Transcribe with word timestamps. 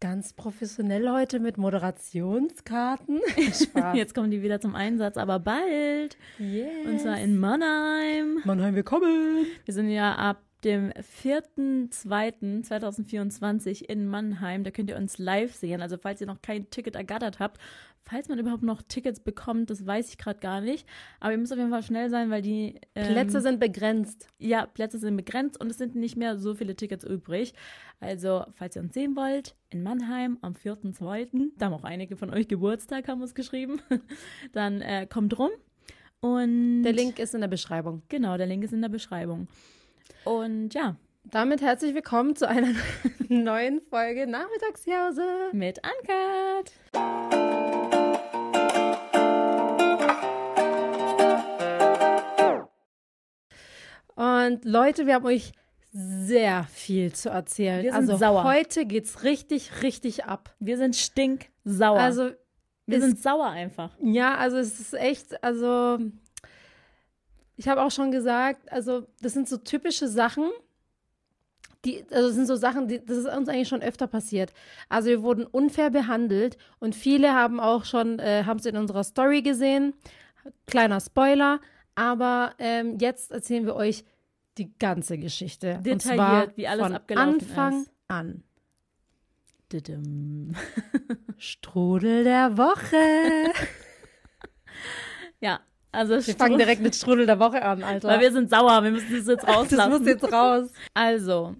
ganz 0.00 0.32
professionell 0.32 1.10
heute 1.10 1.40
mit 1.40 1.58
Moderationskarten. 1.58 3.20
Jetzt 3.94 4.14
kommen 4.14 4.30
die 4.30 4.42
wieder 4.42 4.58
zum 4.58 4.74
Einsatz, 4.74 5.18
aber 5.18 5.38
bald. 5.38 6.16
Yes. 6.38 6.86
Und 6.86 7.00
zwar 7.00 7.20
in 7.20 7.36
Mannheim. 7.38 8.38
Mannheim, 8.44 8.74
willkommen. 8.74 9.44
Wir 9.66 9.74
sind 9.74 9.90
ja 9.90 10.14
ab 10.14 10.40
dem 10.64 10.90
4.2.2024 10.92 13.84
in 13.84 14.06
Mannheim. 14.06 14.64
Da 14.64 14.70
könnt 14.70 14.88
ihr 14.88 14.96
uns 14.96 15.18
live 15.18 15.54
sehen. 15.54 15.82
Also 15.82 15.98
falls 15.98 16.22
ihr 16.22 16.26
noch 16.26 16.40
kein 16.42 16.68
Ticket 16.70 16.96
ergattert 16.96 17.38
habt, 17.38 17.60
falls 18.04 18.28
man 18.28 18.38
überhaupt 18.38 18.62
noch 18.62 18.82
Tickets 18.82 19.20
bekommt, 19.20 19.70
das 19.70 19.86
weiß 19.86 20.10
ich 20.10 20.18
gerade 20.18 20.40
gar 20.40 20.60
nicht. 20.60 20.86
Aber 21.20 21.32
ihr 21.32 21.38
müsst 21.38 21.52
auf 21.52 21.58
jeden 21.58 21.70
Fall 21.70 21.82
schnell 21.82 22.10
sein, 22.10 22.30
weil 22.30 22.42
die 22.42 22.80
ähm, 22.94 23.12
Plätze 23.12 23.40
sind 23.40 23.60
begrenzt. 23.60 24.28
Ja, 24.38 24.66
Plätze 24.66 24.98
sind 24.98 25.16
begrenzt 25.16 25.60
und 25.60 25.70
es 25.70 25.78
sind 25.78 25.94
nicht 25.94 26.16
mehr 26.16 26.38
so 26.38 26.54
viele 26.54 26.74
Tickets 26.74 27.04
übrig. 27.04 27.54
Also 28.00 28.44
falls 28.54 28.76
ihr 28.76 28.82
uns 28.82 28.94
sehen 28.94 29.16
wollt, 29.16 29.54
in 29.70 29.82
Mannheim 29.82 30.38
am 30.42 30.54
4.2., 30.54 31.50
da 31.56 31.66
haben 31.66 31.74
auch 31.74 31.84
einige 31.84 32.16
von 32.16 32.30
euch 32.30 32.48
Geburtstag, 32.48 33.08
haben 33.08 33.22
uns 33.22 33.34
geschrieben, 33.34 33.80
dann 34.52 34.80
äh, 34.80 35.06
kommt 35.06 35.38
rum. 35.38 35.50
Und 36.20 36.82
der 36.82 36.92
Link 36.92 37.18
ist 37.18 37.34
in 37.34 37.40
der 37.40 37.48
Beschreibung. 37.48 38.02
Genau, 38.08 38.36
der 38.36 38.46
Link 38.46 38.64
ist 38.64 38.72
in 38.72 38.82
der 38.82 38.90
Beschreibung. 38.90 39.48
Und 40.24 40.74
ja. 40.74 40.96
Damit 41.24 41.60
herzlich 41.60 41.94
willkommen 41.94 42.34
zu 42.34 42.48
einer 42.48 42.72
neuen 43.28 43.80
Folge 43.82 44.26
Nachmittagshause 44.26 45.50
mit 45.52 45.78
Uncut. 45.78 46.72
Und 54.16 54.64
Leute, 54.64 55.06
wir 55.06 55.14
haben 55.14 55.26
euch 55.26 55.52
sehr 55.92 56.64
viel 56.64 57.12
zu 57.12 57.28
erzählen. 57.28 57.82
Wir 57.84 57.92
sind 57.92 58.00
also 58.00 58.16
sauer. 58.16 58.44
heute 58.44 58.86
geht's 58.86 59.22
richtig, 59.22 59.82
richtig 59.82 60.24
ab. 60.24 60.54
Wir 60.58 60.78
sind 60.78 60.96
stinksauer. 60.96 62.00
Also 62.00 62.30
wir 62.86 62.98
ist, 62.98 63.04
sind 63.04 63.22
sauer 63.22 63.46
einfach. 63.46 63.96
Ja, 64.02 64.36
also 64.36 64.56
es 64.56 64.80
ist 64.80 64.94
echt, 64.94 65.44
also 65.44 65.98
ich 67.56 67.68
habe 67.68 67.82
auch 67.82 67.90
schon 67.90 68.10
gesagt, 68.10 68.72
also 68.72 69.06
das 69.20 69.34
sind 69.34 69.48
so 69.48 69.58
typische 69.58 70.08
Sachen, 70.08 70.50
die, 71.84 72.04
also 72.10 72.28
das 72.28 72.34
sind 72.34 72.46
so 72.46 72.56
Sachen, 72.56 72.88
die, 72.88 73.04
das 73.04 73.18
ist 73.18 73.26
uns 73.26 73.48
eigentlich 73.48 73.68
schon 73.68 73.82
öfter 73.82 74.06
passiert. 74.06 74.52
Also 74.88 75.08
wir 75.08 75.22
wurden 75.22 75.46
unfair 75.46 75.90
behandelt 75.90 76.58
und 76.78 76.94
viele 76.94 77.34
haben 77.34 77.60
auch 77.60 77.84
schon, 77.84 78.18
äh, 78.18 78.44
haben 78.44 78.58
es 78.58 78.66
in 78.66 78.76
unserer 78.76 79.04
Story 79.04 79.42
gesehen. 79.42 79.94
Kleiner 80.66 81.00
Spoiler, 81.00 81.60
aber 81.94 82.52
ähm, 82.58 82.98
jetzt 82.98 83.30
erzählen 83.30 83.66
wir 83.66 83.76
euch 83.76 84.04
die 84.58 84.72
ganze 84.78 85.18
Geschichte. 85.18 85.80
Detailliert, 85.82 86.56
wie 86.56 86.68
alles 86.68 86.86
von 86.86 86.94
abgelaufen 86.94 87.34
Anfang 87.34 87.82
ist. 87.82 87.90
an. 88.08 88.42
Strudel 91.38 92.24
der 92.24 92.58
Woche. 92.58 92.96
ja, 95.40 95.60
also 95.92 96.14
wir 96.14 96.34
fangen 96.34 96.58
direkt 96.58 96.82
mit 96.82 96.94
Strudel 96.94 97.26
der 97.26 97.38
Woche 97.38 97.62
an, 97.62 97.82
Alter. 97.82 98.08
Weil 98.08 98.20
wir 98.20 98.32
sind 98.32 98.50
sauer, 98.50 98.82
wir 98.82 98.90
müssen 98.90 99.16
das 99.16 99.26
jetzt 99.26 99.46
rauslassen. 99.46 99.76
Das 99.76 99.88
muss 99.88 100.06
jetzt 100.06 100.32
raus. 100.32 100.72
Also, 100.94 101.56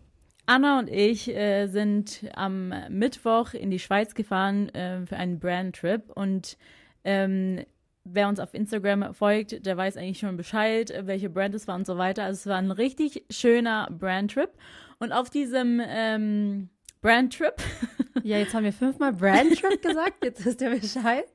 Anna 0.50 0.80
und 0.80 0.90
ich 0.90 1.28
äh, 1.28 1.68
sind 1.68 2.28
am 2.34 2.74
Mittwoch 2.88 3.54
in 3.54 3.70
die 3.70 3.78
Schweiz 3.78 4.14
gefahren 4.14 4.68
äh, 4.70 5.06
für 5.06 5.16
einen 5.16 5.38
Brand-Trip 5.38 6.10
und 6.12 6.58
ähm, 7.04 7.64
wer 8.02 8.28
uns 8.28 8.40
auf 8.40 8.52
Instagram 8.52 9.14
folgt, 9.14 9.64
der 9.64 9.76
weiß 9.76 9.96
eigentlich 9.96 10.18
schon 10.18 10.36
Bescheid, 10.36 10.92
welche 11.02 11.30
Brand 11.30 11.54
es 11.54 11.68
war 11.68 11.76
und 11.76 11.86
so 11.86 11.98
weiter. 11.98 12.24
Also 12.24 12.38
es 12.38 12.46
war 12.48 12.56
ein 12.56 12.72
richtig 12.72 13.24
schöner 13.30 13.86
Brand-Trip 13.92 14.50
und 14.98 15.12
auf 15.12 15.30
diesem 15.30 15.80
ähm, 15.86 16.68
Brand-Trip 17.00 17.54
Ja, 18.24 18.38
jetzt 18.38 18.52
haben 18.52 18.64
wir 18.64 18.72
fünfmal 18.72 19.12
Brand-Trip 19.12 19.80
gesagt, 19.80 20.24
jetzt 20.24 20.44
ist 20.44 20.60
der 20.60 20.70
Bescheid 20.70 21.26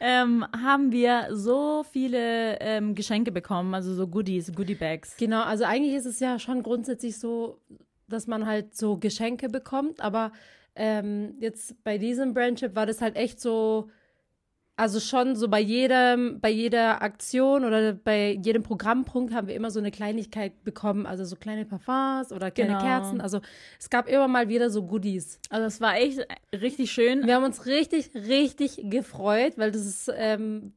ähm, 0.00 0.46
haben 0.64 0.92
wir 0.92 1.28
so 1.30 1.84
viele 1.90 2.58
ähm, 2.60 2.94
Geschenke 2.94 3.30
bekommen, 3.30 3.74
also 3.74 3.94
so 3.94 4.06
Goodies, 4.06 4.52
Goodie-Bags. 4.54 5.16
Genau, 5.18 5.42
also 5.42 5.64
eigentlich 5.64 5.94
ist 5.94 6.06
es 6.06 6.20
ja 6.20 6.38
schon 6.38 6.62
grundsätzlich 6.62 7.18
so, 7.18 7.58
dass 8.10 8.26
man 8.26 8.46
halt 8.46 8.76
so 8.76 8.96
Geschenke 8.96 9.48
bekommt, 9.48 10.00
aber 10.00 10.32
ähm, 10.74 11.34
jetzt 11.40 11.82
bei 11.84 11.98
diesem 11.98 12.34
Brandship 12.34 12.74
war 12.74 12.86
das 12.86 13.00
halt 13.00 13.16
echt 13.16 13.40
so, 13.40 13.90
also 14.76 14.98
schon 15.00 15.36
so 15.36 15.48
bei 15.48 15.60
jedem, 15.60 16.40
bei 16.40 16.48
jeder 16.48 17.02
Aktion 17.02 17.64
oder 17.64 17.92
bei 17.92 18.38
jedem 18.42 18.62
Programmpunkt 18.62 19.34
haben 19.34 19.48
wir 19.48 19.54
immer 19.54 19.70
so 19.70 19.78
eine 19.78 19.90
Kleinigkeit 19.90 20.64
bekommen, 20.64 21.06
also 21.06 21.24
so 21.24 21.36
kleine 21.36 21.66
Parfums 21.66 22.32
oder 22.32 22.50
kleine 22.50 22.78
genau. 22.78 22.82
Kerzen. 22.82 23.20
Also 23.20 23.40
es 23.78 23.90
gab 23.90 24.08
immer 24.08 24.28
mal 24.28 24.48
wieder 24.48 24.70
so 24.70 24.84
Goodies. 24.84 25.38
Also 25.50 25.66
es 25.66 25.80
war 25.80 25.96
echt 25.96 26.26
richtig 26.52 26.92
schön. 26.92 27.26
Wir 27.26 27.34
haben 27.34 27.44
uns 27.44 27.66
richtig, 27.66 28.14
richtig 28.14 28.80
gefreut, 28.84 29.54
weil 29.58 29.70
das 29.70 29.84
ist, 29.84 30.10
ähm, 30.16 30.72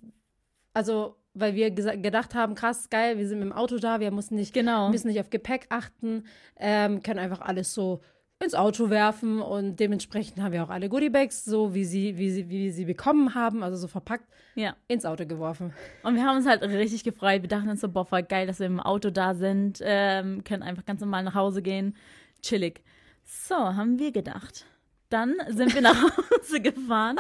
also 0.74 1.16
weil 1.34 1.56
wir 1.56 1.72
gedacht 1.72 2.36
haben, 2.36 2.56
krass, 2.56 2.90
geil, 2.90 3.18
wir 3.18 3.28
sind 3.28 3.40
mit 3.40 3.50
dem 3.50 3.54
Auto 3.54 3.78
da, 3.78 4.00
wir 4.00 4.12
müssen 4.12 4.36
nicht, 4.36 4.54
genau. 4.54 4.90
müssen 4.90 5.08
nicht 5.08 5.20
auf 5.20 5.30
Gepäck 5.30 5.66
achten, 5.70 6.26
ähm, 6.58 7.02
können 7.02 7.20
einfach 7.20 7.42
alles 7.42 7.74
so 7.74 8.02
ins 8.44 8.56
Auto 8.56 8.90
werfen 8.90 9.42
und 9.42 9.80
dementsprechend 9.80 10.42
haben 10.42 10.52
wir 10.52 10.64
auch 10.64 10.70
alle 10.70 10.90
Goodiebags, 10.90 11.46
so 11.46 11.74
wie 11.74 11.86
sie, 11.86 12.18
wie 12.18 12.30
sie, 12.30 12.50
wie 12.50 12.72
sie 12.72 12.86
bekommen 12.86 13.36
haben, 13.36 13.64
also 13.64 13.78
so 13.78 13.88
verpackt, 13.88 14.28
ja. 14.56 14.76
ins 14.88 15.06
Auto 15.06 15.26
geworfen. 15.26 15.74
Und 16.04 16.16
wir 16.16 16.24
haben 16.24 16.38
uns 16.38 16.46
halt 16.46 16.62
richtig 16.62 17.04
gefreut. 17.04 17.42
Wir 17.42 17.50
dachten 17.50 17.70
uns 17.70 17.82
so, 17.82 17.90
boah, 17.90 18.06
voll 18.06 18.24
geil, 18.24 18.46
dass 18.46 18.60
wir 18.60 18.68
im 18.68 18.80
Auto 18.80 19.10
da 19.10 19.34
sind, 19.34 19.80
ähm, 19.82 20.44
können 20.44 20.64
einfach 20.64 20.86
ganz 20.86 21.02
normal 21.02 21.24
nach 21.24 21.36
Hause 21.36 21.62
gehen, 21.62 21.96
chillig. 22.42 22.84
So, 23.24 23.56
haben 23.56 23.98
wir 24.00 24.12
gedacht. 24.12 24.66
Dann 25.14 25.36
sind 25.50 25.76
wir 25.76 25.82
nach 25.82 25.96
Hause 26.18 26.60
gefahren. 26.60 27.18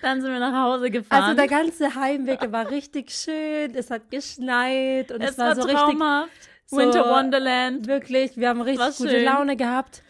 Dann 0.00 0.22
sind 0.22 0.32
wir 0.32 0.40
nach 0.40 0.64
Hause 0.64 0.90
gefahren. 0.90 1.22
Also 1.22 1.36
der 1.36 1.46
ganze 1.46 1.94
Heimweg 1.94 2.50
war 2.50 2.70
richtig 2.70 3.10
schön. 3.10 3.74
Es 3.74 3.90
hat 3.90 4.10
geschneit 4.10 5.12
und 5.12 5.20
es, 5.20 5.32
es 5.32 5.38
war, 5.38 5.48
war 5.48 5.56
so 5.56 5.68
traumhaft. 5.68 6.30
richtig 6.30 6.52
so, 6.66 6.78
Winter 6.78 7.04
Wonderland. 7.04 7.86
Wirklich, 7.86 8.38
wir 8.38 8.48
haben 8.48 8.62
richtig 8.62 8.96
gute. 8.96 9.22
Laune 9.22 9.56
gehabt, 9.56 10.02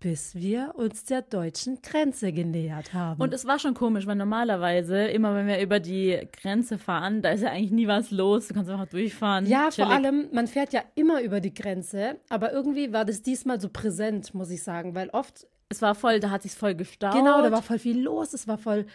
bis 0.00 0.34
wir 0.34 0.72
uns 0.74 1.04
der 1.04 1.22
deutschen 1.22 1.80
Grenze 1.82 2.32
genähert 2.32 2.92
haben. 2.92 3.22
Und 3.22 3.32
es 3.32 3.46
war 3.46 3.60
schon 3.60 3.74
komisch, 3.74 4.08
weil 4.08 4.16
normalerweise, 4.16 5.04
immer 5.04 5.36
wenn 5.36 5.46
wir 5.46 5.60
über 5.60 5.78
die 5.78 6.26
Grenze 6.42 6.78
fahren, 6.78 7.22
da 7.22 7.30
ist 7.30 7.42
ja 7.42 7.50
eigentlich 7.50 7.70
nie 7.70 7.86
was 7.86 8.10
los. 8.10 8.48
Du 8.48 8.54
kannst 8.54 8.68
einfach 8.68 8.88
durchfahren. 8.88 9.46
Ja, 9.46 9.70
chillig. 9.70 9.86
vor 9.86 9.94
allem, 9.94 10.28
man 10.32 10.48
fährt 10.48 10.72
ja 10.72 10.82
immer 10.96 11.22
über 11.22 11.38
die 11.38 11.54
Grenze, 11.54 12.16
aber 12.28 12.52
irgendwie 12.52 12.92
war 12.92 13.04
das 13.04 13.22
diesmal 13.22 13.60
so 13.60 13.68
präsent, 13.68 14.34
muss 14.34 14.50
ich 14.50 14.64
sagen, 14.64 14.96
weil 14.96 15.10
oft. 15.10 15.46
Es 15.70 15.80
war 15.80 15.94
voll, 15.94 16.20
da 16.20 16.30
hat 16.30 16.42
sich 16.42 16.52
voll 16.52 16.74
gestaut. 16.74 17.14
Genau, 17.14 17.40
da 17.42 17.50
war 17.50 17.62
voll 17.62 17.78
viel 17.78 18.00
los, 18.00 18.34
es 18.34 18.46
war 18.48 18.58
voll. 18.58 18.86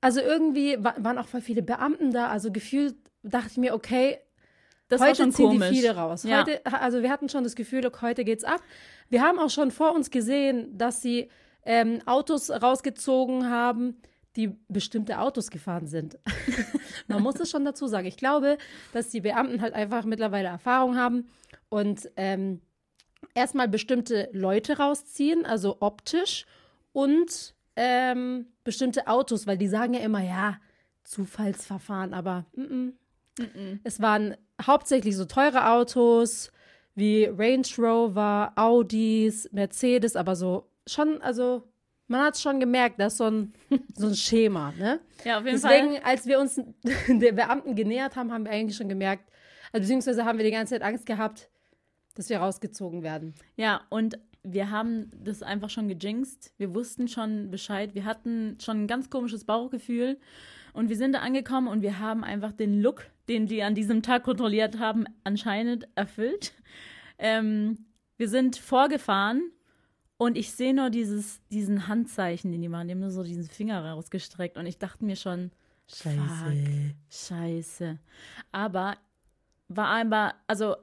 Also 0.00 0.20
irgendwie 0.20 0.76
waren 0.82 1.18
auch 1.18 1.28
voll 1.28 1.42
viele 1.42 1.62
Beamten 1.62 2.12
da, 2.12 2.28
also 2.28 2.50
gefühlt 2.50 2.96
dachte 3.22 3.48
ich 3.52 3.56
mir, 3.58 3.74
okay, 3.74 4.18
das 4.88 5.00
heute 5.00 5.28
ziehen 5.30 5.50
komisch. 5.50 5.68
die 5.68 5.76
viele 5.76 5.96
raus. 5.96 6.24
Ja. 6.24 6.40
Heute, 6.40 6.64
also 6.66 7.02
wir 7.02 7.10
hatten 7.10 7.28
schon 7.28 7.44
das 7.44 7.54
Gefühl, 7.54 7.90
heute 8.00 8.24
geht's 8.24 8.44
ab. 8.44 8.60
Wir 9.08 9.22
haben 9.22 9.38
auch 9.38 9.50
schon 9.50 9.70
vor 9.70 9.94
uns 9.94 10.10
gesehen, 10.10 10.76
dass 10.76 11.02
sie 11.02 11.30
ähm, 11.64 12.00
Autos 12.06 12.50
rausgezogen 12.50 13.50
haben, 13.50 14.00
die 14.36 14.56
bestimmte 14.68 15.20
Autos 15.20 15.50
gefahren 15.50 15.86
sind. 15.86 16.18
Man 17.06 17.22
muss 17.22 17.38
es 17.40 17.50
schon 17.50 17.64
dazu 17.64 17.86
sagen. 17.86 18.06
Ich 18.06 18.16
glaube, 18.16 18.58
dass 18.92 19.08
die 19.08 19.20
Beamten 19.20 19.60
halt 19.62 19.74
einfach 19.74 20.04
mittlerweile 20.04 20.48
Erfahrung 20.48 20.96
haben 20.96 21.28
und 21.68 22.10
ähm, 22.16 22.60
erstmal 23.34 23.68
bestimmte 23.68 24.28
Leute 24.32 24.78
rausziehen, 24.78 25.46
also 25.46 25.78
optisch 25.80 26.46
und 26.92 27.54
ähm, 27.76 28.46
bestimmte 28.62 29.06
Autos, 29.08 29.46
weil 29.46 29.58
die 29.58 29.68
sagen 29.68 29.94
ja 29.94 30.00
immer, 30.00 30.22
ja, 30.22 30.58
Zufallsverfahren, 31.04 32.14
aber 32.14 32.46
mm 32.54 32.62
-mm. 32.62 32.92
Mm 33.38 33.80
es 33.82 34.00
waren 34.00 34.36
hauptsächlich 34.64 35.16
so 35.16 35.24
teure 35.24 35.68
Autos 35.68 36.52
wie 36.94 37.24
Range 37.24 37.66
Rover, 37.78 38.52
Audis, 38.54 39.48
Mercedes, 39.52 40.14
aber 40.16 40.36
so 40.36 40.70
schon, 40.86 41.20
also 41.20 41.64
man 42.06 42.22
hat 42.22 42.38
schon 42.38 42.60
gemerkt, 42.60 43.00
das 43.00 43.14
ist 43.14 43.18
so 43.18 43.24
ein, 43.24 43.52
so 43.94 44.06
ein 44.08 44.14
Schema, 44.14 44.72
ne? 44.78 45.00
Ja, 45.24 45.38
auf 45.38 45.44
jeden 45.44 45.60
Deswegen, 45.60 45.94
Fall. 45.94 46.02
als 46.04 46.26
wir 46.26 46.38
uns 46.38 46.60
der 47.08 47.32
Beamten 47.32 47.74
genähert 47.74 48.16
haben, 48.16 48.32
haben 48.32 48.44
wir 48.44 48.52
eigentlich 48.52 48.76
schon 48.76 48.88
gemerkt, 48.88 49.28
also 49.72 49.82
beziehungsweise 49.82 50.24
haben 50.24 50.38
wir 50.38 50.44
die 50.44 50.52
ganze 50.52 50.74
Zeit 50.74 50.82
Angst 50.82 51.06
gehabt, 51.06 51.50
dass 52.14 52.28
wir 52.28 52.38
rausgezogen 52.38 53.02
werden. 53.02 53.34
Ja, 53.56 53.82
und 53.90 54.18
wir 54.42 54.70
haben 54.70 55.10
das 55.16 55.42
einfach 55.42 55.70
schon 55.70 55.88
gejinxt. 55.88 56.52
Wir 56.58 56.74
wussten 56.74 57.08
schon 57.08 57.50
Bescheid. 57.50 57.94
Wir 57.94 58.04
hatten 58.04 58.58
schon 58.60 58.82
ein 58.82 58.86
ganz 58.86 59.08
komisches 59.10 59.44
Bauchgefühl. 59.44 60.18
Und 60.74 60.88
wir 60.88 60.96
sind 60.96 61.12
da 61.12 61.20
angekommen 61.20 61.68
und 61.68 61.82
wir 61.82 61.98
haben 61.98 62.24
einfach 62.24 62.52
den 62.52 62.80
Look, 62.80 63.06
den 63.28 63.46
die 63.46 63.62
an 63.62 63.74
diesem 63.74 64.02
Tag 64.02 64.24
kontrolliert 64.24 64.78
haben, 64.78 65.06
anscheinend 65.22 65.88
erfüllt. 65.94 66.52
Ähm, 67.18 67.86
wir 68.16 68.28
sind 68.28 68.56
vorgefahren 68.56 69.50
und 70.16 70.36
ich 70.36 70.52
sehe 70.52 70.74
nur 70.74 70.90
dieses, 70.90 71.40
diesen 71.50 71.86
Handzeichen, 71.86 72.50
den 72.52 72.60
die 72.60 72.68
machen. 72.68 72.88
Die 72.88 72.94
haben 72.94 73.00
nur 73.00 73.10
so 73.10 73.22
diesen 73.22 73.44
Finger 73.44 73.84
rausgestreckt 73.84 74.58
und 74.58 74.66
ich 74.66 74.78
dachte 74.78 75.04
mir 75.04 75.16
schon, 75.16 75.52
Scheiße. 75.86 76.18
Fuck, 76.18 76.94
scheiße. 77.10 77.98
Aber 78.52 78.96
war 79.68 79.90
einmal, 79.90 80.34
also 80.46 80.76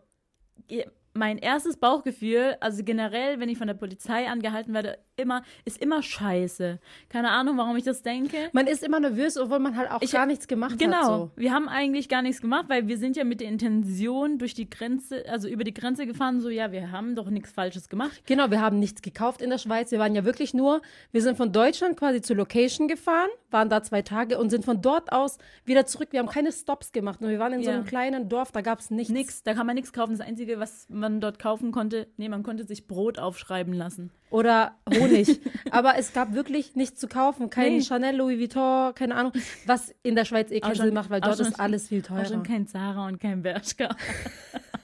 mein 1.14 1.38
erstes 1.38 1.78
Bauchgefühl, 1.78 2.58
also 2.60 2.84
generell, 2.84 3.40
wenn 3.40 3.50
ich 3.50 3.58
von 3.58 3.68
der 3.68 3.74
Polizei 3.74 4.30
angehalten 4.30 4.74
werde, 4.74 4.98
immer, 5.22 5.44
ist 5.66 5.82
immer 5.82 6.04
scheiße. 6.04 6.80
Keine 7.10 7.30
Ahnung, 7.30 7.58
warum 7.58 7.76
ich 7.78 7.84
das 7.84 8.02
denke. 8.04 8.50
Man 8.52 8.68
ist 8.68 8.84
immer 8.84 9.00
nervös, 9.00 9.38
obwohl 9.38 9.60
man 9.60 9.78
halt 9.78 9.92
auch 9.92 10.02
ich, 10.02 10.12
gar 10.12 10.26
nichts 10.26 10.48
gemacht 10.48 10.78
genau, 10.78 10.98
hat. 10.98 11.04
Genau. 11.04 11.18
So. 11.18 11.32
Wir 11.36 11.54
haben 11.54 11.70
eigentlich 11.70 12.10
gar 12.10 12.22
nichts 12.22 12.42
gemacht, 12.42 12.66
weil 12.68 12.88
wir 12.88 12.98
sind 12.98 13.16
ja 13.16 13.24
mit 13.24 13.40
der 13.40 13.48
Intention 13.48 14.38
durch 14.38 14.54
die 14.54 14.70
Grenze, 14.70 15.24
also 15.30 15.48
über 15.48 15.64
die 15.64 15.74
Grenze 15.74 16.06
gefahren, 16.06 16.42
so 16.42 16.50
ja, 16.50 16.72
wir 16.72 16.92
haben 16.92 17.16
doch 17.16 17.30
nichts 17.30 17.52
Falsches 17.52 17.90
gemacht. 17.90 18.24
Genau, 18.26 18.50
wir 18.52 18.62
haben 18.62 18.80
nichts 18.80 19.02
gekauft 19.02 19.42
in 19.42 19.50
der 19.50 19.58
Schweiz. 19.58 19.92
Wir 19.92 20.00
waren 20.00 20.16
ja 20.16 20.26
wirklich 20.26 20.54
nur, 20.54 20.82
wir 21.12 21.22
sind 21.22 21.38
von 21.38 21.52
Deutschland 21.52 21.98
quasi 21.98 22.22
zur 22.22 22.36
Location 22.36 22.88
gefahren, 22.88 23.30
waren 23.50 23.70
da 23.70 23.84
zwei 23.84 24.02
Tage 24.02 24.38
und 24.38 24.50
sind 24.50 24.66
von 24.66 24.82
dort 24.82 25.12
aus 25.12 25.38
wieder 25.66 25.86
zurück. 25.86 26.10
Wir 26.12 26.20
haben 26.20 26.30
keine 26.30 26.52
Stops 26.52 26.92
gemacht. 26.92 27.22
Nur 27.22 27.30
wir 27.30 27.40
waren 27.40 27.54
in 27.54 27.62
ja. 27.62 27.66
so 27.66 27.72
einem 27.72 27.86
kleinen 27.86 28.30
Dorf, 28.30 28.52
da 28.52 28.62
gab 28.62 28.80
es 28.80 28.90
nichts. 28.90 29.14
Nix, 29.14 29.44
da 29.44 29.54
kann 29.54 29.66
man 29.66 29.76
nichts 29.76 29.94
kaufen. 29.94 30.18
Das 30.18 30.26
Einzige, 30.26 30.60
was 30.60 30.88
man 30.90 31.22
dort 31.22 31.40
kaufen 31.40 31.72
konnte, 31.72 32.08
nee, 32.18 32.30
man 32.30 32.44
konnte 32.44 32.66
sich 32.66 32.88
Brot 32.88 33.20
aufschreiben 33.20 33.74
lassen. 33.74 34.12
Oder 34.32 34.78
Honig. 34.90 35.42
Aber 35.72 35.98
es 35.98 36.14
gab 36.14 36.34
wirklich 36.34 36.76
nichts 36.76 37.00
zu 37.00 37.08
kaufen. 37.08 37.50
Kein 37.50 37.78
nee. 37.78 37.82
Chanel, 37.82 38.16
Louis 38.16 38.40
Vuitton, 38.40 38.96
keine 38.96 39.16
Ahnung. 39.16 39.34
Was 39.66 39.94
in 40.04 40.16
der 40.16 40.26
Schweiz 40.26 40.52
eh 40.52 40.62
keinen 40.62 40.76
Sinn 40.76 40.94
macht, 40.94 41.10
weil 41.10 41.22
dort 41.22 41.40
ist 41.40 41.60
alles 41.60 41.90
viel 41.90 42.02
teurer. 42.02 42.22
Auch 42.22 42.28
schon 42.28 42.44
kein 42.44 42.66
Zara 42.66 43.08
und 43.08 43.20
kein 43.20 43.44
Bershka. 43.44 43.96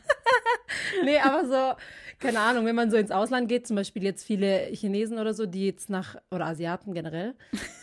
nee, 1.05 1.17
aber 1.17 1.47
so, 1.47 1.81
keine 2.19 2.39
Ahnung, 2.41 2.65
wenn 2.65 2.75
man 2.75 2.91
so 2.91 2.97
ins 2.97 3.09
Ausland 3.09 3.47
geht, 3.47 3.65
zum 3.67 3.77
Beispiel 3.77 4.03
jetzt 4.03 4.25
viele 4.25 4.67
Chinesen 4.73 5.17
oder 5.17 5.33
so, 5.33 5.45
die 5.45 5.65
jetzt 5.67 5.89
nach, 5.89 6.17
oder 6.29 6.45
Asiaten 6.47 6.93
generell, 6.93 7.33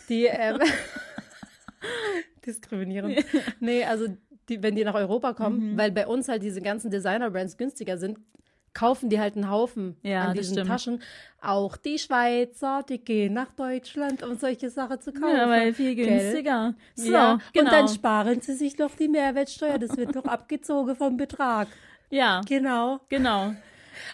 die, 0.07 0.25
ähm, 0.25 0.59
diskriminieren. 2.45 3.15
Nee, 3.59 3.83
also 3.85 4.05
die, 4.49 4.61
wenn 4.61 4.75
die 4.75 4.83
nach 4.83 4.93
Europa 4.93 5.33
kommen, 5.33 5.71
mhm. 5.71 5.77
weil 5.77 5.91
bei 5.91 6.05
uns 6.05 6.27
halt 6.27 6.43
diese 6.43 6.61
ganzen 6.61 6.91
Designer-Brands 6.91 7.57
günstiger 7.57 7.97
sind, 7.97 8.19
kaufen 8.75 9.09
die 9.09 9.19
halt 9.19 9.35
einen 9.35 9.49
Haufen 9.49 9.97
ja, 10.03 10.25
an 10.25 10.35
diesen 10.35 10.63
Taschen. 10.67 11.01
Auch 11.41 11.77
die 11.77 11.97
Schweizer, 11.97 12.83
die 12.87 12.99
gehen 12.99 13.33
nach 13.33 13.51
Deutschland, 13.53 14.21
um 14.21 14.37
solche 14.37 14.69
Sachen 14.69 15.01
zu 15.01 15.11
kaufen. 15.13 15.35
Ja, 15.35 15.49
weil 15.49 15.73
viel 15.73 15.95
günstiger. 15.95 16.75
So, 16.93 17.11
ja, 17.11 17.39
genau. 17.53 17.65
Und 17.65 17.71
dann 17.71 17.87
sparen 17.87 18.41
sie 18.41 18.53
sich 18.53 18.77
noch 18.77 18.93
die 18.95 19.07
Mehrwertsteuer. 19.07 19.79
Das 19.79 19.97
wird 19.97 20.13
noch 20.13 20.25
abgezogen 20.25 20.95
vom 20.95 21.17
Betrag. 21.17 21.67
Ja. 22.11 22.41
Genau. 22.47 22.99
Genau. 23.09 23.55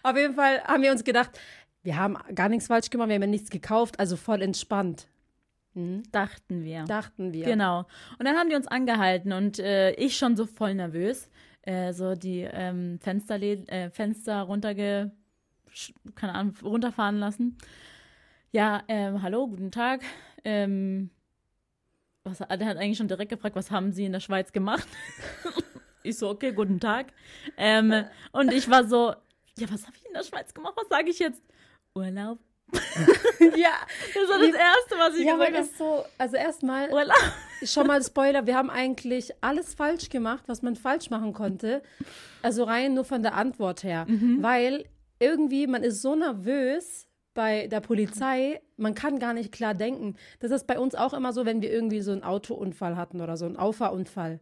Auf 0.04 0.16
jeden 0.16 0.36
Fall 0.36 0.64
haben 0.64 0.84
wir 0.84 0.92
uns 0.92 1.04
gedacht, 1.04 1.32
wir 1.84 1.98
haben 1.98 2.18
gar 2.36 2.48
nichts 2.48 2.68
falsch 2.68 2.90
gemacht, 2.90 3.10
wir 3.10 3.16
haben 3.16 3.24
ja 3.24 3.28
nichts 3.28 3.50
gekauft, 3.50 4.00
also 4.00 4.16
voll 4.16 4.42
entspannt. 4.42 5.08
Mhm. 5.74 6.04
Dachten 6.12 6.64
wir. 6.64 6.84
Dachten 6.84 7.34
wir. 7.34 7.46
Genau. 7.46 7.86
Und 8.20 8.26
dann 8.26 8.36
haben 8.36 8.50
die 8.50 8.56
uns 8.56 8.68
angehalten 8.68 9.34
und 9.34 9.58
äh, 9.60 9.92
ich 9.94 10.18
schon 10.18 10.36
so 10.36 10.46
voll 10.46 10.76
nervös. 10.76 11.30
Äh, 11.64 11.94
so 11.94 12.16
die 12.16 12.42
ähm, 12.42 13.00
Fensterlä 13.00 13.64
äh, 13.68 13.90
Fenster 13.90 14.42
runterge 14.42 15.12
keine 16.16 16.36
Ahnung, 16.36 16.56
runterfahren 16.64 17.18
lassen. 17.18 17.58
Ja, 18.52 18.84
ähm, 18.88 19.22
hallo, 19.22 19.48
guten 19.48 19.72
Tag. 19.72 20.02
Ähm, 20.44 21.10
was, 22.24 22.40
der 22.40 22.66
hat 22.66 22.78
eigentlich 22.78 22.98
schon 22.98 23.08
direkt 23.08 23.32
gefragt, 23.32 23.56
was 23.56 23.72
haben 23.72 23.94
Sie 23.94 24.06
in 24.06 24.12
der 24.12 24.20
Schweiz 24.20 24.52
gemacht? 24.52 24.88
ich 26.04 26.18
so, 26.18 26.30
okay, 26.30 26.52
guten 26.52 26.80
Tag. 26.80 27.14
Ähm, 27.58 28.06
und 28.32 28.52
ich 28.52 28.70
war 28.70 28.84
so, 28.84 29.16
ja, 29.58 29.72
was 29.72 29.88
habe 29.88 29.96
ich 29.96 30.06
in 30.06 30.14
der 30.14 30.24
Schweiz 30.24 30.54
gemacht? 30.54 30.74
Was 30.76 30.90
sage 30.90 31.10
ich 31.10 31.20
jetzt? 31.20 31.42
Urlaub. 31.96 32.40
ja, 33.56 33.72
das 34.14 34.30
war 34.30 34.40
das 34.40 34.56
Erste, 34.56 34.96
was 34.98 35.16
ich 35.16 35.26
ja, 35.26 35.34
gesagt 35.34 35.56
habe. 35.56 35.70
So, 35.78 36.06
also 36.18 36.38
erstmal, 36.38 36.90
schon 37.64 37.88
mal 37.88 38.04
Spoiler, 38.04 38.46
wir 38.46 38.56
haben 38.56 38.70
eigentlich 38.70 39.32
alles 39.42 39.74
falsch 39.74 40.10
gemacht, 40.10 40.44
was 40.48 40.62
man 40.62 40.76
falsch 40.76 41.10
machen 41.10 41.34
konnte. 41.34 41.82
Also 42.42 42.64
rein 42.64 42.94
nur 42.94 43.06
von 43.06 43.22
der 43.22 43.36
Antwort 43.36 43.84
her. 43.84 44.06
Mhm. 44.08 44.42
Weil 44.42 44.86
irgendwie, 45.20 45.68
man 45.68 45.84
ist 45.84 46.02
so 46.02 46.16
nervös 46.16 47.08
bei 47.34 47.68
der 47.68 47.80
Polizei, 47.80 48.62
man 48.78 48.96
kann 48.96 49.20
gar 49.20 49.34
nicht 49.34 49.52
klar 49.52 49.74
denken. 49.74 50.16
Das 50.40 50.52
ist 50.52 50.68
bei 50.68 50.80
uns 50.80 50.96
auch 50.96 51.14
immer 51.14 51.34
so, 51.34 51.46
wenn 51.46 51.62
wir 51.62 51.72
irgendwie 51.72 52.02
so 52.02 52.12
einen 52.12 52.24
Autounfall 52.24 52.98
hatten 52.98 53.22
oder 53.22 53.38
so 53.38 53.46
einen 53.46 53.58
Auffahrunfall 53.58 54.40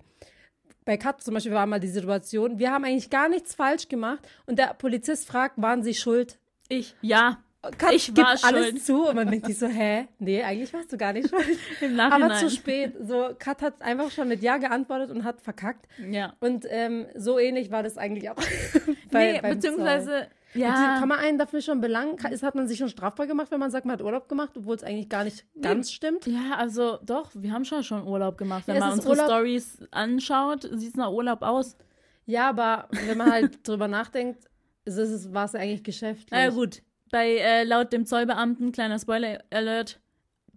bei 0.90 0.98
Kat 0.98 1.22
zum 1.22 1.36
Beispiel 1.36 1.52
war 1.52 1.68
mal 1.68 1.80
die 1.80 1.88
Situation, 1.88 2.58
wir 2.58 2.72
haben 2.72 2.84
eigentlich 2.84 3.12
gar 3.12 3.30
nichts 3.30 3.54
falsch 3.54 3.90
gemacht 3.90 4.28
und 4.48 4.58
der 4.58 4.74
Polizist 4.74 5.28
fragt, 5.28 5.62
waren 5.62 5.84
Sie 5.84 5.94
schuld? 5.94 6.40
Ich, 6.68 6.96
ja. 7.02 7.44
Kat 7.78 7.94
ich 7.94 8.16
war 8.16 8.34
gibt 8.34 8.46
alles 8.46 8.70
schuld. 8.70 8.86
zu 8.86 9.08
und 9.10 9.16
man 9.16 9.30
denkt 9.30 9.46
sich 9.46 9.60
so, 9.60 9.68
hä? 9.68 10.08
Nee, 10.20 10.44
eigentlich 10.44 10.74
warst 10.74 10.94
du 10.94 10.98
gar 10.98 11.12
nicht 11.12 11.30
schuld. 11.30 11.60
Im 11.82 11.96
Nachhinein. 11.96 12.32
Aber 12.32 12.36
zu 12.36 12.50
spät. 12.50 12.94
So, 13.02 13.32
Kat 13.38 13.62
hat 13.62 13.82
einfach 13.82 14.12
schon 14.12 14.30
mit 14.30 14.42
Ja 14.42 14.58
geantwortet 14.58 15.12
und 15.12 15.26
hat 15.26 15.42
verkackt. 15.42 15.86
Ja. 16.10 16.34
Und 16.40 16.66
ähm, 16.70 17.08
so 17.16 17.38
ähnlich 17.38 17.70
war 17.70 17.84
das 17.84 17.98
eigentlich 17.98 18.30
auch. 18.30 18.36
bei, 19.12 19.42
nee, 19.42 19.54
beziehungsweise, 19.54 20.28
ja. 20.54 20.98
Kann 21.00 21.10
man 21.10 21.20
einen 21.20 21.38
dafür 21.38 21.62
schon 21.62 21.82
belangen? 21.82 22.18
Hat 22.24 22.56
man 22.56 22.68
sich 22.68 22.80
schon 22.80 22.90
strafbar 22.90 23.28
gemacht, 23.28 23.52
wenn 23.52 23.60
man 23.60 23.72
sagt, 23.72 23.86
man 23.86 23.94
hat 23.94 24.02
Urlaub 24.02 24.28
gemacht, 24.28 24.52
obwohl 24.56 24.76
es 24.76 24.84
eigentlich 24.84 25.10
gar 25.10 25.24
nicht 25.24 25.46
nee. 25.54 25.62
ganz 25.62 25.92
stimmt? 25.92 26.26
Ja, 26.26 26.56
also 26.58 26.98
doch, 27.04 27.32
wir 27.36 27.52
haben 27.52 27.66
schon 27.66 27.84
schon 27.84 28.08
Urlaub 28.08 28.38
gemacht. 28.38 28.64
Wenn 28.68 28.76
ja, 28.76 28.82
man 28.82 28.94
unsere 28.94 29.16
Stories 29.16 29.80
anschaut, 29.92 30.64
sieht 30.72 30.92
es 30.92 30.96
nach 30.96 31.12
Urlaub 31.12 31.42
aus. 31.42 31.78
Ja, 32.26 32.50
aber 32.50 32.88
wenn 33.06 33.18
man 33.18 33.32
halt 33.32 33.60
drüber 33.68 33.88
nachdenkt, 33.88 34.46
war 34.86 35.46
es 35.46 35.56
eigentlich 35.56 35.84
geschäftlich. 35.84 36.30
Na 36.32 36.46
ja, 36.46 36.50
gut, 36.50 36.82
bei 37.12 37.38
äh, 37.38 37.64
laut 37.64 37.94
dem 37.94 38.06
Zollbeamten, 38.06 38.72
kleiner 38.72 39.00
Spoiler-Alert, 39.00 40.00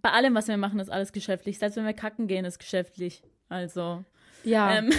bei 0.01 0.11
allem, 0.11 0.35
was 0.35 0.47
wir 0.47 0.57
machen, 0.57 0.79
ist 0.79 0.91
alles 0.91 1.13
geschäftlich. 1.13 1.57
Selbst 1.57 1.77
wenn 1.77 1.85
wir 1.85 1.93
kacken 1.93 2.27
gehen, 2.27 2.45
ist 2.45 2.59
geschäftlich. 2.59 3.23
Also. 3.49 4.03
Ja. 4.43 4.77
Ähm. 4.77 4.91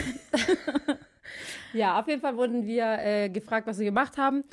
ja, 1.75 2.01
auf 2.01 2.09
jeden 2.09 2.23
Fall 2.23 2.37
wurden 2.37 2.67
wir 2.67 2.99
äh, 3.01 3.29
gefragt, 3.29 3.67
was 3.67 3.79
wir 3.79 3.85
gemacht 3.85 4.17
haben. 4.17 4.45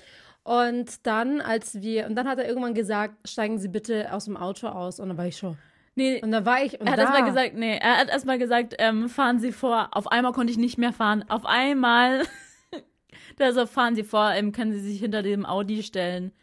Und 0.43 1.05
dann, 1.07 1.39
als 1.39 1.81
wir, 1.81 2.05
und 2.07 2.15
dann 2.15 2.27
hat 2.27 2.39
er 2.39 2.47
irgendwann 2.47 2.73
gesagt, 2.73 3.29
steigen 3.29 3.59
Sie 3.59 3.69
bitte 3.69 4.11
aus 4.11 4.25
dem 4.25 4.35
Auto 4.35 4.67
aus. 4.67 4.99
Und 4.99 5.09
dann 5.09 5.17
war 5.17 5.27
ich 5.27 5.37
schon. 5.37 5.57
Nee, 5.95 6.21
und 6.21 6.31
dann 6.31 6.45
war 6.45 6.63
ich. 6.63 6.79
Und 6.79 6.87
er 6.87 6.93
hat 6.93 6.99
erstmal 6.99 7.25
gesagt, 7.25 7.55
nee, 7.55 7.77
er 7.77 7.97
hat 7.97 8.09
erstmal 8.09 8.37
gesagt, 8.37 8.75
ähm, 8.79 9.07
fahren 9.07 9.39
Sie 9.39 9.51
vor. 9.51 9.89
Auf 9.91 10.07
einmal 10.07 10.33
konnte 10.33 10.51
ich 10.51 10.57
nicht 10.57 10.77
mehr 10.77 10.93
fahren. 10.93 11.23
Auf 11.29 11.45
einmal. 11.45 12.23
da 13.37 13.53
so, 13.53 13.65
fahren 13.65 13.95
Sie 13.95 14.03
vor, 14.03 14.31
ähm, 14.31 14.51
können 14.51 14.73
Sie 14.73 14.79
sich 14.79 14.99
hinter 14.99 15.21
dem 15.21 15.45
Audi 15.45 15.83
stellen. 15.83 16.33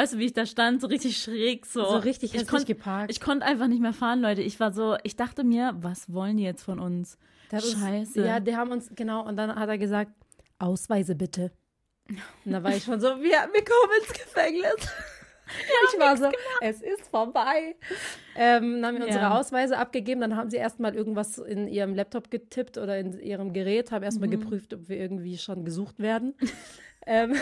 Weißt 0.00 0.14
du, 0.14 0.18
wie 0.18 0.24
ich 0.24 0.32
da 0.32 0.46
stand? 0.46 0.80
So 0.80 0.86
richtig 0.86 1.18
schräg, 1.18 1.66
so. 1.66 1.84
So 1.84 1.98
richtig 1.98 2.34
ich 2.34 2.46
konnt, 2.46 2.64
geparkt. 2.64 3.10
Ich 3.10 3.20
konnte 3.20 3.44
einfach 3.44 3.66
nicht 3.66 3.82
mehr 3.82 3.92
fahren, 3.92 4.22
Leute. 4.22 4.40
Ich 4.40 4.58
war 4.58 4.72
so, 4.72 4.96
ich 5.02 5.14
dachte 5.14 5.44
mir, 5.44 5.74
was 5.76 6.10
wollen 6.10 6.38
die 6.38 6.42
jetzt 6.42 6.62
von 6.62 6.80
uns? 6.80 7.18
Scheiße. 7.50 7.98
Uns, 7.98 8.16
ja, 8.16 8.40
die 8.40 8.56
haben 8.56 8.72
uns, 8.72 8.90
genau, 8.94 9.26
und 9.28 9.36
dann 9.36 9.54
hat 9.54 9.68
er 9.68 9.76
gesagt, 9.76 10.12
Ausweise 10.58 11.14
bitte. 11.14 11.52
Und 12.08 12.52
da 12.52 12.62
war 12.62 12.74
ich 12.74 12.84
schon 12.84 12.98
so, 12.98 13.08
wir, 13.08 13.20
wir 13.20 13.62
kommen 13.62 13.92
ins 14.00 14.12
Gefängnis. 14.14 14.88
Ja, 15.68 15.88
ich 15.92 16.00
war 16.00 16.16
so, 16.16 16.22
gemacht. 16.22 16.38
es 16.62 16.80
ist 16.80 17.08
vorbei. 17.10 17.76
Ähm, 18.36 18.80
dann 18.80 18.86
haben 18.86 18.98
wir 19.00 19.04
unsere 19.04 19.24
ja. 19.24 19.38
Ausweise 19.38 19.76
abgegeben, 19.76 20.22
dann 20.22 20.34
haben 20.34 20.48
sie 20.48 20.56
erstmal 20.56 20.94
irgendwas 20.94 21.36
in 21.36 21.68
ihrem 21.68 21.94
Laptop 21.94 22.30
getippt 22.30 22.78
oder 22.78 22.98
in 22.98 23.20
ihrem 23.20 23.52
Gerät, 23.52 23.92
haben 23.92 24.02
erstmal 24.02 24.28
mhm. 24.28 24.40
geprüft, 24.40 24.72
ob 24.72 24.88
wir 24.88 24.96
irgendwie 24.96 25.36
schon 25.36 25.66
gesucht 25.66 25.98
werden. 25.98 26.32
ähm, 27.06 27.34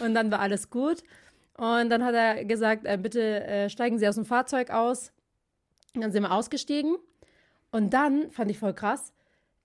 und 0.00 0.14
dann 0.14 0.32
war 0.32 0.40
alles 0.40 0.68
gut. 0.68 1.04
Und 1.56 1.90
dann 1.90 2.04
hat 2.04 2.14
er 2.14 2.44
gesagt, 2.44 2.84
äh, 2.84 2.98
bitte 3.00 3.44
äh, 3.44 3.70
steigen 3.70 3.98
Sie 3.98 4.06
aus 4.06 4.16
dem 4.16 4.24
Fahrzeug 4.24 4.70
aus. 4.70 5.12
Und 5.94 6.02
dann 6.02 6.12
sind 6.12 6.22
wir 6.22 6.32
ausgestiegen. 6.32 6.96
Und 7.70 7.94
dann 7.94 8.30
fand 8.30 8.50
ich 8.50 8.58
voll 8.58 8.74
krass. 8.74 9.12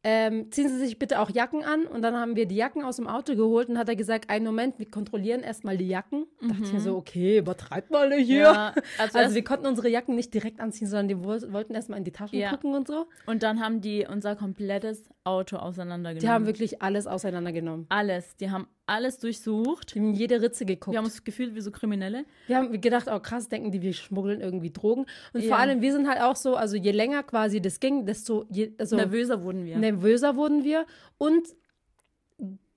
Ähm, 0.04 0.52
ziehen 0.52 0.68
Sie 0.68 0.80
sich 0.80 0.98
bitte 0.98 1.20
auch 1.20 1.30
Jacken 1.30 1.64
an. 1.64 1.86
Und 1.86 2.02
dann 2.02 2.16
haben 2.16 2.36
wir 2.36 2.48
die 2.48 2.56
Jacken 2.56 2.84
aus 2.84 2.96
dem 2.96 3.08
Auto 3.08 3.36
geholt 3.36 3.70
und 3.70 3.78
hat 3.78 3.90
er 3.90 3.96
gesagt, 3.96 4.30
einen 4.30 4.46
Moment, 4.46 4.80
wir 4.80 4.90
kontrollieren 4.90 5.42
erstmal 5.42 5.78
die 5.78 5.88
Jacken. 5.88 6.26
Mhm. 6.40 6.48
Dachte 6.48 6.64
ich 6.64 6.74
mir 6.74 6.80
so, 6.80 6.96
okay, 6.96 7.38
übertreibt 7.38 7.92
mal 7.92 8.12
hier. 8.14 8.44
Ja, 8.44 8.74
also, 8.98 9.20
also 9.20 9.36
wir 9.36 9.44
konnten 9.44 9.68
unsere 9.68 9.90
Jacken 9.90 10.16
nicht 10.16 10.34
direkt 10.34 10.60
anziehen, 10.60 10.88
sondern 10.88 11.08
die 11.10 11.24
wollten 11.24 11.76
erstmal 11.76 12.00
in 12.00 12.06
die 12.06 12.12
Taschen 12.12 12.40
ja. 12.40 12.50
gucken 12.50 12.74
und 12.74 12.88
so. 12.88 13.06
Und 13.28 13.44
dann 13.44 13.60
haben 13.60 13.82
die 13.82 14.08
unser 14.10 14.36
komplettes 14.36 15.04
Auto 15.24 15.58
auseinandergenommen. 15.58 16.20
Die 16.20 16.30
haben 16.30 16.46
wirklich 16.48 16.82
alles 16.82 17.06
auseinandergenommen. 17.06 17.86
Alles. 17.90 18.36
Die 18.38 18.50
haben 18.50 18.68
alles 18.88 19.20
durchsucht. 19.20 19.94
Die 19.94 20.00
haben 20.00 20.14
jede 20.14 20.42
Ritze 20.42 20.66
geguckt. 20.66 20.94
Wir 20.94 20.98
haben 20.98 21.06
uns 21.06 21.24
gefühlt 21.24 21.54
wie 21.54 21.62
so 21.62 21.72
Kriminelle. 21.72 22.26
Wir 22.48 22.58
haben 22.58 22.82
gedacht, 22.82 23.08
oh 23.12 23.20
krass, 23.20 23.48
denken 23.48 23.72
die, 23.72 23.82
wir 23.82 23.94
schmuggeln 23.94 24.42
irgendwie 24.42 24.72
Drogen. 24.72 25.06
Und 25.34 25.42
ja. 25.42 25.50
vor 25.50 25.58
allem, 25.58 25.82
wir 25.82 25.92
sind 25.92 26.08
halt 26.08 26.22
auch 26.22 26.36
so, 26.36 26.56
also 26.56 26.76
je 26.76 26.92
länger 26.92 27.22
quasi 27.24 27.62
das 27.62 27.80
ging, 27.80 28.06
desto 28.06 28.46
je, 28.50 28.72
also 28.80 28.96
nervöser 28.96 29.44
wurden 29.44 29.66
wir. 29.66 29.78
Nervöser 29.78 30.36
wurden 30.36 30.64
wir. 30.64 30.86
Und 31.18 31.48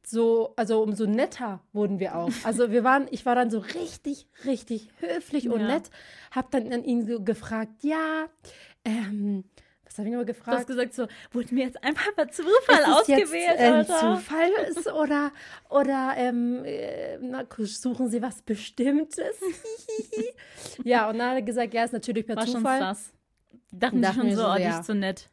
so, 0.06 0.52
also 0.56 0.82
umso 0.82 1.06
netter 1.06 1.62
wurden 1.72 1.98
wir 1.98 2.16
auch. 2.16 2.30
Also 2.44 2.70
wir 2.70 2.84
waren, 2.84 3.06
ich 3.10 3.24
war 3.24 3.34
dann 3.34 3.50
so 3.50 3.58
richtig, 3.58 4.28
richtig 4.44 4.88
höflich 4.98 5.48
und 5.48 5.60
ja. 5.60 5.66
nett, 5.66 5.90
hab 6.30 6.50
dann 6.50 6.70
an 6.72 6.84
ihn 6.84 7.06
so 7.06 7.22
gefragt, 7.22 7.82
ja, 7.82 8.26
ähm, 8.84 9.44
was 9.84 9.98
habe 9.98 10.08
ich 10.08 10.14
nur 10.14 10.24
gefragt? 10.24 10.48
Du 10.48 10.58
hast 10.58 10.66
gesagt, 10.66 10.94
so, 10.94 11.06
wurden 11.32 11.56
wir 11.56 11.64
jetzt 11.64 11.82
einfach 11.84 12.14
per 12.14 12.28
Zufall 12.28 12.80
ist 12.80 12.88
ausgewählt, 12.88 13.58
jetzt, 13.58 13.60
ähm, 13.60 13.86
Zufall 13.86 14.50
ist 14.68 14.92
oder, 14.92 15.32
oder 15.68 16.14
ähm, 16.16 16.64
äh, 16.64 17.18
na, 17.18 17.44
suchen 17.58 18.08
Sie 18.08 18.22
was 18.22 18.42
Bestimmtes? 18.42 19.40
ja, 20.84 21.08
und 21.08 21.18
dann 21.18 21.30
hat 21.30 21.36
er 21.36 21.42
gesagt, 21.42 21.74
ja, 21.74 21.84
ist 21.84 21.92
natürlich 21.92 22.26
per 22.26 22.36
War 22.36 22.46
Zufall. 22.46 22.78
Schon 22.78 22.86
krass. 22.86 23.12
Dachten, 23.70 24.02
Dachten 24.02 24.20
schon 24.20 24.30
so, 24.30 24.42
so 24.42 24.48
oh, 24.48 24.56
die 24.56 24.64
ist 24.64 24.84
zu 24.84 24.94
nett. 24.94 25.28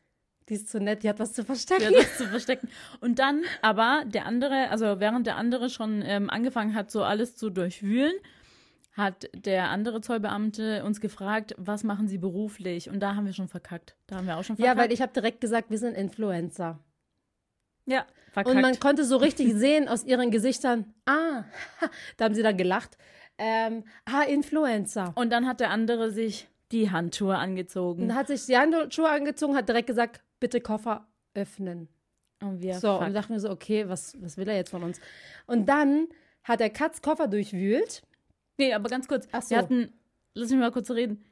Die 0.49 0.55
ist 0.55 0.69
zu 0.69 0.79
nett, 0.79 1.03
die 1.03 1.09
hat 1.09 1.19
was 1.19 1.33
zu 1.33 1.45
verstecken. 1.45 1.89
Die 1.89 1.97
hat 1.97 2.05
was 2.05 2.17
zu 2.17 2.27
verstecken. 2.27 2.69
Und 2.99 3.19
dann 3.19 3.43
aber 3.61 4.03
der 4.05 4.25
andere, 4.25 4.69
also 4.69 4.99
während 4.99 5.27
der 5.27 5.37
andere 5.37 5.69
schon 5.69 6.03
ähm, 6.05 6.29
angefangen 6.29 6.75
hat, 6.75 6.91
so 6.91 7.03
alles 7.03 7.35
zu 7.35 7.49
durchwühlen, 7.49 8.13
hat 8.91 9.29
der 9.33 9.69
andere 9.69 10.01
Zollbeamte 10.01 10.83
uns 10.83 10.99
gefragt, 10.99 11.55
was 11.57 11.83
machen 11.83 12.07
Sie 12.07 12.17
beruflich? 12.17 12.89
Und 12.89 12.99
da 12.99 13.15
haben 13.15 13.25
wir 13.25 13.33
schon 13.33 13.47
verkackt. 13.47 13.95
Da 14.07 14.17
haben 14.17 14.27
wir 14.27 14.37
auch 14.37 14.43
schon 14.43 14.57
verkackt. 14.57 14.77
Ja, 14.77 14.81
weil 14.81 14.91
ich 14.91 15.01
habe 15.01 15.13
direkt 15.13 15.41
gesagt, 15.41 15.69
wir 15.69 15.77
sind 15.77 15.95
Influencer. 15.95 16.79
Ja, 17.85 18.05
verkackt. 18.31 18.55
Und 18.55 18.61
man 18.61 18.79
konnte 18.79 19.05
so 19.05 19.17
richtig 19.17 19.53
sehen 19.55 19.87
aus 19.87 20.03
ihren 20.03 20.29
Gesichtern, 20.29 20.93
ah, 21.05 21.43
da 22.17 22.25
haben 22.25 22.35
sie 22.35 22.43
dann 22.43 22.57
gelacht. 22.57 22.97
Ähm, 23.37 23.85
ah, 24.05 24.23
Influencer. 24.23 25.13
Und 25.15 25.31
dann 25.31 25.47
hat 25.47 25.61
der 25.61 25.69
andere 25.71 26.11
sich 26.11 26.47
die 26.71 26.91
Handschuhe 26.91 27.37
angezogen. 27.37 28.03
Und 28.03 28.15
hat 28.15 28.27
sich 28.27 28.45
die 28.45 28.57
Handschuhe 28.57 29.09
angezogen, 29.09 29.55
hat 29.55 29.67
direkt 29.67 29.87
gesagt, 29.87 30.21
bitte 30.39 30.61
Koffer 30.61 31.07
öffnen. 31.33 31.87
Und 32.41 32.61
wir 32.61 32.75
so, 32.75 32.97
fuck. 32.97 33.07
und 33.07 33.13
dachten 33.13 33.33
wir 33.33 33.39
so, 33.39 33.49
okay, 33.49 33.87
was, 33.87 34.21
was 34.21 34.37
will 34.37 34.47
er 34.47 34.55
jetzt 34.55 34.71
von 34.71 34.83
uns? 34.83 34.99
Und 35.47 35.69
dann 35.69 36.07
hat 36.43 36.59
der 36.59 36.69
Katz 36.69 37.01
Koffer 37.01 37.27
durchwühlt. 37.27 38.01
Nee, 38.61 38.75
aber 38.75 38.89
ganz 38.89 39.07
kurz. 39.07 39.27
Ach 39.31 39.41
so. 39.41 39.49
Wir 39.49 39.57
hatten, 39.57 39.91
lass 40.35 40.51
mich 40.51 40.59
mal 40.59 40.71
kurz 40.71 40.91
reden. 40.91 41.25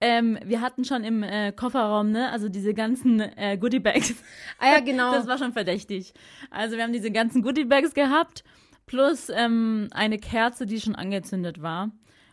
Ähm, 0.00 0.38
wir 0.44 0.60
hatten 0.60 0.84
schon 0.84 1.04
im 1.04 1.22
äh, 1.22 1.52
Kofferraum, 1.52 2.10
ne, 2.10 2.32
also 2.32 2.48
diese 2.48 2.74
ganzen 2.74 3.20
äh, 3.20 3.56
Goodie-Bags. 3.56 4.14
Ah 4.58 4.72
ja, 4.72 4.80
genau. 4.84 5.12
das 5.12 5.28
war 5.28 5.38
schon 5.38 5.52
verdächtig. 5.52 6.14
Also 6.50 6.76
wir 6.76 6.82
haben 6.82 6.92
diese 6.92 7.12
ganzen 7.12 7.42
Goodie-Bags 7.42 7.94
gehabt, 7.94 8.42
plus 8.86 9.30
ähm, 9.30 9.88
eine 9.92 10.18
Kerze, 10.18 10.66
die 10.66 10.80
schon 10.80 10.96
angezündet 10.96 11.62
war. 11.62 11.92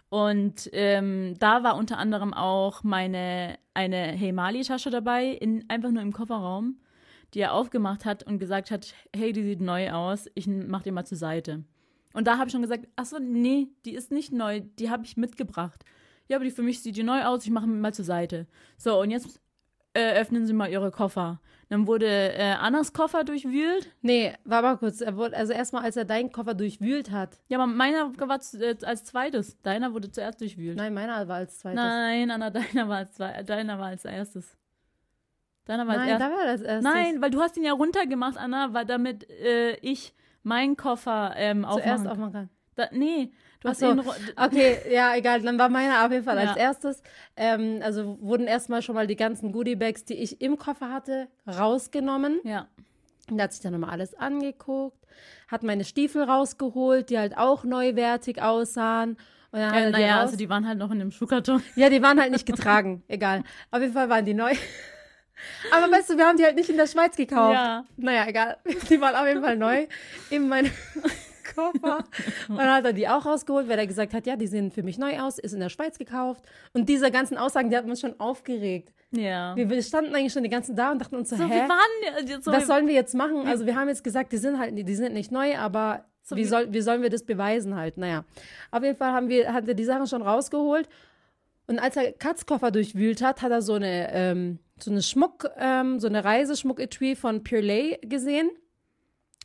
Und 0.09 0.69
ähm, 0.73 1.35
da 1.37 1.63
war 1.63 1.77
unter 1.77 1.99
anderem 1.99 2.33
auch 2.33 2.83
meine 2.83 3.59
eine 3.75 4.11
Hemali-Tasche 4.11 4.89
dabei, 4.89 5.27
in, 5.27 5.69
einfach 5.69 5.91
nur 5.91 6.01
im 6.01 6.13
Kofferraum 6.13 6.77
die 7.33 7.39
er 7.39 7.53
aufgemacht 7.53 8.05
hat 8.05 8.23
und 8.23 8.39
gesagt 8.39 8.71
hat, 8.71 8.93
hey, 9.15 9.31
die 9.31 9.43
sieht 9.43 9.61
neu 9.61 9.91
aus, 9.91 10.25
ich 10.35 10.47
mach 10.47 10.83
die 10.83 10.91
mal 10.91 11.05
zur 11.05 11.17
Seite. 11.17 11.63
Und 12.13 12.27
da 12.27 12.37
habe 12.37 12.47
ich 12.47 12.51
schon 12.51 12.61
gesagt, 12.61 12.87
ach 12.95 13.05
so, 13.05 13.17
nee, 13.19 13.67
die 13.85 13.93
ist 13.93 14.11
nicht 14.11 14.31
neu, 14.31 14.61
die 14.79 14.89
habe 14.89 15.05
ich 15.05 15.17
mitgebracht. 15.17 15.83
Ja, 16.27 16.37
aber 16.37 16.45
die 16.45 16.51
für 16.51 16.63
mich 16.63 16.81
sieht 16.81 16.95
die 16.95 17.03
neu 17.03 17.23
aus, 17.23 17.45
ich 17.45 17.51
mache 17.51 17.67
mal 17.67 17.93
zur 17.93 18.05
Seite. 18.05 18.47
So, 18.77 19.01
und 19.01 19.11
jetzt 19.11 19.41
äh, 19.93 20.19
öffnen 20.19 20.45
Sie 20.45 20.53
mal 20.53 20.69
Ihre 20.69 20.91
Koffer. 20.91 21.41
Dann 21.69 21.87
wurde 21.87 22.05
äh, 22.05 22.53
Annas 22.59 22.91
Koffer 22.91 23.23
durchwühlt. 23.23 23.89
Nee, 24.01 24.33
war 24.43 24.61
mal 24.61 24.77
kurz. 24.77 24.99
Er 24.99 25.15
wurde, 25.15 25.35
also 25.37 25.53
erstmal, 25.53 25.83
als 25.83 25.95
er 25.95 26.05
deinen 26.05 26.31
Koffer 26.31 26.53
durchwühlt 26.53 27.11
hat. 27.11 27.39
Ja, 27.47 27.57
aber 27.59 27.67
meiner 27.67 28.11
war 28.19 28.39
zu, 28.41 28.57
äh, 28.61 28.75
als 28.83 29.05
zweites. 29.05 29.61
Deiner 29.61 29.93
wurde 29.93 30.11
zuerst 30.11 30.41
durchwühlt. 30.41 30.77
Nein, 30.77 30.93
meiner 30.93 31.27
war 31.27 31.37
als 31.37 31.59
zweites. 31.59 31.77
Nein, 31.77 32.29
Anna, 32.29 32.49
deiner 32.49 32.89
war 32.89 32.97
als, 32.97 33.13
zwei, 33.13 33.43
deiner 33.43 33.79
war 33.79 33.87
als 33.87 34.05
erstes. 34.05 34.57
Deiner 35.65 35.87
war 35.87 35.95
Nein, 35.95 36.09
als 36.09 36.19
da 36.19 36.29
war 36.29 36.45
das 36.45 36.61
erstes. 36.61 36.93
Nein, 36.93 37.21
weil 37.21 37.31
du 37.31 37.39
hast 37.39 37.55
ihn 37.55 37.63
ja 37.63 37.73
runtergemacht, 37.73 38.37
Anna, 38.37 38.73
weil 38.73 38.85
damit 38.85 39.29
äh, 39.29 39.75
ich 39.77 40.13
meinen 40.43 40.77
Koffer 40.77 41.33
ähm, 41.35 41.65
aufmachen 41.65 41.83
Zuerst 41.83 42.07
aufmachen 42.07 42.33
kann. 42.33 42.49
Da, 42.75 42.87
nee, 42.91 43.31
du 43.59 43.69
hast 43.69 43.79
so. 43.79 43.91
ihn. 43.91 44.01
Okay, 44.35 44.77
ja, 44.89 45.15
egal. 45.15 45.41
Dann 45.41 45.59
war 45.59 45.69
meiner 45.69 46.05
auf 46.05 46.11
jeden 46.11 46.23
Fall 46.23 46.37
ja. 46.37 46.49
als 46.49 46.57
erstes. 46.57 47.03
Ähm, 47.35 47.79
also 47.83 48.17
wurden 48.21 48.47
erstmal 48.47 48.81
schon 48.81 48.95
mal 48.95 49.07
die 49.07 49.15
ganzen 49.15 49.51
Goodiebags, 49.51 50.05
die 50.05 50.15
ich 50.15 50.41
im 50.41 50.57
Koffer 50.57 50.89
hatte, 50.89 51.27
rausgenommen. 51.47 52.39
Ja. 52.43 52.67
Und 53.29 53.37
da 53.37 53.45
hat 53.45 53.53
sich 53.53 53.61
dann 53.61 53.73
nochmal 53.73 53.91
alles 53.91 54.13
angeguckt, 54.13 55.05
hat 55.47 55.63
meine 55.63 55.83
Stiefel 55.83 56.23
rausgeholt, 56.23 57.09
die 57.09 57.17
halt 57.17 57.37
auch 57.37 57.63
neuwertig 57.63 58.41
aussahen. 58.41 59.11
Und 59.51 59.59
dann 59.59 59.83
ja, 59.83 59.89
naja, 59.89 60.19
also 60.19 60.37
die 60.37 60.49
waren 60.49 60.67
halt 60.67 60.77
noch 60.77 60.91
in 60.91 60.99
dem 60.99 61.11
Schuhkarton. 61.11 61.61
Ja, 61.75 61.89
die 61.89 62.01
waren 62.01 62.19
halt 62.19 62.31
nicht 62.31 62.45
getragen. 62.45 63.03
Egal. 63.07 63.43
Auf 63.69 63.81
jeden 63.81 63.93
Fall 63.93 64.09
waren 64.09 64.25
die 64.25 64.33
neu. 64.33 64.53
Aber 65.71 65.91
weißt 65.91 66.09
du, 66.09 66.17
wir 66.17 66.25
haben 66.25 66.37
die 66.37 66.43
halt 66.43 66.55
nicht 66.55 66.69
in 66.69 66.77
der 66.77 66.87
Schweiz 66.87 67.15
gekauft. 67.15 67.53
Ja. 67.53 67.85
Naja, 67.97 68.27
egal. 68.27 68.57
Die 68.89 68.99
waren 68.99 69.15
auf 69.15 69.27
jeden 69.27 69.41
Fall 69.41 69.57
neu 69.57 69.87
in 70.29 70.47
meinem 70.47 70.71
Koffer. 71.55 72.03
Und 72.47 72.57
dann 72.57 72.69
hat 72.69 72.85
er 72.85 72.93
die 72.93 73.07
auch 73.07 73.25
rausgeholt, 73.25 73.67
weil 73.67 73.77
er 73.77 73.87
gesagt 73.87 74.13
hat, 74.13 74.25
ja, 74.25 74.35
die 74.37 74.47
sehen 74.47 74.71
für 74.71 74.83
mich 74.83 74.97
neu 74.97 75.19
aus, 75.19 75.37
ist 75.37 75.53
in 75.53 75.59
der 75.59 75.69
Schweiz 75.69 75.97
gekauft. 75.97 76.43
Und 76.73 76.87
diese 76.87 77.11
ganzen 77.11 77.37
Aussagen, 77.37 77.69
die 77.69 77.75
hatten 77.75 77.89
uns 77.89 77.99
schon 77.99 78.17
aufgeregt. 78.19 78.93
Ja. 79.11 79.55
Wir, 79.57 79.83
standen 79.83 80.15
eigentlich 80.15 80.31
schon 80.31 80.43
die 80.43 80.49
ganzen 80.49 80.75
da 80.75 80.91
und 80.91 80.99
dachten 80.99 81.15
uns 81.15 81.29
so, 81.29 81.35
so 81.35 81.43
hä? 81.45 81.67
Waren, 81.67 82.41
so 82.41 82.51
was 82.51 82.67
sollen 82.67 82.87
wir 82.87 82.93
jetzt 82.93 83.13
machen? 83.13 83.45
Also 83.47 83.65
wir 83.65 83.75
haben 83.75 83.89
jetzt 83.89 84.03
gesagt, 84.03 84.31
die 84.31 84.37
sind 84.37 84.57
halt, 84.57 84.77
die 84.77 84.95
sind 84.95 85.13
nicht 85.13 85.31
neu, 85.31 85.57
aber 85.57 86.05
so 86.23 86.35
wie, 86.37 86.45
soll, 86.45 86.71
wie 86.71 86.81
sollen 86.81 87.01
wir 87.01 87.09
das 87.09 87.23
beweisen 87.23 87.75
halt? 87.75 87.97
Naja. 87.97 88.23
Auf 88.71 88.83
jeden 88.83 88.95
Fall 88.95 89.11
haben 89.11 89.27
wir, 89.27 89.51
hat 89.51 89.67
er 89.67 89.73
die 89.73 89.83
Sachen 89.83 90.07
schon 90.07 90.21
rausgeholt. 90.21 90.87
Und 91.67 91.79
als 91.79 91.95
er 91.95 92.11
Katzkoffer 92.11 92.71
durchwühlt 92.71 93.21
hat, 93.21 93.41
hat 93.41 93.51
er 93.51 93.61
so 93.61 93.73
eine, 93.73 94.11
ähm, 94.13 94.59
so 94.79 94.91
eine 94.91 95.01
Schmuck, 95.01 95.49
ähm, 95.57 95.99
so 95.99 96.07
eine 96.07 96.23
Reiseschmuck-Etui 96.23 97.15
von 97.15 97.43
Purelay 97.43 97.99
gesehen 98.01 98.49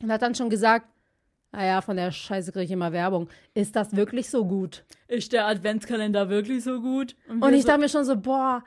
und 0.02 0.10
hat 0.10 0.22
dann 0.22 0.34
schon 0.34 0.50
gesagt, 0.50 0.88
naja, 1.52 1.80
von 1.80 1.96
der 1.96 2.10
Scheiße 2.10 2.52
kriege 2.52 2.64
ich 2.64 2.70
immer 2.70 2.92
Werbung. 2.92 3.28
Ist 3.54 3.76
das 3.76 3.96
wirklich 3.96 4.28
so 4.28 4.44
gut? 4.44 4.84
Ist 5.08 5.32
der 5.32 5.46
Adventskalender 5.46 6.28
wirklich 6.28 6.64
so 6.64 6.80
gut? 6.80 7.16
Und, 7.28 7.42
und 7.42 7.54
ich 7.54 7.62
so 7.62 7.68
dachte 7.68 7.80
mir 7.80 7.88
schon 7.88 8.04
so, 8.04 8.16
boah, 8.16 8.62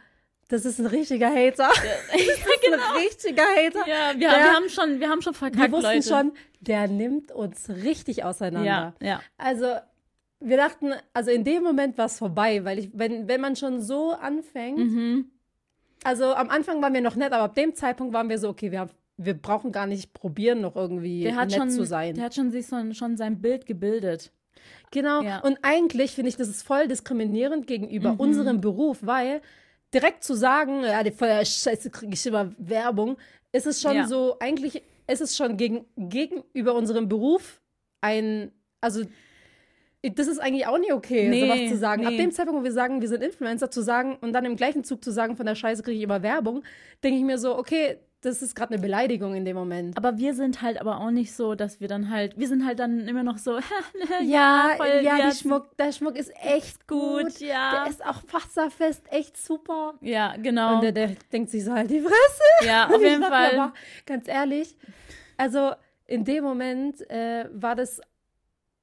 das 0.48 0.66
ist 0.66 0.80
ein 0.80 0.88
richtiger 0.88 1.30
Hater. 1.30 1.70
Ja, 1.70 1.92
das 2.12 2.22
ist 2.22 2.62
genau. 2.64 2.78
ein 2.78 3.04
richtiger 3.04 3.44
Hater. 3.44 3.88
Ja, 3.88 4.14
wir, 4.14 4.30
der, 4.30 4.30
wir, 4.30 4.54
haben 4.54 4.70
schon, 4.70 5.00
wir 5.00 5.10
haben 5.10 5.22
schon 5.22 5.36
verkackt, 5.36 5.62
Wir 5.62 5.72
wussten 5.72 5.94
Leute. 5.94 6.08
schon, 6.08 6.32
der 6.62 6.88
nimmt 6.88 7.32
uns 7.32 7.70
richtig 7.70 8.24
auseinander. 8.24 8.66
Ja, 8.68 8.94
ja. 9.08 9.22
Also, 9.38 9.76
wir 10.40 10.58
dachten, 10.58 10.94
also 11.14 11.32
in 11.32 11.44
dem 11.44 11.64
Moment 11.64 11.98
war 11.98 12.06
es 12.06 12.18
vorbei, 12.18 12.64
weil 12.64 12.80
ich, 12.80 12.90
wenn, 12.94 13.28
wenn 13.28 13.42
man 13.42 13.56
schon 13.56 13.82
so 13.82 14.12
anfängt, 14.12 14.78
mhm. 14.78 15.32
also 16.04 16.34
am 16.34 16.50
Anfang 16.50 16.82
waren 16.82 16.94
wir 16.94 17.02
noch 17.02 17.16
nett, 17.16 17.34
aber 17.34 17.44
ab 17.44 17.56
dem 17.56 17.76
Zeitpunkt 17.76 18.14
waren 18.14 18.30
wir 18.30 18.40
so, 18.40 18.50
okay, 18.50 18.72
wir 18.72 18.80
haben 18.80 18.92
wir 19.22 19.34
brauchen 19.34 19.72
gar 19.72 19.86
nicht 19.86 20.14
probieren, 20.14 20.62
noch 20.62 20.76
irgendwie 20.76 21.26
nett 21.26 21.54
schon, 21.54 21.70
zu 21.70 21.86
sein. 21.86 22.16
Der 22.16 22.24
hat 22.24 22.36
schon 22.36 22.52
sich 22.52 22.68
so, 22.68 22.94
schon 22.94 23.18
sein 23.18 23.42
Bild 23.42 23.66
gebildet. 23.66 24.32
Genau. 24.92 25.22
Ja. 25.22 25.40
Und 25.40 25.60
eigentlich 25.62 26.12
finde 26.12 26.30
ich, 26.30 26.38
das 26.38 26.48
ist 26.48 26.64
voll 26.64 26.88
diskriminierend 26.88 27.68
gegenüber 27.68 28.14
mhm. 28.14 28.20
unserem 28.20 28.62
Beruf, 28.62 29.00
weil 29.02 29.42
direkt 29.94 30.24
zu 30.24 30.36
sagen, 30.36 30.84
ja, 30.84 31.04
die 31.04 31.12
voller 31.12 31.44
Scheiße 31.44 31.90
kriege 31.90 32.14
ich 32.14 32.26
immer 32.26 32.54
Werbung, 32.58 33.18
ist 33.52 33.68
es 33.68 33.82
schon 33.82 33.96
ja. 33.96 34.08
so, 34.08 34.38
eigentlich 34.40 34.84
ist 35.08 35.22
es 35.22 35.36
schon 35.36 35.58
gegen, 35.58 35.86
gegenüber 35.98 36.76
unserem 36.76 37.10
Beruf 37.10 37.62
ein, 38.02 38.52
also 38.80 39.04
das 40.02 40.28
ist 40.28 40.40
eigentlich 40.40 40.66
auch 40.68 40.78
nicht 40.78 40.94
okay, 40.94 41.28
nee, 41.28 41.42
sowas 41.42 41.70
zu 41.70 41.78
sagen. 41.78 42.02
Nee. 42.04 42.08
Ab 42.08 42.18
dem 42.18 42.32
Zeitpunkt, 42.32 42.62
wo 42.62 42.64
wir 42.64 42.72
sagen, 42.72 43.02
wir 43.02 43.10
sind 43.10 43.22
Influencer, 43.22 43.70
zu 43.70 43.82
sagen 43.82 44.18
und 44.22 44.34
dann 44.34 44.46
im 44.46 44.56
gleichen 44.56 44.84
Zug 44.84 45.04
zu 45.04 45.12
sagen, 45.12 45.36
von 45.36 45.46
der 45.46 45.56
Scheiße 45.56 45.84
kriege 45.84 45.98
ich 45.98 46.04
immer 46.04 46.24
Werbung, 46.24 46.64
denke 47.04 47.20
ich 47.20 47.26
mir 47.26 47.38
so, 47.38 47.58
okay, 47.58 47.98
das 48.22 48.42
ist 48.42 48.56
gerade 48.56 48.74
eine 48.74 48.82
Beleidigung 48.82 49.34
in 49.34 49.46
dem 49.46 49.56
Moment. 49.56 49.98
Aber 49.98 50.18
wir 50.18 50.34
sind 50.34 50.62
halt 50.62 50.80
aber 50.80 51.00
auch 51.00 51.12
nicht 51.12 51.34
so, 51.34 51.56
dass 51.56 51.80
wir 51.80 51.88
dann 51.88 52.10
halt, 52.10 52.38
wir 52.38 52.48
sind 52.48 52.66
halt 52.66 52.80
dann 52.80 53.08
immer 53.08 53.24
noch 53.24 53.38
so, 53.38 53.60
ja, 54.24 54.76
ja, 54.78 55.02
ja 55.02 55.32
Schmuck, 55.32 55.78
der 55.78 55.92
Schmuck 55.92 56.18
ist 56.18 56.32
echt 56.42 56.88
gut, 56.88 57.24
gut, 57.24 57.40
ja. 57.40 57.84
Der 57.84 57.90
ist 57.90 58.06
auch 58.06 58.22
wasserfest, 58.32 59.04
echt 59.12 59.38
super. 59.38 59.94
Ja, 60.02 60.36
genau. 60.38 60.76
Und 60.76 60.84
der, 60.84 60.92
der 60.92 61.16
denkt 61.32 61.50
sich 61.50 61.64
so 61.64 61.72
halt 61.72 61.90
die 61.90 62.02
Fresse. 62.02 62.66
Ja, 62.68 62.88
auf 62.94 63.02
jeden 63.02 63.24
Fall. 63.24 63.58
Aber 63.58 63.74
ganz 64.06 64.28
ehrlich, 64.28 64.76
also 65.38 65.72
in 66.06 66.26
dem 66.26 66.44
Moment 66.44 67.10
äh, 67.10 67.46
war 67.54 67.76
das, 67.76 68.02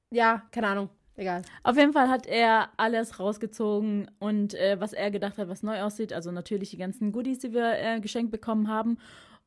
ja, 0.09 0.41
keine 0.51 0.67
Ahnung, 0.67 0.89
Egal. 1.17 1.41
Auf 1.63 1.75
jeden 1.75 1.93
Fall 1.93 2.09
hat 2.09 2.27
er 2.27 2.69
alles 2.77 3.19
rausgezogen 3.19 4.09
und 4.19 4.53
äh, 4.53 4.79
was 4.79 4.93
er 4.93 5.09
gedacht 5.09 5.39
hat, 5.39 5.49
was 5.49 5.63
neu 5.63 5.81
aussieht. 5.81 6.13
Also 6.13 6.31
natürlich 6.31 6.69
die 6.69 6.77
ganzen 6.77 7.11
Goodies, 7.11 7.39
die 7.39 7.53
wir 7.53 7.73
äh, 7.79 7.99
geschenkt 7.99 8.31
bekommen 8.31 8.67
haben. 8.67 8.99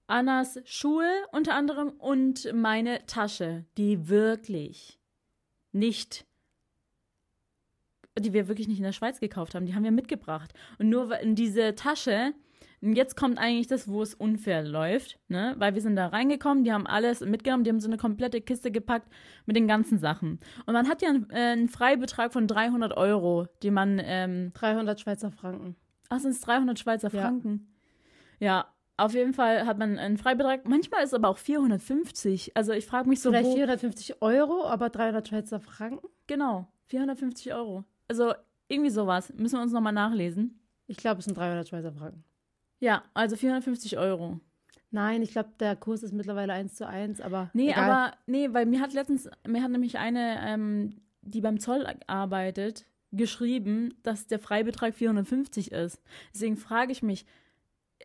Annas 0.08 0.60
Schuhe 0.64 1.08
unter 1.30 1.54
anderem 1.54 1.90
und 1.90 2.52
meine 2.52 3.06
Tasche, 3.06 3.64
die 3.78 4.08
wirklich 4.08 4.98
nicht, 5.70 6.26
die 8.18 8.32
wir 8.32 8.48
wirklich 8.48 8.66
nicht 8.66 8.78
in 8.78 8.84
der 8.84 8.90
Schweiz 8.90 9.20
gekauft 9.20 9.54
haben. 9.54 9.66
Die 9.66 9.74
haben 9.76 9.84
wir 9.84 9.92
mitgebracht. 9.92 10.52
Und 10.80 10.88
nur 10.88 11.16
in 11.20 11.36
diese 11.36 11.76
Tasche 11.76 12.34
und 12.82 12.94
jetzt 12.94 13.14
kommt 13.14 13.38
eigentlich 13.38 13.66
das, 13.66 13.88
wo 13.88 14.02
es 14.02 14.14
unfair 14.14 14.62
läuft, 14.62 15.18
ne? 15.28 15.54
Weil 15.58 15.74
wir 15.74 15.82
sind 15.82 15.96
da 15.96 16.06
reingekommen, 16.06 16.64
die 16.64 16.72
haben 16.72 16.86
alles 16.86 17.20
mitgenommen, 17.20 17.64
die 17.64 17.70
haben 17.70 17.80
so 17.80 17.88
eine 17.88 17.98
komplette 17.98 18.40
Kiste 18.40 18.70
gepackt 18.70 19.08
mit 19.44 19.54
den 19.56 19.68
ganzen 19.68 19.98
Sachen. 19.98 20.38
Und 20.64 20.72
man 20.72 20.88
hat 20.88 21.02
ja 21.02 21.10
einen, 21.10 21.28
äh, 21.30 21.52
einen 21.52 21.68
Freibetrag 21.68 22.32
von 22.32 22.46
300 22.46 22.96
Euro, 22.96 23.46
die 23.62 23.70
man. 23.70 24.00
Ähm, 24.02 24.52
300 24.54 24.98
Schweizer 24.98 25.30
Franken. 25.30 25.76
Ach, 26.08 26.20
sind 26.20 26.30
es 26.30 26.40
300 26.40 26.78
Schweizer 26.78 27.10
Franken? 27.10 27.68
Ja. 28.38 28.66
Auf 28.96 29.14
jeden 29.14 29.32
Fall 29.32 29.64
hat 29.64 29.78
man 29.78 29.98
einen 29.98 30.18
Freibetrag. 30.18 30.68
Manchmal 30.68 31.02
ist 31.02 31.10
es 31.10 31.14
aber 31.14 31.28
auch 31.28 31.38
450. 31.38 32.54
Also 32.54 32.72
ich 32.72 32.84
frage 32.84 33.08
mich 33.08 33.20
so. 33.20 33.30
Vielleicht 33.30 33.48
wo, 33.48 33.54
450 33.54 34.20
Euro, 34.20 34.66
aber 34.66 34.90
300 34.90 35.26
Schweizer 35.26 35.58
Franken? 35.58 36.06
Genau, 36.26 36.68
450 36.86 37.54
Euro. 37.54 37.84
Also 38.08 38.34
irgendwie 38.68 38.90
sowas. 38.90 39.32
Müssen 39.34 39.56
wir 39.56 39.62
uns 39.62 39.72
nochmal 39.72 39.94
nachlesen. 39.94 40.60
Ich 40.86 40.98
glaube, 40.98 41.20
es 41.20 41.24
sind 41.26 41.36
300 41.36 41.68
Schweizer 41.68 41.92
Franken. 41.92 42.24
Ja, 42.80 43.04
also 43.14 43.36
450 43.36 43.98
Euro. 43.98 44.40
Nein, 44.90 45.22
ich 45.22 45.30
glaube, 45.30 45.50
der 45.60 45.76
Kurs 45.76 46.02
ist 46.02 46.12
mittlerweile 46.12 46.52
1 46.52 46.74
zu 46.74 46.86
1, 46.86 47.20
aber. 47.20 47.50
Nee, 47.52 47.70
egal. 47.70 47.84
aber, 47.84 48.16
nee, 48.26 48.48
weil 48.52 48.66
mir 48.66 48.80
hat 48.80 48.92
letztens, 48.92 49.30
mir 49.46 49.62
hat 49.62 49.70
nämlich 49.70 49.98
eine, 49.98 50.40
ähm, 50.44 51.00
die 51.22 51.40
beim 51.40 51.60
Zoll 51.60 51.86
arbeitet, 52.08 52.86
geschrieben, 53.12 53.94
dass 54.02 54.26
der 54.26 54.38
Freibetrag 54.38 54.94
450 54.94 55.72
ist. 55.72 56.02
Deswegen 56.32 56.56
frage 56.56 56.92
ich 56.92 57.02
mich, 57.02 57.26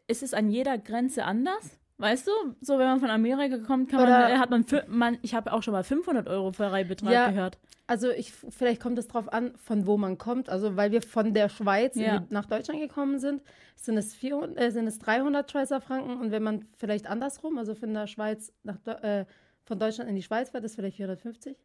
ist 0.08 0.24
es 0.24 0.34
an 0.34 0.50
jeder 0.50 0.78
Grenze 0.78 1.26
anders? 1.26 1.80
Weißt 1.98 2.28
du, 2.28 2.32
so 2.60 2.78
wenn 2.78 2.88
man 2.88 3.00
von 3.00 3.10
Amerika 3.10 3.58
kommt, 3.60 3.90
kann 3.90 4.02
man, 4.02 4.40
hat 4.40 4.50
man, 4.50 4.66
man 4.88 5.18
ich 5.22 5.34
habe 5.34 5.54
auch 5.54 5.64
schon 5.64 5.72
mal 5.72 5.84
500 5.84 6.28
Euro 6.28 6.52
Freibetrag 6.52 7.12
ja, 7.12 7.30
gehört. 7.30 7.58
Also 7.88 8.10
ich, 8.10 8.34
vielleicht 8.34 8.82
kommt 8.82 8.98
es 9.00 9.08
darauf 9.08 9.32
an, 9.32 9.54
von 9.56 9.86
wo 9.86 9.96
man 9.96 10.18
kommt. 10.18 10.50
Also 10.50 10.76
weil 10.76 10.92
wir 10.92 11.02
von 11.02 11.34
der 11.34 11.48
Schweiz 11.48 11.96
ja. 11.96 12.26
nach 12.30 12.48
Deutschland 12.48 12.82
gekommen 12.82 13.20
sind, 13.20 13.42
sind 13.76 13.98
es, 13.98 14.14
400, 14.14 14.60
äh, 14.60 14.72
sind 14.72 14.88
es 14.88 15.00
300 15.00 15.50
Schweizer 15.50 15.80
Franken. 15.80 16.20
Und 16.20 16.32
wenn 16.32 16.44
man 16.44 16.66
vielleicht 16.78 17.08
andersrum, 17.08 17.58
also 17.58 17.76
von 17.76 17.94
der 17.94 18.08
Schweiz 18.08 18.52
nach, 18.64 18.86
äh, 18.88 19.26
von 19.64 19.80
Deutschland 19.80 20.10
in 20.10 20.18
die 20.18 20.24
Schweiz 20.24 20.50
fährt, 20.50 20.66
ist 20.66 20.72
es 20.72 20.76
vielleicht 20.76 20.98
450 20.98 21.58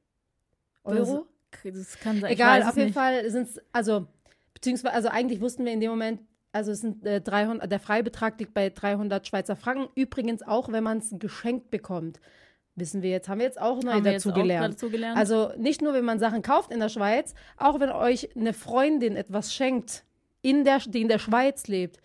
Euro. 0.84 1.26
Das, 1.64 1.74
das 1.74 1.98
kann 1.98 2.20
sein. 2.20 2.30
Egal, 2.30 2.62
auf 2.62 2.76
jeden 2.76 2.86
nicht. 2.86 2.94
Fall 2.94 3.28
sind 3.30 3.48
es, 3.48 3.60
also 3.72 4.06
beziehungsweise, 4.54 4.94
also 4.94 5.08
eigentlich 5.08 5.40
wussten 5.40 5.64
wir 5.64 5.72
in 5.72 5.80
dem 5.80 5.90
Moment, 5.90 6.20
also 6.52 6.72
es 6.72 6.80
sind 6.80 7.06
äh, 7.06 7.20
300, 7.20 7.70
der 7.70 7.80
Freibetrag 7.80 8.38
liegt 8.38 8.54
bei 8.54 8.70
300 8.70 9.26
Schweizer 9.26 9.56
Franken. 9.56 9.88
Übrigens 9.94 10.42
auch, 10.42 10.70
wenn 10.70 10.84
man 10.84 10.98
es 10.98 11.14
geschenkt 11.18 11.70
bekommt. 11.70 12.20
Wissen 12.76 13.02
wir 13.02 13.10
jetzt, 13.10 13.28
haben 13.28 13.38
wir 13.38 13.46
jetzt 13.46 13.60
auch 13.60 13.82
neu 13.82 14.00
dazu, 14.00 14.32
gelernt. 14.32 14.74
dazu 14.74 14.90
gelernt. 14.90 15.18
Also 15.18 15.52
nicht 15.58 15.82
nur, 15.82 15.92
wenn 15.92 16.04
man 16.04 16.18
Sachen 16.18 16.42
kauft 16.42 16.72
in 16.72 16.80
der 16.80 16.88
Schweiz, 16.88 17.34
auch 17.56 17.78
wenn 17.78 17.90
euch 17.90 18.34
eine 18.36 18.52
Freundin 18.52 19.16
etwas 19.16 19.54
schenkt, 19.54 20.04
in 20.42 20.64
der, 20.64 20.78
die 20.78 21.02
in 21.02 21.08
der 21.08 21.18
Schweiz 21.18 21.66
lebt. 21.66 21.98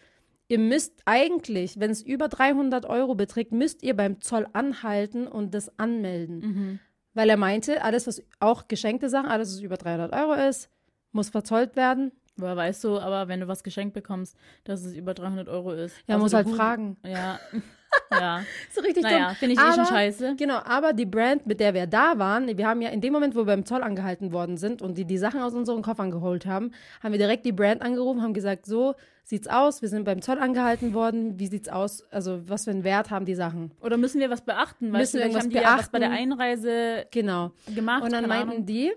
Ihr 0.47 0.59
müsst 0.59 1.01
eigentlich, 1.05 1.79
wenn 1.79 1.89
es 1.89 2.01
über 2.01 2.27
300 2.27 2.85
Euro 2.85 3.15
beträgt, 3.15 3.51
müsst 3.51 3.81
ihr 3.83 3.95
beim 3.95 4.21
Zoll 4.21 4.47
anhalten 4.53 5.27
und 5.27 5.53
das 5.53 5.79
anmelden. 5.79 6.39
Mhm. 6.39 6.79
Weil 7.13 7.29
er 7.29 7.37
meinte, 7.37 7.81
alles, 7.81 8.05
was 8.05 8.21
auch 8.39 8.67
geschenkte 8.67 9.09
Sachen, 9.09 9.29
alles, 9.29 9.53
was 9.53 9.61
über 9.61 9.77
300 9.77 10.13
Euro 10.13 10.33
ist, 10.33 10.69
muss 11.11 11.29
verzollt 11.29 11.75
werden. 11.75 12.11
Woher 12.37 12.57
weißt 12.57 12.83
du, 12.83 12.99
aber 12.99 13.27
wenn 13.27 13.39
du 13.39 13.47
was 13.47 13.63
geschenkt 13.63 13.93
bekommst, 13.93 14.37
dass 14.65 14.83
es 14.83 14.93
über 14.93 15.13
300 15.13 15.47
Euro 15.47 15.71
ist? 15.71 15.95
Ja, 16.07 16.15
also 16.15 16.25
muss 16.25 16.33
halt 16.33 16.47
gut, 16.47 16.55
fragen. 16.55 16.97
Ja. 17.05 17.39
ja. 18.11 18.43
so 18.73 18.81
richtig 18.81 19.03
naja, 19.03 19.29
finde 19.35 19.53
ich 19.53 19.59
aber, 19.59 19.71
eh 19.71 19.75
schon 19.75 19.85
scheiße. 19.85 20.35
Genau, 20.37 20.57
aber 20.65 20.91
die 20.91 21.05
Brand, 21.05 21.47
mit 21.47 21.61
der 21.61 21.73
wir 21.73 21.87
da 21.87 22.17
waren, 22.17 22.57
wir 22.57 22.67
haben 22.67 22.81
ja 22.81 22.89
in 22.89 22.99
dem 22.99 23.13
Moment, 23.13 23.35
wo 23.35 23.39
wir 23.39 23.45
beim 23.45 23.65
Zoll 23.65 23.83
angehalten 23.83 24.33
worden 24.33 24.57
sind 24.57 24.81
und 24.81 24.97
die 24.97 25.05
die 25.05 25.17
Sachen 25.17 25.41
aus 25.41 25.53
unseren 25.53 25.81
Koffern 25.81 26.11
geholt 26.11 26.45
haben, 26.45 26.71
haben 27.01 27.13
wir 27.13 27.19
direkt 27.19 27.45
die 27.45 27.53
Brand 27.53 27.81
angerufen, 27.81 28.21
haben 28.21 28.33
gesagt, 28.33 28.65
so 28.65 28.95
sieht's 29.23 29.47
aus, 29.47 29.81
wir 29.81 29.89
sind 29.89 30.03
beim 30.03 30.21
Zoll 30.21 30.39
angehalten 30.39 30.93
worden, 30.93 31.39
wie 31.39 31.47
sieht's 31.47 31.69
aus, 31.69 32.03
also 32.11 32.47
was 32.49 32.65
für 32.65 32.71
einen 32.71 32.83
Wert 32.83 33.11
haben 33.11 33.25
die 33.25 33.35
Sachen? 33.35 33.71
Oder 33.81 33.97
müssen 33.97 34.19
wir 34.19 34.29
was 34.29 34.41
beachten? 34.41 34.91
Weißt 34.91 35.13
müssen 35.13 35.13
wir 35.15 35.21
irgendwas 35.21 35.43
haben 35.43 35.49
die 35.49 35.55
beachten? 35.55 35.71
Ja 35.71 35.79
was 35.79 35.89
bei 35.89 35.99
der 35.99 36.11
Einreise 36.11 37.05
genau. 37.11 37.51
gemacht? 37.73 38.03
Und 38.03 38.11
dann 38.11 38.27
meinten 38.27 38.51
Ahnung. 38.51 38.65
die, 38.65 38.93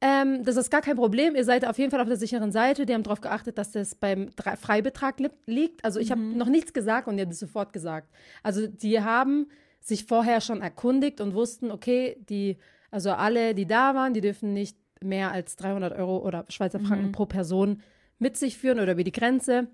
ähm, 0.00 0.44
das 0.44 0.56
ist 0.56 0.70
gar 0.70 0.80
kein 0.80 0.96
Problem. 0.96 1.34
Ihr 1.34 1.44
seid 1.44 1.66
auf 1.66 1.78
jeden 1.78 1.90
Fall 1.90 2.00
auf 2.00 2.06
der 2.06 2.16
sicheren 2.16 2.52
Seite. 2.52 2.86
Die 2.86 2.94
haben 2.94 3.02
darauf 3.02 3.20
geachtet, 3.20 3.58
dass 3.58 3.72
das 3.72 3.96
beim 3.96 4.30
Freibetrag 4.32 5.18
li 5.18 5.28
liegt. 5.46 5.84
Also 5.84 5.98
ich 5.98 6.08
mhm. 6.08 6.12
habe 6.12 6.22
noch 6.22 6.48
nichts 6.48 6.72
gesagt 6.72 7.08
und 7.08 7.16
die 7.16 7.22
haben 7.22 7.30
es 7.30 7.40
sofort 7.40 7.72
gesagt. 7.72 8.08
Also 8.42 8.66
die 8.68 9.00
haben 9.00 9.48
sich 9.80 10.06
vorher 10.06 10.40
schon 10.40 10.60
erkundigt 10.60 11.20
und 11.20 11.34
wussten, 11.34 11.70
okay, 11.72 12.16
die, 12.28 12.58
also 12.90 13.10
alle, 13.10 13.54
die 13.54 13.66
da 13.66 13.94
waren, 13.94 14.14
die 14.14 14.20
dürfen 14.20 14.52
nicht 14.52 14.78
mehr 15.02 15.32
als 15.32 15.56
300 15.56 15.92
Euro 15.96 16.18
oder 16.18 16.44
Schweizer 16.48 16.80
Franken 16.80 17.08
mhm. 17.08 17.12
pro 17.12 17.26
Person 17.26 17.82
mit 18.18 18.36
sich 18.36 18.56
führen 18.56 18.80
oder 18.80 18.92
über 18.92 19.04
die 19.04 19.12
Grenze. 19.12 19.68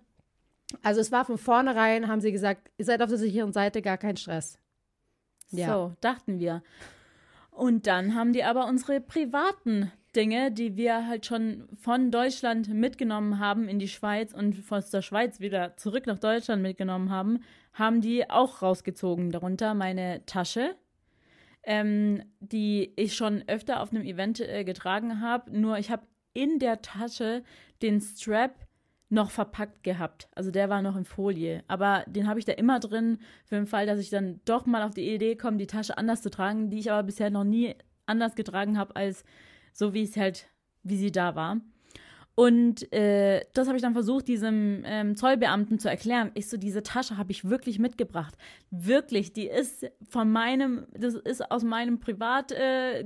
Also 0.82 1.00
es 1.00 1.12
war 1.12 1.24
von 1.24 1.38
vornherein, 1.38 2.08
haben 2.08 2.20
sie 2.20 2.32
gesagt, 2.32 2.70
ihr 2.78 2.84
seid 2.84 3.02
auf 3.02 3.08
der 3.08 3.18
sicheren 3.18 3.52
Seite, 3.52 3.82
gar 3.82 3.98
kein 3.98 4.16
Stress. 4.16 4.58
Ja. 5.50 5.68
So, 5.68 5.92
dachten 6.00 6.38
wir. 6.38 6.62
Und 7.50 7.86
dann 7.86 8.14
haben 8.14 8.32
die 8.32 8.42
aber 8.44 8.66
unsere 8.66 9.00
privaten 9.00 9.92
Dinge, 10.14 10.52
die 10.52 10.76
wir 10.76 11.06
halt 11.06 11.26
schon 11.26 11.68
von 11.76 12.10
Deutschland 12.10 12.68
mitgenommen 12.68 13.38
haben 13.38 13.68
in 13.68 13.78
die 13.78 13.88
Schweiz 13.88 14.32
und 14.32 14.54
von 14.54 14.82
der 14.92 15.02
Schweiz 15.02 15.40
wieder 15.40 15.76
zurück 15.76 16.06
nach 16.06 16.18
Deutschland 16.18 16.62
mitgenommen 16.62 17.10
haben, 17.10 17.40
haben 17.72 18.00
die 18.00 18.28
auch 18.30 18.62
rausgezogen. 18.62 19.30
Darunter 19.30 19.74
meine 19.74 20.24
Tasche, 20.26 20.76
ähm, 21.64 22.22
die 22.40 22.92
ich 22.96 23.14
schon 23.14 23.44
öfter 23.46 23.80
auf 23.80 23.90
einem 23.90 24.04
Event 24.04 24.40
äh, 24.40 24.64
getragen 24.64 25.20
habe. 25.20 25.50
Nur 25.58 25.78
ich 25.78 25.90
habe 25.90 26.06
in 26.32 26.58
der 26.58 26.82
Tasche 26.82 27.42
den 27.82 28.00
Strap 28.00 28.54
noch 29.08 29.30
verpackt 29.30 29.82
gehabt. 29.82 30.28
Also 30.34 30.50
der 30.50 30.68
war 30.68 30.82
noch 30.82 30.96
in 30.96 31.04
Folie. 31.04 31.62
Aber 31.68 32.04
den 32.06 32.26
habe 32.26 32.38
ich 32.38 32.44
da 32.44 32.52
immer 32.52 32.80
drin, 32.80 33.18
für 33.44 33.54
den 33.54 33.66
Fall, 33.66 33.86
dass 33.86 34.00
ich 34.00 34.10
dann 34.10 34.40
doch 34.44 34.66
mal 34.66 34.82
auf 34.82 34.94
die 34.94 35.14
Idee 35.14 35.36
komme, 35.36 35.56
die 35.56 35.66
Tasche 35.66 35.96
anders 35.96 36.22
zu 36.22 36.30
tragen, 36.30 36.70
die 36.70 36.80
ich 36.80 36.90
aber 36.90 37.04
bisher 37.04 37.30
noch 37.30 37.44
nie 37.44 37.74
anders 38.06 38.34
getragen 38.34 38.78
habe 38.78 38.96
als 38.96 39.24
so 39.74 39.92
wie 39.92 40.04
es 40.04 40.16
halt, 40.16 40.46
wie 40.82 40.96
sie 40.96 41.12
da 41.12 41.34
war. 41.34 41.60
Und 42.36 42.92
äh, 42.92 43.42
das 43.52 43.68
habe 43.68 43.76
ich 43.76 43.82
dann 43.82 43.92
versucht, 43.92 44.26
diesem 44.26 44.82
ähm, 44.84 45.14
Zollbeamten 45.14 45.78
zu 45.78 45.88
erklären. 45.88 46.32
Ich 46.34 46.48
so, 46.48 46.56
diese 46.56 46.82
Tasche 46.82 47.16
habe 47.16 47.30
ich 47.30 47.48
wirklich 47.48 47.78
mitgebracht. 47.78 48.36
Wirklich, 48.70 49.32
die 49.32 49.46
ist 49.46 49.86
von 50.08 50.32
meinem, 50.32 50.86
das 50.98 51.14
ist 51.14 51.48
aus 51.48 51.62
meinem 51.62 52.00
Privat, 52.00 52.50
äh, 52.50 53.04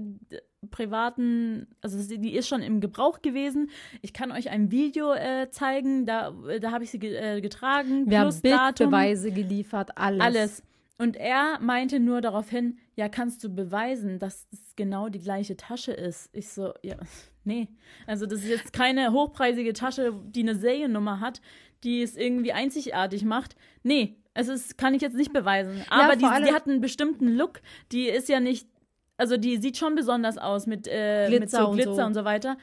privaten, 0.70 1.66
also 1.82 1.98
die 2.16 2.34
ist 2.34 2.48
schon 2.48 2.62
im 2.62 2.80
Gebrauch 2.80 3.20
gewesen. 3.20 3.70
Ich 4.00 4.14
kann 4.14 4.32
euch 4.32 4.48
ein 4.48 4.70
Video 4.70 5.12
äh, 5.12 5.50
zeigen, 5.50 6.06
da, 6.06 6.32
da 6.60 6.72
habe 6.72 6.84
ich 6.84 6.90
sie 6.90 6.98
ge 6.98 7.14
äh, 7.14 7.40
getragen. 7.42 8.10
Wir 8.10 8.20
haben 8.20 8.40
Bildbeweise 8.40 9.30
geliefert, 9.30 9.90
alles. 9.96 10.20
Alles. 10.22 10.62
Und 10.98 11.16
er 11.16 11.60
meinte 11.60 12.00
nur 12.00 12.20
darauf 12.20 12.50
hin, 12.50 12.76
ja, 12.96 13.08
kannst 13.08 13.42
du 13.44 13.48
beweisen, 13.48 14.18
dass 14.18 14.48
es 14.50 14.74
genau 14.74 15.08
die 15.08 15.20
gleiche 15.20 15.56
Tasche 15.56 15.92
ist? 15.92 16.28
Ich 16.32 16.48
so, 16.48 16.74
ja, 16.82 16.96
nee. 17.44 17.68
Also 18.06 18.26
das 18.26 18.40
ist 18.40 18.48
jetzt 18.48 18.72
keine 18.72 19.12
hochpreisige 19.12 19.72
Tasche, 19.72 20.12
die 20.26 20.40
eine 20.40 20.56
Seriennummer 20.56 21.20
hat, 21.20 21.40
die 21.84 22.02
es 22.02 22.16
irgendwie 22.16 22.52
einzigartig 22.52 23.24
macht. 23.24 23.54
Nee, 23.84 24.16
es 24.34 24.48
ist, 24.48 24.76
kann 24.76 24.92
ich 24.92 25.00
jetzt 25.00 25.16
nicht 25.16 25.32
beweisen. 25.32 25.84
Aber 25.88 26.14
ja, 26.14 26.38
die, 26.38 26.46
die 26.46 26.52
hat 26.52 26.66
einen 26.66 26.80
bestimmten 26.80 27.36
Look. 27.36 27.60
Die 27.92 28.08
ist 28.08 28.28
ja 28.28 28.40
nicht, 28.40 28.68
also 29.16 29.36
die 29.36 29.56
sieht 29.58 29.76
schon 29.76 29.94
besonders 29.94 30.36
aus 30.36 30.66
mit, 30.66 30.88
äh, 30.88 31.28
Glitzer, 31.28 31.40
mit 31.40 31.50
so 31.50 31.70
Glitzer 31.72 31.90
und 31.90 31.96
so. 31.96 32.06
und 32.06 32.14
so 32.14 32.24
weiter. 32.24 32.58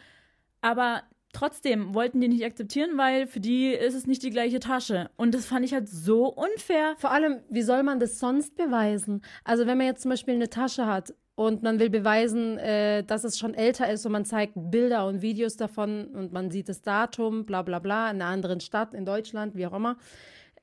Aber 0.59 1.03
Trotzdem 1.35 1.93
wollten 1.93 2.21
die 2.21 2.29
nicht 2.29 2.45
akzeptieren, 2.45 2.91
weil 2.97 3.27
für 3.27 3.41
die 3.41 3.67
ist 3.73 3.93
es 3.93 4.07
nicht 4.07 4.23
die 4.23 4.29
gleiche 4.29 4.61
Tasche. 4.61 5.09
Und 5.17 5.35
das 5.35 5.45
fand 5.45 5.65
ich 5.65 5.73
halt 5.73 5.89
so 5.89 6.27
unfair. 6.27 6.95
Vor 6.97 7.11
allem, 7.11 7.41
wie 7.49 7.61
soll 7.61 7.83
man 7.83 7.99
das 7.99 8.19
sonst 8.19 8.55
beweisen? 8.55 9.21
Also 9.43 9.67
wenn 9.67 9.77
man 9.77 9.85
jetzt 9.85 10.03
zum 10.03 10.11
Beispiel 10.11 10.35
eine 10.35 10.49
Tasche 10.49 10.85
hat 10.85 11.13
und 11.35 11.61
man 11.61 11.77
will 11.77 11.89
beweisen, 11.89 12.57
äh, 12.57 13.03
dass 13.03 13.25
es 13.25 13.37
schon 13.37 13.53
älter 13.53 13.91
ist 13.91 14.05
und 14.05 14.13
man 14.13 14.23
zeigt 14.23 14.53
Bilder 14.55 15.07
und 15.07 15.21
Videos 15.21 15.57
davon 15.57 16.05
und 16.15 16.31
man 16.31 16.51
sieht 16.51 16.69
das 16.69 16.81
Datum, 16.81 17.45
bla 17.45 17.63
bla 17.63 17.79
bla, 17.79 18.09
in 18.11 18.21
einer 18.21 18.31
anderen 18.31 18.61
Stadt, 18.61 18.93
in 18.93 19.05
Deutschland, 19.05 19.57
wie 19.57 19.67
auch 19.67 19.73
immer. 19.73 19.97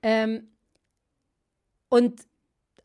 Ähm, 0.03 0.49
und 1.91 2.23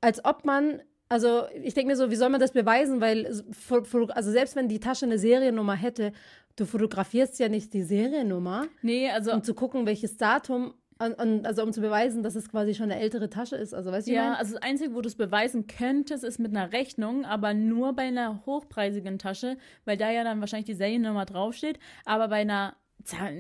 als 0.02 0.26
ob 0.26 0.43
man 0.43 0.82
also 1.10 1.43
ich 1.54 1.73
denke 1.73 1.91
mir 1.91 1.95
so, 1.95 2.12
wie 2.12 2.17
soll 2.17 2.28
man 2.28 2.41
das 2.41 2.52
beweisen? 2.52 3.00
Weil, 3.00 3.26
also 3.28 4.32
selbst 4.32 4.58
wenn 4.58 4.67
die 4.67 4.82
Tasche 4.82 5.06
eine 5.06 5.17
Seriennummer 5.17 5.76
hätte 5.76 6.12
Du 6.58 6.65
fotografierst 6.65 7.39
ja 7.39 7.50
nicht 7.50 7.74
die 7.74 7.84
Seriennummer. 7.84 8.65
Nee, 8.82 9.10
also. 9.10 9.32
Um 9.32 9.43
zu 9.43 9.54
gucken, 9.54 9.86
welches 9.86 10.17
Datum. 10.17 10.74
Und, 11.00 11.46
also 11.46 11.62
um 11.62 11.72
zu 11.72 11.82
beweisen, 11.82 12.24
dass 12.24 12.34
es 12.34 12.50
quasi 12.50 12.74
schon 12.74 12.91
eine 12.91 13.00
ältere 13.00 13.30
Tasche 13.30 13.56
ist. 13.56 13.76
Also 13.76 13.91
weißt 13.91 14.08
du, 14.08 14.13
Ja, 14.13 14.34
also 14.34 14.56
das 14.56 14.63
Einzige, 14.63 14.96
wo 14.96 15.02
du 15.02 15.08
es 15.08 15.13
beweisen 15.13 15.67
könntest, 15.67 16.24
ist 16.24 16.39
mit 16.39 16.50
einer 16.50 16.72
Rechnung, 16.72 17.24
aber 17.24 17.54
nur 17.54 17.93
bei 17.93 18.08
einer 18.08 18.43
hochpreisigen 18.48 19.20
Tasche, 19.20 19.58
weil 19.86 19.96
da 19.96 20.10
ja 20.10 20.24
dann 20.24 20.39
wahrscheinlich 20.39 20.65
die 20.65 20.74
Seriennummer 20.74 21.26
draufsteht. 21.26 21.78
Aber 22.06 22.30
bei 22.30 22.38
einer, 22.38 22.76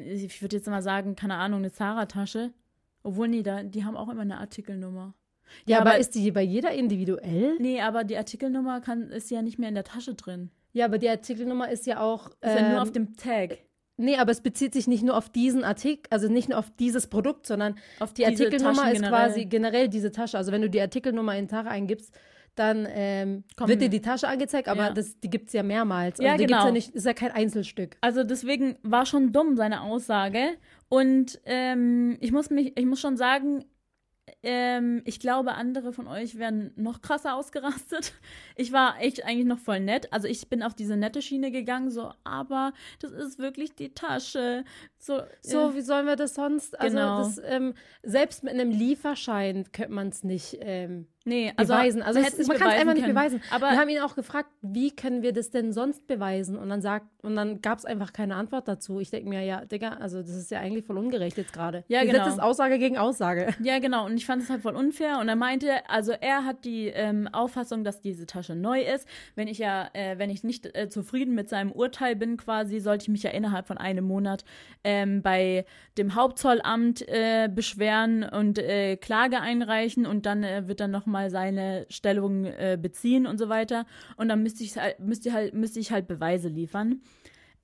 ich 0.05 0.39
würde 0.43 0.57
jetzt 0.57 0.67
mal 0.67 0.83
sagen, 0.83 1.15
keine 1.15 1.35
Ahnung, 1.35 1.59
eine 1.59 1.71
Zara-Tasche. 1.71 2.53
Obwohl, 3.01 3.27
nee, 3.27 3.41
da, 3.41 3.63
die 3.63 3.83
haben 3.83 3.97
auch 3.97 4.09
immer 4.09 4.21
eine 4.21 4.37
Artikelnummer. 4.37 5.15
Ja, 5.65 5.77
ja 5.77 5.81
aber, 5.81 5.91
aber, 5.91 5.99
ist 5.99 6.13
die 6.13 6.29
bei 6.29 6.43
jeder 6.43 6.73
individuell? 6.73 7.55
Nee, 7.57 7.81
aber 7.81 8.03
die 8.03 8.17
Artikelnummer 8.17 8.81
kann, 8.81 9.09
ist 9.09 9.31
ja 9.31 9.41
nicht 9.41 9.57
mehr 9.57 9.69
in 9.69 9.75
der 9.75 9.83
Tasche 9.83 10.13
drin. 10.13 10.51
Ja, 10.77 10.85
aber 10.85 10.99
die 10.99 11.09
Artikelnummer 11.09 11.71
ist 11.71 11.87
ja 11.87 11.99
auch. 12.01 12.27
Ist 12.27 12.37
ähm, 12.43 12.57
ja 12.57 12.69
nur 12.69 12.81
auf 12.83 12.91
dem 12.91 13.17
Tag. 13.17 13.57
Nee, 13.97 14.17
aber 14.17 14.31
es 14.31 14.41
bezieht 14.41 14.73
sich 14.73 14.85
nicht 14.85 15.03
nur 15.03 15.17
auf 15.17 15.27
diesen 15.27 15.63
Artikel, 15.63 16.03
also 16.11 16.27
nicht 16.27 16.49
nur 16.49 16.59
auf 16.59 16.69
dieses 16.77 17.07
Produkt, 17.07 17.47
sondern 17.47 17.79
auf 17.99 18.13
die 18.13 18.27
Artikelnummer 18.27 18.91
ist 18.91 19.01
quasi 19.01 19.45
generell 19.45 19.89
diese 19.89 20.11
Tasche. 20.11 20.37
Also 20.37 20.51
wenn 20.51 20.61
du 20.61 20.69
die 20.69 20.79
Artikelnummer 20.79 21.35
in 21.35 21.47
Tag 21.47 21.65
eingibst, 21.65 22.13
dann 22.53 22.87
ähm, 22.91 23.43
wird 23.65 23.81
dir 23.81 23.89
die 23.89 24.01
Tasche 24.01 24.27
angezeigt, 24.27 24.67
aber 24.67 24.87
ja. 24.87 24.93
das, 24.93 25.19
die 25.19 25.31
gibt 25.31 25.47
es 25.47 25.53
ja 25.53 25.63
mehrmals. 25.63 26.19
Also 26.19 26.29
ja, 26.29 26.37
genau. 26.37 26.65
Ja 26.65 26.71
nicht, 26.71 26.93
ist 26.93 27.07
ja 27.07 27.13
kein 27.13 27.31
Einzelstück. 27.31 27.97
Also 28.01 28.23
deswegen 28.23 28.77
war 28.83 29.07
schon 29.07 29.31
dumm 29.31 29.55
seine 29.55 29.81
Aussage. 29.81 30.57
Und 30.89 31.39
ähm, 31.45 32.17
ich, 32.19 32.31
muss 32.31 32.51
mich, 32.51 32.77
ich 32.77 32.85
muss 32.85 32.99
schon 32.99 33.17
sagen, 33.17 33.65
ähm, 34.43 35.01
ich 35.05 35.19
glaube, 35.19 35.53
andere 35.53 35.91
von 35.91 36.07
euch 36.07 36.37
wären 36.37 36.71
noch 36.75 37.01
krasser 37.01 37.35
ausgerastet. 37.35 38.13
Ich 38.59 38.71
war 38.71 38.99
echt 38.99 39.23
eigentlich 39.23 39.45
noch 39.45 39.59
voll 39.59 39.79
nett. 39.79 40.11
Also 40.11 40.27
ich 40.27 40.49
bin 40.49 40.63
auf 40.63 40.73
diese 40.73 40.97
nette 40.97 41.21
Schiene 41.21 41.51
gegangen, 41.51 41.91
so, 41.91 42.11
aber 42.23 42.73
das 42.99 43.11
ist 43.11 43.37
wirklich 43.37 43.75
die 43.75 43.93
Tasche. 43.93 44.63
So, 44.97 45.21
so 45.41 45.69
äh, 45.69 45.75
wie 45.75 45.81
sollen 45.81 46.07
wir 46.07 46.15
das 46.15 46.33
sonst? 46.33 46.79
Also 46.79 46.97
genau. 46.97 47.19
das, 47.19 47.39
ähm, 47.45 47.75
selbst 48.01 48.43
mit 48.43 48.53
einem 48.53 48.71
Lieferschein 48.71 49.71
könnte 49.71 49.93
man 49.93 50.09
es 50.09 50.23
nicht 50.23 50.57
ähm, 50.61 51.07
nee, 51.27 51.53
also 51.55 51.73
beweisen. 51.73 52.01
Also 52.01 52.19
es, 52.19 52.47
man 52.47 52.57
kann 52.57 52.69
es 52.69 52.79
einfach 52.79 52.93
nicht 52.93 53.05
beweisen. 53.05 53.41
Aber 53.51 53.71
wir 53.71 53.77
haben 53.77 53.89
ihn 53.89 53.99
auch 53.99 54.15
gefragt, 54.15 54.49
wie 54.61 54.95
können 54.95 55.21
wir 55.21 55.33
das 55.33 55.49
denn 55.49 55.73
sonst 55.73 56.07
beweisen? 56.07 56.57
Und 56.57 56.69
dann 56.69 56.81
sagt, 56.81 57.05
und 57.21 57.35
dann 57.35 57.61
gab 57.61 57.77
es 57.77 57.85
einfach 57.85 58.13
keine 58.13 58.35
Antwort 58.35 58.67
dazu. 58.67 58.99
Ich 58.99 59.11
denke 59.11 59.29
mir, 59.29 59.43
ja, 59.43 59.65
Digga, 59.65 59.97
also 59.99 60.21
das 60.21 60.31
ist 60.31 60.49
ja 60.49 60.59
eigentlich 60.59 60.85
voll 60.85 60.97
ungerecht 60.97 61.37
jetzt 61.37 61.53
gerade. 61.53 61.83
Ja, 61.87 62.03
genau. 62.03 62.19
Das 62.19 62.33
ist 62.33 62.39
Aussage 62.39 62.79
gegen 62.79 62.97
Aussage. 62.97 63.53
Ja, 63.61 63.79
genau. 63.79 64.05
Und 64.05 64.15
ich 64.15 64.25
fand 64.25 64.43
es 64.43 64.49
halt 64.49 64.61
voll 64.61 64.75
unfair. 64.75 65.19
Und 65.19 65.27
er 65.27 65.35
meinte, 65.35 65.89
also 65.89 66.13
er 66.13 66.45
hat 66.45 66.63
die 66.63 66.87
ähm, 66.87 67.27
Auffassung, 67.31 67.83
dass 67.83 67.99
diese 67.99 68.25
Tasche 68.25 68.55
neu 68.55 68.81
ist. 68.81 69.07
Wenn 69.35 69.47
ich 69.47 69.57
ja, 69.57 69.89
äh, 69.93 70.17
wenn 70.17 70.29
ich 70.29 70.43
nicht 70.43 70.73
äh, 70.77 70.87
zufrieden 70.87 71.35
mit 71.35 71.49
seinem 71.49 71.71
Urteil 71.71 72.15
bin, 72.15 72.37
quasi, 72.37 72.79
sollte 72.79 73.03
ich 73.03 73.09
mich 73.09 73.23
ja 73.23 73.31
innerhalb 73.31 73.67
von 73.67 73.77
einem 73.77 74.05
Monat 74.05 74.45
ähm, 74.85 75.21
bei 75.21 75.65
dem 75.97 76.15
Hauptzollamt 76.15 77.07
äh, 77.07 77.49
beschweren 77.53 78.23
und 78.23 78.59
äh, 78.59 78.95
Klage 78.95 79.41
einreichen 79.41 80.05
und 80.05 80.25
dann 80.25 80.43
äh, 80.43 80.67
wird 80.67 80.79
dann 80.79 80.91
nochmal 80.91 81.16
seine 81.29 81.85
Stellung 81.89 82.45
äh, 82.45 82.77
beziehen 82.81 83.27
und 83.27 83.37
so 83.37 83.49
weiter. 83.49 83.85
Und 84.15 84.29
dann 84.29 84.43
müsste 84.43 84.63
ich 84.63 84.77
halt, 84.77 84.99
müsste 84.99 85.33
halt, 85.33 85.53
müsste 85.53 85.79
ich 85.79 85.91
halt 85.91 86.07
Beweise 86.07 86.49
liefern. 86.49 87.01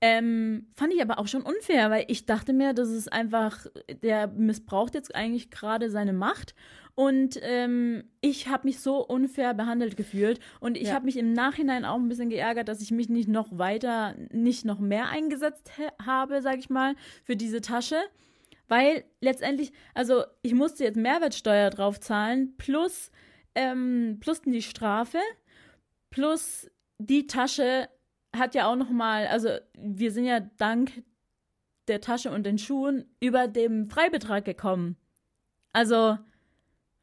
Ähm, 0.00 0.66
fand 0.74 0.92
ich 0.92 1.00
aber 1.00 1.18
auch 1.18 1.28
schon 1.28 1.40
unfair, 1.42 1.90
weil 1.90 2.04
ich 2.08 2.26
dachte 2.26 2.52
mir, 2.52 2.74
das 2.74 2.90
ist 2.90 3.10
einfach, 3.10 3.66
der 4.02 4.26
missbraucht 4.26 4.94
jetzt 4.94 5.14
eigentlich 5.14 5.50
gerade 5.50 5.88
seine 5.88 6.12
Macht. 6.12 6.54
Und 6.94 7.40
ähm, 7.42 8.04
ich 8.20 8.48
habe 8.48 8.68
mich 8.68 8.80
so 8.80 9.04
unfair 9.04 9.54
behandelt 9.54 9.96
gefühlt. 9.96 10.40
Und 10.60 10.76
ich 10.76 10.88
ja. 10.88 10.94
habe 10.94 11.06
mich 11.06 11.16
im 11.16 11.32
Nachhinein 11.32 11.84
auch 11.84 11.96
ein 11.96 12.08
bisschen 12.08 12.28
geärgert, 12.28 12.68
dass 12.68 12.82
ich 12.82 12.90
mich 12.90 13.08
nicht 13.08 13.28
noch 13.28 13.48
weiter, 13.50 14.14
nicht 14.30 14.64
noch 14.64 14.78
mehr 14.78 15.08
eingesetzt 15.08 15.72
habe, 16.04 16.42
sag 16.42 16.58
ich 16.58 16.70
mal, 16.70 16.94
für 17.22 17.36
diese 17.36 17.60
Tasche. 17.60 17.96
Weil 18.68 19.04
letztendlich, 19.20 19.72
also 19.94 20.24
ich 20.42 20.54
musste 20.54 20.84
jetzt 20.84 20.96
Mehrwertsteuer 20.96 21.70
drauf 21.70 21.98
zahlen, 22.00 22.54
plus, 22.58 23.10
ähm, 23.54 24.18
plus 24.20 24.42
die 24.42 24.62
Strafe, 24.62 25.18
plus 26.10 26.70
die 26.98 27.26
Tasche 27.26 27.88
hat 28.34 28.54
ja 28.54 28.66
auch 28.66 28.76
noch 28.76 28.90
mal, 28.90 29.26
also 29.26 29.48
wir 29.74 30.10
sind 30.10 30.24
ja 30.24 30.40
dank 30.40 31.02
der 31.88 32.00
Tasche 32.00 32.30
und 32.30 32.44
den 32.44 32.58
Schuhen 32.58 33.04
über 33.20 33.46
dem 33.48 33.88
Freibetrag 33.88 34.44
gekommen. 34.44 34.96
Also, 35.72 36.18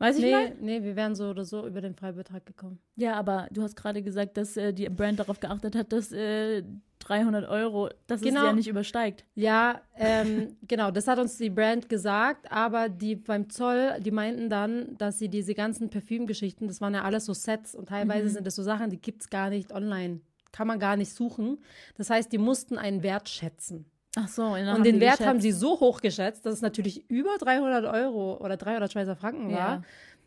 weiß 0.01 0.17
ich 0.17 0.23
nee, 0.23 0.31
mal? 0.31 0.55
Nee, 0.59 0.83
wir 0.83 0.95
wären 0.95 1.15
so 1.15 1.29
oder 1.29 1.45
so 1.45 1.65
über 1.65 1.81
den 1.81 1.95
Freibetrag 1.95 2.45
gekommen. 2.45 2.79
Ja, 2.95 3.13
aber 3.13 3.47
du 3.51 3.61
hast 3.61 3.75
gerade 3.75 4.01
gesagt, 4.01 4.37
dass 4.37 4.57
äh, 4.57 4.73
die 4.73 4.89
Brand 4.89 5.19
darauf 5.19 5.39
geachtet 5.39 5.75
hat, 5.75 5.93
dass 5.93 6.11
äh, 6.11 6.63
300 6.99 7.49
Euro, 7.49 7.89
dass 8.07 8.21
genau. 8.21 8.41
es 8.41 8.45
ja 8.47 8.53
nicht 8.53 8.67
übersteigt. 8.67 9.25
Ja, 9.35 9.81
ähm, 9.95 10.57
genau, 10.67 10.91
das 10.91 11.07
hat 11.07 11.19
uns 11.19 11.37
die 11.37 11.49
Brand 11.49 11.89
gesagt, 11.89 12.51
aber 12.51 12.89
die 12.89 13.15
beim 13.15 13.49
Zoll, 13.49 13.99
die 13.99 14.11
meinten 14.11 14.49
dann, 14.49 14.97
dass 14.97 15.19
sie 15.19 15.29
diese 15.29 15.53
ganzen 15.53 15.89
Parfümgeschichten, 15.89 16.67
das 16.67 16.81
waren 16.81 16.93
ja 16.93 17.03
alles 17.03 17.25
so 17.25 17.33
Sets 17.33 17.75
und 17.75 17.89
teilweise 17.89 18.25
mhm. 18.25 18.31
sind 18.31 18.47
das 18.47 18.55
so 18.55 18.63
Sachen, 18.63 18.89
die 18.89 19.01
gibt 19.01 19.21
es 19.21 19.29
gar 19.29 19.49
nicht 19.49 19.71
online 19.71 20.21
kann 20.51 20.67
man 20.67 20.79
gar 20.79 20.97
nicht 20.97 21.13
suchen. 21.13 21.59
Das 21.97 22.09
heißt, 22.09 22.31
die 22.31 22.37
mussten 22.37 22.77
einen 22.77 23.03
Wert 23.03 23.29
schätzen. 23.29 23.85
Ach 24.15 24.27
so, 24.27 24.43
und 24.43 24.83
den 24.83 24.99
Wert 24.99 25.13
geschätzt. 25.13 25.29
haben 25.29 25.39
sie 25.39 25.51
so 25.51 25.79
hoch 25.79 26.01
geschätzt, 26.01 26.45
dass 26.45 26.55
es 26.55 26.61
natürlich 26.61 27.09
über 27.09 27.37
300 27.37 27.85
Euro 27.85 28.37
oder 28.43 28.57
300 28.57 28.91
Schweizer 28.91 29.15
Franken 29.15 29.51
war, 29.51 29.75
ja. 29.75 29.81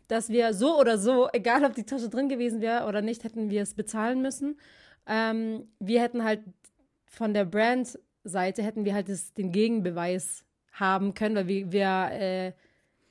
dass 0.07 0.29
wir 0.29 0.53
so 0.53 0.79
oder 0.79 0.97
so, 0.97 1.29
egal 1.33 1.63
ob 1.63 1.75
die 1.75 1.83
Tasche 1.83 2.09
drin 2.09 2.27
gewesen 2.27 2.61
wäre 2.61 2.87
oder 2.87 3.01
nicht, 3.01 3.23
hätten 3.23 3.49
wir 3.49 3.61
es 3.61 3.75
bezahlen 3.75 4.21
müssen. 4.21 4.57
Ähm, 5.05 5.67
wir 5.79 6.01
hätten 6.01 6.23
halt 6.23 6.41
von 7.05 7.33
der 7.33 7.45
Brand-Seite 7.45 8.63
hätten 8.63 8.85
wir 8.85 8.95
halt 8.95 9.07
das, 9.07 9.33
den 9.33 9.51
Gegenbeweis 9.51 10.45
haben 10.71 11.13
können, 11.13 11.35
weil 11.35 11.47
wir, 11.47 11.71
wir 11.71 12.11
äh, 12.11 12.53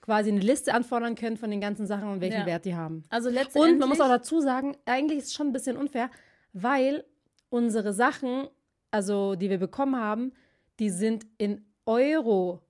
quasi 0.00 0.30
eine 0.30 0.40
Liste 0.40 0.74
anfordern 0.74 1.14
können 1.14 1.36
von 1.36 1.50
den 1.50 1.60
ganzen 1.60 1.86
Sachen 1.86 2.08
und 2.08 2.20
welchen 2.20 2.40
ja. 2.40 2.46
Wert 2.46 2.64
die 2.64 2.74
haben. 2.74 3.04
Also 3.10 3.30
letztendlich 3.30 3.74
und 3.74 3.78
man 3.78 3.88
muss 3.88 4.00
auch 4.00 4.08
dazu 4.08 4.40
sagen, 4.40 4.76
eigentlich 4.84 5.18
ist 5.18 5.26
es 5.28 5.34
schon 5.34 5.46
ein 5.46 5.52
bisschen 5.52 5.76
unfair 5.76 6.10
weil 6.54 7.04
unsere 7.50 7.92
Sachen, 7.92 8.48
also 8.90 9.34
die 9.34 9.50
wir 9.50 9.58
bekommen 9.58 9.96
haben, 9.96 10.32
die 10.78 10.90
sind 10.90 11.26
in 11.38 11.64
Euro 11.86 12.62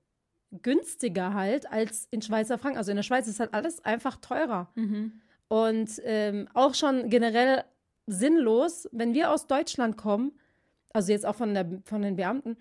günstiger 0.62 1.34
halt 1.34 1.70
als 1.70 2.06
in 2.10 2.22
Schweizer 2.22 2.58
Franken. 2.58 2.78
Also 2.78 2.90
in 2.90 2.96
der 2.96 3.02
Schweiz 3.02 3.26
ist 3.26 3.40
halt 3.40 3.54
alles 3.54 3.84
einfach 3.84 4.16
teurer. 4.16 4.70
Mhm. 4.74 5.20
Und 5.48 6.00
ähm, 6.04 6.48
auch 6.54 6.74
schon 6.74 7.10
generell 7.10 7.64
sinnlos, 8.06 8.88
wenn 8.92 9.14
wir 9.14 9.30
aus 9.30 9.46
Deutschland 9.46 9.96
kommen, 9.96 10.32
also 10.92 11.12
jetzt 11.12 11.26
auch 11.26 11.34
von, 11.34 11.54
der, 11.54 11.66
von 11.84 12.02
den 12.02 12.16
Beamten, 12.16 12.56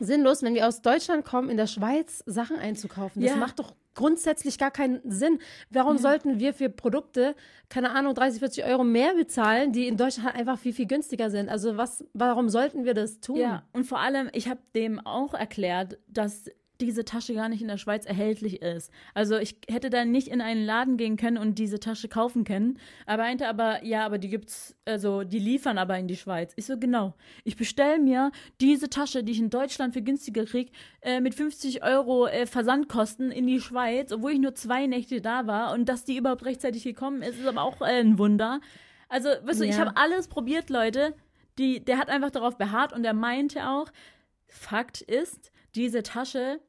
sinnlos, 0.00 0.42
wenn 0.42 0.54
wir 0.54 0.66
aus 0.66 0.82
Deutschland 0.82 1.24
kommen, 1.24 1.50
in 1.50 1.56
der 1.56 1.66
Schweiz 1.66 2.22
Sachen 2.26 2.56
einzukaufen. 2.56 3.22
Das 3.22 3.32
ja. 3.32 3.36
macht 3.36 3.58
doch 3.58 3.74
grundsätzlich 3.94 4.58
gar 4.58 4.70
keinen 4.70 5.00
Sinn. 5.04 5.38
Warum 5.70 5.96
ja. 5.96 6.02
sollten 6.02 6.38
wir 6.38 6.54
für 6.54 6.68
Produkte, 6.68 7.34
keine 7.68 7.90
Ahnung, 7.90 8.14
30, 8.14 8.38
40 8.38 8.64
Euro 8.64 8.84
mehr 8.84 9.14
bezahlen, 9.14 9.72
die 9.72 9.88
in 9.88 9.96
Deutschland 9.96 10.34
einfach 10.34 10.58
viel, 10.58 10.72
viel 10.72 10.86
günstiger 10.86 11.30
sind? 11.30 11.48
Also 11.48 11.76
was, 11.76 12.04
warum 12.14 12.48
sollten 12.48 12.84
wir 12.84 12.94
das 12.94 13.20
tun? 13.20 13.36
Ja, 13.36 13.64
und 13.72 13.84
vor 13.84 13.98
allem, 13.98 14.30
ich 14.32 14.48
habe 14.48 14.60
dem 14.74 15.00
auch 15.00 15.34
erklärt, 15.34 15.98
dass 16.06 16.46
diese 16.80 17.04
Tasche 17.04 17.34
gar 17.34 17.48
nicht 17.48 17.60
in 17.60 17.68
der 17.68 17.76
Schweiz 17.76 18.06
erhältlich 18.06 18.62
ist. 18.62 18.92
Also 19.14 19.36
ich 19.36 19.56
hätte 19.68 19.90
da 19.90 20.04
nicht 20.04 20.28
in 20.28 20.40
einen 20.40 20.64
Laden 20.64 20.96
gehen 20.96 21.16
können 21.16 21.36
und 21.36 21.58
diese 21.58 21.80
Tasche 21.80 22.08
kaufen 22.08 22.44
können. 22.44 22.78
Er 23.06 23.16
meinte 23.16 23.48
aber, 23.48 23.84
ja, 23.84 24.06
aber 24.06 24.18
die 24.18 24.28
gibt's, 24.28 24.76
also 24.84 25.24
die 25.24 25.40
liefern 25.40 25.76
aber 25.76 25.98
in 25.98 26.06
die 26.06 26.16
Schweiz. 26.16 26.52
Ich 26.56 26.66
so, 26.66 26.78
genau. 26.78 27.14
Ich 27.42 27.56
bestelle 27.56 27.98
mir 27.98 28.30
diese 28.60 28.88
Tasche, 28.88 29.24
die 29.24 29.32
ich 29.32 29.40
in 29.40 29.50
Deutschland 29.50 29.92
für 29.94 30.02
günstiger 30.02 30.44
krieg, 30.44 30.70
äh, 31.00 31.20
mit 31.20 31.34
50 31.34 31.82
Euro 31.82 32.26
äh, 32.28 32.46
Versandkosten 32.46 33.32
in 33.32 33.46
die 33.46 33.60
Schweiz, 33.60 34.12
obwohl 34.12 34.32
ich 34.32 34.40
nur 34.40 34.54
zwei 34.54 34.86
Nächte 34.86 35.20
da 35.20 35.46
war 35.46 35.72
und 35.72 35.88
dass 35.88 36.04
die 36.04 36.16
überhaupt 36.16 36.44
rechtzeitig 36.44 36.84
gekommen 36.84 37.22
ist, 37.22 37.40
ist 37.40 37.46
aber 37.46 37.62
auch 37.62 37.80
äh, 37.80 38.00
ein 38.00 38.18
Wunder. 38.18 38.60
Also, 39.08 39.28
weißt 39.28 39.60
du, 39.60 39.64
ja. 39.64 39.70
ich 39.70 39.78
habe 39.78 39.96
alles 39.96 40.28
probiert, 40.28 40.70
Leute. 40.70 41.14
Die, 41.58 41.84
der 41.84 41.98
hat 41.98 42.08
einfach 42.08 42.30
darauf 42.30 42.56
beharrt 42.56 42.92
und 42.92 43.04
er 43.04 43.14
meinte 43.14 43.68
auch, 43.68 43.88
Fakt 44.46 45.00
ist, 45.02 45.50
diese 45.74 46.02
Tasche 46.02 46.60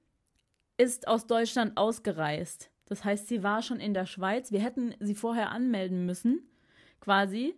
ist 0.80 1.08
aus 1.08 1.28
Deutschland 1.28 1.78
ausgereist. 1.78 2.72
Das 2.86 3.04
heißt, 3.04 3.28
sie 3.28 3.44
war 3.44 3.62
schon 3.62 3.80
in 3.80 3.94
der 3.94 4.06
Schweiz. 4.06 4.52
Wir 4.52 4.62
hätten 4.62 4.96
sie 5.00 5.13
vorher 5.13 5.52
anmelden 5.52 6.06
müssen, 6.06 6.42
quasi, 7.02 7.54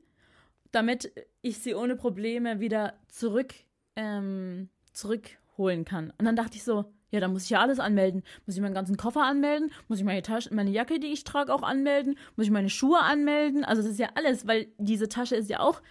damit 0.71 1.11
ich 1.41 1.59
sie 1.59 1.75
ohne 1.75 1.95
Probleme 1.95 2.59
wieder 2.59 2.95
zurück, 3.07 3.53
ähm, 3.95 4.69
zurückholen 4.91 5.85
kann. 5.85 6.11
Und 6.17 6.25
dann 6.25 6.35
dachte 6.35 6.57
ich 6.57 6.63
so, 6.63 6.85
ja, 7.11 7.19
da 7.19 7.27
muss 7.27 7.43
ich 7.43 7.51
ja 7.51 7.61
alles 7.61 7.79
anmelden. 7.79 8.23
Muss 8.45 8.55
ich 8.55 8.61
meinen 8.61 8.73
ganzen 8.73 8.97
Koffer 8.97 9.23
anmelden? 9.23 9.71
Muss 9.87 9.99
ich 9.99 10.05
meine 10.05 10.21
Tasche, 10.21 10.53
meine 10.53 10.71
Jacke, 10.71 10.99
die 10.99 11.13
ich 11.13 11.23
trage, 11.23 11.53
auch 11.53 11.63
anmelden? 11.63 12.17
Muss 12.35 12.45
ich 12.45 12.51
meine 12.51 12.69
Schuhe 12.69 12.99
anmelden? 13.01 13.63
Also 13.63 13.81
das 13.81 13.91
ist 13.91 13.99
ja 13.99 14.09
alles, 14.15 14.47
weil 14.47 14.67
diese 14.77 15.09
Tasche 15.09 15.35
ist 15.35 15.49
ja 15.49 15.59
auch 15.59 15.81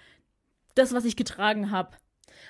das, 0.75 0.93
was 0.93 1.05
ich 1.05 1.17
getragen 1.17 1.71
habe. 1.71 1.97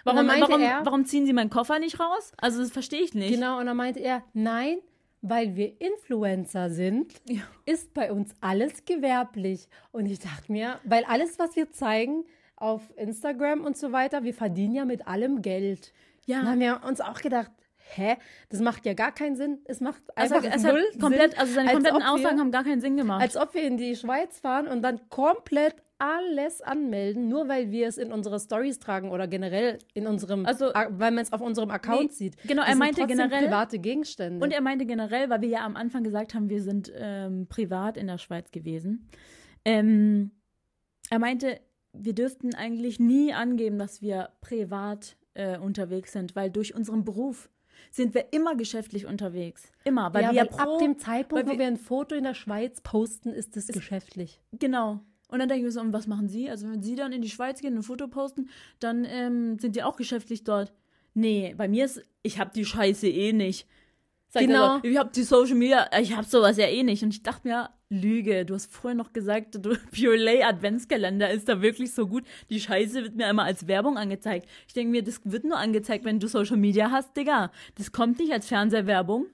Warum, 0.05 0.27
warum, 0.27 0.61
er, 0.61 0.81
warum 0.85 1.05
ziehen 1.05 1.27
sie 1.27 1.33
meinen 1.33 1.51
Koffer 1.51 1.79
nicht 1.79 2.01
raus? 2.01 2.33
Also 2.39 2.61
das 2.61 2.71
verstehe 2.71 3.03
ich 3.03 3.15
nicht. 3.15 3.35
Genau, 3.35 3.59
und 3.59 3.67
dann 3.67 3.77
meinte 3.77 4.01
er, 4.01 4.23
nein, 4.33 4.79
weil 5.23 5.57
wir 5.57 5.81
Influencer 5.81 6.71
sind, 6.71 7.13
ja. 7.29 7.43
ist 7.67 7.93
bei 7.95 8.13
uns 8.13 8.35
alles 8.41 8.85
gewerblich. 8.85 9.69
Und 9.93 10.07
ich 10.07 10.19
dachte 10.19 10.51
mir, 10.51 10.79
weil 10.85 11.05
alles, 11.05 11.39
was 11.39 11.57
wir 11.57 11.71
zeigen 11.73 12.25
auf 12.57 12.83
Instagram 12.97 13.65
und 13.65 13.77
so 13.77 13.93
weiter, 13.93 14.25
wir 14.25 14.35
verdienen 14.35 14.75
ja 14.75 14.85
mit 14.85 15.07
allem 15.07 15.43
Geld. 15.43 15.93
Ja. 16.27 16.39
Dann 16.39 16.49
haben 16.49 16.61
wir 16.61 16.81
uns 16.87 17.01
auch 17.01 17.21
gedacht, 17.21 17.51
hä, 17.95 18.17
das 18.49 18.61
macht 18.61 18.87
ja 18.87 18.95
gar 18.95 19.13
keinen 19.13 19.37
Sinn. 19.37 19.59
Es 19.65 19.81
macht 19.81 20.03
einfach 20.17 20.45
also, 20.45 20.69
null 20.69 20.85
komplett, 21.01 21.33
Sinn. 21.33 21.41
Also 21.41 21.55
seine 21.55 21.73
kompletten 21.73 22.03
Aussagen 22.03 22.37
wir, 22.37 22.41
haben 22.41 22.53
gar 22.53 22.65
keinen 22.65 22.81
Sinn 22.81 22.97
gemacht. 22.97 23.23
Als 23.23 23.37
ob 23.37 23.55
wir 23.55 23.63
in 23.63 23.77
die 23.77 23.97
Schweiz 23.97 24.41
fahren 24.41 24.69
und 24.69 24.83
dann 24.83 25.09
komplett 25.09 25.75
alles 26.01 26.63
anmelden, 26.63 27.29
nur 27.29 27.49
weil 27.49 27.71
wir 27.71 27.87
es 27.87 27.99
in 27.99 28.11
unsere 28.11 28.41
Stories 28.41 28.79
tragen 28.79 29.11
oder 29.11 29.29
generell 29.29 29.79
in 29.93 30.07
unserem, 30.07 30.47
also, 30.47 30.67
weil 30.67 31.11
man 31.11 31.19
es 31.19 31.33
auf 31.33 31.43
unserem 31.43 31.71
Account 31.71 32.11
nee, 32.11 32.17
sieht. 32.17 32.37
Genau, 32.45 32.63
er 32.63 32.75
meinte 32.75 33.07
generell 33.07 33.47
private 33.47 33.79
Gegenstände. 33.79 34.43
Und 34.43 34.53
er 34.53 34.63
meinte 34.63 34.87
generell, 34.87 35.29
weil 35.29 35.43
wir 35.43 35.49
ja 35.49 35.65
am 35.65 35.77
Anfang 35.77 36.03
gesagt 36.03 36.35
haben, 36.35 36.49
wir 36.49 36.63
sind 36.63 36.91
ähm, 36.97 37.47
privat 37.49 37.99
in 37.99 38.07
der 38.07 38.17
Schweiz 38.17 38.51
gewesen. 38.51 39.11
Ähm, 39.67 40.31
er 41.11 41.19
meinte, 41.19 41.61
wir 41.93 42.15
dürften 42.15 42.55
eigentlich 42.55 42.99
nie 42.99 43.35
angeben, 43.35 43.79
dass 43.79 44.01
wir 44.01 44.31
privat 44.41 45.17
äh, 45.35 45.59
unterwegs 45.59 46.13
sind, 46.13 46.35
weil 46.35 46.51
durch 46.51 46.75
unseren 46.75 47.05
Beruf 47.05 47.51
sind 47.91 48.15
wir 48.15 48.33
immer 48.33 48.57
geschäftlich 48.57 49.07
unterwegs. 49.07 49.71
Immer. 49.85 50.15
Weil 50.15 50.23
ja, 50.23 50.33
wir 50.33 50.41
weil 50.41 50.49
pro, 50.49 50.77
ab 50.77 50.79
dem 50.81 50.99
Zeitpunkt, 50.99 51.49
wo 51.49 51.59
wir 51.59 51.67
ein 51.67 51.77
Foto 51.77 52.15
in 52.15 52.25
der 52.25 52.35
Schweiz 52.35 52.81
posten, 52.81 53.33
ist 53.33 53.57
es 53.57 53.69
geschäftlich. 53.69 54.41
Genau. 54.53 55.01
Und 55.31 55.39
dann 55.39 55.49
denke 55.49 55.61
ich 55.61 55.65
mir 55.67 55.73
so, 55.73 55.81
und 55.81 55.93
was 55.93 56.07
machen 56.07 56.29
Sie? 56.29 56.51
Also 56.51 56.69
wenn 56.69 56.83
Sie 56.83 56.97
dann 56.97 57.13
in 57.13 57.23
die 57.23 57.31
Schweiz 57.31 57.61
gehen 57.61 57.75
und 57.75 57.81
ein 57.81 57.83
Foto 57.85 58.09
posten, 58.09 58.49
dann 58.81 59.05
ähm, 59.05 59.59
sind 59.59 59.77
die 59.77 59.83
auch 59.83 59.97
geschäftlich 59.97 60.45
dort. 60.45 60.73
Nee, 61.15 61.55
bei 61.57 61.69
mir 61.69 61.85
ist, 61.85 62.03
ich 62.23 62.39
habe 62.39 62.51
die 62.55 62.65
Scheiße 62.65 63.09
eh 63.09 63.33
nicht. 63.33 63.67
Sag 64.29 64.43
genau. 64.43 64.75
Also, 64.75 64.87
ich 64.87 64.97
habe 64.97 65.11
die 65.13 65.23
Social 65.25 65.57
Media, 65.57 65.89
ich 66.01 66.17
habe 66.17 66.27
sowas 66.27 66.57
ja 66.57 66.67
eh 66.67 66.83
nicht. 66.83 67.03
Und 67.03 67.13
ich 67.13 67.23
dachte 67.23 67.49
mir, 67.49 67.71
Lüge, 67.89 68.45
du 68.45 68.55
hast 68.55 68.73
vorher 68.73 68.95
noch 68.95 69.13
gesagt, 69.13 69.57
du, 69.57 69.77
Pure 69.91 70.17
Lay 70.17 70.43
Adventskalender 70.45 71.31
ist 71.31 71.49
da 71.49 71.61
wirklich 71.61 71.93
so 71.93 72.07
gut. 72.07 72.25
Die 72.49 72.61
Scheiße 72.61 73.03
wird 73.03 73.17
mir 73.17 73.29
immer 73.29 73.43
als 73.43 73.67
Werbung 73.67 73.99
angezeigt. 73.99 74.49
Ich 74.69 74.75
denke 74.75 74.93
mir, 74.93 75.03
das 75.03 75.21
wird 75.25 75.45
nur 75.45 75.59
angezeigt, 75.59 76.05
wenn 76.05 76.21
du 76.21 76.29
Social 76.29 76.57
Media 76.57 76.93
hast, 76.93 77.17
Digga. 77.17 77.51
Das 77.77 77.91
kommt 77.91 78.21
nicht 78.21 78.33
als 78.33 78.47
Fernsehwerbung. 78.47 79.27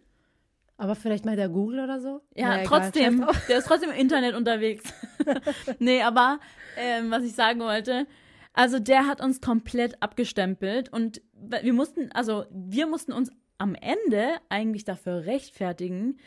Aber 0.79 0.95
vielleicht 0.95 1.25
mal 1.25 1.37
der 1.37 1.49
Google 1.49 1.81
oder 1.81 2.01
so? 2.01 2.21
Ja, 2.35 2.49
naja, 2.49 2.65
trotzdem. 2.67 3.27
Der 3.49 3.59
ist 3.59 3.67
trotzdem 3.67 3.91
im 3.91 3.97
Internet 3.97 4.35
unterwegs. 4.35 4.85
nee, 5.79 6.03
aber 6.03 6.39
ähm, 6.77 7.11
was 7.11 7.25
ich 7.25 7.35
sagen 7.35 7.61
wollte, 7.61 8.07
also 8.53 8.79
der 8.79 9.07
hat 9.07 9.21
uns 9.21 9.41
komplett 9.41 10.03
abgestempelt 10.03 10.91
und 10.93 11.23
wir 11.35 11.73
mussten, 11.73 12.11
also 12.13 12.45
wir 12.51 12.87
mussten 12.87 13.13
uns 13.13 13.31
am 13.59 13.75
Ende 13.75 14.37
eigentlich 14.49 14.85
dafür 14.85 15.25
rechtfertigen, 15.25 16.19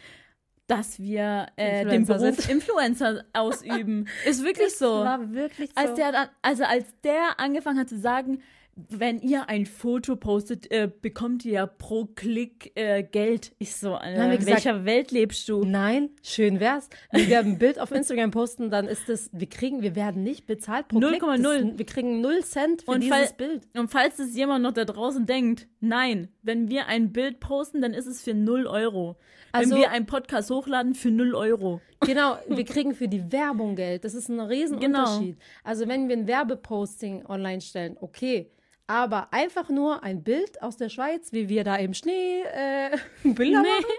dass 0.68 1.00
wir 1.00 1.48
äh, 1.56 1.86
den 1.86 2.06
Beruf 2.06 2.36
sind. 2.36 2.50
Influencer 2.50 3.26
ausüben. 3.34 4.08
Ist 4.26 4.44
wirklich 4.44 4.70
das 4.70 4.80
so. 4.80 4.86
War 4.86 5.34
wirklich 5.34 5.72
so. 5.72 5.82
Als 5.82 5.96
der, 5.96 6.30
also 6.42 6.64
als 6.64 6.86
der 7.04 7.40
angefangen 7.40 7.80
hat 7.80 7.90
zu 7.90 7.98
sagen, 7.98 8.42
wenn 8.89 9.20
ihr 9.20 9.50
ein 9.50 9.65
Foto 9.65 10.15
postet, 10.15 10.72
äh, 10.72 10.89
bekommt 11.02 11.46
ihr 11.46 11.54
ja 11.54 11.65
pro 11.65 12.06
Klick 12.06 12.72
äh, 12.76 13.04
Geld. 13.04 13.54
Ich 13.60 13.76
so, 13.76 13.96
äh, 13.96 14.36
in 14.36 14.46
welcher 14.46 14.86
Welt 14.86 15.12
lebst 15.12 15.48
du? 15.50 15.63
Nein, 15.63 16.10
schön 16.24 16.60
wär's. 16.60 16.89
Wenn 17.12 17.28
wir 17.28 17.39
ein 17.39 17.58
Bild 17.58 17.80
auf 17.80 17.92
Instagram 17.92 18.32
posten, 18.32 18.70
dann 18.70 18.88
ist 18.88 19.10
das, 19.10 19.30
wir 19.34 19.48
kriegen, 19.48 19.82
wir 19.82 19.96
werden 19.96 20.24
nicht 20.24 20.46
bezahlt 20.46 20.88
pro 20.88 21.00
0, 21.00 21.10
Klick. 21.10 21.24
0,0. 21.24 21.78
Wir 21.78 21.86
kriegen 21.86 22.22
0 22.22 22.44
Cent 22.44 22.84
für 22.84 22.92
und 22.92 23.02
dieses 23.02 23.18
fall, 23.18 23.34
Bild. 23.38 23.68
Und 23.76 23.89
falls 23.89 24.20
es 24.20 24.36
jemand 24.36 24.63
noch 24.63 24.74
da 24.74 24.86
draußen 24.86 25.26
denkt, 25.26 25.68
nein, 25.80 26.30
wenn 26.42 26.70
wir 26.70 26.88
ein 26.88 27.12
Bild 27.12 27.39
posten, 27.39 27.82
dann 27.82 27.94
ist 27.94 28.08
es 28.08 28.22
für 28.22 28.34
0 28.34 28.68
Euro. 28.68 29.18
Also, 29.52 29.72
wenn 29.72 29.82
wir 29.82 29.92
einen 29.92 30.06
Podcast 30.06 30.50
hochladen, 30.52 30.94
für 30.94 31.12
0 31.12 31.34
Euro. 31.36 31.82
Genau, 32.02 32.38
wir 32.48 32.65
kriegen 32.65 32.94
für 32.94 33.08
die 33.08 33.32
Werbung 33.32 33.76
Geld. 33.76 34.06
Das 34.06 34.13
ist 34.13 34.30
ein 34.30 34.39
Riesenunterschied. 34.39 35.36
Genau. 35.36 35.46
Also 35.63 35.88
wenn 35.88 36.08
wir 36.08 36.15
ein 36.15 36.28
Werbeposting 36.28 37.26
online 37.26 37.62
stellen, 37.62 37.98
okay, 38.00 38.52
aber 38.89 39.32
einfach 39.32 39.69
nur 39.69 40.04
ein 40.04 40.23
Bild 40.23 40.63
aus 40.63 40.75
der 40.75 40.89
Schweiz, 40.89 41.32
wie 41.32 41.47
wir 41.47 41.63
da 41.63 41.75
im 41.75 41.93
Schnee 41.93 42.41
äh, 42.41 42.97
Bilder 43.23 43.62
nee. 43.62 43.67
machen. 43.67 43.93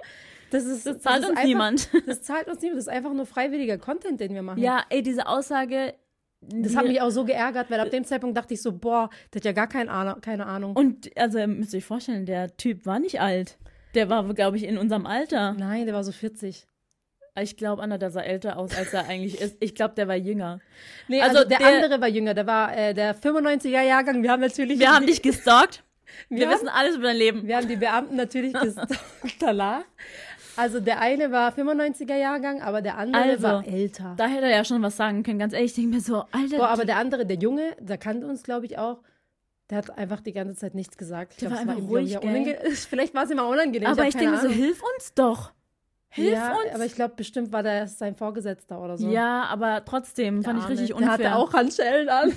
Das, 0.51 0.65
ist, 0.65 0.85
das 0.85 0.99
zahlt 0.99 1.23
das 1.23 1.31
uns 1.31 1.39
einfach, 1.39 1.45
niemand. 1.45 1.89
Das 2.07 2.23
zahlt 2.23 2.49
uns 2.49 2.61
niemand. 2.61 2.79
Das 2.79 2.87
ist 2.87 2.93
einfach 2.93 3.13
nur 3.13 3.25
freiwilliger 3.25 3.79
Content, 3.79 4.21
den 4.21 4.35
wir 4.35 4.43
machen. 4.43 4.61
Ja, 4.61 4.85
ey, 4.91 5.03
diese 5.03 5.29
Aussage. 5.29 5.95
Das 6.41 6.75
hat 6.75 6.87
mich 6.87 7.01
auch 7.01 7.11
so 7.11 7.25
geärgert, 7.25 7.71
weil 7.71 7.79
ab 7.81 7.91
dem 7.91 8.05
Zeitpunkt 8.05 8.37
dachte 8.37 8.55
ich 8.55 8.63
so, 8.63 8.73
boah, 8.73 9.11
der 9.33 9.41
hat 9.41 9.45
ja 9.45 9.53
gar 9.53 9.69
keine 9.69 9.91
Ahnung. 9.91 10.21
Keine 10.23 10.47
Ahnung. 10.47 10.75
Und 10.75 11.17
also 11.17 11.39
müsst 11.47 11.75
ihr 11.75 11.79
euch 11.79 11.85
vorstellen, 11.85 12.27
der 12.27 12.57
Typ 12.57 12.87
war 12.87 12.99
nicht 12.99 13.21
alt. 13.21 13.59
Der 13.95 14.09
war, 14.09 14.27
glaube 14.35 14.57
ich, 14.57 14.65
in 14.65 14.79
unserem 14.79 15.07
Alter. 15.07 15.53
Nein, 15.53 15.85
der 15.85 15.95
war 15.95 16.03
so 16.03 16.13
40. 16.13 16.67
Ich 17.39 17.57
glaube, 17.57 17.83
Anna, 17.83 17.99
der 17.99 18.11
sah 18.11 18.21
älter 18.21 18.59
aus, 18.59 18.77
als 18.77 18.93
er 18.93 19.09
eigentlich 19.09 19.41
ist. 19.41 19.57
Ich 19.61 19.75
glaube, 19.75 19.95
der 19.95 20.09
war 20.09 20.17
jünger. 20.17 20.61
Nee, 21.09 21.21
also, 21.21 21.39
also 21.39 21.49
der, 21.49 21.59
der, 21.59 21.69
andere 21.69 22.01
war 22.01 22.09
jünger. 22.09 22.35
Der 22.35 22.47
war 22.47 22.77
äh, 22.77 22.95
der 22.95 23.17
95er 23.17 23.83
Jahrgang. 23.83 24.23
Wir 24.23 24.31
haben 24.31 24.41
natürlich. 24.41 24.79
Wir 24.79 24.93
haben 24.93 25.07
dich 25.07 25.23
gestalkt. 25.23 25.83
Wir, 26.29 26.41
wir 26.41 26.51
wissen 26.51 26.69
alles 26.69 26.97
über 26.97 27.05
dein 27.05 27.17
Leben. 27.17 27.47
Wir 27.47 27.57
haben 27.57 27.69
die 27.69 27.77
Beamten 27.77 28.17
natürlich 28.17 28.53
gestalkt 28.53 29.01
danach. 29.41 29.85
Also 30.57 30.81
der 30.81 31.01
eine 31.01 31.31
war 31.31 31.53
95er 31.53 32.17
Jahrgang, 32.17 32.61
aber 32.61 32.83
der 32.83 32.99
andere 32.99 33.23
also, 33.23 33.43
war 33.43 33.67
älter. 33.67 34.15
Da 34.17 34.27
hätte 34.27 34.45
er 34.45 34.57
ja 34.57 34.65
schon 34.65 34.83
was 34.83 34.97
sagen 34.97 35.23
können. 35.23 35.39
Ganz 35.39 35.55
ehrlich, 35.55 35.71
ich 35.71 35.77
denke 35.77 35.97
mir 35.97 36.01
so, 36.01 36.25
Alter. 36.33 36.59
Boah, 36.59 36.69
aber 36.69 36.85
der 36.85 36.97
andere, 36.97 37.25
der 37.25 37.39
Junge, 37.39 37.77
der 37.79 37.99
kannte 37.99 38.27
uns, 38.27 38.43
glaube 38.43 38.67
ich, 38.67 38.77
auch. 38.77 39.03
Der 39.71 39.79
hat 39.79 39.97
einfach 39.97 40.21
die 40.21 40.33
ganze 40.33 40.57
Zeit 40.57 40.75
nichts 40.75 40.97
gesagt. 40.97 41.35
Ich 41.35 41.39
der 41.39 41.49
glaub, 41.49 41.67
war 41.67 41.77
einfach 41.77 41.89
ruhig, 41.89 42.19
Vielleicht 42.91 43.15
war 43.15 43.25
es 43.25 43.31
ihm 43.31 43.39
auch 43.39 43.51
unangenehm. 43.51 43.89
Aber 43.89 44.03
ich, 44.03 44.09
ich 44.09 44.17
denke 44.17 44.33
mir 44.33 44.41
so, 44.41 44.49
hilf 44.49 44.83
uns 44.97 45.15
doch. 45.15 45.53
Hilf 46.11 46.33
ja, 46.33 46.53
uns! 46.53 46.75
Aber 46.75 46.85
ich 46.85 46.95
glaube, 46.95 47.15
bestimmt 47.17 47.53
war 47.53 47.63
der 47.63 47.87
sein 47.87 48.17
Vorgesetzter 48.17 48.81
oder 48.81 48.99
so. 48.99 49.09
Ja, 49.09 49.45
aber 49.45 49.85
trotzdem 49.85 50.43
fand 50.43 50.63
ich 50.63 50.69
richtig 50.69 50.93
unfair. 50.93 51.19
Der 51.19 51.31
hatte 51.31 51.39
auch 51.39 51.53
Handschellen 51.53 52.09
an. 52.09 52.33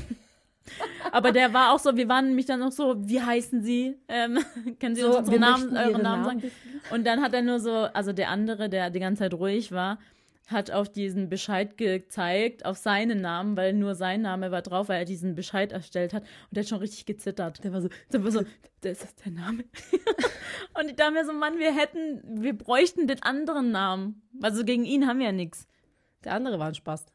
aber 1.12 1.32
der 1.32 1.54
war 1.54 1.74
auch 1.74 1.80
so, 1.80 1.98
wir 1.98 2.08
waren 2.08 2.28
nämlich 2.28 2.46
dann 2.46 2.60
noch 2.60 2.72
so, 2.72 2.96
wie 2.98 3.22
heißen 3.22 3.64
Sie? 3.64 3.98
Ähm, 4.08 4.40
können 4.80 4.96
Sie 4.96 5.02
so, 5.02 5.18
uns 5.18 5.18
unsere 5.28 5.40
Namen, 5.40 5.76
euren 5.76 6.02
Namen 6.04 6.24
sagen? 6.24 6.52
Und 6.92 7.06
dann 7.06 7.22
hat 7.22 7.34
er 7.34 7.42
nur 7.42 7.60
so, 7.60 7.72
also 7.72 8.14
der 8.14 8.30
andere, 8.30 8.70
der 8.70 8.92
die 8.92 9.00
ganze 9.00 9.24
Zeit 9.24 9.34
ruhig 9.34 9.72
war, 9.72 9.98
hat 10.48 10.72
auf 10.72 10.90
diesen 10.90 11.30
Bescheid 11.30 11.78
gezeigt, 11.78 12.66
auf 12.66 12.78
seinen 12.78 13.22
Namen, 13.22 13.56
weil 13.56 13.74
nur 13.74 13.96
sein 13.96 14.22
Name 14.22 14.52
war 14.52 14.62
drauf, 14.62 14.90
weil 14.90 15.00
er 15.00 15.06
diesen 15.06 15.36
Bescheid 15.36 15.72
erstellt 15.72 16.14
hat. 16.14 16.24
Und 16.24 16.30
der 16.52 16.64
hat 16.64 16.70
schon 16.70 16.80
richtig 16.80 17.06
gezittert. 17.06 17.64
Der 17.64 17.72
war 17.74 17.82
so, 17.82 17.90
der 18.12 18.24
war 18.24 18.32
so, 18.32 18.44
das 18.82 19.04
ist 19.04 19.26
der 19.26 19.32
Name. 19.32 19.64
und 20.80 20.90
ich 20.90 20.96
dachte 20.96 21.14
mir 21.14 21.26
so, 21.26 21.34
Mann, 21.34 21.60
wir 21.60 21.74
hätten, 21.74 22.42
wir 22.42 22.58
bräuchten 22.58 23.08
den 23.08 23.24
anderen 23.24 23.72
Namen. 23.72 24.22
Also 24.42 24.66
gegen 24.66 24.86
ihn 24.86 25.08
haben 25.08 25.20
wir 25.20 25.28
ja 25.28 25.32
nichts. 25.32 25.68
Der 26.24 26.34
andere 26.34 26.60
war 26.60 26.68
ein 26.68 26.76
Spaß. 26.76 27.06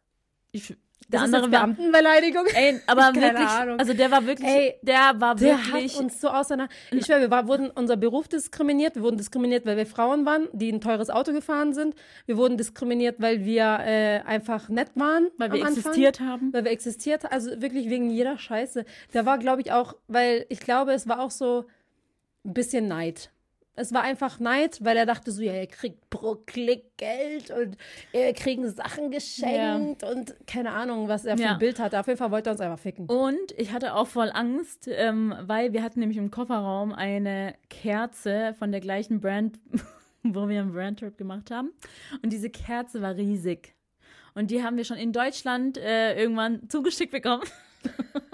Ich, 0.53 0.75
der 1.09 1.21
das 1.21 1.33
andere 1.33 1.49
Beamtenbeleidigung. 1.49 2.45
Ey, 2.55 2.81
aber 2.87 3.13
Keine 3.13 3.21
wirklich, 3.21 3.49
Ahnung. 3.49 3.79
also 3.79 3.95
der 3.95 4.11
war 4.11 4.27
wirklich, 4.27 4.49
ey, 4.49 4.75
der 4.83 5.13
war 5.17 5.35
der 5.35 5.57
wirklich. 5.57 5.95
hat 5.95 6.03
uns 6.03 6.21
so 6.21 6.29
auseinander. 6.29 6.73
Ich 6.91 7.07
schwöre, 7.07 7.21
wir 7.21 7.31
war, 7.31 7.49
wurden 7.49 7.71
unser 7.71 7.97
Beruf 7.97 8.29
diskriminiert. 8.29 8.97
Wir 8.97 9.03
wurden 9.03 9.17
diskriminiert, 9.17 9.65
weil 9.65 9.77
wir 9.77 9.87
Frauen 9.87 10.27
waren, 10.27 10.49
die 10.53 10.71
ein 10.71 10.81
teures 10.81 11.09
Auto 11.09 11.33
gefahren 11.33 11.73
sind. 11.73 11.95
Wir 12.27 12.37
wurden 12.37 12.59
diskriminiert, 12.59 13.17
weil 13.21 13.45
wir 13.45 13.79
äh, 13.81 14.21
einfach 14.27 14.69
nett 14.69 14.91
waren, 14.97 15.29
weil 15.39 15.53
wir 15.53 15.67
existiert 15.67 16.21
haben, 16.21 16.53
weil 16.53 16.65
wir 16.65 16.73
existiert, 16.73 17.31
also 17.31 17.63
wirklich 17.63 17.89
wegen 17.89 18.11
jeder 18.11 18.37
Scheiße. 18.37 18.85
Der 19.15 19.25
war, 19.25 19.39
glaube 19.39 19.63
ich, 19.63 19.73
auch, 19.73 19.95
weil 20.09 20.45
ich 20.51 20.61
glaube, 20.61 20.93
es 20.93 21.09
war 21.09 21.21
auch 21.21 21.31
so 21.31 21.65
ein 22.45 22.53
bisschen 22.53 22.87
Neid. 22.87 23.31
Es 23.79 23.93
war 23.93 24.03
einfach 24.03 24.41
Neid, 24.41 24.85
weil 24.85 24.97
er 24.97 25.07
dachte 25.07 25.31
so, 25.31 25.41
ja, 25.41 25.53
er 25.53 25.69
kriegt 25.69 26.11
pro 26.11 26.35
Klick 26.35 26.97
Geld 26.97 27.51
und 27.51 27.77
er 28.12 28.33
kriegen 28.33 28.69
Sachen 28.69 29.11
geschenkt 29.12 30.03
ja. 30.03 30.11
und 30.11 30.35
keine 30.47 30.73
Ahnung, 30.73 31.09
was 31.09 31.25
er 31.25 31.37
für 31.37 31.45
ja. 31.45 31.53
ein 31.53 31.59
Bild 31.59 31.79
hatte. 31.79 32.01
Auf 32.01 32.09
jeden 32.09 32.19
Fall 32.19 32.33
wollte 32.33 32.51
er 32.51 32.53
uns 32.53 32.61
einfach 32.61 32.79
ficken. 32.79 33.07
Und 33.07 33.53
ich 33.57 33.73
hatte 33.73 33.95
auch 33.95 34.09
voll 34.09 34.31
Angst, 34.35 34.88
ähm, 34.91 35.33
weil 35.43 35.73
wir 35.73 35.83
hatten 35.83 36.01
nämlich 36.01 36.19
im 36.19 36.31
Kofferraum 36.33 36.93
eine 36.93 37.55
Kerze 37.71 38.55
von 38.59 38.73
der 38.73 38.81
gleichen 38.81 39.21
Brand, 39.21 39.61
wo 40.25 40.49
wir 40.49 40.61
einen 40.61 40.73
Brandtrip 40.73 41.17
gemacht 41.17 41.53
haben. 41.53 41.71
Und 42.23 42.33
diese 42.33 42.51
Kerze 42.51 43.01
war 43.01 43.14
riesig. 43.14 43.75
Und 44.35 44.51
die 44.51 44.62
haben 44.62 44.77
wir 44.77 44.85
schon 44.85 44.99
in 44.99 45.12
Deutschland 45.12 45.79
äh, 45.79 46.21
irgendwann 46.21 46.69
zugeschickt 46.69 47.12
bekommen. 47.12 47.43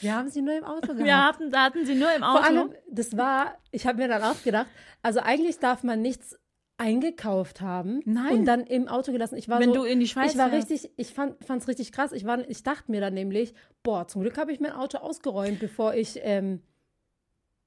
Wir 0.00 0.14
haben 0.14 0.28
sie 0.28 0.42
nur 0.42 0.56
im 0.56 0.64
Auto 0.64 0.88
gehabt. 0.94 1.04
Wir 1.04 1.24
hatten, 1.24 1.56
hatten 1.56 1.86
sie 1.86 1.94
nur 1.94 2.12
im 2.14 2.22
Auto. 2.22 2.38
Vor 2.38 2.46
allem, 2.46 2.74
das 2.90 3.16
war, 3.16 3.56
ich 3.70 3.86
habe 3.86 3.98
mir 3.98 4.08
dann 4.08 4.22
auch 4.22 4.42
gedacht, 4.42 4.66
also 5.02 5.20
eigentlich 5.20 5.58
darf 5.58 5.82
man 5.82 6.02
nichts 6.02 6.36
eingekauft 6.80 7.60
haben 7.60 8.00
Nein. 8.06 8.32
und 8.32 8.44
dann 8.46 8.64
im 8.64 8.88
Auto 8.88 9.12
gelassen. 9.12 9.36
Ich 9.36 9.50
war 9.50 9.60
Wenn 9.60 9.74
so, 9.74 9.80
du 9.80 9.84
in 9.84 10.00
die 10.00 10.08
Schweiz 10.08 10.32
Ich 10.32 10.38
war 10.38 10.48
fährst. 10.48 10.70
richtig, 10.70 10.90
ich 10.96 11.12
fand 11.12 11.36
es 11.46 11.68
richtig 11.68 11.92
krass. 11.92 12.12
Ich, 12.12 12.24
war, 12.24 12.48
ich 12.48 12.62
dachte 12.62 12.90
mir 12.90 13.02
dann 13.02 13.12
nämlich, 13.12 13.52
boah, 13.82 14.08
zum 14.08 14.22
Glück 14.22 14.38
habe 14.38 14.50
ich 14.50 14.60
mein 14.60 14.72
Auto 14.72 14.96
ausgeräumt, 14.96 15.60
bevor 15.60 15.92
ich, 15.92 16.18
ähm, 16.22 16.62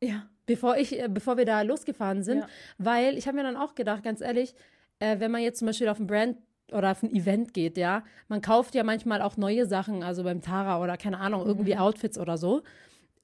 ja, 0.02 0.28
bevor 0.48 0.78
ich, 0.78 1.00
äh, 1.00 1.08
bevor 1.10 1.38
wir 1.38 1.46
da 1.46 1.62
losgefahren 1.62 2.24
sind. 2.24 2.40
Ja. 2.40 2.48
Weil 2.80 3.16
ich 3.16 3.28
habe 3.28 3.38
mir 3.38 3.44
dann 3.44 3.56
auch 3.56 3.76
gedacht, 3.76 4.02
ganz 4.04 4.20
ehrlich, 4.20 4.56
äh, 4.98 5.20
wenn 5.20 5.30
man 5.30 5.42
jetzt 5.44 5.60
zum 5.60 5.68
Beispiel 5.68 5.90
auf 5.90 6.00
ein 6.00 6.08
Brand 6.08 6.38
oder 6.74 6.92
auf 6.92 7.04
ein 7.04 7.14
Event 7.14 7.54
geht, 7.54 7.78
ja, 7.78 8.04
man 8.28 8.42
kauft 8.42 8.76
ja 8.76 8.84
manchmal 8.84 9.22
auch 9.22 9.38
neue 9.38 9.66
Sachen, 9.66 10.04
also 10.04 10.24
beim 10.24 10.42
Tara 10.42 10.82
oder 10.82 10.98
keine 10.98 11.20
Ahnung, 11.20 11.46
irgendwie 11.46 11.76
mhm. 11.76 11.82
Outfits 11.82 12.18
oder 12.18 12.38
so. 12.38 12.64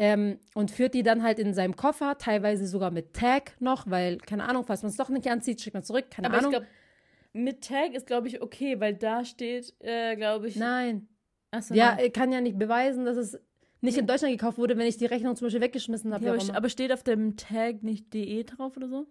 Ähm, 0.02 0.40
und 0.54 0.72
führt 0.72 0.94
die 0.94 1.04
dann 1.04 1.24
halt 1.24 1.40
in 1.40 1.54
seinem 1.54 1.76
Koffer, 1.76 2.18
teilweise 2.18 2.66
sogar 2.68 2.90
mit 2.90 3.14
Tag 3.14 3.60
noch, 3.60 3.90
weil, 3.90 4.18
keine 4.18 4.48
Ahnung, 4.48 4.64
falls 4.64 4.82
man 4.82 4.92
es 4.92 4.96
doch 4.96 5.10
nicht 5.10 5.28
anzieht, 5.28 5.60
schickt 5.60 5.74
man 5.74 5.84
zurück, 5.84 6.06
keine 6.10 6.28
Aber 6.28 6.38
Ahnung. 6.38 6.54
Ich 6.54 6.58
glaub, 6.60 6.68
mit 7.34 7.64
Tag 7.66 7.94
ist, 7.94 8.08
glaube 8.08 8.30
ich, 8.30 8.42
okay, 8.42 8.80
weil 8.80 8.96
da 8.96 9.26
steht, 9.26 9.74
äh, 9.80 10.16
glaube 10.16 10.48
ich. 10.48 10.56
Nein. 10.56 11.08
Achso, 11.52 11.74
ja, 11.74 11.96
nein. 11.96 12.14
kann 12.14 12.32
ja 12.32 12.40
nicht 12.42 12.58
beweisen, 12.58 13.06
dass 13.06 13.18
es 13.18 13.40
nicht 13.82 13.98
in 13.98 14.08
Deutschland 14.08 14.34
gekauft 14.34 14.58
wurde, 14.58 14.78
wenn 14.78 14.88
ich 14.88 14.98
die 14.98 15.06
Rechnung 15.06 15.36
zum 15.36 15.46
Beispiel 15.46 15.62
weggeschmissen 15.62 16.14
habe. 16.14 16.26
Ja, 16.26 16.34
aber, 16.34 16.56
aber 16.56 16.70
steht 16.70 16.92
auf 16.92 17.04
dem 17.04 17.38
Tag 17.38 17.84
nicht 17.84 18.14
DE 18.14 18.44
drauf 18.44 18.76
oder 18.78 18.88
so? 18.88 19.08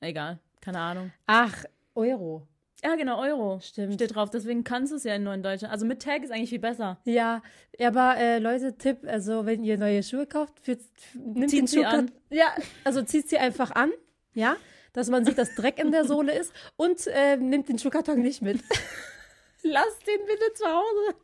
Egal, 0.00 0.38
keine 0.60 0.78
Ahnung. 0.78 1.12
Ach, 1.26 1.64
Euro. 1.94 2.46
Ja, 2.84 2.94
genau, 2.94 3.20
Euro. 3.20 3.58
Stimmt. 3.60 3.94
Steht 3.94 4.14
drauf. 4.14 4.30
Deswegen 4.30 4.62
kannst 4.62 4.92
du 4.92 4.96
es 4.96 5.04
ja 5.04 5.14
in 5.14 5.24
Deutschland. 5.24 5.72
Also 5.72 5.84
mit 5.84 6.00
Tag 6.02 6.22
ist 6.22 6.30
eigentlich 6.30 6.50
viel 6.50 6.60
besser. 6.60 6.98
Ja, 7.04 7.42
aber 7.80 8.16
äh, 8.16 8.38
Leute, 8.38 8.76
Tipp, 8.78 8.98
also 9.06 9.46
wenn 9.46 9.64
ihr 9.64 9.78
neue 9.78 10.02
Schuhe 10.02 10.26
kauft, 10.26 10.60
für, 10.60 10.78
nimmt 11.14 11.50
zieht 11.50 11.60
den 11.60 11.66
sie 11.66 11.84
an. 11.84 12.10
Ja, 12.30 12.54
also 12.84 13.02
zieht 13.02 13.28
sie 13.28 13.38
einfach 13.38 13.72
an, 13.72 13.90
ja, 14.34 14.56
dass 14.92 15.10
man 15.10 15.24
sieht, 15.24 15.38
dass 15.38 15.54
Dreck 15.56 15.78
in 15.80 15.90
der 15.90 16.04
Sohle 16.04 16.38
ist 16.38 16.52
und 16.76 17.06
äh, 17.08 17.36
nimmt 17.36 17.68
den 17.68 17.78
Schuhkarton 17.78 18.20
nicht 18.20 18.42
mit. 18.42 18.60
Lasst 19.62 20.06
den 20.06 20.24
bitte 20.26 20.52
zu 20.54 20.64
Hause. 20.66 21.16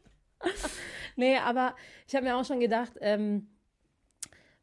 nee, 1.17 1.39
aber 1.39 1.77
ich 2.09 2.15
habe 2.17 2.27
mir 2.27 2.37
auch 2.37 2.45
schon 2.45 2.61
gedacht, 2.61 2.93
ähm, 3.01 3.54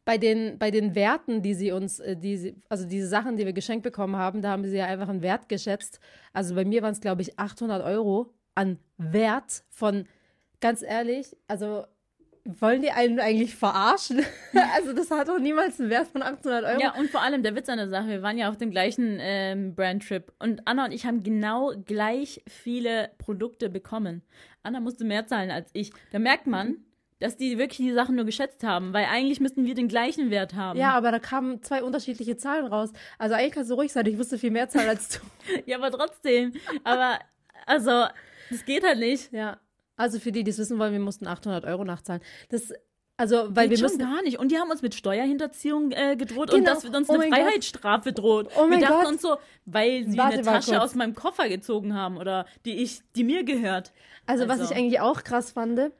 bei 0.05 0.17
den, 0.17 0.57
bei 0.57 0.71
den 0.71 0.95
Werten, 0.95 1.41
die 1.41 1.53
sie 1.53 1.71
uns, 1.71 1.99
äh, 1.99 2.15
die 2.15 2.37
sie, 2.37 2.55
also 2.69 2.85
diese 2.85 3.07
Sachen, 3.07 3.37
die 3.37 3.45
wir 3.45 3.53
geschenkt 3.53 3.83
bekommen 3.83 4.15
haben, 4.15 4.41
da 4.41 4.49
haben 4.49 4.65
sie 4.65 4.77
ja 4.77 4.85
einfach 4.85 5.09
einen 5.09 5.21
Wert 5.21 5.49
geschätzt. 5.49 5.99
Also 6.33 6.55
bei 6.55 6.65
mir 6.65 6.81
waren 6.81 6.93
es, 6.93 7.01
glaube 7.01 7.21
ich, 7.21 7.37
800 7.37 7.83
Euro 7.83 8.33
an 8.55 8.79
Wert 8.97 9.63
von, 9.69 10.05
ganz 10.59 10.81
ehrlich, 10.81 11.37
also 11.47 11.85
wollen 12.43 12.81
die 12.81 12.91
einen 12.91 13.19
eigentlich 13.19 13.55
verarschen? 13.55 14.25
also 14.75 14.93
das 14.93 15.11
hat 15.11 15.27
doch 15.27 15.39
niemals 15.39 15.79
einen 15.79 15.89
Wert 15.89 16.07
von 16.07 16.23
800 16.23 16.65
Euro. 16.65 16.81
Ja, 16.81 16.95
und 16.95 17.09
vor 17.09 17.21
allem 17.21 17.43
der 17.43 17.55
Witz 17.55 17.69
an 17.69 17.77
der 17.77 17.89
Sache, 17.89 18.07
wir 18.07 18.21
waren 18.23 18.37
ja 18.37 18.49
auf 18.49 18.57
dem 18.57 18.71
gleichen 18.71 19.17
ähm, 19.19 19.75
Brandtrip 19.75 20.33
und 20.39 20.67
Anna 20.67 20.85
und 20.85 20.91
ich 20.91 21.05
haben 21.05 21.21
genau 21.21 21.71
gleich 21.85 22.41
viele 22.47 23.11
Produkte 23.19 23.69
bekommen. 23.69 24.23
Anna 24.63 24.79
musste 24.79 25.05
mehr 25.05 25.27
zahlen 25.27 25.51
als 25.51 25.69
ich. 25.73 25.91
Da 26.11 26.19
merkt 26.19 26.47
man, 26.47 26.77
dass 27.21 27.37
die 27.37 27.57
wirklich 27.57 27.87
die 27.87 27.93
Sachen 27.93 28.15
nur 28.15 28.25
geschätzt 28.25 28.63
haben, 28.63 28.93
weil 28.93 29.05
eigentlich 29.05 29.39
müssten 29.39 29.65
wir 29.65 29.75
den 29.75 29.87
gleichen 29.87 30.31
Wert 30.31 30.55
haben. 30.55 30.77
Ja, 30.77 30.91
aber 30.91 31.11
da 31.11 31.19
kamen 31.19 31.61
zwei 31.61 31.83
unterschiedliche 31.83 32.35
Zahlen 32.35 32.65
raus. 32.65 32.89
Also 33.19 33.35
eigentlich 33.35 33.53
kannst 33.53 33.69
du 33.69 33.75
ruhig 33.75 33.93
sein, 33.93 34.05
ich 34.07 34.17
wusste 34.17 34.37
viel 34.37 34.51
mehr 34.51 34.67
Zahlen 34.67 34.89
als 34.89 35.09
du. 35.09 35.19
ja, 35.65 35.77
aber 35.77 35.91
trotzdem. 35.91 36.53
Aber, 36.83 37.19
also, 37.65 38.05
das 38.49 38.65
geht 38.65 38.83
halt 38.83 38.99
nicht. 38.99 39.31
Ja. 39.31 39.59
Also 39.95 40.19
für 40.19 40.31
die, 40.31 40.43
die 40.43 40.51
es 40.51 40.57
wissen 40.57 40.79
wollen, 40.79 40.93
wir 40.93 40.99
mussten 40.99 41.27
800 41.27 41.63
Euro 41.65 41.85
nachzahlen. 41.85 42.21
Das 42.49 42.73
also, 43.17 43.55
weil 43.55 43.69
Geht 43.69 43.77
wir 43.77 43.83
müssen 43.83 43.99
gar 43.99 44.23
nicht. 44.23 44.39
Und 44.39 44.51
die 44.51 44.57
haben 44.57 44.71
uns 44.71 44.81
mit 44.81 44.95
Steuerhinterziehung 44.95 45.91
äh, 45.91 46.15
gedroht 46.15 46.49
genau. 46.49 46.57
und 46.57 46.65
dass 46.65 46.83
wir 46.83 46.97
uns 46.97 47.07
oh 47.07 47.13
eine 47.13 47.27
Freiheitsstrafe 47.27 48.13
Gott. 48.13 48.23
droht. 48.23 48.47
Oh 48.57 48.67
wir 48.67 48.79
dachten 48.79 48.93
Gott. 48.95 49.07
uns 49.11 49.21
so, 49.21 49.37
weil 49.65 50.09
sie 50.09 50.17
Warte, 50.17 50.37
eine 50.37 50.41
Tasche 50.41 50.81
aus 50.81 50.95
meinem 50.95 51.13
Koffer 51.13 51.47
gezogen 51.47 51.93
haben 51.93 52.17
oder 52.17 52.47
die 52.65 52.77
ich, 52.81 53.01
die 53.15 53.23
mir 53.23 53.43
gehört. 53.43 53.91
Also, 54.25 54.45
also. 54.45 54.61
was 54.63 54.71
ich 54.71 54.75
eigentlich 54.75 55.01
auch 55.01 55.23
krass 55.23 55.51
fand, 55.51 55.91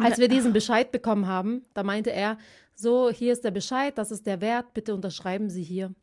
als 0.00 0.18
wir 0.18 0.28
diesen 0.28 0.52
Bescheid 0.52 0.92
bekommen 0.92 1.26
haben, 1.26 1.64
da 1.74 1.82
meinte 1.82 2.10
er, 2.12 2.38
so, 2.74 3.10
hier 3.10 3.32
ist 3.32 3.44
der 3.44 3.50
Bescheid, 3.50 3.98
das 3.98 4.10
ist 4.10 4.26
der 4.26 4.40
Wert, 4.40 4.72
bitte 4.74 4.94
unterschreiben 4.94 5.50
Sie 5.50 5.62
hier. 5.62 5.94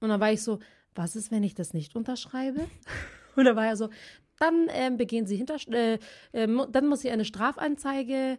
Und 0.00 0.08
dann 0.10 0.20
war 0.20 0.32
ich 0.32 0.42
so, 0.42 0.60
was 0.94 1.16
ist, 1.16 1.30
wenn 1.30 1.42
ich 1.42 1.54
das 1.54 1.74
nicht 1.74 1.96
unterschreibe? 1.96 2.66
Und 3.36 3.44
dann 3.46 3.56
war 3.56 3.66
er 3.66 3.76
so, 3.76 3.88
dann 4.38 4.68
ähm, 4.70 4.96
begehen 4.96 5.26
Sie 5.26 5.36
hinter, 5.36 5.56
äh, 5.72 5.98
äh, 6.32 6.66
dann 6.70 6.86
muss 6.86 7.04
ich 7.04 7.10
eine 7.10 7.24
Strafanzeige 7.24 8.38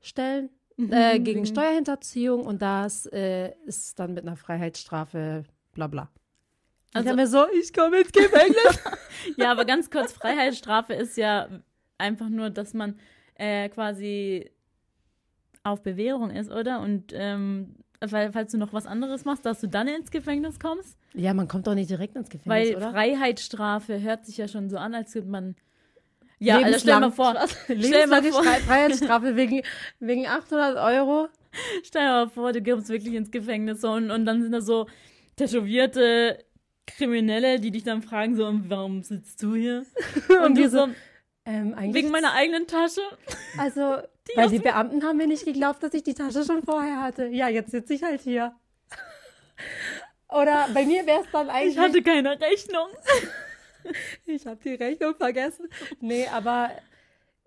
stellen 0.00 0.50
Mhm. 0.76 0.92
äh, 0.92 1.20
gegen 1.20 1.46
Steuerhinterziehung 1.46 2.44
und 2.44 2.62
das 2.62 3.06
äh, 3.06 3.52
ist 3.66 3.98
dann 3.98 4.14
mit 4.14 4.24
einer 4.24 4.36
Freiheitsstrafe, 4.36 5.44
bla 5.74 5.86
bla. 5.86 6.10
Also, 6.94 7.10
ich 7.10 7.16
mir 7.16 7.26
so, 7.26 7.46
ich 7.60 7.72
komme 7.72 8.00
ins 8.00 8.12
Gefängnis. 8.12 8.78
ja, 9.36 9.50
aber 9.50 9.64
ganz 9.64 9.90
kurz, 9.90 10.12
Freiheitsstrafe 10.12 10.92
ist 10.92 11.16
ja 11.16 11.48
einfach 11.98 12.28
nur, 12.28 12.50
dass 12.50 12.74
man 12.74 12.98
äh, 13.42 13.68
quasi 13.70 14.50
auf 15.64 15.82
Bewährung 15.82 16.30
ist, 16.30 16.50
oder? 16.50 16.80
Und 16.80 17.12
ähm, 17.12 17.74
weil, 18.00 18.32
falls 18.32 18.52
du 18.52 18.58
noch 18.58 18.72
was 18.72 18.86
anderes 18.86 19.24
machst, 19.24 19.44
dass 19.44 19.60
du 19.60 19.68
dann 19.68 19.88
ins 19.88 20.10
Gefängnis 20.12 20.60
kommst. 20.60 20.96
Ja, 21.14 21.34
man 21.34 21.48
kommt 21.48 21.66
doch 21.66 21.74
nicht 21.74 21.90
direkt 21.90 22.14
ins 22.14 22.30
Gefängnis, 22.30 22.68
weil 22.70 22.76
oder? 22.76 22.92
Freiheitsstrafe 22.92 24.00
hört 24.00 24.26
sich 24.26 24.36
ja 24.36 24.46
schon 24.46 24.70
so 24.70 24.76
an, 24.76 24.94
als 24.94 25.14
würde 25.14 25.28
man 25.28 25.56
ja, 26.38 26.58
also 26.58 26.78
stell 26.80 26.98
mal 26.98 27.12
vor. 27.12 27.36
Stell 27.66 28.08
mal 28.08 28.20
vor. 28.24 28.42
Freiheitsstrafe 28.42 29.36
wegen, 29.36 29.62
wegen 30.00 30.26
800 30.26 30.76
Euro. 30.76 31.28
Stell 31.84 32.02
dir 32.02 32.08
mal 32.08 32.28
vor, 32.28 32.52
du 32.52 32.60
kommst 32.60 32.88
wirklich 32.88 33.14
ins 33.14 33.30
Gefängnis 33.30 33.84
und, 33.84 34.10
und 34.10 34.24
dann 34.26 34.42
sind 34.42 34.50
da 34.50 34.60
so 34.60 34.88
tätowierte 35.36 36.44
Kriminelle, 36.84 37.60
die 37.60 37.70
dich 37.70 37.84
dann 37.84 38.02
fragen 38.02 38.34
so, 38.34 38.52
warum 38.68 39.04
sitzt 39.04 39.40
du 39.40 39.54
hier? 39.54 39.84
und, 40.30 40.46
und 40.46 40.58
du 40.58 40.68
so, 40.68 40.88
ähm, 41.44 41.74
wegen 41.92 42.10
meiner 42.10 42.32
eigenen 42.32 42.66
Tasche. 42.66 43.00
Also, 43.58 43.96
die 44.30 44.36
weil 44.36 44.50
die 44.50 44.58
Beamten 44.58 45.02
haben 45.04 45.16
mir 45.16 45.26
nicht 45.26 45.44
geglaubt, 45.44 45.82
dass 45.82 45.94
ich 45.94 46.02
die 46.02 46.14
Tasche 46.14 46.44
schon 46.44 46.62
vorher 46.62 47.00
hatte. 47.02 47.26
Ja, 47.26 47.48
jetzt 47.48 47.70
sitze 47.70 47.94
ich 47.94 48.02
halt 48.02 48.20
hier. 48.20 48.54
Oder 50.28 50.68
bei 50.72 50.84
mir 50.84 51.06
wäre 51.06 51.20
es 51.20 51.30
dann 51.30 51.50
eigentlich. 51.50 51.74
Ich 51.74 51.78
hatte 51.78 52.02
keine 52.02 52.40
Rechnung. 52.40 52.88
ich 54.26 54.46
habe 54.46 54.58
die 54.64 54.74
Rechnung 54.74 55.14
vergessen. 55.16 55.68
Nee, 56.00 56.26
aber 56.28 56.70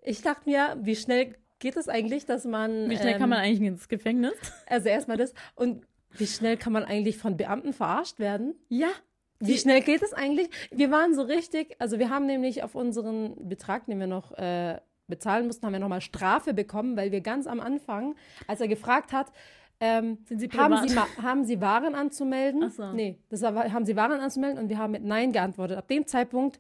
ich 0.02 0.22
dachte 0.22 0.50
mir, 0.50 0.78
wie 0.82 0.96
schnell 0.96 1.36
geht 1.60 1.78
es 1.78 1.90
eigentlich, 1.90 2.26
dass 2.26 2.46
man. 2.46 2.90
Wie 2.90 2.98
schnell 2.98 3.14
ähm, 3.14 3.20
kann 3.20 3.30
man 3.30 3.40
eigentlich 3.40 3.68
ins 3.68 3.88
Gefängnis? 3.88 4.34
Also 4.68 4.90
erstmal 4.90 5.18
das. 5.18 5.34
Und 5.56 5.86
wie 6.12 6.28
schnell 6.28 6.58
kann 6.58 6.74
man 6.74 6.84
eigentlich 6.84 7.18
von 7.18 7.38
Beamten 7.38 7.74
verarscht 7.74 8.20
werden? 8.20 8.56
Ja. 8.70 8.90
Wie 9.40 9.58
schnell 9.58 9.82
geht 9.82 10.02
es 10.02 10.14
eigentlich? 10.14 10.50
Wir 10.72 10.92
waren 10.92 11.14
so 11.14 11.22
richtig, 11.22 11.76
also 11.80 12.00
wir 12.00 12.10
haben 12.10 12.26
nämlich 12.26 12.64
auf 12.64 12.76
unseren 12.76 13.50
Betrag, 13.50 13.86
den 13.86 14.00
wir 14.00 14.08
noch 14.08 14.32
äh, 14.34 14.80
bezahlen 15.08 15.48
mussten, 15.48 15.66
haben 15.66 15.74
wir 15.74 15.80
nochmal 15.80 16.02
Strafe 16.02 16.54
bekommen, 16.54 16.98
weil 16.98 17.12
wir 17.12 17.22
ganz 17.22 17.48
am 17.48 17.60
Anfang, 17.60 18.16
als 18.48 18.62
er 18.62 18.68
gefragt 18.68 19.12
hat, 19.12 19.32
ähm, 19.80 20.20
Sind 20.26 20.40
Sie 20.40 20.50
haben, 20.58 20.88
Sie, 20.88 20.98
haben 20.98 21.44
Sie 21.44 21.60
Waren 21.60 21.96
anzumelden? 21.96 22.64
Ach 22.66 22.72
so. 22.72 22.94
Nee, 22.94 23.20
das 23.30 23.42
war, 23.42 23.72
haben 23.74 23.86
Sie 23.86 23.96
Waren 23.98 24.22
anzumelden 24.22 24.58
und 24.58 24.70
wir 24.70 24.78
haben 24.78 24.92
mit 24.92 25.04
Nein 25.04 25.34
geantwortet. 25.34 25.78
Ab 25.78 25.90
dem 25.90 26.08
Zeitpunkt 26.08 26.60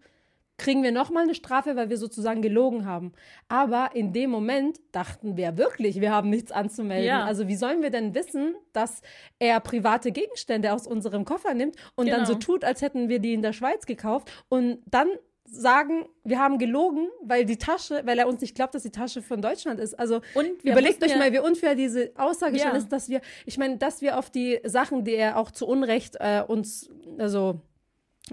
kriegen 0.57 0.83
wir 0.83 0.91
nochmal 0.91 1.23
eine 1.23 1.35
Strafe, 1.35 1.75
weil 1.75 1.89
wir 1.89 1.97
sozusagen 1.97 2.41
gelogen 2.41 2.85
haben. 2.85 3.13
Aber 3.47 3.91
in 3.93 4.13
dem 4.13 4.29
Moment 4.29 4.79
dachten 4.91 5.37
wir 5.37 5.57
wirklich, 5.57 6.01
wir 6.01 6.11
haben 6.11 6.29
nichts 6.29 6.51
anzumelden. 6.51 7.07
Ja. 7.07 7.25
Also 7.25 7.47
wie 7.47 7.55
sollen 7.55 7.81
wir 7.81 7.89
denn 7.89 8.15
wissen, 8.15 8.55
dass 8.73 9.01
er 9.39 9.59
private 9.59 10.11
Gegenstände 10.11 10.73
aus 10.73 10.87
unserem 10.87 11.25
Koffer 11.25 11.53
nimmt 11.53 11.75
und 11.95 12.05
genau. 12.05 12.17
dann 12.17 12.25
so 12.25 12.33
genau. 12.33 12.45
tut, 12.45 12.63
als 12.63 12.81
hätten 12.81 13.09
wir 13.09 13.19
die 13.19 13.33
in 13.33 13.41
der 13.41 13.53
Schweiz 13.53 13.85
gekauft 13.85 14.31
und 14.49 14.79
dann 14.85 15.07
sagen, 15.47 16.05
wir 16.23 16.39
haben 16.39 16.57
gelogen, 16.57 17.07
weil 17.21 17.45
die 17.45 17.57
Tasche, 17.57 18.01
weil 18.05 18.17
er 18.17 18.27
uns 18.27 18.41
nicht 18.41 18.55
glaubt, 18.55 18.73
dass 18.73 18.83
die 18.83 18.91
Tasche 18.91 19.21
von 19.21 19.41
Deutschland 19.41 19.79
ist. 19.79 19.97
Also 19.97 20.21
überlegt 20.63 21.03
euch 21.03 21.15
mal, 21.17 21.31
wie 21.33 21.39
unfair 21.39 21.75
diese 21.75 22.11
Aussage 22.15 22.57
ja. 22.57 22.67
schon 22.67 22.75
ist, 22.75 22.91
dass 22.91 23.09
wir, 23.09 23.21
ich 23.45 23.57
meine, 23.57 23.77
dass 23.77 24.01
wir 24.01 24.17
auf 24.17 24.29
die 24.29 24.59
Sachen, 24.63 25.03
die 25.03 25.13
er 25.13 25.37
auch 25.37 25.51
zu 25.51 25.67
Unrecht 25.67 26.17
äh, 26.19 26.43
uns, 26.45 26.89
also 27.17 27.61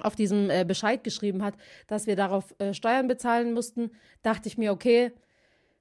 auf 0.01 0.17
diesem 0.17 0.51
äh, 0.51 0.65
Bescheid 0.65 1.05
geschrieben 1.05 1.43
hat, 1.43 1.55
dass 1.87 2.07
wir 2.07 2.17
darauf 2.17 2.55
äh, 2.59 2.73
Steuern 2.73 3.09
bezahlen 3.09 3.53
mussten, 3.53 3.91
dachte 4.23 4.49
ich 4.49 4.57
mir, 4.57 4.73
okay, 4.73 5.13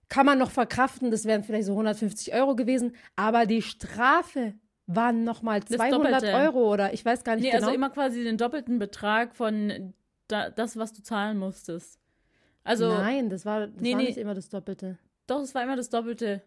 kann 0.09 0.25
man 0.25 0.37
noch 0.37 0.51
verkraften, 0.51 1.09
das 1.11 1.25
wären 1.25 1.43
vielleicht 1.43 1.67
so 1.67 1.71
150 1.71 2.33
Euro 2.33 2.55
gewesen, 2.55 2.93
aber 3.15 3.45
die 3.45 3.61
Strafe 3.61 4.55
waren 4.85 5.23
nochmal 5.23 5.63
200 5.63 6.23
Euro 6.25 6.71
oder 6.73 6.93
ich 6.93 7.05
weiß 7.05 7.23
gar 7.23 7.35
nicht 7.35 7.43
nee, 7.43 7.51
also 7.51 7.67
genau. 7.67 7.67
Also 7.67 7.75
immer 7.75 7.89
quasi 7.89 8.23
den 8.23 8.37
doppelten 8.37 8.77
Betrag 8.77 9.35
von 9.35 9.93
da, 10.27 10.49
das, 10.49 10.75
was 10.77 10.91
du 10.91 11.01
zahlen 11.01 11.37
musstest. 11.37 11.99
Also, 12.63 12.89
Nein, 12.89 13.29
das 13.29 13.45
war, 13.45 13.67
das 13.67 13.81
nee, 13.81 13.93
war 13.93 13.99
nee. 13.99 14.07
nicht 14.07 14.17
immer 14.17 14.33
das 14.33 14.49
Doppelte. 14.49 14.97
Doch, 15.27 15.41
es 15.41 15.55
war 15.55 15.63
immer 15.63 15.75
das 15.75 15.89
Doppelte. 15.89 16.43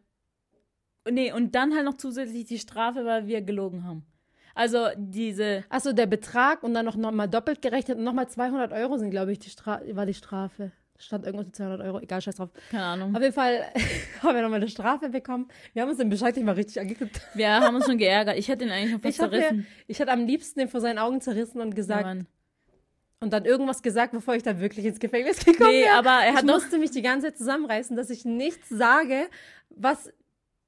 Nee, 1.10 1.32
und 1.32 1.54
dann 1.54 1.74
halt 1.74 1.84
noch 1.84 1.94
zusätzlich 1.94 2.44
die 2.44 2.58
Strafe, 2.58 3.04
weil 3.04 3.26
wir 3.26 3.42
gelogen 3.42 3.84
haben. 3.84 4.06
Also 4.54 4.86
diese. 4.96 5.64
Achso, 5.68 5.92
der 5.92 6.06
Betrag 6.06 6.62
und 6.62 6.74
dann 6.74 6.84
noch, 6.84 6.96
noch 6.96 7.12
mal 7.12 7.26
doppelt 7.26 7.62
gerechnet 7.62 7.98
und 7.98 8.04
nochmal 8.04 8.28
200 8.28 8.72
Euro 8.72 8.96
sind, 8.98 9.10
glaube 9.10 9.32
ich, 9.32 9.38
die 9.38 9.50
Stra 9.50 9.80
war 9.92 10.06
die 10.06 10.14
Strafe. 10.14 10.72
Stand 10.96 11.26
irgendwas 11.26 11.46
mit 11.46 11.56
200 11.56 11.80
Euro, 11.80 11.98
egal, 12.00 12.20
scheiß 12.20 12.36
drauf. 12.36 12.50
Keine 12.70 12.84
Ahnung. 12.84 13.16
Auf 13.16 13.20
jeden 13.20 13.34
Fall 13.34 13.64
haben 14.22 14.34
wir 14.34 14.42
nochmal 14.42 14.60
eine 14.60 14.68
Strafe 14.68 15.08
bekommen. 15.08 15.48
Wir 15.72 15.82
haben 15.82 15.88
uns 15.88 15.98
den 15.98 16.08
Bescheid 16.08 16.36
nicht 16.36 16.44
mal 16.44 16.52
richtig 16.52 16.80
angeguckt. 16.80 17.20
Wir 17.34 17.50
haben 17.50 17.74
uns 17.74 17.86
schon 17.86 17.98
geärgert. 17.98 18.38
Ich 18.38 18.48
hätte 18.48 18.64
ihn 18.64 18.70
eigentlich 18.70 18.92
noch 18.92 19.00
fast 19.00 19.10
ich 19.10 19.16
zerrissen. 19.16 19.56
Mir, 19.58 19.66
ich 19.88 19.98
hätte 19.98 20.12
am 20.12 20.24
liebsten 20.24 20.60
den 20.60 20.68
vor 20.68 20.80
seinen 20.80 20.98
Augen 20.98 21.20
zerrissen 21.20 21.60
und 21.60 21.74
gesagt, 21.74 22.06
ja, 22.06 22.24
und 23.20 23.32
dann 23.32 23.44
irgendwas 23.44 23.82
gesagt, 23.82 24.12
bevor 24.12 24.34
ich 24.34 24.42
dann 24.42 24.60
wirklich 24.60 24.84
ins 24.84 25.00
Gefängnis 25.00 25.44
gekommen 25.44 25.70
nee, 25.70 25.82
bin. 25.84 25.92
aber 25.92 26.10
er 26.10 26.34
hat 26.34 26.44
ich 26.44 26.50
musste 26.50 26.78
mich 26.78 26.90
die 26.90 27.02
ganze 27.02 27.28
Zeit 27.28 27.38
zusammenreißen, 27.38 27.96
dass 27.96 28.10
ich 28.10 28.24
nichts 28.24 28.68
sage, 28.68 29.28
was 29.70 30.12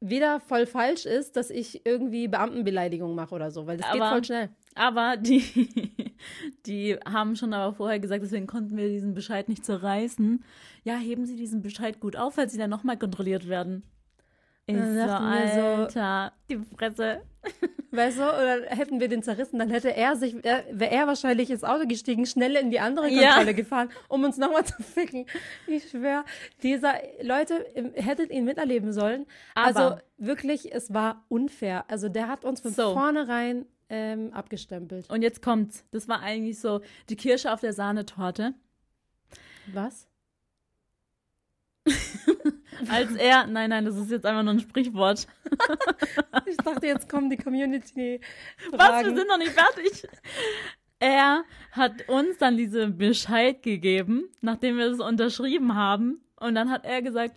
weder 0.01 0.41
voll 0.41 0.67
falsch 0.67 1.07
ist, 1.07 1.37
dass 1.37 1.51
ich 1.51 1.87
irgendwie 1.87 2.29
Beamtenbeleidigung 2.29 3.15
mache 3.15 3.35
oder 3.35 3.51
so, 3.51 3.67
weil 3.67 3.79
das 3.79 3.87
aber, 3.87 3.99
geht 3.99 4.09
voll 4.09 4.25
schnell. 4.25 4.49
Aber 4.75 5.17
die, 5.17 6.15
die 6.67 6.97
haben 7.07 7.37
schon 7.37 7.53
aber 7.53 7.75
vorher 7.75 7.99
gesagt, 7.99 8.23
deswegen 8.23 8.47
konnten 8.47 8.77
wir 8.77 8.89
diesen 8.89 9.15
Bescheid 9.15 9.49
nicht 9.49 9.65
zerreißen. 9.65 10.45
Ja, 10.85 10.97
heben 10.97 11.27
Sie 11.27 11.37
diesen 11.37 11.63
Bescheid 11.63 12.01
gut 12.01 12.17
auf, 12.17 12.35
falls 12.35 12.53
Sie 12.53 12.59
dann 12.59 12.71
nochmal 12.71 12.99
kontrolliert 12.99 13.49
werden. 13.49 13.83
Ich 14.67 14.77
so, 14.77 14.83
Alter, 14.83 16.33
so, 16.49 16.57
die 16.57 16.77
Fresse. 16.77 17.23
Weißt 17.91 18.19
du, 18.19 18.23
oder 18.23 18.67
hätten 18.67 19.01
wir 19.01 19.09
den 19.09 19.23
zerrissen, 19.23 19.59
dann 19.59 19.71
hätte 19.71 19.95
er 19.95 20.17
sich, 20.17 20.43
wäre 20.43 20.91
er 20.91 21.07
wahrscheinlich 21.07 21.51
ins 21.51 21.65
Auto 21.65 21.87
gestiegen, 21.87 22.27
schnell 22.27 22.57
in 22.57 22.71
die 22.71 22.81
andere 22.81 23.07
Kontrolle 23.09 23.47
ja. 23.47 23.53
gefahren, 23.53 23.91
um 24.09 24.25
uns 24.25 24.37
nochmal 24.37 24.65
zu 24.65 24.83
ficken. 24.83 25.27
Ich 25.67 25.91
schwöre, 25.91 26.25
dieser, 26.63 26.95
Leute, 27.23 27.65
hättet 27.95 28.31
ihn 28.31 28.45
miterleben 28.45 28.93
sollen. 28.93 29.27
Aber 29.55 29.67
also 29.67 30.03
wirklich, 30.19 30.75
es 30.75 30.93
war 30.93 31.25
unfair. 31.29 31.85
Also 31.89 32.09
der 32.09 32.29
hat 32.29 32.45
uns 32.45 32.61
von 32.61 32.73
so. 32.73 32.93
vornherein 32.93 33.67
ähm, 33.89 34.33
abgestempelt. 34.33 35.09
Und 35.09 35.23
jetzt 35.23 35.43
kommt's. 35.43 35.85
Das 35.91 36.09
war 36.09 36.21
eigentlich 36.21 36.59
so 36.59 36.81
die 37.09 37.17
Kirsche 37.17 37.53
auf 37.53 37.61
der 37.61 37.73
Sahnetorte. 37.73 38.55
Was? 39.73 40.09
Als 42.89 43.15
er, 43.17 43.47
nein, 43.47 43.71
nein, 43.71 43.85
das 43.85 43.97
ist 43.97 44.11
jetzt 44.11 44.27
einfach 44.27 44.43
nur 44.43 44.55
ein 44.55 44.61
Sprichwort. 44.61 45.27
ich 46.47 46.57
dachte, 46.59 46.87
jetzt 46.87 47.09
kommen 47.09 47.31
die 47.31 47.37
Community. 47.37 48.21
-Fragen. 48.71 48.79
Was? 48.79 49.05
Wir 49.05 49.17
sind 49.17 49.29
noch 49.29 49.39
nicht 49.39 49.53
fertig. 49.53 50.09
Er 50.99 51.45
hat 51.73 52.09
uns 52.09 52.39
dann 52.39 52.57
diesen 52.57 52.97
Bescheid 52.97 53.63
gegeben, 53.63 54.31
nachdem 54.41 54.79
wir 54.79 54.87
es 54.87 55.01
unterschrieben 55.01 55.75
haben. 55.75 56.21
Und 56.37 56.55
dann 56.55 56.71
hat 56.71 56.85
er 56.85 57.03
gesagt, 57.03 57.35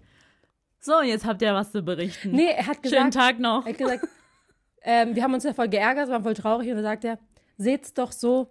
so, 0.79 1.01
jetzt 1.01 1.25
habt 1.25 1.41
ihr 1.41 1.53
was 1.53 1.71
zu 1.71 1.81
berichten. 1.81 2.31
Nee, 2.31 2.51
er 2.51 2.67
hat 2.67 2.81
gesagt. 2.81 2.99
Schönen 2.99 3.11
Tag 3.11 3.39
noch. 3.39 3.65
Er 3.65 3.73
hat 3.73 3.77
gesagt, 3.77 4.07
ähm, 4.83 5.15
wir 5.15 5.23
haben 5.23 5.33
uns 5.33 5.43
ja 5.43 5.53
voll 5.53 5.67
geärgert, 5.67 6.09
waren 6.09 6.23
voll 6.23 6.35
traurig. 6.35 6.69
Und 6.69 6.75
dann 6.75 6.85
sagt 6.85 7.03
er, 7.03 7.19
seht's 7.57 7.93
doch 7.93 8.13
so, 8.13 8.47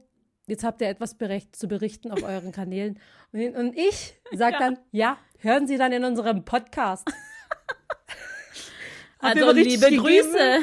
jetzt 0.47 0.65
habt 0.65 0.81
ihr 0.83 0.89
etwas 0.89 1.15
berecht, 1.15 1.57
zu 1.57 1.69
berichten 1.69 2.11
auf 2.11 2.23
euren 2.23 2.53
Kanälen. 2.53 2.99
Und, 3.33 3.77
ich 3.77 4.15
sag 4.33 4.55
ja. 4.55 4.59
dann, 4.59 4.79
ja, 4.91 5.19
hören 5.39 5.67
Sie 5.67 5.77
dann 5.79 5.93
in 5.93 6.05
unserem 6.05 6.45
Podcast. 6.45 7.09
also 9.19 9.53
liebe 9.53 9.97
Grüße, 9.97 10.59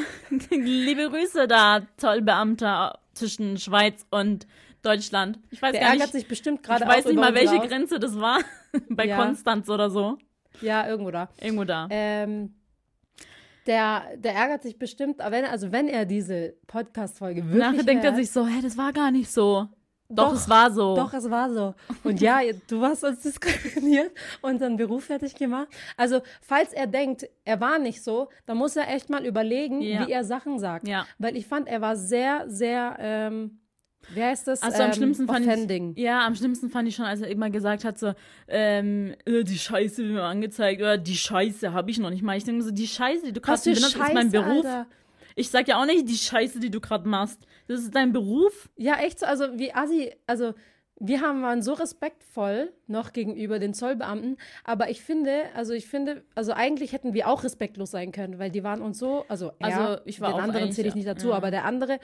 liebe 0.50 1.10
Grüße 1.10 1.48
da, 1.48 1.82
Zollbeamter 1.96 2.98
zwischen 3.14 3.58
Schweiz 3.58 4.06
und 4.10 4.46
Deutschland. 4.82 5.38
Ich 5.50 5.60
weiß 5.60 5.72
Der 5.72 5.80
gar 5.80 5.90
ärgert 5.90 6.06
nicht, 6.06 6.12
sich 6.12 6.28
bestimmt 6.28 6.62
gerade 6.62 6.84
Ich 6.84 6.90
weiß 6.90 7.06
nicht 7.06 7.16
mal, 7.16 7.34
welche 7.34 7.58
Grenze 7.58 7.98
das 7.98 8.18
war. 8.20 8.38
Bei 8.88 9.06
ja. 9.06 9.16
Konstanz 9.16 9.68
oder 9.68 9.90
so. 9.90 10.18
Ja, 10.60 10.86
irgendwo 10.86 11.10
da. 11.10 11.28
Irgendwo 11.40 11.64
da. 11.64 11.88
Ähm, 11.90 12.54
Der, 13.66 14.04
der 14.16 14.34
ärgert 14.34 14.62
sich 14.62 14.78
bestimmt, 14.78 15.18
wenn, 15.18 15.44
also 15.44 15.72
wenn 15.72 15.88
er 15.88 16.04
diese 16.04 16.54
Podcast-Folge 16.66 17.44
wirklich. 17.44 17.58
Nachher 17.58 17.82
denkt 17.82 18.04
er 18.04 18.14
sich 18.14 18.30
so, 18.30 18.46
hey, 18.46 18.62
das 18.62 18.76
war 18.76 18.92
gar 18.92 19.10
nicht 19.10 19.30
so. 19.30 19.68
Doch, 20.08 20.28
doch, 20.28 20.34
es 20.34 20.48
war 20.48 20.70
so. 20.70 20.94
Doch, 20.94 21.12
es 21.12 21.30
war 21.30 21.52
so. 21.52 21.74
Und 22.04 22.20
ja, 22.20 22.40
du 22.68 22.82
hast 22.82 23.04
uns 23.04 23.20
diskriminiert, 23.22 24.12
unseren 24.40 24.76
Beruf 24.76 25.04
fertig 25.04 25.34
gemacht. 25.34 25.68
Also, 25.96 26.20
falls 26.40 26.72
er 26.72 26.86
denkt, 26.86 27.28
er 27.44 27.60
war 27.60 27.78
nicht 27.78 28.02
so, 28.02 28.28
dann 28.46 28.56
muss 28.56 28.76
er 28.76 28.88
echt 28.88 29.10
mal 29.10 29.26
überlegen, 29.26 29.80
ja. 29.80 30.06
wie 30.06 30.12
er 30.12 30.24
Sachen 30.24 30.58
sagt. 30.58 30.86
Ja. 30.86 31.06
Weil 31.18 31.36
ich 31.36 31.46
fand, 31.46 31.66
er 31.68 31.80
war 31.80 31.96
sehr, 31.96 32.44
sehr, 32.48 32.96
ähm, 33.00 33.58
wie 34.14 34.22
heißt 34.22 34.46
das? 34.46 34.62
Also 34.62 34.82
am 34.82 34.90
ähm, 34.90 34.94
schlimmsten 34.94 35.26
fand 35.26 35.46
offending. 35.46 35.92
ich, 35.96 36.02
ja, 36.02 36.24
am 36.24 36.36
schlimmsten 36.36 36.70
fand 36.70 36.88
ich 36.88 36.94
schon, 36.94 37.06
als 37.06 37.20
er 37.20 37.28
immer 37.28 37.50
gesagt 37.50 37.84
hat, 37.84 37.98
so, 37.98 38.12
ähm, 38.46 39.14
äh, 39.24 39.42
die 39.42 39.58
Scheiße 39.58 40.04
wird 40.04 40.12
mir 40.12 40.22
angezeigt, 40.22 40.80
oder 40.80 40.98
die 40.98 41.16
Scheiße 41.16 41.72
habe 41.72 41.90
ich 41.90 41.98
noch 41.98 42.10
nicht 42.10 42.22
mal. 42.22 42.36
Ich 42.36 42.44
denke 42.44 42.62
so, 42.62 42.70
die 42.70 42.86
Scheiße, 42.86 43.26
die 43.26 43.32
du 43.32 43.40
gerade 43.40 43.60
benutzt, 43.60 43.96
ist 43.96 44.14
mein 44.14 44.30
Beruf. 44.30 44.64
Alter. 44.64 44.86
Ich 45.36 45.50
sag 45.50 45.68
ja 45.68 45.80
auch 45.80 45.86
nicht 45.86 46.08
die 46.08 46.16
Scheiße, 46.16 46.58
die 46.60 46.70
du 46.70 46.80
gerade 46.80 47.06
machst. 47.08 47.46
Das 47.68 47.80
ist 47.80 47.94
dein 47.94 48.12
Beruf. 48.12 48.70
Ja, 48.76 48.98
echt 48.98 49.20
so. 49.20 49.26
Also 49.26 49.58
wie 49.58 49.72
Assi, 49.72 50.12
also 50.26 50.54
wir 50.98 51.20
haben, 51.20 51.42
waren 51.42 51.60
so 51.60 51.74
respektvoll 51.74 52.72
noch 52.86 53.12
gegenüber 53.12 53.58
den 53.58 53.74
Zollbeamten, 53.74 54.38
aber 54.64 54.88
ich 54.88 55.02
finde, 55.02 55.42
also 55.54 55.74
ich 55.74 55.88
finde, 55.88 56.24
also 56.34 56.52
eigentlich 56.52 56.92
hätten 56.92 57.12
wir 57.12 57.28
auch 57.28 57.44
respektlos 57.44 57.90
sein 57.90 58.12
können, 58.12 58.38
weil 58.38 58.50
die 58.50 58.64
waren 58.64 58.80
uns 58.80 58.98
so, 58.98 59.26
also, 59.28 59.52
also 59.60 59.78
ja, 59.78 60.00
ich 60.06 60.22
war 60.22 60.32
den 60.32 60.40
anderen 60.40 60.72
zähle 60.72 60.88
ich 60.88 60.94
nicht 60.94 61.06
dazu, 61.06 61.28
ja. 61.28 61.34
aber 61.34 61.50
der 61.50 61.66
andere, 61.66 61.98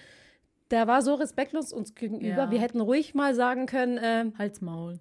der 0.70 0.86
war 0.86 1.00
so 1.00 1.14
respektlos 1.14 1.72
uns 1.72 1.94
gegenüber. 1.94 2.44
Ja. 2.44 2.50
Wir 2.50 2.60
hätten 2.60 2.82
ruhig 2.82 3.14
mal 3.14 3.34
sagen 3.34 3.64
können, 3.64 3.96
äh, 3.96 4.26
Halt's 4.36 4.60
Maul. 4.60 5.00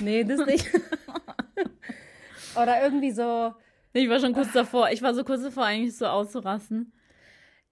Nee, 0.00 0.22
das 0.22 0.46
nicht. 0.46 0.70
Oder 2.60 2.84
irgendwie 2.84 3.10
so. 3.10 3.52
Ich 3.92 4.08
war 4.08 4.20
schon 4.20 4.32
kurz 4.32 4.52
davor. 4.52 4.90
Ich 4.90 5.02
war 5.02 5.12
so 5.12 5.24
kurz 5.24 5.42
davor, 5.42 5.64
eigentlich 5.64 5.96
so 5.96 6.06
auszurasten. 6.06 6.92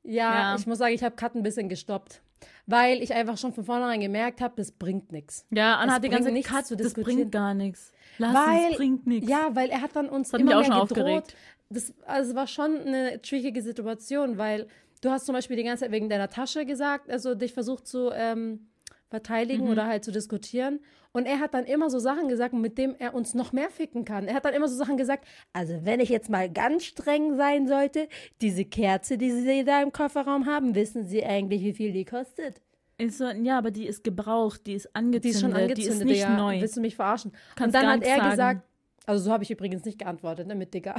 Ja, 0.04 0.52
ja. 0.52 0.56
ich 0.56 0.66
muss 0.66 0.78
sagen, 0.78 0.94
ich 0.94 1.02
habe 1.02 1.14
Cut 1.14 1.34
ein 1.34 1.42
bisschen 1.42 1.68
gestoppt. 1.68 2.22
Weil 2.66 3.02
ich 3.02 3.12
einfach 3.12 3.38
schon 3.38 3.52
von 3.52 3.64
vornherein 3.64 4.00
gemerkt 4.00 4.40
habe, 4.40 4.54
das 4.56 4.72
bringt 4.72 5.12
nichts. 5.12 5.46
Ja, 5.50 5.76
Anna 5.76 5.94
hat 5.94 6.04
die 6.04 6.08
ganze 6.08 6.32
Zeit 6.32 6.44
Cut, 6.44 6.80
das 6.80 6.94
bringt 6.94 7.30
gar 7.30 7.54
nichts. 7.54 7.92
Lass 8.18 8.34
weil, 8.34 8.70
es, 8.72 8.76
bringt 8.76 9.06
nichts. 9.06 9.30
Ja, 9.30 9.50
weil 9.54 9.70
er 9.70 9.80
hat 9.80 9.94
dann 9.94 10.08
uns 10.08 10.28
das 10.28 10.34
hat 10.34 10.40
immer 10.40 10.58
mich 10.58 10.70
auch 10.70 10.76
schon 10.76 10.88
gedroht. 10.88 11.06
Aufgeregt. 11.06 11.36
Das 11.70 11.94
also 12.06 12.34
war 12.34 12.46
schon 12.46 12.78
eine 12.80 13.22
trickige 13.22 13.62
Situation, 13.62 14.38
weil 14.38 14.68
du 15.00 15.10
hast 15.10 15.26
zum 15.26 15.34
Beispiel 15.34 15.56
die 15.56 15.64
ganze 15.64 15.84
Zeit 15.84 15.92
wegen 15.92 16.08
deiner 16.08 16.28
Tasche 16.28 16.66
gesagt, 16.66 17.10
also 17.10 17.34
dich 17.34 17.54
versucht 17.54 17.86
zu 17.86 18.10
ähm, 18.12 18.68
verteidigen 19.12 19.66
mhm. 19.66 19.70
oder 19.70 19.86
halt 19.86 20.04
zu 20.04 20.10
diskutieren. 20.10 20.80
Und 21.12 21.26
er 21.26 21.38
hat 21.38 21.52
dann 21.52 21.66
immer 21.66 21.90
so 21.90 21.98
Sachen 21.98 22.28
gesagt, 22.28 22.54
mit 22.54 22.78
denen 22.78 22.98
er 22.98 23.12
uns 23.12 23.34
noch 23.34 23.52
mehr 23.52 23.68
ficken 23.68 24.06
kann. 24.06 24.26
Er 24.26 24.34
hat 24.34 24.46
dann 24.46 24.54
immer 24.54 24.66
so 24.66 24.76
Sachen 24.76 24.96
gesagt, 24.96 25.28
also 25.52 25.74
wenn 25.84 26.00
ich 26.00 26.08
jetzt 26.08 26.30
mal 26.30 26.50
ganz 26.50 26.84
streng 26.84 27.36
sein 27.36 27.68
sollte, 27.68 28.08
diese 28.40 28.64
Kerze, 28.64 29.18
die 29.18 29.30
Sie 29.30 29.64
da 29.64 29.82
im 29.82 29.92
Kofferraum 29.92 30.46
haben, 30.46 30.74
wissen 30.74 31.06
Sie 31.06 31.22
eigentlich, 31.22 31.62
wie 31.62 31.74
viel 31.74 31.92
die 31.92 32.06
kostet? 32.06 32.62
So, 33.08 33.28
ja, 33.28 33.58
aber 33.58 33.70
die 33.70 33.86
ist 33.86 34.02
gebraucht, 34.04 34.66
die 34.66 34.74
ist 34.74 34.96
angezündet, 34.96 35.24
die 35.24 35.28
ist, 35.28 35.40
schon 35.40 35.52
angezündet, 35.52 35.78
die 35.78 35.88
ist 35.88 36.04
nicht 36.04 36.20
ja. 36.20 36.36
neu. 36.36 36.60
Willst 36.60 36.76
du 36.76 36.80
mich 36.80 36.96
verarschen? 36.96 37.32
Kannst 37.56 37.76
und 37.76 37.82
dann 37.82 37.92
hat 37.92 38.02
er 38.02 38.16
sagen. 38.16 38.30
gesagt, 38.30 38.62
also 39.04 39.24
so 39.24 39.32
habe 39.32 39.44
ich 39.44 39.50
übrigens 39.50 39.84
nicht 39.84 39.98
geantwortet, 39.98 40.46
ne, 40.46 40.54
mit 40.54 40.72
Digga. 40.72 40.94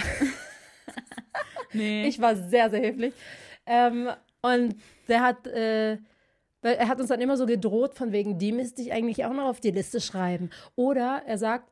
nee. 1.74 2.06
Ich 2.08 2.22
war 2.22 2.36
sehr, 2.36 2.70
sehr 2.70 2.82
höflich. 2.82 3.14
Ähm, 3.66 4.10
und 4.42 4.76
der 5.08 5.22
hat, 5.22 5.48
äh, 5.48 5.98
weil 6.64 6.76
er 6.76 6.88
hat 6.88 7.00
uns 7.00 7.10
dann 7.10 7.22
immer 7.22 7.38
so 7.38 7.46
gedroht, 7.46 7.94
von 7.94 8.12
wegen, 8.12 8.40
die 8.40 8.52
müsste 8.52 8.82
ich 8.82 8.92
eigentlich 8.92 9.26
auch 9.26 9.34
noch 9.34 9.46
auf 9.46 9.60
die 9.60 9.72
Liste 9.72 10.02
schreiben. 10.02 10.50
Oder 10.76 11.22
er 11.28 11.38
sagt, 11.38 11.70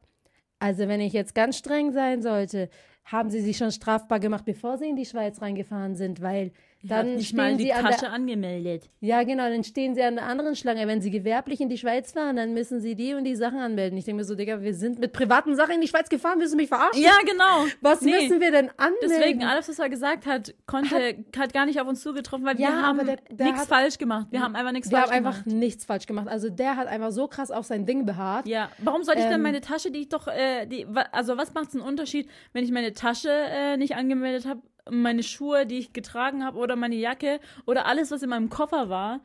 also 0.59 0.87
wenn 0.87 1.01
ich 1.01 1.13
jetzt 1.13 1.33
ganz 1.33 1.57
streng 1.57 1.91
sein 1.91 2.21
sollte, 2.21 2.69
haben 3.05 3.29
sie 3.29 3.41
sich 3.41 3.57
schon 3.57 3.71
strafbar 3.71 4.19
gemacht, 4.19 4.45
bevor 4.45 4.77
sie 4.77 4.87
in 4.87 4.95
die 4.95 5.05
Schweiz 5.05 5.41
reingefahren 5.41 5.95
sind, 5.95 6.21
weil 6.21 6.51
dann 6.83 7.15
nicht 7.15 7.35
mal 7.35 7.55
die 7.57 7.69
Tasche 7.69 8.01
der, 8.01 8.13
angemeldet. 8.13 8.89
Ja, 8.99 9.23
genau, 9.23 9.49
dann 9.49 9.63
stehen 9.63 9.93
sie 9.93 10.01
an 10.01 10.15
der 10.15 10.25
anderen 10.25 10.55
Schlange. 10.55 10.87
Wenn 10.87 11.01
sie 11.01 11.11
gewerblich 11.11 11.61
in 11.61 11.69
die 11.69 11.77
Schweiz 11.77 12.11
fahren, 12.11 12.35
dann 12.35 12.53
müssen 12.53 12.81
sie 12.81 12.95
die 12.95 13.13
und 13.13 13.23
die 13.23 13.35
Sachen 13.35 13.59
anmelden. 13.59 13.97
Ich 13.97 14.05
denke 14.05 14.21
mir 14.21 14.23
so, 14.23 14.35
Digga, 14.35 14.61
wir 14.61 14.73
sind 14.73 14.99
mit 14.99 15.13
privaten 15.13 15.55
Sachen 15.55 15.75
in 15.75 15.81
die 15.81 15.87
Schweiz 15.87 16.09
gefahren, 16.09 16.39
willst 16.39 16.53
du 16.53 16.57
mich 16.57 16.69
verarschen? 16.69 17.01
Ja, 17.01 17.17
genau. 17.25 17.65
Was 17.81 18.01
nee. 18.01 18.11
müssen 18.11 18.39
wir 18.39 18.51
denn 18.51 18.69
anmelden? 18.77 19.09
Deswegen, 19.09 19.43
alles, 19.43 19.69
was 19.69 19.79
er 19.79 19.89
gesagt 19.89 20.25
hat, 20.25 20.53
konnte, 20.65 20.95
hat, 20.95 21.37
hat 21.37 21.53
gar 21.53 21.65
nicht 21.65 21.79
auf 21.79 21.87
uns 21.87 22.01
zugetroffen, 22.01 22.45
weil 22.45 22.59
ja, 22.59 22.69
wir 22.69 22.81
haben 22.81 23.17
nichts 23.37 23.65
falsch 23.65 23.97
gemacht. 23.97 24.27
Wir 24.31 24.41
haben 24.41 24.55
einfach 24.55 24.71
nichts 24.71 24.89
falsch 24.89 25.11
gemacht. 25.11 25.11
Wir 25.11 25.29
haben 25.29 25.35
einfach 25.35 25.45
nichts 25.45 25.85
falsch 25.85 26.05
gemacht. 26.07 26.27
Also 26.27 26.49
der 26.49 26.77
hat 26.77 26.87
einfach 26.87 27.11
so 27.11 27.27
krass 27.27 27.51
auf 27.51 27.65
sein 27.65 27.85
Ding 27.85 28.05
beharrt. 28.05 28.47
Ja, 28.47 28.69
warum 28.79 29.03
soll 29.03 29.15
ich 29.17 29.23
ähm, 29.23 29.31
denn 29.31 29.41
meine 29.41 29.61
Tasche, 29.61 29.91
die 29.91 29.99
ich 29.99 30.09
doch, 30.09 30.27
äh, 30.27 30.65
die, 30.65 30.87
also 31.11 31.37
was 31.37 31.53
macht 31.53 31.69
es 31.69 31.75
einen 31.75 31.83
Unterschied, 31.83 32.27
wenn 32.53 32.63
ich 32.63 32.71
meine 32.71 32.93
Tasche 32.93 33.29
äh, 33.29 33.77
nicht 33.77 33.95
angemeldet 33.95 34.45
habe 34.47 34.61
meine 34.89 35.23
Schuhe, 35.23 35.65
die 35.65 35.77
ich 35.77 35.93
getragen 35.93 36.43
habe 36.43 36.57
oder 36.57 36.75
meine 36.75 36.95
Jacke 36.95 37.39
oder 37.65 37.85
alles, 37.85 38.11
was 38.11 38.23
in 38.23 38.29
meinem 38.29 38.49
Koffer 38.49 38.89
war. 38.89 39.21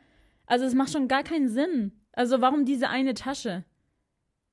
Also 0.46 0.64
es 0.64 0.74
macht 0.74 0.92
schon 0.92 1.08
gar 1.08 1.22
keinen 1.22 1.48
Sinn. 1.48 1.92
Also 2.12 2.40
warum 2.40 2.64
diese 2.64 2.88
eine 2.88 3.14
Tasche? 3.14 3.64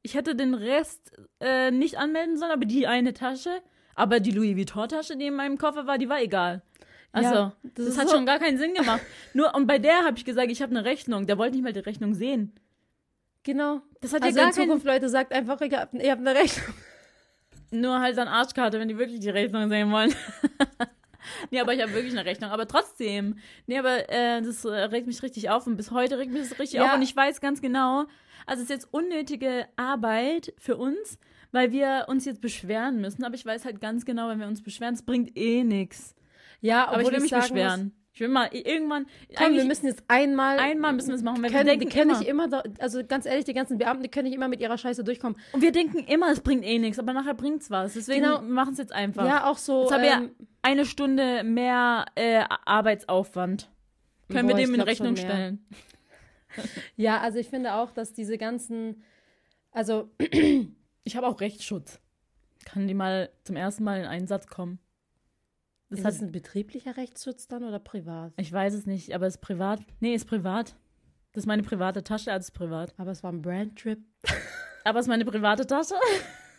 Ich 0.02 0.16
hätte 0.16 0.36
den 0.36 0.54
Rest 0.54 1.12
äh, 1.40 1.72
nicht 1.72 1.98
anmelden 1.98 2.38
sollen, 2.38 2.52
aber 2.52 2.66
die 2.66 2.88
eine 2.88 3.14
Tasche, 3.14 3.62
aber 3.96 4.20
die 4.20 4.32
Louis 4.32 4.58
Vuitton-Tasche, 4.58 5.18
die 5.18 5.28
in 5.28 5.36
meinem 5.36 5.58
Koffer 5.58 5.88
war, 5.88 5.98
die 5.98 6.10
war 6.10 6.22
egal. 6.22 6.62
Also, 7.14 7.34
ja, 7.34 7.54
das, 7.76 7.86
das 7.86 7.98
hat 7.98 8.10
so 8.10 8.16
schon 8.16 8.26
gar 8.26 8.40
keinen 8.40 8.58
Sinn 8.58 8.74
gemacht. 8.74 9.02
Nur, 9.34 9.54
und 9.56 9.68
bei 9.68 9.78
der 9.78 10.04
habe 10.04 10.18
ich 10.18 10.26
gesagt, 10.26 10.52
ich 10.52 10.62
habe 10.62 10.72
eine 10.72 10.84
Rechnung. 10.84 11.28
Der 11.28 11.38
wollte 11.38 11.56
nicht 11.56 11.64
mal 11.64 11.72
die 11.72 11.80
Rechnung 11.80 12.16
sehen. 12.16 12.54
Genau. 13.44 13.82
Das 14.02 14.14
hat 14.14 14.24
also 14.24 14.36
ja 14.36 14.46
gar 14.46 14.52
in 14.52 14.62
Zukunft, 14.62 14.86
Leute, 14.86 15.10
sagt 15.10 15.32
einfach, 15.32 15.62
ihr 15.62 15.80
habt, 15.80 15.94
ihr 15.94 16.12
habt 16.12 16.22
eine 16.22 16.36
Rechnung. 16.36 16.76
Nur 17.74 18.00
halt 18.00 18.18
dann 18.18 18.28
Arschkarte, 18.28 18.80
wenn 18.80 18.88
die 18.88 18.98
wirklich 18.98 19.20
die 19.20 19.30
Rechnung 19.30 19.68
sehen 19.70 19.92
wollen. 19.92 20.14
nee, 21.52 21.60
aber 21.60 21.74
ich 21.74 21.82
habe 21.82 21.94
wirklich 21.94 22.14
eine 22.14 22.26
Rechnung. 22.26 22.52
Aber 22.52 22.68
trotzdem. 22.68 23.38
Nee, 23.66 23.80
aber 23.80 24.10
äh, 24.10 24.42
das 24.42 24.64
äh, 24.64 24.70
regt 24.70 25.08
mich 25.08 25.24
richtig 25.24 25.50
auf 25.50 25.66
und 25.66 25.76
bis 25.76 25.92
heute 25.92 26.18
regt 26.20 26.32
mich 26.32 26.48
das 26.48 26.60
richtig 26.60 26.80
ja. 26.80 26.86
auf. 26.86 26.96
Und 26.96 27.02
ich 27.02 27.16
weiß 27.16 27.42
ganz 27.42 27.62
genau, 27.62 28.06
also 28.46 28.62
es 28.62 28.64
ist 28.64 28.70
jetzt 28.70 28.94
unnötige 28.94 29.68
Arbeit 29.76 30.54
für 30.58 30.78
uns, 30.78 31.18
weil 31.52 31.72
wir 31.72 32.06
uns 32.08 32.26
jetzt 32.26 32.42
beschweren 32.42 33.02
müssen. 33.02 33.24
Aber 33.24 33.36
ich 33.36 33.46
weiß 33.46 33.66
halt 33.66 33.82
ganz 33.82 34.06
genau, 34.06 34.30
wenn 34.30 34.40
wir 34.40 34.48
uns 34.48 34.62
beschweren, 34.62 34.94
es 34.94 35.04
bringt 35.04 35.36
eh 35.38 35.64
nichts. 35.64 36.16
Ja, 36.62 36.88
aber 36.88 37.02
ich 37.02 37.12
will 37.12 37.22
mich 37.22 37.32
beschweren. 37.32 37.84
Muss, 37.86 38.03
ich 38.14 38.20
will 38.20 38.28
mal 38.28 38.48
irgendwann. 38.52 39.08
Komm, 39.36 39.54
wir 39.54 39.66
müssen 39.66 39.88
jetzt 39.88 40.04
einmal. 40.08 40.60
Einmal 40.60 40.94
müssen 40.94 41.08
wir 41.08 41.16
es 41.16 41.24
machen. 41.24 41.42
Weil 41.42 41.50
können, 41.50 41.66
wir 41.66 41.78
denken 41.78 41.90
die 41.90 41.98
können 41.98 42.12
immer, 42.12 42.48
nicht 42.48 42.64
immer, 42.64 42.64
also 42.80 43.04
ganz 43.04 43.26
ehrlich, 43.26 43.46
die 43.46 43.54
ganzen 43.54 43.80
Beamten, 43.80 44.04
die 44.04 44.10
können 44.10 44.26
nicht 44.26 44.36
immer 44.36 44.48
mit 44.48 44.62
ihrer 44.62 44.78
Scheiße 44.78 45.04
durchkommen. 45.04 45.36
Und 45.52 45.62
wir 45.64 45.72
denken 45.72 45.98
immer, 46.06 46.32
es 46.32 46.42
bringt 46.42 46.64
eh 46.64 46.78
nichts, 46.78 47.00
aber 47.00 47.14
nachher 47.14 47.34
bringt 47.34 47.64
es 47.64 47.72
was. 47.72 47.94
Deswegen 47.94 48.22
genau. 48.22 48.42
machen 48.44 48.74
es 48.74 48.78
jetzt 48.78 48.94
einfach. 48.94 49.26
Ja, 49.26 49.50
auch 49.50 49.58
so. 49.58 49.84
Jetzt 49.84 49.92
ähm, 49.92 49.96
haben 49.96 50.04
wir 50.04 50.12
ähm, 50.12 50.48
eine 50.62 50.86
Stunde 50.86 51.44
mehr 51.44 52.06
äh, 52.14 52.44
Arbeitsaufwand. 52.66 53.72
Können 54.30 54.48
boah, 54.48 54.58
wir 54.58 54.64
dem 54.64 54.76
in 54.76 54.82
Rechnung 54.82 55.16
stellen. 55.16 55.66
ja, 56.96 57.20
also 57.20 57.40
ich 57.40 57.50
finde 57.50 57.74
auch, 57.74 57.90
dass 57.92 58.14
diese 58.14 58.38
ganzen. 58.38 59.02
Also. 59.72 60.12
ich 61.04 61.16
habe 61.16 61.26
auch 61.26 61.42
Rechtsschutz. 61.42 62.00
Kann 62.64 62.88
die 62.88 62.94
mal 62.94 63.32
zum 63.44 63.56
ersten 63.56 63.84
Mal 63.84 64.00
in 64.00 64.06
Einsatz 64.06 64.46
kommen. 64.46 64.78
Das 65.94 66.00
ist 66.12 66.22
das 66.22 66.28
ein 66.28 66.32
betrieblicher 66.32 66.98
Rechtsschutz 66.98 67.48
dann 67.48 67.64
oder 67.64 67.80
privat? 67.80 68.34
Ich 68.38 68.52
weiß 68.52 68.74
es 68.74 68.86
nicht, 68.86 69.14
aber 69.14 69.28
es 69.28 69.36
ist 69.36 69.42
privat. 69.42 69.80
Nee, 70.00 70.16
ist 70.16 70.26
privat. 70.26 70.76
Das 71.34 71.44
ist 71.44 71.48
meine 71.48 71.64
private 71.64 72.04
Tasche, 72.04 72.32
also 72.32 72.46
ist 72.46 72.52
privat. 72.52 72.94
Aber 72.98 73.12
es 73.12 73.24
war 73.24 73.32
ein 73.32 73.42
Brandtrip. 73.42 74.00
aber 74.84 75.00
es 75.00 75.06
ist 75.06 75.10
meine 75.10 75.26
private 75.26 75.68
Tasche. 75.68 75.96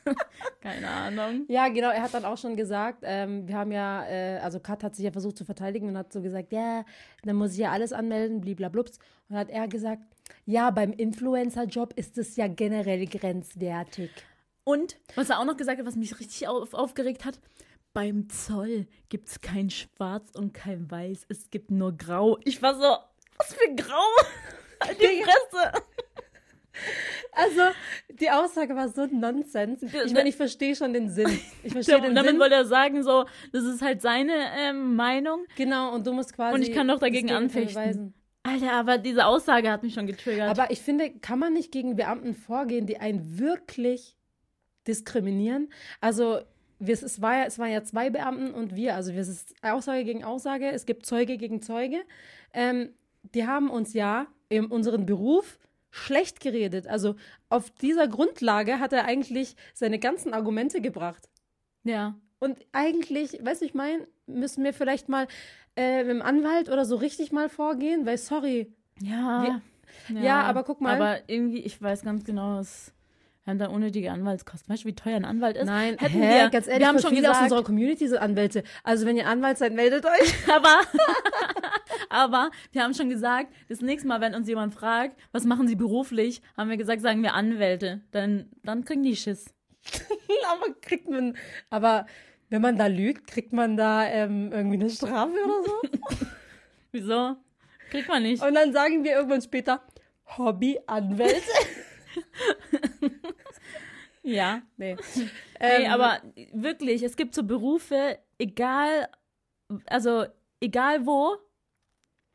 Keine 0.61 0.89
Ahnung. 0.89 1.47
Ja, 1.49 1.69
genau. 1.69 1.91
Er 1.91 2.03
hat 2.03 2.15
dann 2.15 2.25
auch 2.25 2.39
schon 2.39 2.57
gesagt, 2.57 3.01
ähm, 3.03 3.49
wir 3.49 3.57
haben 3.57 3.73
ja, 3.73 4.07
äh, 4.07 4.39
also 4.39 4.61
Kat 4.61 4.85
hat 4.85 4.95
sich 4.95 5.05
ja 5.05 5.11
versucht 5.11 5.37
zu 5.37 5.45
verteidigen 5.45 5.89
und 5.89 5.99
hat 5.99 6.13
so 6.13 6.23
gesagt, 6.23 6.53
ja, 6.53 6.85
dann 7.23 7.37
muss 7.37 7.53
ich 7.53 7.59
ja 7.59 7.73
alles 7.73 7.93
anmelden, 7.93 8.41
blablablups. 8.41 8.99
Und 9.29 9.37
hat 9.37 9.51
er 9.51 9.67
gesagt, 9.67 10.03
ja, 10.45 10.71
beim 10.71 10.93
Influencer-Job 10.93 11.95
ist 11.97 12.19
es 12.19 12.37
ja 12.37 12.47
generell 12.47 13.07
grenzwertig. 13.07 14.11
Und 14.65 14.97
was 15.15 15.31
er 15.31 15.41
auch 15.41 15.45
noch 15.45 15.57
gesagt 15.57 15.79
hat, 15.79 15.87
was 15.87 15.97
mich 15.97 16.19
richtig 16.21 16.47
auf, 16.49 16.73
aufgeregt 16.73 17.25
hat, 17.25 17.41
beim 17.95 18.29
Zoll 18.29 18.87
gibt 19.09 19.29
es 19.29 19.41
kein 19.41 19.71
Schwarz 19.71 20.33
und 20.35 20.53
kein 20.53 20.91
Weiß, 20.91 21.25
es 21.29 21.49
gibt 21.51 21.71
nur 21.71 21.97
Grau. 21.97 22.39
Ich 22.45 22.61
war 22.61 22.75
so, 22.75 22.97
was 23.39 23.55
für 23.55 23.75
Grau? 23.75 24.03
Halt 24.83 25.01
die 25.01 25.23
Fresse! 25.23 25.83
Also, 27.31 27.61
die 28.09 28.31
Aussage 28.31 28.75
war 28.75 28.89
so 28.89 29.07
Nonsens. 29.07 29.83
Ich 29.83 30.13
meine, 30.13 30.29
ich 30.29 30.37
verstehe 30.37 30.75
schon 30.75 30.93
den 30.93 31.09
Sinn. 31.09 31.41
Ich 31.63 31.73
verstehe 31.73 32.01
den 32.01 32.17
Damit 32.17 32.33
Sinn. 32.33 32.41
wollte 32.41 32.57
er 32.57 32.65
sagen, 32.65 33.03
so, 33.05 33.27
das 33.53 33.65
ist 33.65 33.81
halt 33.81 34.03
seine 34.03 34.33
ähm, 34.59 34.97
Meinung. 34.97 35.45
Genau, 35.57 35.95
und 35.95 36.07
du 36.07 36.13
musst 36.13 36.35
quasi. 36.35 36.55
Und 36.55 36.63
ich 36.63 36.73
kann 36.73 36.89
doch 36.89 36.99
dagegen 36.99 37.31
anfechten. 37.31 38.13
Alter, 38.43 38.73
aber 38.73 38.99
diese 38.99 39.25
Aussage 39.25 39.71
hat 39.71 39.83
mich 39.85 39.95
schon 39.95 40.07
getriggert. 40.07 40.49
Aber 40.51 40.71
ich 40.71 40.81
finde, 40.81 41.11
kann 41.11 41.39
man 41.39 41.55
nicht 41.55 41.73
gegen 41.73 41.97
Beamten 41.97 42.35
vorgehen, 42.35 42.87
die 42.87 42.99
einen 42.99 43.39
wirklich 43.39 44.17
diskriminieren? 44.87 45.73
Also, 46.01 46.41
wir, 46.79 46.95
es, 46.95 47.21
war 47.23 47.39
ja, 47.39 47.45
es 47.45 47.59
waren 47.59 47.71
ja 47.71 47.83
zwei 47.85 48.11
Beamten 48.11 48.53
und 48.53 48.75
wir, 48.75 48.95
also 48.95 49.13
es 49.13 49.29
ist 49.29 49.55
Aussage 49.63 50.05
gegen 50.05 50.25
Aussage, 50.25 50.71
es 50.71 50.87
gibt 50.87 51.07
Zeuge 51.07 51.37
gegen 51.37 51.63
Zeuge. 51.63 52.03
Ähm, 52.53 52.91
die 53.35 53.47
haben 53.47 53.71
uns 53.71 53.95
ja 53.95 54.27
in 54.49 54.67
unserem 54.67 55.07
Beruf 55.07 55.59
schlecht 55.91 56.41
geredet. 56.41 56.87
Also 56.87 57.15
auf 57.49 57.71
dieser 57.71 58.09
Grundlage 58.09 58.81
hat 58.81 58.93
er 58.93 59.05
eigentlich 59.05 59.57
seine 59.73 59.99
ganzen 59.99 60.35
Argumente 60.35 60.81
gebracht. 60.81 61.29
Ja. 61.85 62.17
Und 62.41 62.59
eigentlich, 62.73 63.39
weißt 63.45 63.63
du, 63.63 63.67
ich 63.67 63.75
meine, 63.75 64.07
müssen 64.27 64.65
wir 64.65 64.75
vielleicht 64.75 65.09
mal 65.09 65.29
äh, 65.77 66.03
mit 66.03 66.11
dem 66.11 66.23
Anwalt 66.23 66.69
oder 66.69 66.85
so 66.85 66.97
richtig 66.97 67.33
mal 67.33 67.49
vorgehen, 67.49 68.07
weil 68.07 68.19
sorry. 68.19 68.73
Ja. 69.01 69.61
Wir, 70.09 70.17
ja. 70.17 70.23
ja. 70.23 70.43
aber 70.43 70.65
guck 70.65 70.81
mal. 70.81 70.97
Aber 71.01 71.19
irgendwie, 71.29 71.61
ich 71.61 71.81
weiß 71.81 72.03
ganz 72.03 72.25
genau, 72.25 72.59
es 72.59 72.93
wir 73.45 73.51
haben 73.51 73.59
da 73.59 73.67
unnötige 73.67 74.11
Anwaltskosten. 74.11 74.73
Weißt 74.73 74.85
du, 74.85 74.89
wie 74.89 74.95
teuer 74.95 75.17
ein 75.17 75.27
Anwalt 75.27 75.59
ist? 75.59 75.67
Nein, 75.67 75.99
Hätten 75.99 76.23
hä? 76.23 76.43
wir, 76.45 76.49
ganz 76.49 76.67
ehrlich, 76.67 76.81
wir 76.81 76.89
haben 76.89 76.99
schon 76.99 77.11
viele 77.11 77.23
gesagt, 77.23 77.37
aus 77.37 77.43
unserer 77.43 77.63
Community 77.63 78.09
sind 78.09 78.17
Anwälte. 78.17 78.65
Also 78.83 79.05
wenn 79.05 79.19
ihr 79.19 79.27
Anwalt 79.27 79.59
seid, 79.59 79.75
meldet 79.75 80.07
euch. 80.07 80.49
aber, 80.49 80.81
aber 82.09 82.51
wir 82.73 82.83
haben 82.83 82.95
schon 82.95 83.11
gesagt, 83.11 83.53
das 83.69 83.83
nächste 83.83 84.09
Mal, 84.09 84.23
wenn 84.23 84.35
uns 84.35 84.49
jemand 84.49 84.73
fragt, 84.73 85.21
was 85.33 85.45
machen 85.45 85.69
sie 85.69 85.77
beruflich, 85.77 86.41
haben 86.57 86.71
wir 86.71 86.79
gesagt, 86.79 87.03
sagen 87.03 87.23
wir 87.23 87.35
Anwälte. 87.35 88.01
Dann, 88.13 88.49
dann 88.63 88.87
kriegen 88.87 89.03
die 89.03 89.15
Schiss. 89.15 89.53
aber 90.51 90.73
kriegt 90.81 91.11
man, 91.11 91.37
aber 91.69 92.07
wenn 92.49 92.63
man 92.63 92.79
da 92.79 92.87
lügt, 92.87 93.27
kriegt 93.27 93.53
man 93.53 93.77
da 93.77 94.07
ähm, 94.07 94.53
irgendwie 94.53 94.81
eine 94.81 94.89
Strafe 94.89 95.33
oder 95.33 95.65
so? 95.65 96.29
Wieso? 96.93 97.37
Kriegt 97.91 98.09
man 98.09 98.23
nicht. 98.23 98.43
Und 98.43 98.55
dann 98.55 98.73
sagen 98.73 99.05
wir 99.05 99.13
irgendwann 99.13 99.43
später, 99.43 99.83
Hobbyanwälte. 100.39 101.43
ja. 104.23 104.63
Nee. 104.77 104.97
Ähm, 105.61 105.91
aber 105.91 106.23
wirklich, 106.53 107.03
es 107.03 107.17
gibt 107.17 107.35
so 107.35 107.43
Berufe, 107.43 108.19
egal, 108.39 109.09
also 109.87 110.27
egal 110.61 111.07
wo, 111.07 111.37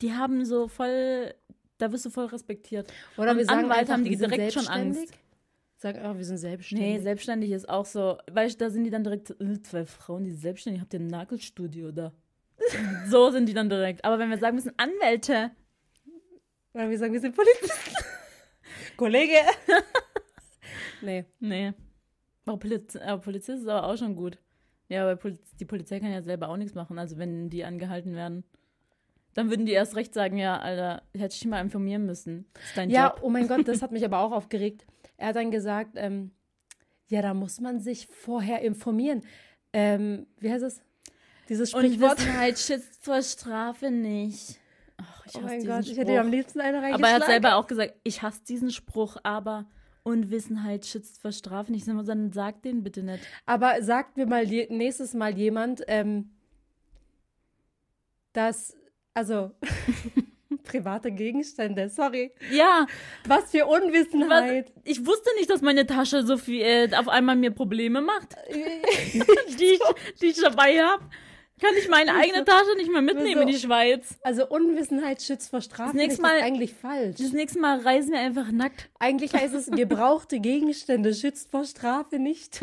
die 0.02 0.14
haben 0.14 0.46
so 0.46 0.68
voll, 0.68 1.34
da 1.78 1.92
wirst 1.92 2.06
du 2.06 2.10
voll 2.10 2.26
respektiert. 2.26 2.92
Oder 3.18 3.32
Und 3.32 3.38
wir 3.38 3.46
sagen 3.46 3.66
Anwalt 3.66 3.80
einfach, 3.80 3.94
haben 3.94 4.04
die 4.04 4.16
direkt 4.16 4.54
schon 4.54 4.68
Angst. 4.68 5.14
Sagen 5.78 6.06
auch, 6.06 6.18
wir 6.18 6.26
sind 6.26 6.38
selbstständig. 6.38 6.88
Nee, 6.88 7.00
selbstständig 7.00 7.52
ist 7.52 7.70
auch 7.70 7.86
so, 7.86 8.18
weißt 8.30 8.60
du, 8.60 8.66
da 8.66 8.70
sind 8.70 8.84
die 8.84 8.90
dann 8.90 9.04
direkt, 9.04 9.32
äh, 9.40 9.62
zwei 9.62 9.86
Frauen, 9.86 10.26
die 10.26 10.34
selbstständig, 10.34 10.82
habt 10.82 10.94
ihr 10.94 11.00
ein 11.00 11.08
Nagelstudio 11.08 11.92
da? 11.92 12.12
so 13.10 13.32
sind 13.32 13.48
die 13.48 13.54
dann 13.54 13.70
direkt. 13.70 14.04
Aber 14.04 14.20
wenn 14.20 14.30
wir 14.30 14.38
sagen, 14.38 14.58
wir 14.58 14.62
sind 14.62 14.78
Anwälte. 14.78 15.52
Oder 16.74 16.90
wir 16.90 16.98
sagen, 16.98 17.14
wir 17.14 17.22
sind 17.22 17.36
Polizisten. 17.36 17.96
Kollege. 19.00 19.38
nee. 21.02 21.24
Nee. 21.40 21.74
Aber 22.46 22.58
Poliz 22.58 22.96
äh, 22.96 23.18
Polizist 23.18 23.62
ist 23.62 23.68
aber 23.68 23.88
auch 23.88 23.98
schon 23.98 24.16
gut. 24.16 24.38
Ja, 24.90 25.04
aber 25.04 25.16
Poliz 25.16 25.56
die 25.58 25.66
Polizei 25.66 26.02
kann 26.02 26.12
ja 26.12 26.22
selber 26.22 26.50
auch 26.50 26.58
nichts 26.58 26.76
machen. 26.76 27.00
Also 27.00 27.18
wenn 27.18 27.50
die 27.50 27.64
angehalten 27.64 28.14
werden, 28.14 28.44
dann 29.36 29.50
würden 29.50 29.66
die 29.66 29.72
erst 29.72 29.96
recht 29.96 30.14
sagen, 30.14 30.38
ja, 30.38 30.60
Alter, 30.60 31.04
hätte 31.14 31.34
ich 31.34 31.40
dich 31.40 31.48
mal 31.48 31.62
informieren 31.62 32.06
müssen. 32.06 32.46
Das 32.54 32.64
ist 32.66 32.78
dein 32.78 32.90
ja, 32.90 33.08
Job. 33.08 33.20
oh 33.22 33.30
mein 33.30 33.48
Gott, 33.48 33.66
das 33.70 33.82
hat 33.82 33.94
mich 33.94 34.04
aber 34.04 34.20
auch 34.20 34.34
aufgeregt. 34.34 34.86
Er 35.16 35.30
hat 35.30 35.38
dann 35.38 35.50
gesagt, 35.50 35.92
ähm, 35.96 36.32
ja, 37.08 37.22
da 37.22 37.34
muss 37.34 37.62
man 37.62 37.80
sich 37.80 38.08
vorher 38.08 38.62
informieren. 38.62 39.22
Ähm, 39.72 40.28
wie 40.40 40.52
heißt 40.52 40.64
es? 40.64 40.82
Dieses 41.48 41.72
Sprichwort. 41.72 42.20
Unwissenheit 42.20 42.60
schützt 42.60 43.04
vor 43.04 43.22
Strafe 43.22 43.92
nicht. 43.92 44.60
Ach, 45.02 45.26
ich 45.26 45.36
oh 45.36 45.42
mein 45.42 45.66
Gott, 45.66 45.84
Spruch. 45.84 45.92
ich 45.92 45.98
hätte 45.98 46.12
ihm 46.12 46.20
am 46.20 46.32
liebsten 46.32 46.62
eine 46.62 46.78
reingeschlagen. 46.78 47.04
Aber 47.04 47.08
er 47.08 47.16
hat 47.16 47.26
selber 47.26 47.56
auch 47.56 47.68
gesagt, 47.68 47.94
ich 48.04 48.22
hasse 48.22 48.44
diesen 48.48 48.72
Spruch, 48.72 49.18
aber 49.24 49.66
Unwissenheit 50.04 50.86
schützt 50.86 51.22
vor 51.22 51.32
Strafe 51.32 51.72
nicht. 51.72 51.88
Dann 51.88 52.32
sag 52.34 52.62
den 52.64 52.84
bitte 52.84 53.04
nicht. 53.04 53.24
Aber 53.46 53.82
sagt 53.82 54.18
mir 54.18 54.26
mal 54.26 54.46
nächstes 54.46 55.14
Mal 55.14 55.38
jemand, 55.38 55.84
ähm, 55.88 56.32
dass, 58.34 58.76
also 59.14 59.52
private 60.64 61.12
Gegenstände, 61.12 61.90
sorry. 61.90 62.32
Ja. 62.52 62.86
Was 63.26 63.52
für 63.52 63.66
Unwissenheit. 63.66 64.72
Was, 64.76 64.84
ich 64.86 65.06
wusste 65.06 65.30
nicht, 65.38 65.50
dass 65.50 65.62
meine 65.62 65.86
Tasche 65.86 66.26
so 66.26 66.38
viel 66.38 66.62
äh, 66.62 66.90
auf 66.96 67.08
einmal 67.08 67.36
mir 67.36 67.52
Probleme 67.52 68.02
macht, 68.02 68.36
die, 68.52 69.64
ich, 69.64 69.82
die 70.22 70.28
ich 70.28 70.42
dabei 70.42 70.80
habe. 70.80 71.04
Kann 71.60 71.76
ich 71.78 71.90
meine 71.90 72.14
eigene 72.16 72.46
Tasche 72.46 72.76
nicht 72.78 72.92
mehr 72.92 73.02
mitnehmen 73.02 73.36
so, 73.36 73.42
in 73.42 73.48
die 73.48 73.58
Schweiz? 73.58 74.18
Also 74.22 74.48
Unwissenheit 74.48 75.22
schützt 75.22 75.50
vor 75.50 75.62
Strafe. 75.62 75.92
Das 75.92 75.94
nächste 75.94 76.22
Mal, 76.22 76.38
ist 76.38 76.44
eigentlich 76.44 76.74
falsch. 76.74 77.18
Das 77.18 77.34
nächste 77.34 77.60
Mal 77.60 77.80
reisen 77.80 78.12
wir 78.12 78.20
einfach 78.20 78.52
nackt. 78.52 78.90
Eigentlich 79.00 79.34
heißt 79.34 79.54
es, 79.54 79.70
gebrauchte 79.70 80.40
Gegenstände 80.40 81.14
schützt 81.14 81.52
vor 81.52 81.66
Strafe 81.66 82.18
nicht. 82.18 82.62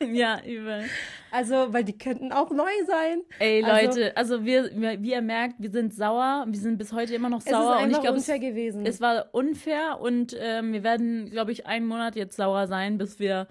ja, 0.00 0.40
übel. 0.44 0.84
Also, 1.30 1.72
weil 1.72 1.84
die 1.84 1.98
könnten 1.98 2.32
auch 2.32 2.50
neu 2.50 2.70
sein. 2.86 3.22
Ey, 3.40 3.64
also 3.64 3.86
Leute, 3.86 4.16
also, 4.16 4.34
also 4.34 4.44
wir, 4.44 4.70
wir, 4.74 5.02
wie 5.02 5.10
ihr 5.10 5.22
merkt, 5.22 5.56
wir 5.58 5.70
sind 5.70 5.92
sauer. 5.94 6.44
Wir 6.48 6.60
sind 6.60 6.78
bis 6.78 6.92
heute 6.92 7.14
immer 7.14 7.28
noch 7.28 7.40
sauer. 7.40 7.74
Es 7.74 7.80
ist 7.80 7.84
und 7.84 7.90
ich 7.90 8.00
glaub, 8.00 8.14
unfair 8.14 8.36
es, 8.36 8.40
gewesen. 8.40 8.86
Es 8.86 9.00
war 9.00 9.28
unfair 9.32 9.98
und 10.00 10.36
ähm, 10.38 10.72
wir 10.72 10.84
werden, 10.84 11.30
glaube 11.30 11.52
ich, 11.52 11.66
einen 11.66 11.86
Monat 11.86 12.14
jetzt 12.16 12.36
sauer 12.36 12.66
sein, 12.68 12.98
bis 12.98 13.18
wir. 13.18 13.48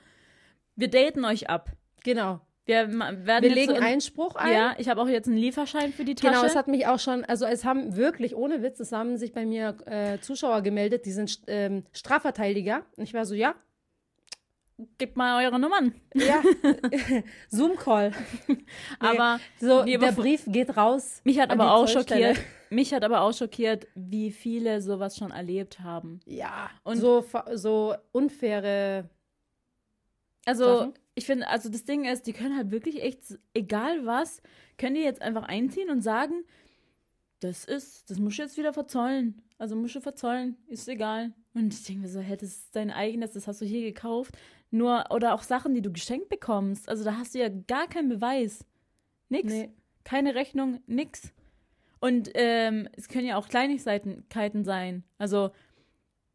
Wir 0.75 0.89
daten 0.89 1.25
euch 1.25 1.49
ab. 1.49 1.71
Genau. 2.03 2.39
Wir, 2.67 2.89
werden 2.89 3.25
wir 3.25 3.49
legen 3.49 3.75
so 3.75 3.81
Einspruch 3.81 4.35
ein. 4.35 4.53
Ja, 4.53 4.75
ich 4.77 4.89
habe 4.89 5.01
auch 5.01 5.07
jetzt 5.07 5.27
einen 5.27 5.37
Lieferschein 5.37 5.93
für 5.93 6.03
die 6.03 6.15
Tasche. 6.15 6.33
Genau, 6.33 6.45
es 6.45 6.53
hat 6.53 6.67
mich 6.67 6.85
auch 6.85 6.99
schon, 6.99 7.23
also 7.23 7.45
es 7.45 7.63
haben 7.63 7.95
wirklich, 7.95 8.35
ohne 8.35 8.61
Witz, 8.61 8.81
es 8.81 8.91
haben 8.91 9.15
sich 9.15 9.31
bei 9.31 9.45
mir 9.45 9.77
äh, 9.85 10.19
Zuschauer 10.19 10.61
gemeldet, 10.61 11.05
die 11.05 11.13
sind 11.13 11.39
ähm, 11.47 11.85
Strafverteidiger. 11.93 12.83
Und 12.97 13.05
ich 13.05 13.13
war 13.13 13.25
so, 13.25 13.35
ja, 13.35 13.55
gebt 14.97 15.15
mal 15.15 15.45
eure 15.45 15.59
Nummern. 15.59 15.95
Ja, 16.13 16.43
Zoom-Call. 17.49 18.11
Nee, 18.47 18.57
aber 18.99 19.39
so, 19.61 19.83
nee, 19.85 19.97
der 19.97 20.11
Brief 20.11 20.43
geht 20.47 20.75
raus. 20.75 21.21
Mich 21.23 21.39
hat 21.39 21.51
aber 21.51 21.73
auch 21.73 21.87
schockiert. 21.87 22.37
Mich 22.69 22.93
hat 22.93 23.05
aber 23.05 23.21
auch 23.21 23.33
schockiert, 23.33 23.87
wie 23.95 24.31
viele 24.31 24.81
sowas 24.81 25.15
schon 25.15 25.31
erlebt 25.31 25.79
haben. 25.79 26.19
Ja. 26.25 26.69
Und 26.83 26.97
so, 26.97 27.25
so 27.53 27.95
unfaire. 28.11 29.09
Also, 30.45 30.79
Sachen. 30.79 30.93
Ich 31.17 31.25
finde, 31.25 31.47
also 31.47 31.67
das 31.69 31.83
Ding 31.83 32.05
ist, 32.05 32.27
die 32.27 32.33
können 32.33 32.55
halt 32.55 32.69
wirklich 32.69 33.01
echt, 33.01 33.39
egal 33.55 34.05
was, 34.05 34.39
können 34.77 34.93
die 34.93 35.01
jetzt 35.01 35.23
einfach 35.23 35.43
einziehen 35.43 35.89
und 35.89 36.01
sagen, 36.01 36.43
das 37.39 37.65
ist, 37.65 38.11
das 38.11 38.19
musst 38.19 38.37
du 38.37 38.43
jetzt 38.43 38.57
wieder 38.57 38.71
verzollen. 38.71 39.41
Also 39.57 39.75
musst 39.75 39.95
du 39.95 39.99
verzollen, 39.99 40.57
ist 40.67 40.87
egal. 40.87 41.33
Und 41.55 41.73
ich 41.73 41.83
denke 41.85 42.03
mir 42.03 42.07
so, 42.07 42.19
hey, 42.19 42.37
das 42.37 42.49
ist 42.49 42.75
dein 42.75 42.91
eigenes, 42.91 43.31
das 43.31 43.47
hast 43.47 43.61
du 43.61 43.65
hier 43.65 43.81
gekauft. 43.81 44.37
Nur, 44.69 45.05
oder 45.09 45.33
auch 45.33 45.41
Sachen, 45.41 45.73
die 45.73 45.81
du 45.81 45.91
geschenkt 45.91 46.29
bekommst. 46.29 46.87
Also 46.87 47.03
da 47.03 47.17
hast 47.17 47.33
du 47.33 47.39
ja 47.39 47.49
gar 47.49 47.87
keinen 47.87 48.09
Beweis. 48.09 48.63
Nix. 49.29 49.51
Nee. 49.51 49.71
Keine 50.03 50.35
Rechnung, 50.35 50.81
nix. 50.85 51.33
Und 51.99 52.29
ähm, 52.35 52.87
es 52.95 53.07
können 53.07 53.25
ja 53.25 53.37
auch 53.37 53.49
Kleinigkeiten 53.49 54.63
sein. 54.63 55.03
Also, 55.17 55.49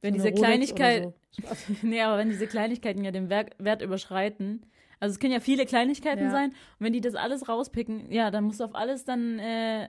wenn 0.02 0.14
diese 0.14 0.32
Kleinigkeiten. 0.32 1.14
So. 1.30 1.42
nee, 1.82 2.02
aber 2.02 2.18
wenn 2.18 2.28
diese 2.28 2.46
Kleinigkeiten 2.46 3.02
ja 3.02 3.10
den 3.10 3.30
Wert, 3.30 3.54
Wert 3.58 3.80
überschreiten. 3.82 4.66
Also 5.00 5.14
es 5.14 5.18
können 5.18 5.32
ja 5.32 5.40
viele 5.40 5.64
Kleinigkeiten 5.64 6.24
ja. 6.24 6.30
sein. 6.30 6.50
Und 6.50 6.80
wenn 6.80 6.92
die 6.92 7.00
das 7.00 7.14
alles 7.14 7.48
rauspicken, 7.48 8.12
ja, 8.12 8.30
dann 8.30 8.44
musst 8.44 8.60
du 8.60 8.64
auf 8.64 8.74
alles 8.74 9.04
dann 9.04 9.38
äh, 9.38 9.88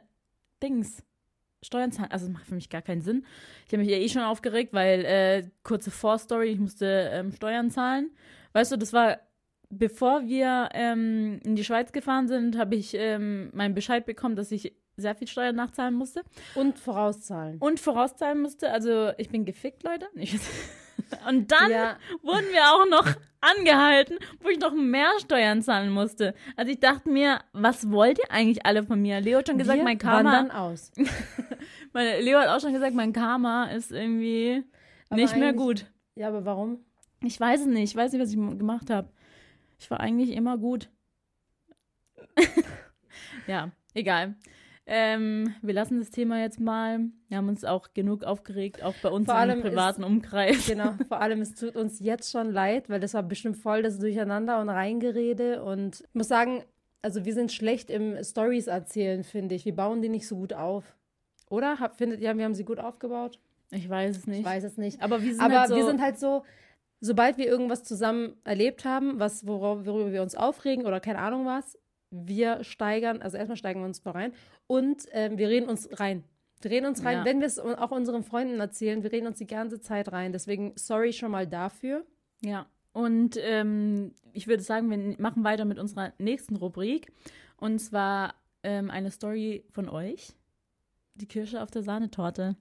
Dings 0.62 1.04
Steuern 1.62 1.92
zahlen. 1.92 2.12
Also 2.12 2.28
das 2.28 2.34
macht 2.34 2.48
für 2.48 2.56
mich 2.56 2.70
gar 2.70 2.82
keinen 2.82 3.02
Sinn. 3.02 3.26
Ich 3.66 3.74
habe 3.74 3.84
mich 3.84 3.92
ja 3.92 3.98
eh 3.98 4.10
schon 4.10 4.22
aufgeregt, 4.22 4.74
weil 4.74 5.06
äh, 5.06 5.50
kurze 5.64 5.92
Vorstory, 5.92 6.50
ich 6.50 6.60
musste 6.60 7.10
ähm, 7.14 7.32
Steuern 7.32 7.70
zahlen. 7.70 8.12
Weißt 8.54 8.72
du, 8.72 8.78
das 8.78 8.94
war 8.94 9.20
bevor 9.78 10.28
wir 10.28 10.70
ähm, 10.74 11.40
in 11.44 11.56
die 11.56 11.64
Schweiz 11.64 11.92
gefahren 11.92 12.28
sind, 12.28 12.58
habe 12.58 12.76
ich 12.76 12.94
ähm, 12.94 13.50
meinen 13.54 13.74
Bescheid 13.74 14.06
bekommen, 14.06 14.36
dass 14.36 14.52
ich 14.52 14.74
sehr 14.98 15.16
viel 15.16 15.28
Steuern 15.28 15.56
nachzahlen 15.56 15.96
musste. 15.96 16.24
Und 16.56 16.78
vorauszahlen. 16.78 17.58
Und 17.60 17.80
vorauszahlen 17.80 18.42
musste. 18.42 18.72
Also 18.72 19.12
ich 19.18 19.30
bin 19.30 19.46
gefickt, 19.46 19.84
Leute. 19.84 20.08
Und 21.28 21.52
dann 21.52 21.72
ja. 21.72 21.98
wurden 22.22 22.46
wir 22.52 22.64
auch 22.72 22.88
noch 22.90 23.16
angehalten, 23.42 24.18
wo 24.42 24.50
ich 24.50 24.60
noch 24.60 24.74
mehr 24.74 25.12
Steuern 25.20 25.62
zahlen 25.62 25.92
musste. 25.92 26.34
Also 26.56 26.72
ich 26.72 26.80
dachte 26.80 27.10
mir, 27.10 27.42
was 27.52 27.92
wollt 27.92 28.20
ihr 28.20 28.32
eigentlich 28.32 28.66
alle 28.66 28.84
von 28.84 29.02
mir? 29.02 29.20
Leo 29.20 29.40
hat 29.40 29.48
schon 29.48 29.58
gesagt, 29.58 29.80
wir 29.80 29.84
mein 29.84 29.98
Karma. 29.98 30.32
Wandern 30.32 30.52
aus. 30.52 30.92
meine, 31.94 32.22
Leo 32.22 32.40
hat 32.40 32.48
auch 32.48 32.62
schon 32.62 32.74
gesagt, 32.74 32.96
mein 32.96 33.14
Karma 33.14 33.66
ist 33.66 33.92
irgendwie 33.92 34.64
aber 35.10 35.22
nicht 35.22 35.36
mehr 35.36 35.54
gut. 35.54 35.86
Ja, 36.16 36.30
aber 36.30 36.46
warum? 36.46 36.80
Ich 37.22 37.40
weiß 37.40 37.62
es 37.62 37.68
nicht. 37.68 37.92
Ich 37.92 37.96
weiß 37.96 38.12
nicht, 38.12 38.22
was 38.22 38.30
ich 38.30 38.36
gemacht 38.36 38.90
habe. 38.90 39.10
Ich 39.80 39.90
war 39.90 40.00
eigentlich 40.00 40.32
immer 40.32 40.58
gut. 40.58 40.90
ja, 43.48 43.72
egal. 43.94 44.36
Ähm, 44.86 45.56
wir 45.62 45.74
lassen 45.74 46.00
das 46.00 46.12
Thema 46.12 46.42
jetzt 46.42 46.60
mal. 46.60 47.00
Wir 47.30 47.38
haben 47.38 47.48
uns 47.48 47.64
auch 47.64 47.94
genug 47.94 48.24
aufgeregt, 48.24 48.84
auch 48.84 48.96
bei 49.02 49.10
uns 49.10 49.30
im 49.30 49.62
privaten 49.62 50.02
ist, 50.02 50.08
Umkreis. 50.08 50.68
Genau, 50.68 50.96
vor 51.08 51.22
allem 51.22 51.40
es 51.42 51.56
tut 51.56 51.78
uns 51.78 52.00
jetzt 52.02 52.32
schon 52.32 52.52
leid, 52.52 52.90
weil 52.90 53.00
das 53.00 53.14
war 53.14 53.24
bestimmt 53.24 53.58
voll 53.58 53.82
das 53.82 53.98
Durcheinander 53.98 54.60
und 54.60 54.70
Reingerede. 54.70 55.64
Und 55.64 56.02
ich 56.02 56.16
muss 56.16 56.28
sagen, 56.28 56.64
also 57.02 57.24
wir 57.24 57.34
sind 57.34 57.52
schlecht 57.52 57.90
im 57.90 58.22
Stories 58.24 58.68
erzählen, 58.68 59.24
finde 59.24 59.56
ich. 59.56 59.64
Wir 59.66 59.76
bauen 59.76 60.02
die 60.02 60.10
nicht 60.10 60.28
so 60.28 60.36
gut 60.36 60.54
auf. 60.54 60.98
Oder? 61.50 61.80
Hab, 61.80 61.98
findet 61.98 62.20
ihr, 62.20 62.36
wir 62.38 62.44
haben 62.44 62.56
sie 62.56 62.66
gut 62.66 62.80
aufgebaut? 62.80 63.40
Ich 63.72 63.90
weiß 63.90 64.18
es 64.18 64.28
nicht. 64.28 64.40
Ich 64.40 64.46
weiß 64.46 64.64
es 64.64 64.78
nicht. 64.78 65.02
Aber, 65.02 65.22
wir 65.22 65.34
sind, 65.34 65.44
Aber 65.44 65.62
halt 65.62 65.70
so 65.70 65.76
wir 65.76 65.86
sind 65.86 66.02
halt 66.02 66.20
so, 66.20 66.44
sobald 67.00 67.38
wir 67.38 67.46
irgendwas 67.46 67.84
zusammen 67.84 68.36
erlebt 68.44 68.86
haben, 68.86 69.20
was, 69.20 69.48
worüber 69.48 70.12
wir 70.12 70.22
uns 70.22 70.36
aufregen 70.36 70.86
oder 70.86 71.00
keine 71.00 71.20
Ahnung 71.20 71.46
was, 71.46 71.78
wir 72.14 72.64
steigern, 72.64 73.22
also 73.22 73.38
erstmal 73.38 73.58
steigern 73.58 73.82
wir 73.82 73.88
uns 73.88 74.00
vor 74.00 74.16
rein 74.16 74.34
und 74.68 75.06
ähm, 75.12 75.38
wir 75.38 75.50
reden 75.50 75.68
uns 75.70 75.90
rein. 76.00 76.24
Wir 76.62 76.72
reden 76.72 76.86
uns 76.86 77.04
rein, 77.04 77.20
ja. 77.20 77.26
wenn 77.26 77.40
wir 77.40 77.48
es 77.48 77.60
auch 77.60 77.92
unseren 77.92 78.24
Freunden 78.24 78.60
erzählen, 78.60 79.04
wir 79.04 79.12
reden 79.12 79.28
uns 79.28 79.38
die 79.38 79.48
ganze 79.48 79.82
Zeit 79.82 80.12
rein. 80.12 80.32
Deswegen 80.32 80.72
sorry 80.76 81.12
schon 81.12 81.32
mal 81.32 81.46
dafür. 81.46 82.06
Ja. 82.42 82.68
Und 82.94 83.38
ähm, 83.42 84.14
ich 84.32 84.48
würde 84.48 84.64
sagen, 84.64 84.90
wir 84.90 85.16
machen 85.20 85.44
weiter 85.44 85.66
mit 85.66 85.80
unserer 85.80 86.14
nächsten 86.20 86.56
Rubrik. 86.56 87.12
Und 87.58 87.80
zwar 87.80 88.36
ähm, 88.64 88.90
eine 88.90 89.12
Story 89.12 89.66
von 89.72 89.90
euch. 89.90 90.34
Die 91.16 91.28
Kirsche 91.28 91.62
auf 91.62 91.70
der 91.70 91.84
Sahnetorte. 91.84 92.56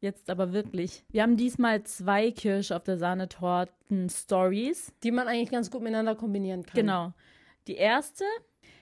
Jetzt 0.00 0.28
aber 0.30 0.52
wirklich. 0.52 1.04
Wir 1.10 1.22
haben 1.22 1.36
diesmal 1.36 1.84
zwei 1.84 2.30
Kirsche 2.30 2.76
auf 2.76 2.84
der 2.84 2.98
Sahnetorten 2.98 4.08
Stories. 4.10 4.92
Die 5.02 5.10
man 5.10 5.28
eigentlich 5.28 5.50
ganz 5.50 5.70
gut 5.70 5.82
miteinander 5.82 6.14
kombinieren 6.14 6.64
kann. 6.64 6.74
Genau. 6.74 7.12
Die 7.68 7.76
erste. 7.76 8.24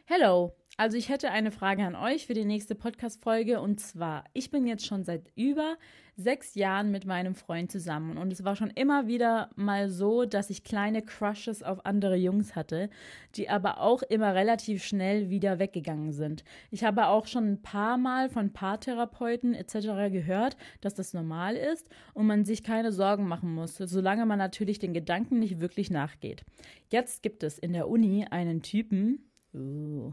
Hello, 0.05 0.53
also 0.77 0.97
ich 0.97 1.09
hätte 1.09 1.31
eine 1.31 1.53
Frage 1.53 1.85
an 1.85 1.95
euch 1.95 2.27
für 2.27 2.35
die 2.35 2.45
nächste 2.45 2.75
Podcast-Folge 2.75 3.61
und 3.61 3.79
zwar, 3.79 4.25
ich 4.33 4.51
bin 4.51 4.67
jetzt 4.67 4.85
schon 4.85 5.05
seit 5.05 5.31
über 5.37 5.77
sechs 6.17 6.57
Jahren 6.57 6.91
mit 6.91 7.07
meinem 7.07 7.37
Freund 7.37 7.71
zusammen 7.71 8.19
und 8.19 8.33
es 8.33 8.43
war 8.43 8.57
schon 8.57 8.71
immer 8.71 9.07
wieder 9.07 9.51
mal 9.55 9.89
so, 9.89 10.25
dass 10.25 10.51
ich 10.51 10.65
kleine 10.65 11.03
Crushes 11.03 11.63
auf 11.63 11.87
andere 11.87 12.17
Jungs 12.17 12.57
hatte, 12.57 12.91
die 13.37 13.49
aber 13.49 13.81
auch 13.81 14.03
immer 14.03 14.35
relativ 14.35 14.83
schnell 14.83 15.31
wieder 15.31 15.61
weggegangen 15.61 16.11
sind. 16.11 16.43
Ich 16.73 16.83
habe 16.83 17.07
auch 17.07 17.29
schon 17.29 17.53
ein 17.53 17.63
paar 17.63 17.97
Mal 17.97 18.29
von 18.29 18.53
Paartherapeuten 18.53 19.55
etc. 19.55 20.11
gehört, 20.11 20.57
dass 20.81 20.95
das 20.95 21.15
normal 21.15 21.55
ist 21.55 21.89
und 22.13 22.27
man 22.27 22.45
sich 22.45 22.65
keine 22.65 22.91
Sorgen 22.91 23.29
machen 23.29 23.55
muss, 23.55 23.77
solange 23.77 24.27
man 24.27 24.39
natürlich 24.39 24.81
den 24.81 24.95
Gedanken 24.95 25.39
nicht 25.39 25.61
wirklich 25.61 25.91
nachgeht. 25.91 26.45
Jetzt 26.91 27.23
gibt 27.23 27.45
es 27.45 27.57
in 27.57 27.73
der 27.73 27.89
Uni 27.89 28.27
einen 28.29 28.63
Typen, 28.63 29.29
uh, 29.55 30.13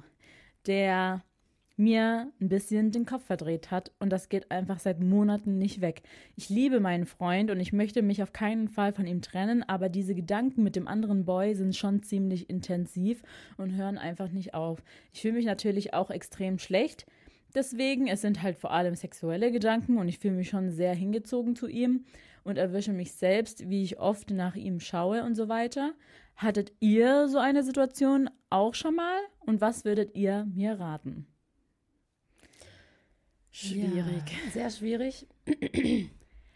der 0.68 1.24
mir 1.80 2.30
ein 2.42 2.50
bisschen 2.50 2.92
den 2.92 3.06
Kopf 3.06 3.24
verdreht 3.24 3.72
hat 3.72 3.92
und 4.00 4.10
das 4.10 4.28
geht 4.28 4.52
einfach 4.52 4.80
seit 4.80 5.00
Monaten 5.00 5.58
nicht 5.58 5.80
weg. 5.80 6.02
Ich 6.36 6.50
liebe 6.50 6.82
meinen 6.82 7.06
Freund 7.06 7.50
und 7.50 7.60
ich 7.62 7.72
möchte 7.72 8.02
mich 8.02 8.22
auf 8.22 8.34
keinen 8.34 8.68
Fall 8.68 8.92
von 8.92 9.08
ihm 9.08 9.22
trennen, 9.22 9.64
aber 9.64 9.88
diese 9.88 10.14
Gedanken 10.14 10.62
mit 10.62 10.76
dem 10.76 10.90
anderen 10.90 11.24
Boy 11.24 11.56
sind 11.56 11.76
schon 11.76 12.04
ziemlich 12.04 12.50
intensiv 12.50 13.24
und 13.58 13.78
hören 13.78 13.98
einfach 13.98 14.30
nicht 14.30 14.54
auf. 14.54 14.84
Ich 15.14 15.22
fühle 15.22 15.36
mich 15.36 15.46
natürlich 15.46 15.94
auch 15.94 16.12
extrem 16.12 16.60
schlecht. 16.60 17.06
Deswegen, 17.56 18.08
es 18.08 18.22
sind 18.22 18.44
halt 18.44 18.58
vor 18.58 18.72
allem 18.72 18.96
sexuelle 18.96 19.52
Gedanken 19.52 19.98
und 19.98 20.10
ich 20.10 20.20
fühle 20.20 20.36
mich 20.36 20.50
schon 20.50 20.72
sehr 20.72 20.94
hingezogen 20.94 21.56
zu 21.56 21.68
ihm 21.68 22.04
und 22.44 22.58
erwische 22.58 22.92
mich 22.92 23.14
selbst, 23.14 23.70
wie 23.70 23.84
ich 23.84 24.00
oft 24.00 24.32
nach 24.32 24.56
ihm 24.56 24.82
schaue 24.82 25.24
und 25.24 25.36
so 25.36 25.48
weiter. 25.48 25.94
Hattet 26.40 26.72
ihr 26.80 27.28
so 27.28 27.38
eine 27.38 27.64
Situation 27.64 28.30
auch 28.50 28.74
schon 28.74 28.96
mal? 28.96 29.20
Und 29.40 29.60
was 29.60 29.84
würdet 29.84 30.16
ihr 30.16 30.48
mir 30.56 30.80
raten? 30.80 31.28
Schwierig. 33.52 34.24
Ja, 34.46 34.52
sehr 34.52 34.70
schwierig. 34.70 35.28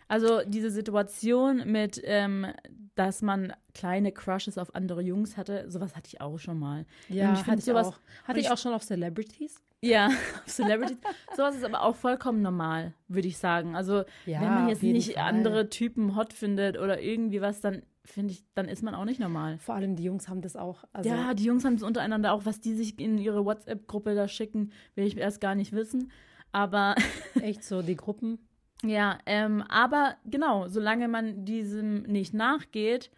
Also 0.10 0.42
diese 0.46 0.70
Situation 0.70 1.64
mit, 1.66 2.00
ähm, 2.04 2.46
dass 2.94 3.24
man 3.24 3.54
kleine 3.74 4.12
Crushes 4.12 4.60
auf 4.60 4.76
andere 4.76 5.02
Jungs 5.02 5.38
hatte, 5.38 5.72
sowas 5.72 5.96
hatte 5.96 6.08
ich 6.08 6.22
auch 6.22 6.38
schon 6.38 6.60
mal. 6.60 6.86
Ja, 7.10 7.34
ich 7.34 7.48
hatte 7.48 7.60
ich 7.60 7.66
sowas, 7.66 7.88
auch. 7.88 8.00
Hatte 8.26 8.40
ich 8.40 8.52
auch 8.52 8.58
schon 8.58 8.74
auf 8.74 8.84
Celebrities? 8.84 9.56
Ja, 9.82 10.08
auf 10.46 10.52
Celebrities. 10.52 10.98
sowas 11.36 11.56
ist 11.56 11.64
aber 11.64 11.82
auch 11.82 11.96
vollkommen 11.96 12.44
normal, 12.44 12.94
würde 13.08 13.28
ich 13.28 13.40
sagen. 13.40 13.76
Also 13.76 14.04
ja, 14.28 14.40
wenn 14.42 14.50
man 14.50 14.70
jetzt 14.70 14.84
nicht 14.84 15.14
Fall. 15.14 15.24
andere 15.24 15.70
Typen 15.70 16.16
hot 16.16 16.32
findet 16.32 16.78
oder 16.78 17.02
irgendwie 17.02 17.42
was, 17.42 17.62
dann 17.62 17.82
finde 18.06 18.34
ich, 18.34 18.44
dann 18.54 18.68
ist 18.68 18.84
man 18.84 18.96
auch 18.96 19.06
nicht 19.06 19.20
normal. 19.20 19.58
Vor 19.60 19.76
allem 19.76 19.96
die 19.96 20.04
Jungs 20.04 20.28
haben 20.28 20.42
das 20.42 20.56
auch. 20.56 20.84
Also 20.92 21.10
ja, 21.10 21.34
die 21.34 21.46
Jungs 21.46 21.64
haben 21.64 21.76
es 21.76 21.84
untereinander 21.84 22.34
auch, 22.34 22.46
was 22.46 22.60
die 22.60 22.74
sich 22.74 23.00
in 23.00 23.18
ihre 23.18 23.46
WhatsApp-Gruppe 23.46 24.16
da 24.16 24.28
schicken, 24.28 24.72
will 24.96 25.06
ich 25.06 25.18
erst 25.18 25.42
gar 25.42 25.56
nicht 25.56 25.72
wissen. 25.72 26.12
Aber. 26.52 26.96
Echt 27.42 27.64
so, 27.64 27.82
die 27.82 27.96
Gruppen. 27.96 28.40
Ja, 28.84 29.18
ähm, 29.26 29.62
aber 29.70 30.18
genau, 30.26 30.68
solange 30.68 31.08
man 31.08 31.46
diesem 31.46 32.04
nicht 32.04 32.34
nachgeht, 32.34 33.12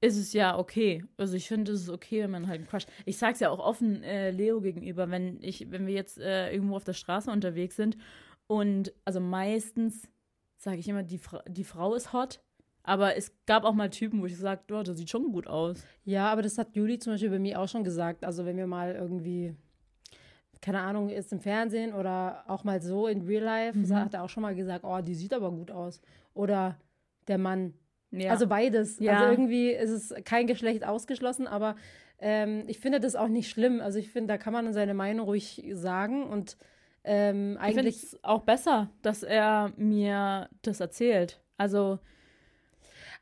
ist 0.00 0.16
es 0.16 0.32
ja 0.32 0.56
okay. 0.56 1.04
Also 1.16 1.34
ich 1.34 1.48
finde, 1.48 1.72
es 1.72 1.82
ist 1.82 1.88
okay, 1.88 2.22
wenn 2.22 2.30
man 2.30 2.46
halt 2.46 2.58
einen 2.60 2.68
Crush. 2.68 2.86
Ich 3.04 3.16
sag's 3.16 3.40
ja 3.40 3.50
auch 3.50 3.58
offen 3.58 4.04
äh, 4.04 4.30
Leo 4.30 4.60
gegenüber, 4.60 5.10
wenn 5.10 5.42
ich, 5.42 5.70
wenn 5.72 5.86
wir 5.86 5.94
jetzt 5.94 6.18
äh, 6.18 6.52
irgendwo 6.52 6.76
auf 6.76 6.84
der 6.84 6.92
Straße 6.92 7.30
unterwegs 7.30 7.74
sind 7.74 7.96
und 8.46 8.92
also 9.04 9.18
meistens 9.18 10.08
sage 10.58 10.78
ich 10.78 10.88
immer, 10.88 11.02
die, 11.02 11.18
Fra 11.18 11.42
die 11.48 11.64
Frau 11.64 11.94
ist 11.94 12.12
hot 12.12 12.40
aber 12.84 13.16
es 13.16 13.32
gab 13.46 13.64
auch 13.64 13.72
mal 13.72 13.88
Typen, 13.88 14.20
wo 14.20 14.26
ich 14.26 14.34
gesagt 14.34 14.70
habe, 14.70 14.80
oh, 14.80 14.82
das 14.82 14.98
sieht 14.98 15.08
schon 15.08 15.32
gut 15.32 15.46
aus. 15.46 15.84
Ja, 16.04 16.30
aber 16.30 16.42
das 16.42 16.58
hat 16.58 16.76
Juli 16.76 16.98
zum 16.98 17.14
Beispiel 17.14 17.30
bei 17.30 17.38
mir 17.38 17.58
auch 17.58 17.66
schon 17.68 17.82
gesagt. 17.82 18.24
Also 18.24 18.44
wenn 18.44 18.58
wir 18.58 18.66
mal 18.66 18.94
irgendwie, 18.94 19.54
keine 20.60 20.80
Ahnung, 20.80 21.08
ist 21.08 21.32
im 21.32 21.40
Fernsehen 21.40 21.94
oder 21.94 22.44
auch 22.46 22.62
mal 22.62 22.82
so 22.82 23.06
in 23.06 23.22
Real 23.22 23.42
Life, 23.42 23.78
mhm. 23.78 23.94
hat 23.94 24.12
er 24.12 24.22
auch 24.22 24.28
schon 24.28 24.42
mal 24.42 24.54
gesagt, 24.54 24.84
oh, 24.84 25.00
die 25.00 25.14
sieht 25.14 25.32
aber 25.32 25.50
gut 25.50 25.70
aus. 25.70 26.02
Oder 26.34 26.76
der 27.26 27.38
Mann. 27.38 27.72
Ja. 28.10 28.30
Also 28.30 28.46
beides. 28.46 28.98
Ja. 28.98 29.14
Also 29.14 29.30
irgendwie 29.30 29.70
ist 29.70 29.90
es 29.90 30.14
kein 30.24 30.46
Geschlecht 30.46 30.86
ausgeschlossen, 30.86 31.46
aber 31.46 31.76
ähm, 32.18 32.64
ich 32.66 32.78
finde 32.80 33.00
das 33.00 33.16
auch 33.16 33.28
nicht 33.28 33.48
schlimm. 33.48 33.80
Also 33.80 33.98
ich 33.98 34.10
finde, 34.10 34.34
da 34.34 34.38
kann 34.38 34.52
man 34.52 34.70
seine 34.74 34.92
Meinung 34.92 35.24
ruhig 35.24 35.64
sagen 35.72 36.24
und 36.24 36.58
ähm, 37.02 37.56
eigentlich. 37.58 37.96
Ich 37.96 38.02
finde 38.02 38.16
es 38.18 38.24
auch 38.24 38.42
besser, 38.42 38.90
dass 39.00 39.22
er 39.22 39.72
mir 39.78 40.50
das 40.60 40.80
erzählt. 40.80 41.40
Also 41.56 41.98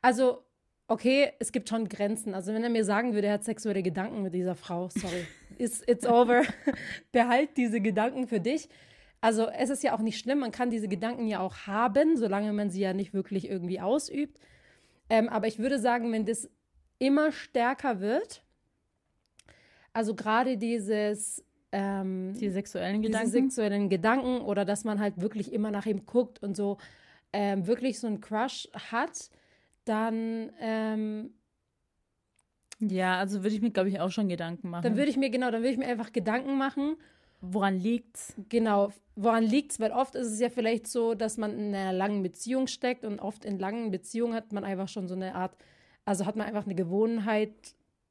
also, 0.03 0.43
okay, 0.87 1.31
es 1.39 1.51
gibt 1.51 1.69
schon 1.69 1.89
Grenzen. 1.89 2.35
Also, 2.35 2.53
wenn 2.53 2.63
er 2.63 2.69
mir 2.69 2.85
sagen 2.85 3.13
würde, 3.13 3.27
er 3.27 3.33
hat 3.33 3.43
sexuelle 3.43 3.81
Gedanken 3.81 4.21
mit 4.21 4.33
dieser 4.33 4.55
Frau, 4.55 4.89
sorry, 4.89 5.25
it's, 5.57 5.81
it's 5.87 6.05
over. 6.05 6.43
Behalt 7.11 7.57
diese 7.57 7.81
Gedanken 7.81 8.27
für 8.27 8.39
dich. 8.39 8.69
Also, 9.21 9.47
es 9.47 9.69
ist 9.69 9.81
ja 9.81 9.95
auch 9.95 10.01
nicht 10.01 10.19
schlimm, 10.19 10.39
man 10.39 10.51
kann 10.51 10.69
diese 10.69 10.89
Gedanken 10.89 11.27
ja 11.27 11.39
auch 11.39 11.65
haben, 11.65 12.17
solange 12.17 12.51
man 12.53 12.69
sie 12.69 12.81
ja 12.81 12.93
nicht 12.93 13.13
wirklich 13.13 13.49
irgendwie 13.49 13.79
ausübt. 13.79 14.39
Ähm, 15.09 15.29
aber 15.29 15.47
ich 15.47 15.57
würde 15.57 15.79
sagen, 15.79 16.11
wenn 16.11 16.25
das 16.25 16.49
immer 16.99 17.31
stärker 17.31 18.01
wird, 18.01 18.43
also 19.93 20.15
gerade 20.15 20.57
dieses 20.57 21.43
ähm, 21.71 22.33
die 22.39 22.49
sexuellen 22.49 23.01
Gedanken. 23.01 23.25
Diese 23.25 23.41
sexuellen 23.41 23.89
Gedanken 23.89 24.41
oder 24.41 24.65
dass 24.65 24.83
man 24.83 24.99
halt 24.99 25.21
wirklich 25.21 25.53
immer 25.53 25.71
nach 25.71 25.85
ihm 25.85 26.05
guckt 26.05 26.41
und 26.43 26.55
so 26.55 26.77
ähm, 27.31 27.65
wirklich 27.65 27.99
so 27.99 28.07
einen 28.07 28.21
Crush 28.21 28.69
hat, 28.91 29.29
dann 29.85 30.51
ähm, 30.59 31.33
ja, 32.79 33.17
also 33.17 33.43
würde 33.43 33.55
ich 33.55 33.61
mir, 33.61 33.71
glaube 33.71 33.89
ich, 33.89 33.99
auch 33.99 34.11
schon 34.11 34.27
Gedanken 34.27 34.69
machen. 34.69 34.83
Dann 34.83 34.97
würde 34.97 35.09
ich 35.09 35.17
mir, 35.17 35.29
genau, 35.29 35.51
dann 35.51 35.61
würde 35.61 35.73
ich 35.73 35.77
mir 35.77 35.87
einfach 35.87 36.11
Gedanken 36.11 36.57
machen. 36.57 36.97
Woran 37.41 37.77
liegt's? 37.77 38.35
Genau, 38.49 38.91
woran 39.15 39.43
liegt's? 39.43 39.79
Weil 39.79 39.91
oft 39.91 40.15
ist 40.15 40.27
es 40.27 40.39
ja 40.39 40.49
vielleicht 40.49 40.87
so, 40.87 41.13
dass 41.13 41.37
man 41.37 41.57
in 41.57 41.75
einer 41.75 41.93
langen 41.93 42.23
Beziehung 42.23 42.67
steckt 42.67 43.03
und 43.03 43.19
oft 43.19 43.45
in 43.45 43.59
langen 43.59 43.91
Beziehungen 43.91 44.33
hat 44.33 44.53
man 44.53 44.63
einfach 44.63 44.87
schon 44.87 45.07
so 45.07 45.15
eine 45.15 45.35
Art, 45.35 45.55
also 46.05 46.25
hat 46.25 46.35
man 46.35 46.47
einfach 46.47 46.65
eine 46.65 46.75
Gewohnheit, 46.75 47.53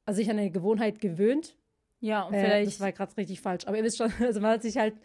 also 0.05 0.17
sich 0.17 0.29
an 0.29 0.37
eine 0.37 0.51
Gewohnheit 0.51 1.01
gewöhnt. 1.01 1.55
Ja, 1.99 2.23
und 2.23 2.35
vielleicht. 2.35 2.61
Äh, 2.61 2.65
das 2.65 2.79
war 2.79 2.91
gerade 2.91 3.17
richtig 3.17 3.41
falsch, 3.41 3.65
aber 3.65 3.77
ihr 3.77 3.83
wisst 3.83 3.97
schon, 3.97 4.11
also 4.19 4.39
man 4.39 4.51
hat 4.51 4.61
sich 4.61 4.77
halt 4.77 4.95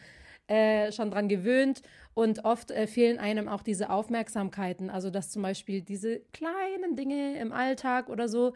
äh, 0.48 0.90
schon 0.92 1.10
dran 1.10 1.28
gewöhnt 1.28 1.82
und 2.14 2.44
oft 2.44 2.70
äh, 2.70 2.86
fehlen 2.86 3.18
einem 3.18 3.48
auch 3.48 3.62
diese 3.62 3.90
Aufmerksamkeiten. 3.90 4.90
Also, 4.90 5.10
dass 5.10 5.30
zum 5.30 5.42
Beispiel 5.42 5.82
diese 5.82 6.20
kleinen 6.32 6.96
Dinge 6.96 7.38
im 7.38 7.52
Alltag 7.52 8.08
oder 8.08 8.28
so, 8.28 8.54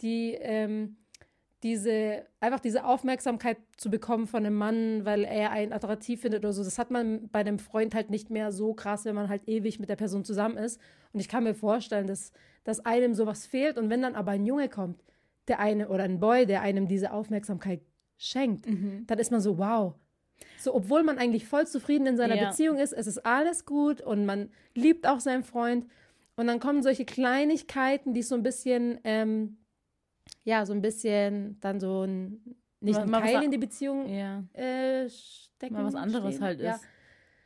die 0.00 0.34
ähm, 0.34 0.96
diese, 1.62 2.24
einfach 2.40 2.60
diese 2.60 2.84
Aufmerksamkeit 2.84 3.58
zu 3.76 3.90
bekommen 3.90 4.26
von 4.26 4.46
einem 4.46 4.56
Mann, 4.56 5.04
weil 5.04 5.24
er 5.24 5.50
einen 5.50 5.72
attraktiv 5.72 6.22
findet 6.22 6.44
oder 6.44 6.52
so, 6.52 6.64
das 6.64 6.78
hat 6.78 6.90
man 6.90 7.28
bei 7.28 7.40
einem 7.40 7.58
Freund 7.58 7.94
halt 7.94 8.10
nicht 8.10 8.30
mehr 8.30 8.50
so 8.50 8.72
krass, 8.72 9.04
wenn 9.04 9.14
man 9.14 9.28
halt 9.28 9.46
ewig 9.46 9.78
mit 9.78 9.90
der 9.90 9.96
Person 9.96 10.24
zusammen 10.24 10.56
ist. 10.56 10.80
Und 11.12 11.20
ich 11.20 11.28
kann 11.28 11.44
mir 11.44 11.54
vorstellen, 11.54 12.06
dass, 12.06 12.32
dass 12.64 12.84
einem 12.86 13.12
sowas 13.14 13.46
fehlt. 13.46 13.76
Und 13.76 13.90
wenn 13.90 14.00
dann 14.00 14.14
aber 14.14 14.30
ein 14.30 14.46
Junge 14.46 14.68
kommt, 14.68 15.02
der 15.48 15.58
eine 15.58 15.88
oder 15.88 16.04
ein 16.04 16.20
Boy, 16.20 16.46
der 16.46 16.62
einem 16.62 16.88
diese 16.88 17.12
Aufmerksamkeit 17.12 17.82
schenkt, 18.16 18.66
mhm. 18.66 19.04
dann 19.06 19.18
ist 19.18 19.30
man 19.30 19.40
so, 19.40 19.58
wow, 19.58 19.94
so, 20.58 20.74
obwohl 20.74 21.02
man 21.02 21.18
eigentlich 21.18 21.46
voll 21.46 21.66
zufrieden 21.66 22.06
in 22.06 22.16
seiner 22.16 22.36
ja. 22.36 22.48
Beziehung 22.48 22.78
ist, 22.78 22.92
es 22.92 23.06
ist 23.06 23.24
alles 23.24 23.64
gut 23.64 24.00
und 24.00 24.26
man 24.26 24.50
liebt 24.74 25.06
auch 25.06 25.20
seinen 25.20 25.42
Freund. 25.42 25.86
Und 26.36 26.46
dann 26.46 26.60
kommen 26.60 26.82
solche 26.82 27.04
Kleinigkeiten, 27.04 28.14
die 28.14 28.22
so 28.22 28.34
ein 28.34 28.42
bisschen, 28.42 28.98
ähm, 29.04 29.58
ja, 30.44 30.64
so 30.64 30.72
ein 30.72 30.80
bisschen 30.80 31.58
dann 31.60 31.80
so 31.80 32.04
ein, 32.04 32.56
nicht 32.80 33.04
mal, 33.06 33.22
ein 33.22 33.24
Keil 33.24 33.42
in 33.42 33.50
die 33.50 33.58
Beziehung 33.58 34.08
ja. 34.08 34.44
äh, 34.54 35.08
stecken. 35.08 35.74
Mal 35.74 35.84
was 35.84 35.94
anderes 35.94 36.36
stehen. 36.36 36.44
halt 36.44 36.60
ist. 36.60 36.66
Ja. 36.66 36.80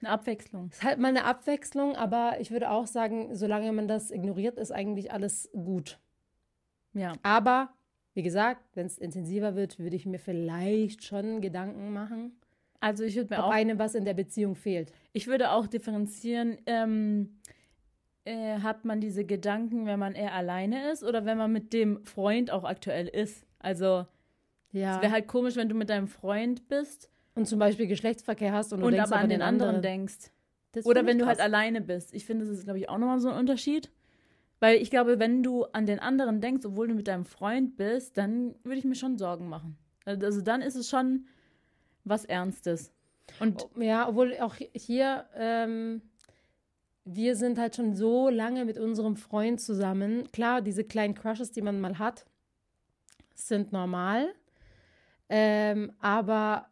Eine 0.00 0.10
Abwechslung. 0.10 0.68
Ist 0.70 0.82
halt 0.82 0.98
mal 0.98 1.08
eine 1.08 1.24
Abwechslung, 1.24 1.96
aber 1.96 2.36
ich 2.38 2.50
würde 2.50 2.70
auch 2.70 2.86
sagen, 2.86 3.34
solange 3.34 3.72
man 3.72 3.88
das 3.88 4.10
ignoriert, 4.10 4.58
ist 4.58 4.70
eigentlich 4.70 5.12
alles 5.12 5.50
gut. 5.52 5.98
Ja. 6.92 7.14
Aber, 7.22 7.72
wie 8.12 8.22
gesagt, 8.22 8.60
wenn 8.74 8.86
es 8.86 8.98
intensiver 8.98 9.56
wird, 9.56 9.78
würde 9.78 9.96
ich 9.96 10.04
mir 10.04 10.18
vielleicht 10.18 11.04
schon 11.04 11.40
Gedanken 11.40 11.92
machen. 11.92 12.38
Also 12.84 13.02
ich 13.02 13.16
würde 13.16 13.34
mir 13.34 13.40
Ob 13.40 13.46
auch. 13.46 13.50
einem 13.50 13.78
was 13.78 13.94
in 13.94 14.04
der 14.04 14.12
Beziehung 14.12 14.54
fehlt. 14.54 14.92
Ich 15.14 15.26
würde 15.26 15.52
auch 15.52 15.66
differenzieren. 15.66 16.58
Ähm, 16.66 17.38
äh, 18.26 18.58
hat 18.58 18.84
man 18.84 19.00
diese 19.00 19.24
Gedanken, 19.24 19.86
wenn 19.86 19.98
man 19.98 20.14
eher 20.14 20.34
alleine 20.34 20.90
ist 20.90 21.02
oder 21.02 21.24
wenn 21.24 21.38
man 21.38 21.50
mit 21.50 21.72
dem 21.72 22.04
Freund 22.04 22.50
auch 22.50 22.64
aktuell 22.64 23.08
ist? 23.08 23.46
Also 23.58 24.04
ja. 24.72 24.96
es 24.96 25.02
wäre 25.02 25.12
halt 25.12 25.28
komisch, 25.28 25.56
wenn 25.56 25.70
du 25.70 25.74
mit 25.74 25.88
deinem 25.88 26.08
Freund 26.08 26.68
bist 26.68 27.08
und 27.34 27.48
zum 27.48 27.58
Beispiel 27.58 27.86
Geschlechtsverkehr 27.86 28.52
hast 28.52 28.74
und, 28.74 28.80
du 28.80 28.86
und 28.86 28.92
denkst 28.92 29.10
aber 29.10 29.18
an 29.18 29.30
den 29.30 29.40
anderen, 29.40 29.76
anderen 29.76 29.82
denkst. 29.82 30.30
Das 30.72 30.84
oder 30.84 31.06
wenn 31.06 31.18
du 31.18 31.24
halt 31.24 31.40
alleine 31.40 31.80
bist. 31.80 32.12
Ich 32.12 32.26
finde, 32.26 32.44
das 32.44 32.52
ist, 32.52 32.64
glaube 32.64 32.78
ich, 32.78 32.90
auch 32.90 32.98
nochmal 32.98 33.18
so 33.18 33.30
ein 33.30 33.38
Unterschied. 33.38 33.90
Weil 34.60 34.76
ich 34.76 34.90
glaube, 34.90 35.18
wenn 35.18 35.42
du 35.42 35.64
an 35.64 35.86
den 35.86 36.00
anderen 36.00 36.42
denkst, 36.42 36.66
obwohl 36.66 36.88
du 36.88 36.94
mit 36.94 37.08
deinem 37.08 37.24
Freund 37.24 37.76
bist, 37.76 38.18
dann 38.18 38.54
würde 38.62 38.78
ich 38.78 38.84
mir 38.84 38.94
schon 38.94 39.16
Sorgen 39.16 39.48
machen. 39.48 39.78
Also 40.04 40.42
dann 40.42 40.60
ist 40.60 40.74
es 40.74 40.90
schon 40.90 41.24
was 42.04 42.24
Ernstes. 42.24 42.92
Und 43.40 43.66
ja, 43.76 44.08
obwohl 44.08 44.36
auch 44.40 44.56
hier, 44.74 45.26
ähm, 45.34 46.02
wir 47.04 47.36
sind 47.36 47.58
halt 47.58 47.76
schon 47.76 47.94
so 47.94 48.28
lange 48.28 48.64
mit 48.64 48.78
unserem 48.78 49.16
Freund 49.16 49.60
zusammen. 49.60 50.30
Klar, 50.32 50.62
diese 50.62 50.84
kleinen 50.84 51.14
Crushes, 51.14 51.52
die 51.52 51.62
man 51.62 51.80
mal 51.80 51.98
hat, 51.98 52.26
sind 53.34 53.72
normal. 53.72 54.34
Ähm, 55.28 55.92
aber 56.00 56.68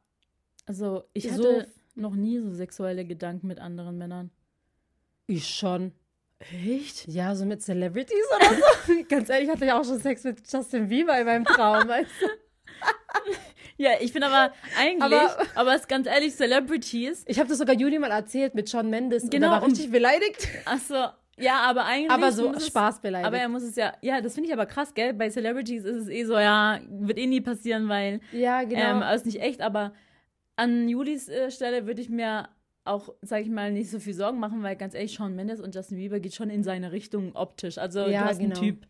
also 0.67 1.05
ich 1.13 1.31
hatte 1.31 1.67
so, 1.95 2.01
noch 2.01 2.15
nie 2.15 2.39
so 2.39 2.51
sexuelle 2.51 3.05
Gedanken 3.05 3.47
mit 3.47 3.61
anderen 3.61 3.99
Männern. 3.99 4.31
Ich 5.27 5.49
schon. 5.49 5.93
Echt? 6.39 7.07
Ja, 7.09 7.35
so 7.35 7.45
mit 7.45 7.63
Celebrities 7.63 8.25
oder 8.37 8.55
so. 8.55 9.05
Ganz 9.09 9.29
ehrlich, 9.29 9.49
hatte 9.49 9.65
ich 9.65 9.73
auch 9.73 9.85
schon 9.85 10.01
Sex 10.01 10.25
mit 10.25 10.41
Justin 10.51 10.89
Bieber 10.89 11.19
in 11.19 11.27
meinem 11.27 11.45
Traum, 11.45 11.89
weißt 11.89 12.11
du? 12.21 12.27
Ja, 13.83 13.91
ich 14.01 14.13
bin 14.13 14.23
aber 14.23 14.53
eigentlich, 14.79 15.03
aber, 15.03 15.37
aber 15.57 15.75
es 15.75 15.89
ganz 15.89 16.07
ehrlich, 16.07 16.37
Celebrities. 16.37 17.25
Ich 17.27 17.41
habe 17.41 17.49
das 17.49 17.59
sogar 17.59 17.75
Juli 17.75 17.99
mal 17.99 18.13
erzählt 18.13 18.55
mit 18.55 18.69
Sean 18.69 18.89
Mendes 18.89 19.29
genau, 19.29 19.49
und 19.49 19.53
er 19.53 19.61
war 19.61 19.67
richtig 19.67 19.91
beleidigt. 19.91 20.47
Ach 20.67 20.79
so, 20.79 20.95
ja, 21.37 21.63
aber 21.63 21.85
eigentlich. 21.85 22.13
Aber 22.13 22.31
so 22.31 22.57
Spaß 22.61 23.01
beleidigt. 23.01 23.27
Aber 23.27 23.39
er 23.39 23.49
muss 23.49 23.65
es 23.65 23.75
ja, 23.75 23.95
ja, 24.01 24.21
das 24.21 24.35
finde 24.35 24.49
ich 24.49 24.55
aber 24.55 24.67
krass, 24.67 24.95
gell? 24.95 25.13
Bei 25.15 25.29
Celebrities 25.31 25.83
ist 25.83 25.97
es 25.97 26.09
eh 26.09 26.23
so, 26.25 26.39
ja, 26.39 26.79
wird 26.89 27.19
eh 27.19 27.27
nie 27.27 27.41
passieren, 27.41 27.89
weil. 27.89 28.21
Ja, 28.31 28.63
genau. 28.63 29.01
Ähm, 29.01 29.15
ist 29.15 29.27
nicht 29.27 29.41
echt, 29.41 29.61
aber 29.61 29.93
an 30.55 30.89
Julis 30.89 31.29
äh, 31.29 31.51
Stelle 31.51 31.85
würde 31.85 32.03
ich 32.03 32.09
mir 32.09 32.51
auch, 32.85 33.13
sag 33.21 33.43
ich 33.43 33.49
mal, 33.49 33.73
nicht 33.73 33.91
so 33.91 33.99
viel 33.99 34.15
Sorgen 34.15 34.39
machen, 34.39 34.63
weil 34.63 34.77
ganz 34.77 34.95
ehrlich, 34.95 35.13
Sean 35.17 35.35
Mendes 35.35 35.61
und 35.61 35.75
Justin 35.75 35.99
Bieber 35.99 36.21
geht 36.21 36.37
schon 36.37 36.51
in 36.51 36.63
seine 36.63 36.93
Richtung 36.93 37.35
optisch. 37.35 37.79
Also 37.79 38.07
ja, 38.07 38.23
du 38.23 38.29
hast 38.29 38.39
genau. 38.39 38.55
einen 38.55 38.65
Typ. 38.65 38.87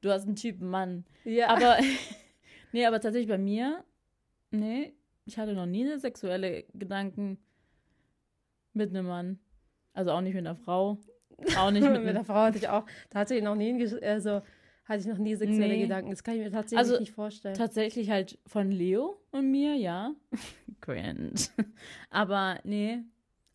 Du 0.00 0.10
hast 0.10 0.26
einen 0.26 0.34
Typ 0.34 0.60
Mann. 0.60 1.04
Ja. 1.22 1.50
Aber, 1.50 1.76
nee, 2.72 2.84
aber 2.86 3.00
tatsächlich 3.00 3.28
bei 3.28 3.38
mir, 3.38 3.84
nee, 4.50 4.94
ich 5.24 5.38
hatte 5.38 5.54
noch 5.54 5.66
nie 5.66 5.98
sexuelle 5.98 6.64
Gedanken 6.74 7.38
mit 8.72 8.90
einem 8.90 9.06
Mann. 9.06 9.38
Also 9.92 10.10
auch 10.10 10.20
nicht 10.20 10.34
mit 10.34 10.46
einer 10.46 10.56
Frau. 10.56 10.98
Auch 11.56 11.70
nicht 11.70 11.82
mit, 11.90 12.00
mit 12.00 12.10
einer 12.10 12.24
Frau 12.24 12.34
hatte 12.34 12.58
ich 12.58 12.68
auch, 12.68 12.86
da 13.10 13.20
hatte 13.20 13.34
ich 13.34 13.42
noch 13.42 13.56
nie, 13.56 13.72
also 14.02 14.42
hatte 14.84 15.00
ich 15.00 15.06
noch 15.06 15.18
nie 15.18 15.34
sexuelle 15.34 15.74
nee. 15.74 15.82
Gedanken. 15.82 16.10
Das 16.10 16.22
kann 16.22 16.34
ich 16.34 16.40
mir 16.40 16.50
tatsächlich 16.50 16.78
also, 16.78 16.98
nicht 16.98 17.12
vorstellen. 17.12 17.56
Tatsächlich 17.56 18.10
halt 18.10 18.38
von 18.46 18.70
Leo 18.70 19.20
und 19.32 19.50
mir, 19.50 19.74
ja. 19.74 20.14
Cringe. 20.80 21.32
Aber 22.10 22.60
nee, 22.62 23.00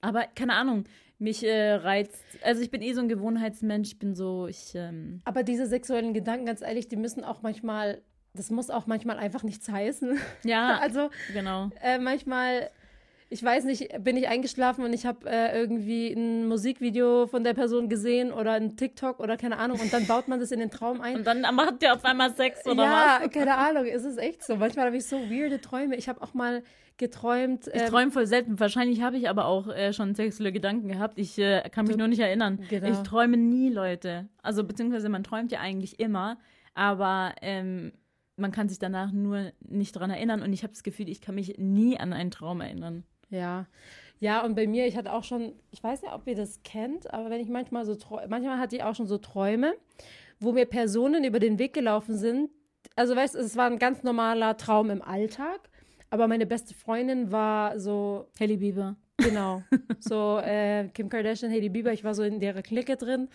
aber 0.02 0.26
keine 0.36 0.54
Ahnung, 0.54 0.84
mich 1.20 1.44
äh, 1.44 1.74
reizt. 1.74 2.24
Also 2.44 2.62
ich 2.62 2.72
bin 2.72 2.82
eh 2.82 2.94
so 2.94 3.02
ein 3.02 3.08
Gewohnheitsmensch. 3.08 3.89
Ich 3.89 4.00
bin 4.00 4.16
so, 4.16 4.48
ich. 4.48 4.74
Ähm 4.76 5.22
aber 5.24 5.44
diese 5.44 5.68
sexuellen 5.68 6.14
Gedanken, 6.14 6.48
ganz 6.48 6.62
ehrlich, 6.62 6.88
die 6.88 6.98
müssen 6.98 7.24
auch 7.24 7.42
manchmal. 7.42 8.02
Das 8.34 8.50
muss 8.50 8.70
auch 8.70 8.88
manchmal 8.88 9.18
einfach 9.18 9.44
nichts 9.44 9.70
heißen. 9.70 10.18
Ja, 10.44 10.80
also 10.80 11.10
genau. 11.34 11.70
Äh, 11.82 12.00
manchmal 12.00 12.70
ich 13.34 13.42
weiß 13.42 13.64
nicht, 13.64 14.04
bin 14.04 14.18
ich 14.18 14.28
eingeschlafen 14.28 14.84
und 14.84 14.92
ich 14.92 15.06
habe 15.06 15.30
äh, 15.30 15.58
irgendwie 15.58 16.12
ein 16.12 16.50
Musikvideo 16.50 17.28
von 17.28 17.46
der 17.46 17.54
Person 17.54 17.88
gesehen 17.88 18.34
oder 18.34 18.52
ein 18.52 18.76
TikTok 18.76 19.22
oder 19.22 19.38
keine 19.38 19.58
Ahnung 19.58 19.80
und 19.80 19.94
dann 19.94 20.06
baut 20.06 20.28
man 20.28 20.42
das 20.42 20.52
in 20.52 20.60
den 20.60 20.70
Traum 20.70 21.00
ein. 21.00 21.16
Und 21.16 21.26
dann 21.26 21.42
macht 21.56 21.82
der 21.82 21.94
auf 21.94 22.04
einmal 22.04 22.36
Sex 22.36 22.66
oder 22.66 22.84
ja, 22.84 22.92
was? 22.92 23.22
Ja, 23.22 23.28
keine 23.30 23.56
Ahnung, 23.56 23.86
ist 23.86 24.04
es 24.04 24.18
echt 24.18 24.44
so. 24.44 24.58
Manchmal 24.58 24.88
habe 24.88 24.98
ich 24.98 25.06
so 25.06 25.16
weirde 25.30 25.62
Träume. 25.62 25.96
Ich 25.96 26.10
habe 26.10 26.22
auch 26.22 26.34
mal 26.34 26.62
geträumt. 26.98 27.68
Ich 27.68 27.82
ähm, 27.82 27.88
träume 27.88 28.12
voll 28.12 28.28
selten. 28.28 28.60
Wahrscheinlich 28.60 29.02
habe 29.02 29.16
ich 29.16 29.30
aber 29.30 29.46
auch 29.46 29.70
äh, 29.70 29.94
schon 29.94 30.14
sexuelle 30.14 30.52
Gedanken 30.52 30.90
gehabt. 30.90 31.18
Ich 31.18 31.40
äh, 31.40 31.62
kann 31.72 31.88
mich 31.88 31.96
nur 31.96 32.10
nicht 32.10 32.20
erinnern. 32.20 32.60
Genau. 32.70 32.92
Ich 32.92 32.98
träume 32.98 33.38
nie, 33.38 33.70
Leute. 33.70 34.28
Also 34.44 34.66
beziehungsweise 34.66 35.08
man 35.08 35.24
träumt 35.24 35.54
ja 35.54 35.62
eigentlich 35.62 36.02
immer, 36.02 36.38
aber 36.74 37.34
ähm, 37.42 37.94
man 38.38 38.52
kann 38.52 38.70
sich 38.70 38.80
danach 38.80 39.12
nur 39.12 39.52
nicht 39.60 39.94
dran 39.94 40.10
erinnern 40.10 40.42
und 40.42 40.54
ich 40.54 40.64
habe 40.64 40.74
das 40.74 40.84
Gefühl, 40.84 41.10
ich 41.10 41.22
kann 41.22 41.36
mich 41.36 41.58
nie 41.58 41.98
an 42.00 42.14
einen 42.14 42.32
Traum 42.32 42.62
erinnern. 42.62 43.04
Ja. 43.30 43.68
Ja, 44.20 44.46
und 44.46 44.56
bei 44.56 44.68
mir, 44.68 44.86
ich 44.86 44.98
hatte 44.98 45.14
auch 45.14 45.24
schon, 45.24 45.54
ich 45.72 45.84
weiß 45.84 46.04
nicht, 46.04 46.14
ob 46.14 46.28
ihr 46.28 46.36
das 46.36 46.62
kennt, 46.64 47.12
aber 47.12 47.32
wenn 47.32 47.42
ich 47.42 47.50
manchmal 47.50 47.86
so, 47.86 47.98
manchmal 48.30 48.60
hatte 48.60 48.76
ich 48.76 48.84
auch 48.84 48.94
schon 48.94 49.08
so 49.08 49.18
Träume, 49.18 49.74
wo 50.40 50.52
mir 50.52 50.66
Personen 50.66 51.24
über 51.24 51.40
den 51.40 51.58
Weg 51.58 51.74
gelaufen 51.74 52.16
sind. 52.16 52.52
Also, 52.96 53.16
weißt 53.16 53.36
du, 53.36 53.40
es 53.40 53.56
war 53.58 53.66
ein 53.66 53.80
ganz 53.80 54.04
normaler 54.04 54.58
Traum 54.58 54.92
im 54.92 55.02
Alltag, 55.02 55.70
aber 56.12 56.28
meine 56.28 56.46
beste 56.46 56.76
Freundin 56.76 57.32
war 57.32 57.80
so. 57.80 58.28
Hailey 58.40 58.58
Bieber. 58.58 58.96
Genau. 59.18 59.64
So 60.00 60.40
äh, 60.40 60.88
Kim 60.96 61.10
Kardashian, 61.10 61.52
Hailey 61.52 61.70
Bieber, 61.70 61.94
ich 61.94 62.04
war 62.04 62.16
so 62.16 62.24
in 62.24 62.40
der 62.40 62.60
Clique 62.64 62.98
drin. 62.98 63.30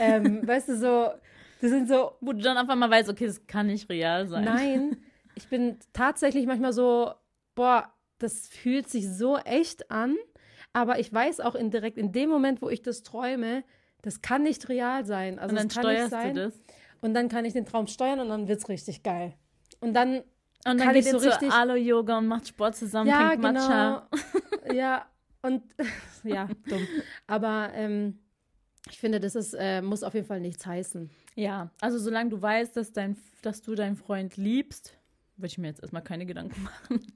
Ähm, 0.00 0.46
weißt 0.46 0.70
du, 0.70 0.76
so, 0.78 1.08
das 1.60 1.70
sind 1.70 1.88
so. 1.88 2.12
Wo 2.20 2.32
du 2.32 2.40
dann 2.40 2.56
einfach 2.56 2.76
mal 2.76 2.90
weißt, 2.90 3.08
okay, 3.08 3.26
das 3.26 3.46
kann 3.46 3.66
nicht 3.66 3.88
real 3.88 4.28
sein. 4.28 4.44
Nein, 4.44 4.96
ich 5.34 5.48
bin 5.48 5.78
tatsächlich 5.92 6.46
manchmal 6.46 6.72
so, 6.72 7.12
boah, 7.54 7.92
das 8.18 8.48
fühlt 8.48 8.88
sich 8.88 9.08
so 9.08 9.36
echt 9.38 9.90
an, 9.90 10.16
aber 10.72 10.98
ich 10.98 11.12
weiß 11.12 11.40
auch 11.40 11.54
indirekt 11.54 11.98
in 11.98 12.12
dem 12.12 12.30
Moment, 12.30 12.62
wo 12.62 12.68
ich 12.68 12.82
das 12.82 13.02
träume, 13.02 13.64
das 14.02 14.22
kann 14.22 14.42
nicht 14.42 14.68
real 14.68 15.04
sein. 15.04 15.38
Also 15.38 15.50
und 15.50 15.56
dann 15.56 15.70
steuerst 15.70 16.12
du 16.12 16.32
das. 16.32 16.60
Und 17.00 17.14
dann 17.14 17.28
kann 17.28 17.44
ich 17.44 17.54
den 17.54 17.64
Traum 17.64 17.86
steuern 17.86 18.20
und 18.20 18.28
dann 18.28 18.48
wird 18.48 18.58
es 18.58 18.68
richtig 18.68 19.02
geil. 19.02 19.34
Und 19.80 19.94
dann 19.94 20.22
und 20.66 20.78
dann 20.78 20.78
kann 20.78 20.94
geht 20.94 21.06
ich 21.06 21.10
so 21.10 21.16
richtig 21.16 21.50
Alo-Yoga 21.50 22.18
und 22.18 22.26
macht 22.26 22.48
Sport 22.48 22.76
zusammen, 22.76 23.08
ja, 23.08 23.28
trinkt 23.28 23.46
genau. 23.46 23.52
Matcha. 23.52 24.08
ja, 24.74 25.06
und 25.40 25.62
ja, 26.24 26.48
dumm. 26.68 26.86
Aber 27.26 27.70
ähm, 27.74 28.18
ich 28.90 28.98
finde, 28.98 29.20
das 29.20 29.34
ist, 29.34 29.54
äh, 29.54 29.82
muss 29.82 30.02
auf 30.02 30.14
jeden 30.14 30.26
Fall 30.26 30.40
nichts 30.40 30.66
heißen. 30.66 31.10
Ja, 31.36 31.70
also 31.80 31.98
solange 31.98 32.30
du 32.30 32.40
weißt, 32.40 32.76
dass, 32.76 32.92
dein, 32.92 33.16
dass 33.42 33.62
du 33.62 33.74
deinen 33.74 33.96
Freund 33.96 34.36
liebst, 34.36 34.96
würde 35.36 35.46
ich 35.48 35.58
mir 35.58 35.68
jetzt 35.68 35.80
erstmal 35.80 36.02
keine 36.02 36.26
Gedanken 36.26 36.62
machen. 36.64 37.06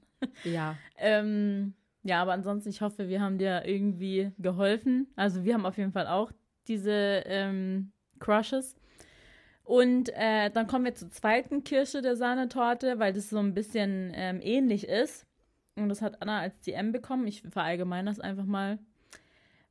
Ja. 0.43 0.77
ähm, 0.97 1.73
ja, 2.03 2.21
aber 2.21 2.33
ansonsten, 2.33 2.69
ich 2.69 2.81
hoffe, 2.81 3.09
wir 3.09 3.21
haben 3.21 3.37
dir 3.37 3.65
irgendwie 3.65 4.31
geholfen. 4.37 5.07
Also 5.15 5.43
wir 5.43 5.53
haben 5.53 5.65
auf 5.65 5.77
jeden 5.77 5.91
Fall 5.91 6.07
auch 6.07 6.31
diese 6.67 7.23
ähm, 7.25 7.91
Crushes. 8.19 8.75
Und 9.63 10.09
äh, 10.13 10.51
dann 10.51 10.67
kommen 10.67 10.85
wir 10.85 10.93
zur 10.93 11.09
zweiten 11.09 11.63
Kirsche 11.63 12.03
der 12.03 12.15
Sahnetorte, 12.15 12.99
weil 12.99 13.13
das 13.13 13.29
so 13.31 13.39
ein 13.39 13.55
bisschen 13.55 14.11
ähm, 14.13 14.39
ähnlich 14.41 14.87
ist. 14.87 15.25
Und 15.75 15.89
das 15.89 16.01
hat 16.01 16.21
Anna 16.21 16.39
als 16.39 16.59
DM 16.61 16.91
bekommen. 16.91 17.25
Ich 17.27 17.41
verallgemeine 17.41 18.09
das 18.09 18.19
einfach 18.19 18.45
mal. 18.45 18.77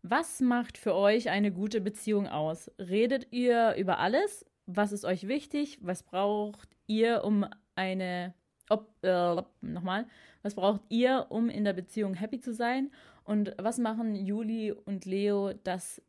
Was 0.06 0.42
macht 0.42 0.76
für 0.76 0.94
euch 0.94 1.30
eine 1.30 1.50
gute 1.50 1.80
Beziehung 1.80 2.28
aus? 2.28 2.70
Redet 2.78 3.32
ihr 3.32 3.74
über 3.76 4.00
alles? 4.00 4.44
Was 4.66 4.92
ist 4.92 5.06
euch 5.06 5.28
wichtig? 5.28 5.78
Was 5.80 6.02
braucht 6.02 6.68
ihr, 6.86 7.24
um 7.24 7.46
eine 7.74 8.34
ob, 8.68 8.92
äh, 9.02 9.42
nochmal, 9.62 10.06
was 10.42 10.56
braucht 10.56 10.82
ihr, 10.90 11.28
um 11.30 11.48
in 11.48 11.64
der 11.64 11.72
Beziehung 11.72 12.12
happy 12.12 12.38
zu 12.38 12.52
sein? 12.52 12.90
Und 13.24 13.54
was 13.56 13.78
machen 13.78 14.14
Juli 14.14 14.72
und 14.72 15.06
Leo, 15.06 15.54
das. 15.54 16.02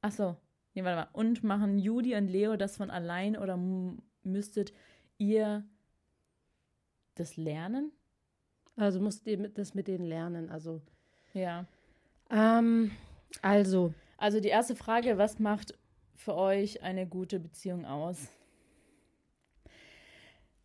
Achso, 0.00 0.36
nee, 0.74 0.84
warte 0.84 1.10
mal. 1.10 1.20
Und 1.20 1.42
machen 1.42 1.80
Juli 1.80 2.14
und 2.14 2.28
Leo 2.28 2.56
das 2.56 2.76
von 2.76 2.90
allein 2.90 3.36
oder 3.36 3.58
müsstet 4.22 4.72
ihr 5.18 5.64
das 7.16 7.36
lernen? 7.36 7.90
Also 8.76 9.00
musst 9.00 9.26
ihr 9.26 9.48
das 9.48 9.74
mit 9.74 9.88
denen 9.88 10.04
lernen, 10.04 10.48
also. 10.48 10.80
Ja. 11.32 11.66
Ähm, 12.30 12.90
also. 13.42 13.92
Also 14.16 14.40
die 14.40 14.48
erste 14.48 14.74
Frage, 14.76 15.18
was 15.18 15.38
macht 15.38 15.74
für 16.16 16.34
euch 16.34 16.82
eine 16.82 17.06
gute 17.06 17.40
Beziehung 17.40 17.84
aus? 17.84 18.28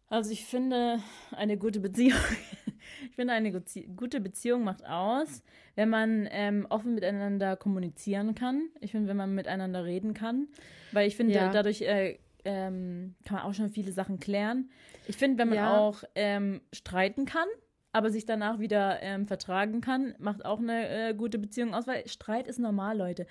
Also 0.08 0.32
ich 0.32 0.46
finde, 0.46 1.00
eine 1.32 1.58
gute 1.58 1.80
Beziehung, 1.80 2.20
ich 3.10 3.16
finde, 3.16 3.34
eine 3.34 3.52
gute 3.96 4.22
Beziehung 4.22 4.64
macht 4.64 4.86
aus, 4.86 5.44
wenn 5.76 5.90
man 5.90 6.28
ähm, 6.32 6.66
offen 6.70 6.96
miteinander 6.96 7.56
kommunizieren 7.56 8.34
kann. 8.34 8.70
Ich 8.82 8.92
finde, 8.92 9.08
wenn 9.08 9.18
man 9.18 9.36
miteinander 9.36 9.86
reden 9.86 10.16
kann. 10.16 10.48
Weil 10.92 11.08
ich 11.08 11.16
finde, 11.16 11.36
ja. 11.36 11.52
dadurch 11.52 11.82
äh, 11.82 12.18
ähm, 12.44 13.16
kann 13.26 13.38
man 13.38 13.46
auch 13.46 13.54
schon 13.54 13.70
viele 13.70 13.92
Sachen 13.92 14.20
klären. 14.20 14.70
Ich 15.08 15.18
finde, 15.18 15.38
wenn 15.38 15.50
man 15.50 15.58
ja. 15.58 15.78
auch 15.78 16.04
ähm, 16.16 16.62
streiten 16.74 17.26
kann, 17.26 17.48
aber 17.92 18.12
sich 18.12 18.26
danach 18.26 18.60
wieder 18.60 19.02
ähm, 19.02 19.26
vertragen 19.26 19.82
kann, 19.82 20.16
macht 20.20 20.46
auch 20.46 20.60
eine 20.60 21.10
äh, 21.10 21.14
gute 21.14 21.40
Beziehung 21.40 21.74
aus, 21.74 21.88
weil 21.88 22.08
Streit 22.08 22.48
ist 22.48 22.60
normal, 22.60 22.98
Leute. 22.98 23.26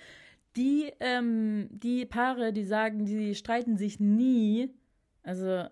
Die, 0.56 0.92
ähm, 1.00 1.68
die 1.70 2.04
Paare, 2.06 2.52
die 2.52 2.64
sagen, 2.64 3.04
die 3.04 3.34
streiten 3.34 3.76
sich 3.76 4.00
nie, 4.00 4.70
also 5.22 5.64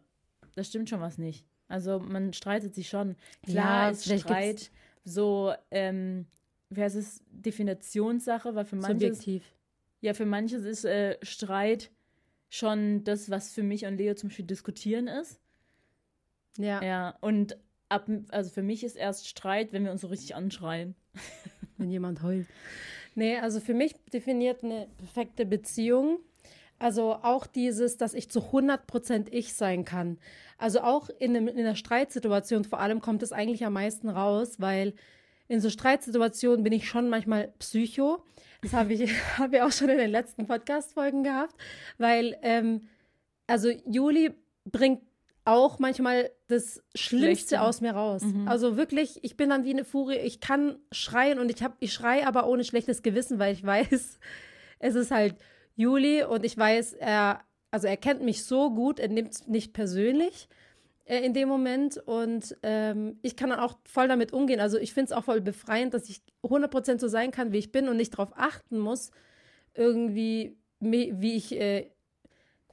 das 0.54 0.68
stimmt 0.68 0.88
schon 0.88 1.00
was 1.00 1.18
nicht. 1.18 1.44
Also 1.68 1.98
man 1.98 2.32
streitet 2.32 2.74
sich 2.74 2.88
schon. 2.88 3.16
Klar 3.42 3.86
ja, 3.86 3.90
ist 3.90 4.04
Streit 4.20 4.70
so, 5.04 5.52
ähm, 5.70 6.26
wie 6.70 6.82
heißt 6.82 6.96
es, 6.96 7.22
Definitionssache, 7.30 8.54
weil 8.54 8.64
für 8.64 8.76
manche. 8.76 9.08
Subjektiv. 9.14 9.44
Ja, 10.00 10.14
für 10.14 10.26
manche 10.26 10.56
ist 10.56 10.84
äh, 10.84 11.16
Streit 11.22 11.90
schon 12.48 13.02
das, 13.04 13.30
was 13.30 13.52
für 13.52 13.62
mich 13.62 13.86
und 13.86 13.96
Leo 13.96 14.14
zum 14.14 14.28
Beispiel 14.28 14.44
diskutieren 14.44 15.08
ist. 15.08 15.40
Ja. 16.58 16.82
Ja, 16.82 17.16
und 17.20 17.56
ab, 17.88 18.08
also 18.30 18.50
für 18.50 18.62
mich 18.62 18.84
ist 18.84 18.96
erst 18.96 19.28
Streit, 19.28 19.72
wenn 19.72 19.84
wir 19.84 19.92
uns 19.92 20.00
so 20.00 20.08
richtig 20.08 20.34
anschreien. 20.34 20.94
Wenn 21.78 21.90
jemand 21.90 22.22
heult. 22.22 22.46
Nee, 23.14 23.36
also 23.36 23.60
für 23.60 23.74
mich 23.74 23.94
definiert 24.10 24.64
eine 24.64 24.88
perfekte 24.96 25.44
Beziehung. 25.44 26.20
Also 26.78 27.14
auch 27.14 27.46
dieses, 27.46 27.96
dass 27.98 28.14
ich 28.14 28.30
zu 28.30 28.40
100% 28.40 29.28
ich 29.30 29.54
sein 29.54 29.84
kann. 29.84 30.18
Also 30.58 30.80
auch 30.80 31.10
in, 31.18 31.36
einem, 31.36 31.48
in 31.48 31.58
einer 31.58 31.76
Streitsituation 31.76 32.64
vor 32.64 32.80
allem 32.80 33.00
kommt 33.00 33.22
es 33.22 33.32
eigentlich 33.32 33.64
am 33.64 33.74
meisten 33.74 34.08
raus, 34.08 34.56
weil 34.58 34.94
in 35.48 35.60
so 35.60 35.70
Streitsituationen 35.70 36.62
bin 36.62 36.72
ich 36.72 36.88
schon 36.88 37.08
manchmal 37.08 37.52
psycho. 37.58 38.22
Das 38.62 38.72
habe 38.72 38.92
ich, 38.92 39.10
hab 39.38 39.52
ich 39.52 39.60
auch 39.60 39.72
schon 39.72 39.88
in 39.88 39.98
den 39.98 40.10
letzten 40.10 40.46
Podcast-Folgen 40.46 41.22
gehabt, 41.22 41.54
weil, 41.98 42.36
ähm, 42.42 42.88
also 43.46 43.70
Juli 43.86 44.34
bringt 44.64 45.02
auch 45.46 45.78
manchmal 45.78 46.30
das 46.48 46.82
Schlimmste 46.94 47.48
Schlechte. 47.48 47.60
aus 47.62 47.80
mir 47.80 47.92
raus. 47.92 48.22
Mhm. 48.22 48.48
Also 48.48 48.76
wirklich, 48.76 49.22
ich 49.22 49.36
bin 49.36 49.48
dann 49.48 49.64
wie 49.64 49.70
eine 49.70 49.84
Furie, 49.84 50.16
ich 50.16 50.40
kann 50.40 50.78
schreien 50.90 51.38
und 51.38 51.50
ich 51.50 51.62
habe, 51.62 51.74
ich 51.80 51.92
schreie 51.92 52.26
aber 52.26 52.48
ohne 52.48 52.64
schlechtes 52.64 53.02
Gewissen, 53.02 53.38
weil 53.38 53.52
ich 53.52 53.64
weiß, 53.64 54.18
es 54.80 54.94
ist 54.94 55.10
halt 55.10 55.36
Juli 55.76 56.24
und 56.24 56.44
ich 56.44 56.58
weiß, 56.58 56.94
er, 56.94 57.42
also 57.70 57.86
er 57.86 57.96
kennt 57.96 58.22
mich 58.22 58.44
so 58.44 58.70
gut, 58.70 58.98
er 58.98 59.08
nimmt 59.08 59.32
es 59.32 59.46
nicht 59.46 59.72
persönlich 59.72 60.48
äh, 61.04 61.18
in 61.24 61.32
dem 61.32 61.48
Moment 61.48 61.96
und 61.98 62.56
ähm, 62.64 63.18
ich 63.22 63.36
kann 63.36 63.50
dann 63.50 63.60
auch 63.60 63.78
voll 63.84 64.08
damit 64.08 64.32
umgehen. 64.32 64.58
Also 64.58 64.78
ich 64.78 64.92
finde 64.92 65.12
es 65.12 65.16
auch 65.16 65.24
voll 65.24 65.40
befreiend, 65.40 65.94
dass 65.94 66.08
ich 66.08 66.22
100% 66.42 66.98
so 66.98 67.06
sein 67.06 67.30
kann, 67.30 67.52
wie 67.52 67.58
ich 67.58 67.70
bin 67.70 67.88
und 67.88 67.96
nicht 67.96 68.14
darauf 68.14 68.32
achten 68.36 68.78
muss, 68.78 69.12
irgendwie, 69.74 70.58
wie 70.80 71.36
ich 71.36 71.52
äh, 71.52 71.90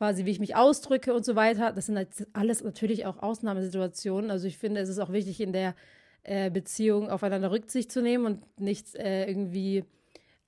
quasi, 0.03 0.25
wie 0.25 0.31
ich 0.31 0.39
mich 0.41 0.57
ausdrücke 0.57 1.13
und 1.13 1.23
so 1.23 1.37
weiter. 1.37 1.71
Das 1.71 1.85
sind 1.85 1.95
halt 1.95 2.09
alles 2.33 2.61
natürlich 2.61 3.05
auch 3.05 3.23
Ausnahmesituationen. 3.23 4.31
Also 4.31 4.47
ich 4.47 4.57
finde, 4.57 4.81
es 4.81 4.89
ist 4.89 4.99
auch 4.99 5.13
wichtig, 5.13 5.39
in 5.39 5.53
der 5.53 5.75
äh, 6.23 6.51
Beziehung 6.51 7.09
aufeinander 7.09 7.51
Rücksicht 7.51 7.89
zu 7.89 8.01
nehmen 8.01 8.25
und 8.25 8.59
nicht 8.59 8.95
äh, 8.95 9.25
irgendwie 9.25 9.85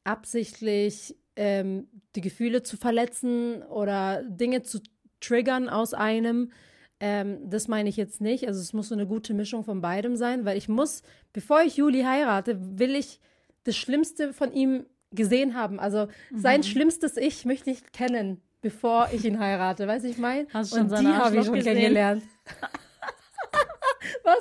absichtlich 0.03 1.15
ähm, 1.37 1.87
die 2.17 2.21
Gefühle 2.21 2.63
zu 2.63 2.75
verletzen 2.75 3.63
oder 3.63 4.23
Dinge 4.23 4.61
zu 4.63 4.81
triggern 5.21 5.69
aus 5.69 5.93
einem. 5.93 6.51
Ähm, 6.99 7.49
das 7.49 7.69
meine 7.69 7.87
ich 7.87 7.95
jetzt 7.95 8.19
nicht. 8.19 8.49
Also 8.49 8.59
es 8.59 8.73
muss 8.73 8.89
so 8.89 8.95
eine 8.95 9.07
gute 9.07 9.33
Mischung 9.33 9.63
von 9.63 9.79
beidem 9.79 10.17
sein, 10.17 10.43
weil 10.43 10.57
ich 10.57 10.67
muss, 10.67 11.01
bevor 11.31 11.61
ich 11.61 11.77
Juli 11.77 12.01
heirate, 12.01 12.57
will 12.77 12.93
ich 12.93 13.21
das 13.63 13.77
Schlimmste 13.77 14.33
von 14.33 14.51
ihm 14.51 14.85
gesehen 15.11 15.55
haben. 15.55 15.79
Also 15.79 16.07
mhm. 16.31 16.39
sein 16.39 16.63
schlimmstes 16.63 17.15
Ich 17.15 17.45
möchte 17.45 17.71
ich 17.71 17.93
kennen, 17.93 18.41
bevor 18.65 19.09
ich 19.11 19.23
ihn 19.23 19.37
heirate. 19.39 19.87
Weiß 19.87 20.03
ich 20.05 20.17
mein? 20.17 20.47
Hast 20.51 20.71
du 20.73 20.77
schon 20.77 20.89
Und 20.91 20.99
die 20.99 21.05
habe 21.07 21.37
ich 21.37 21.45
schon 21.45 21.53
gesehen? 21.53 21.73
kennengelernt. 21.75 22.23
Was? 24.23 24.39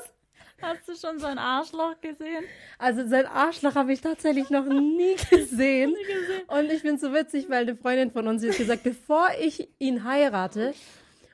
Hast 0.62 0.88
du 0.88 0.96
schon 0.96 1.18
sein 1.18 1.36
Arschloch 1.36 2.00
gesehen? 2.00 2.42
Also 2.78 3.06
sein 3.06 3.26
Arschloch 3.26 3.74
habe 3.74 3.92
ich 3.92 4.00
tatsächlich 4.00 4.48
noch 4.48 4.64
nie 4.64 5.14
gesehen. 5.30 5.90
nie 5.90 6.04
gesehen. 6.06 6.42
Und 6.46 6.72
ich 6.72 6.82
bin 6.82 6.96
so 6.96 7.12
witzig, 7.12 7.50
weil 7.50 7.64
eine 7.64 7.76
Freundin 7.76 8.10
von 8.12 8.26
uns 8.26 8.42
hat 8.42 8.56
gesagt, 8.56 8.82
bevor 8.82 9.26
ich 9.42 9.68
ihn 9.78 10.04
heirate, 10.04 10.72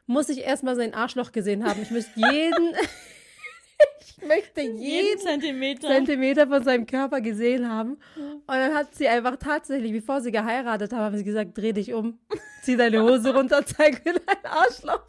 muss 0.07 0.29
ich 0.29 0.39
erstmal 0.39 0.75
sein 0.75 0.93
Arschloch 0.93 1.31
gesehen 1.31 1.65
haben. 1.65 1.81
Ich 1.83 1.93
möchte 1.93 2.11
jeden, 2.19 2.75
möchte 4.27 4.61
jeden, 4.61 4.79
jeden 4.79 5.19
Zentimeter. 5.21 5.89
Zentimeter. 5.89 6.47
von 6.47 6.63
seinem 6.63 6.87
Körper 6.87 7.21
gesehen 7.21 7.69
haben. 7.69 7.99
Und 8.17 8.43
dann 8.47 8.75
hat 8.75 8.95
sie 8.95 9.09
einfach 9.09 9.37
tatsächlich, 9.37 9.93
bevor 9.93 10.21
sie 10.21 10.33
geheiratet 10.33 10.93
haben, 10.93 11.01
haben 11.01 11.17
sie 11.17 11.25
gesagt, 11.25 11.57
dreh 11.57 11.73
dich 11.73 11.93
um, 11.93 12.19
zieh 12.63 12.77
deine 12.77 13.03
Hose 13.03 13.35
runter, 13.35 13.65
zeig 13.67 14.05
mir 14.05 14.15
dein 14.15 14.51
Arschloch. 14.51 15.05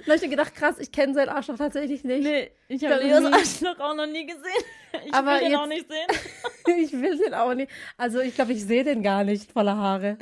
Und 0.00 0.06
dann 0.08 0.16
habe 0.16 0.24
ich 0.24 0.30
gedacht, 0.30 0.54
krass, 0.54 0.78
ich 0.78 0.90
kenne 0.90 1.12
sein 1.14 1.28
Arschloch 1.28 1.56
tatsächlich 1.56 2.04
nicht. 2.04 2.24
Nee, 2.24 2.50
ich 2.68 2.84
habe 2.84 3.06
das 3.06 3.24
Arschloch 3.32 3.78
auch 3.78 3.94
noch 3.94 4.06
nie 4.06 4.26
gesehen. 4.26 4.42
Ich 5.06 5.14
Aber 5.14 5.34
will 5.34 5.38
den 5.38 5.50
jetzt, 5.52 5.60
auch 5.60 5.66
nicht 5.68 5.86
sehen. 5.88 6.76
ich 6.82 6.92
will 6.92 7.16
den 7.16 7.32
auch 7.32 7.54
nicht. 7.54 7.70
Also 7.96 8.18
ich 8.18 8.34
glaube, 8.34 8.54
ich 8.54 8.64
sehe 8.64 8.82
den 8.82 9.04
gar 9.04 9.22
nicht 9.22 9.52
voller 9.52 9.76
Haare. 9.76 10.16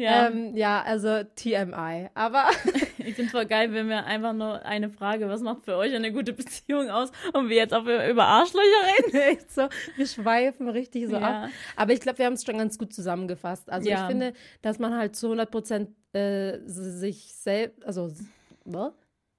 Ja. 0.00 0.28
Ähm, 0.28 0.56
ja, 0.56 0.82
also 0.82 1.22
TMI. 1.36 2.08
Aber 2.14 2.48
ich 2.98 3.14
finde 3.14 3.24
es 3.24 3.30
voll 3.30 3.44
geil, 3.44 3.72
wenn 3.72 3.88
wir 3.88 4.06
einfach 4.06 4.32
nur 4.32 4.64
eine 4.64 4.88
Frage, 4.88 5.28
was 5.28 5.42
macht 5.42 5.66
für 5.66 5.76
euch 5.76 5.94
eine 5.94 6.10
gute 6.10 6.32
Beziehung 6.32 6.88
aus? 6.88 7.10
Und 7.34 7.50
wir 7.50 7.56
jetzt 7.56 7.74
auch 7.74 7.84
über 7.84 8.24
Arschlöcher 8.24 8.64
reden. 8.96 9.16
Echt 9.36 9.52
so. 9.52 9.68
Wir 9.96 10.06
schweifen 10.06 10.70
richtig 10.70 11.08
so 11.08 11.16
ja. 11.16 11.44
ab. 11.44 11.50
Aber 11.76 11.92
ich 11.92 12.00
glaube, 12.00 12.18
wir 12.18 12.26
haben 12.26 12.32
es 12.32 12.44
schon 12.44 12.56
ganz 12.56 12.78
gut 12.78 12.94
zusammengefasst. 12.94 13.70
Also 13.70 13.90
ja. 13.90 14.00
ich 14.00 14.06
finde, 14.06 14.32
dass 14.62 14.78
man 14.78 14.96
halt 14.96 15.16
zu 15.16 15.26
100 15.26 15.50
Prozent 15.50 15.90
äh, 16.14 16.58
sich 16.64 17.34
selbst, 17.34 17.84
also 17.84 18.10
was? 18.64 18.94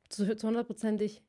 Zu, 0.09 0.36
zu 0.36 0.47
100 0.47 0.68
Prozentig 0.68 1.24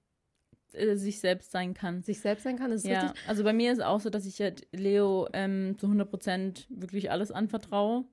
äh, 0.74 0.96
sich 0.96 1.20
selbst 1.20 1.52
sein 1.52 1.72
kann. 1.72 2.02
Sich 2.02 2.20
selbst 2.20 2.42
sein 2.42 2.58
kann, 2.58 2.70
ist 2.70 2.86
ja. 2.86 3.00
richtig. 3.00 3.22
Also 3.26 3.44
bei 3.44 3.54
mir 3.54 3.72
ist 3.72 3.78
es 3.78 3.84
auch 3.84 4.00
so, 4.00 4.10
dass 4.10 4.26
ich 4.26 4.40
halt 4.42 4.66
Leo 4.72 5.26
ähm, 5.32 5.76
zu 5.78 5.86
100 5.86 6.10
Prozent 6.10 6.66
wirklich 6.68 7.10
alles 7.10 7.32
anvertraue 7.32 8.04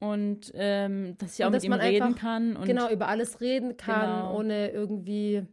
und 0.00 0.50
ähm, 0.54 1.16
dass 1.18 1.34
ich 1.34 1.44
auch 1.44 1.48
und 1.48 1.52
mit 1.52 1.62
ihm 1.62 1.74
reden 1.74 2.02
einfach, 2.02 2.20
kann. 2.20 2.56
Und 2.56 2.64
genau, 2.64 2.90
über 2.90 3.08
alles 3.08 3.40
reden 3.42 3.76
kann, 3.76 4.22
genau. 4.22 4.38
ohne 4.38 4.70
irgendwie. 4.70 5.46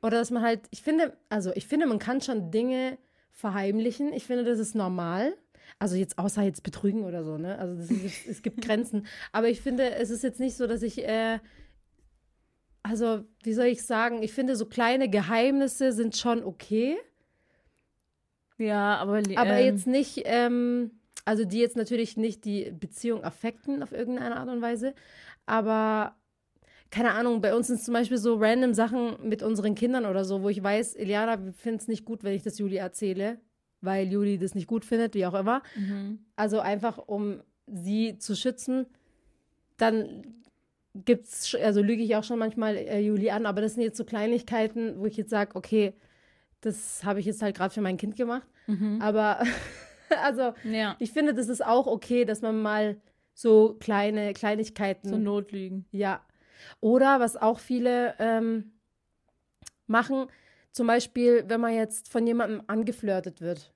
Oder 0.00 0.18
dass 0.18 0.30
man 0.30 0.42
halt, 0.42 0.62
ich 0.70 0.82
finde, 0.82 1.12
also 1.28 1.52
ich 1.54 1.66
finde, 1.66 1.86
man 1.86 1.98
kann 1.98 2.22
schon 2.22 2.50
Dinge 2.50 2.96
verheimlichen. 3.30 4.14
Ich 4.14 4.24
finde, 4.24 4.44
das 4.44 4.58
ist 4.58 4.74
normal. 4.74 5.34
Also 5.78 5.96
jetzt 5.96 6.18
außer 6.18 6.42
jetzt 6.42 6.62
betrügen 6.62 7.04
oder 7.04 7.22
so, 7.22 7.36
ne? 7.36 7.58
Also 7.58 7.94
ist, 7.94 8.26
es 8.26 8.42
gibt 8.42 8.62
Grenzen. 8.64 9.06
Aber 9.30 9.50
ich 9.50 9.60
finde, 9.60 9.94
es 9.94 10.08
ist 10.08 10.22
jetzt 10.22 10.40
nicht 10.40 10.56
so, 10.56 10.66
dass 10.66 10.82
ich, 10.82 11.06
äh, 11.06 11.38
also 12.82 13.24
wie 13.42 13.52
soll 13.52 13.66
ich 13.66 13.84
sagen, 13.84 14.22
ich 14.22 14.32
finde, 14.32 14.56
so 14.56 14.64
kleine 14.64 15.10
Geheimnisse 15.10 15.92
sind 15.92 16.16
schon 16.16 16.42
okay. 16.42 16.96
Ja, 18.56 18.96
aber. 18.96 19.18
Aber 19.36 19.58
ähm, 19.58 19.66
jetzt 19.66 19.86
nicht, 19.86 20.22
ähm, 20.24 20.92
also 21.24 21.44
die 21.44 21.58
jetzt 21.58 21.76
natürlich 21.76 22.16
nicht 22.16 22.44
die 22.44 22.70
Beziehung 22.70 23.24
affekten 23.24 23.82
auf 23.82 23.92
irgendeine 23.92 24.36
Art 24.36 24.48
und 24.48 24.62
Weise, 24.62 24.94
aber 25.46 26.16
keine 26.90 27.12
Ahnung, 27.12 27.40
bei 27.40 27.54
uns 27.54 27.68
sind 27.68 27.76
es 27.76 27.84
zum 27.84 27.94
Beispiel 27.94 28.18
so 28.18 28.36
random 28.36 28.74
Sachen 28.74 29.16
mit 29.26 29.42
unseren 29.42 29.74
Kindern 29.74 30.04
oder 30.04 30.24
so, 30.26 30.42
wo 30.42 30.50
ich 30.50 30.62
weiß, 30.62 30.94
Eliana 30.94 31.38
findet 31.52 31.82
es 31.82 31.88
nicht 31.88 32.04
gut, 32.04 32.22
wenn 32.22 32.34
ich 32.34 32.42
das 32.42 32.58
Juli 32.58 32.76
erzähle, 32.76 33.40
weil 33.80 34.12
Juli 34.12 34.38
das 34.38 34.54
nicht 34.54 34.66
gut 34.66 34.84
findet, 34.84 35.14
wie 35.14 35.24
auch 35.24 35.34
immer. 35.34 35.62
Mhm. 35.74 36.18
Also 36.36 36.60
einfach, 36.60 36.98
um 36.98 37.42
sie 37.66 38.18
zu 38.18 38.36
schützen, 38.36 38.86
dann 39.78 40.42
gibt's, 40.94 41.54
also 41.54 41.80
lüge 41.80 42.02
ich 42.02 42.14
auch 42.16 42.24
schon 42.24 42.38
manchmal 42.38 42.76
äh, 42.76 43.00
Juli 43.00 43.30
an, 43.30 43.46
aber 43.46 43.62
das 43.62 43.74
sind 43.74 43.82
jetzt 43.82 43.96
so 43.96 44.04
Kleinigkeiten, 44.04 44.98
wo 44.98 45.06
ich 45.06 45.16
jetzt 45.16 45.30
sage, 45.30 45.56
okay, 45.56 45.94
das 46.60 47.04
habe 47.04 47.20
ich 47.20 47.26
jetzt 47.26 47.42
halt 47.42 47.56
gerade 47.56 47.72
für 47.72 47.80
mein 47.80 47.96
Kind 47.96 48.16
gemacht. 48.16 48.46
Mhm. 48.66 49.00
Aber 49.00 49.42
also 50.22 50.54
ja. 50.64 50.96
ich 50.98 51.12
finde, 51.12 51.34
das 51.34 51.48
ist 51.48 51.64
auch 51.64 51.86
okay, 51.86 52.24
dass 52.24 52.42
man 52.42 52.60
mal 52.60 53.00
so 53.34 53.76
kleine 53.80 54.32
Kleinigkeiten. 54.32 55.08
So 55.08 55.16
Notlügen. 55.16 55.86
Ja. 55.90 56.24
Oder 56.80 57.20
was 57.20 57.36
auch 57.36 57.58
viele 57.58 58.14
ähm, 58.18 58.72
machen, 59.86 60.26
zum 60.70 60.86
Beispiel, 60.86 61.44
wenn 61.48 61.60
man 61.60 61.74
jetzt 61.74 62.08
von 62.08 62.26
jemandem 62.26 62.62
angeflirtet 62.66 63.40
wird. 63.40 63.72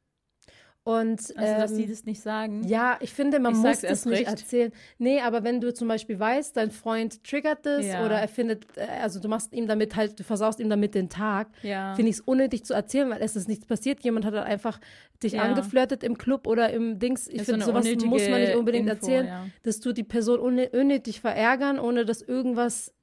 Und, 0.87 1.37
also, 1.37 1.53
ähm, 1.53 1.59
dass 1.59 1.75
die 1.75 1.85
das 1.89 2.05
nicht 2.05 2.23
sagen. 2.23 2.63
Ja, 2.63 2.97
ich 3.01 3.13
finde, 3.13 3.41
man 3.41 3.55
ich 3.55 3.59
muss 3.59 3.81
das 3.81 4.05
nicht 4.05 4.21
recht. 4.21 4.31
erzählen. 4.31 4.73
Nee, 4.99 5.21
aber 5.21 5.43
wenn 5.43 5.61
du 5.61 5.75
zum 5.75 5.89
Beispiel 5.89 6.21
weißt, 6.21 6.57
dein 6.57 6.71
Freund 6.71 7.25
triggert 7.25 7.67
das 7.67 7.87
ja. 7.87 8.07
oder 8.07 8.21
er 8.21 8.29
findet, 8.29 8.67
äh, 8.77 8.87
also 9.03 9.19
du 9.19 9.27
machst 9.29 9.53
ihm 9.53 9.67
damit 9.67 9.97
halt, 9.97 10.17
du 10.17 10.23
versaust 10.23 10.61
ihm 10.61 10.71
damit 10.71 10.95
den 10.95 11.09
Tag, 11.09 11.49
ja. 11.65 11.97
finde 11.97 12.11
ich 12.11 12.19
es 12.19 12.21
unnötig 12.21 12.65
zu 12.65 12.73
erzählen, 12.73 13.11
weil 13.11 13.21
es 13.21 13.35
ist 13.35 13.49
nichts 13.49 13.67
passiert. 13.67 14.05
Jemand 14.05 14.25
hat 14.27 14.35
halt 14.35 14.47
einfach 14.47 14.79
dich 15.25 15.33
ja. 15.33 15.43
angeflirtet 15.43 16.05
im 16.05 16.19
Club 16.19 16.47
oder 16.47 16.71
im 16.71 17.01
Dings. 17.01 17.27
Ich 17.27 17.43
finde, 17.43 17.65
so 17.65 17.73
sowas 17.73 17.85
muss 18.05 18.29
man 18.29 18.41
nicht 18.43 18.55
unbedingt 18.55 18.89
Info, 18.89 18.95
erzählen. 18.95 19.27
Ja. 19.27 19.47
Das 19.65 19.81
tut 19.81 19.97
die 19.97 20.05
Person 20.05 20.39
unnötig 20.39 21.21
verärgern, 21.21 21.81
ohne 21.81 22.05
dass 22.05 22.23
irgendwas 22.23 22.95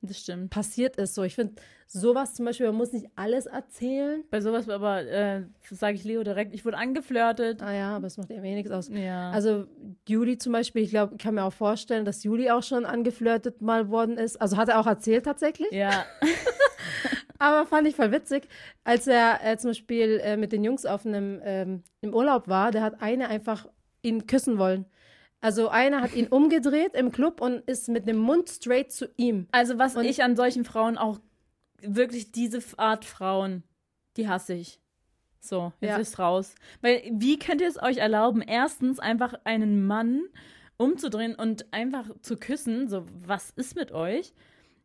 passiert 0.49 0.95
ist. 0.95 1.15
So, 1.15 1.23
ich 1.23 1.36
finde, 1.36 1.55
sowas 1.93 2.33
zum 2.33 2.45
Beispiel, 2.45 2.65
man 2.65 2.75
muss 2.75 2.91
nicht 2.91 3.07
alles 3.15 3.45
erzählen. 3.45 4.23
Bei 4.31 4.41
sowas 4.41 4.67
aber 4.67 5.03
äh, 5.03 5.43
sage 5.69 5.95
ich 5.95 6.03
Leo 6.03 6.23
direkt, 6.23 6.53
ich 6.53 6.65
wurde 6.65 6.77
angeflirtet. 6.77 7.61
Ah 7.61 7.71
ja, 7.71 7.95
aber 7.95 8.07
es 8.07 8.17
macht 8.17 8.31
ja 8.31 8.41
wenig 8.41 8.69
aus. 8.71 8.89
Ja. 8.89 9.29
Also 9.29 9.65
Juli 10.07 10.39
zum 10.39 10.53
Beispiel, 10.53 10.81
ich 10.81 10.89
glaube, 10.89 11.13
ich 11.15 11.21
kann 11.21 11.35
mir 11.35 11.43
auch 11.43 11.53
vorstellen, 11.53 12.03
dass 12.03 12.23
Juli 12.23 12.49
auch 12.49 12.63
schon 12.63 12.85
angeflirtet 12.85 13.61
mal 13.61 13.89
worden 13.89 14.17
ist. 14.17 14.41
Also 14.41 14.57
hat 14.57 14.69
er 14.69 14.79
auch 14.79 14.87
erzählt 14.87 15.25
tatsächlich. 15.25 15.71
Ja. 15.71 16.05
aber 17.37 17.67
fand 17.67 17.87
ich 17.87 17.95
voll 17.95 18.11
witzig, 18.11 18.47
als 18.83 19.05
er 19.05 19.39
äh, 19.43 19.55
zum 19.57 19.69
Beispiel 19.69 20.19
äh, 20.23 20.35
mit 20.35 20.51
den 20.51 20.63
Jungs 20.63 20.87
auf 20.87 21.05
einem 21.05 21.41
ähm, 21.43 21.83
im 22.01 22.15
Urlaub 22.15 22.47
war, 22.47 22.71
der 22.71 22.81
hat 22.81 23.01
eine 23.03 23.29
einfach 23.29 23.67
ihn 24.01 24.25
küssen 24.25 24.57
wollen. 24.57 24.85
Also 25.41 25.67
einer 25.67 26.01
hat 26.01 26.15
ihn 26.15 26.27
umgedreht 26.27 26.95
im 26.95 27.11
Club 27.11 27.39
und 27.39 27.69
ist 27.69 27.87
mit 27.89 28.07
dem 28.07 28.17
Mund 28.17 28.49
straight 28.49 28.91
zu 28.91 29.09
ihm. 29.17 29.47
Also 29.51 29.77
was 29.77 29.95
und 29.95 30.05
ich 30.05 30.23
an 30.23 30.35
solchen 30.35 30.63
Frauen 30.63 30.97
auch 30.97 31.19
wirklich 31.86 32.31
diese 32.31 32.61
Art 32.77 33.05
Frauen, 33.05 33.63
die 34.17 34.27
hasse 34.27 34.53
ich. 34.53 34.79
So, 35.39 35.73
jetzt 35.81 35.89
ja. 35.89 35.97
ist 35.97 36.19
raus. 36.19 36.55
Weil, 36.81 37.03
wie 37.11 37.38
könnt 37.38 37.61
ihr 37.61 37.67
es 37.67 37.81
euch 37.81 37.97
erlauben, 37.97 38.41
erstens 38.41 38.99
einfach 38.99 39.34
einen 39.43 39.86
Mann 39.86 40.21
umzudrehen 40.77 41.36
und 41.36 41.73
einfach 41.73 42.09
zu 42.21 42.38
küssen? 42.38 42.88
So, 42.88 43.05
was 43.25 43.49
ist 43.49 43.75
mit 43.75 43.91
euch? 43.91 44.34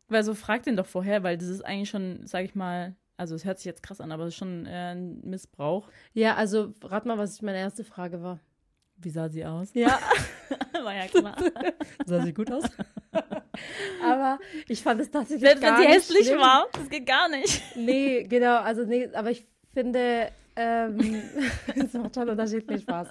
Weil 0.09 0.23
so 0.23 0.33
fragt 0.33 0.67
ihn 0.67 0.75
doch 0.75 0.85
vorher, 0.85 1.23
weil 1.23 1.37
das 1.37 1.47
ist 1.47 1.65
eigentlich 1.65 1.89
schon, 1.89 2.25
sag 2.25 2.43
ich 2.43 2.55
mal, 2.55 2.95
also 3.15 3.35
es 3.35 3.45
hört 3.45 3.59
sich 3.59 3.65
jetzt 3.65 3.83
krass 3.83 4.01
an, 4.01 4.11
aber 4.11 4.23
es 4.23 4.29
ist 4.29 4.37
schon 4.37 4.65
äh, 4.65 4.93
ein 4.93 5.21
Missbrauch. 5.21 5.89
Ja, 6.13 6.35
also 6.35 6.73
rat 6.83 7.05
mal, 7.05 7.17
was 7.17 7.41
meine 7.41 7.59
erste 7.59 7.83
Frage 7.83 8.21
war. 8.21 8.39
Wie 8.97 9.11
sah 9.11 9.29
sie 9.29 9.45
aus? 9.45 9.73
Ja. 9.73 9.97
war 10.83 10.93
ja 10.93 11.07
klar. 11.07 11.37
sah 12.05 12.21
sie 12.21 12.33
gut 12.33 12.51
aus? 12.51 12.63
aber 14.03 14.39
ich 14.67 14.81
fand 14.81 15.01
es 15.01 15.11
tatsächlich 15.11 15.47
Selbst 15.47 15.61
gar 15.61 15.77
wenn 15.79 15.87
sie 15.87 15.93
hässlich 15.93 16.27
schlimm. 16.27 16.39
war, 16.39 16.67
das 16.73 16.89
geht 16.89 17.05
gar 17.05 17.29
nicht. 17.29 17.61
Nee, 17.75 18.23
genau, 18.23 18.57
also 18.57 18.83
nee, 18.85 19.09
aber 19.13 19.31
ich 19.31 19.45
finde, 19.73 20.31
ähm, 20.55 20.97
es 21.75 21.93
macht 21.93 22.15
schon 22.15 22.23
einen 22.23 22.31
Unterschied, 22.31 22.65
viel 22.67 22.79
Spaß. 22.79 23.09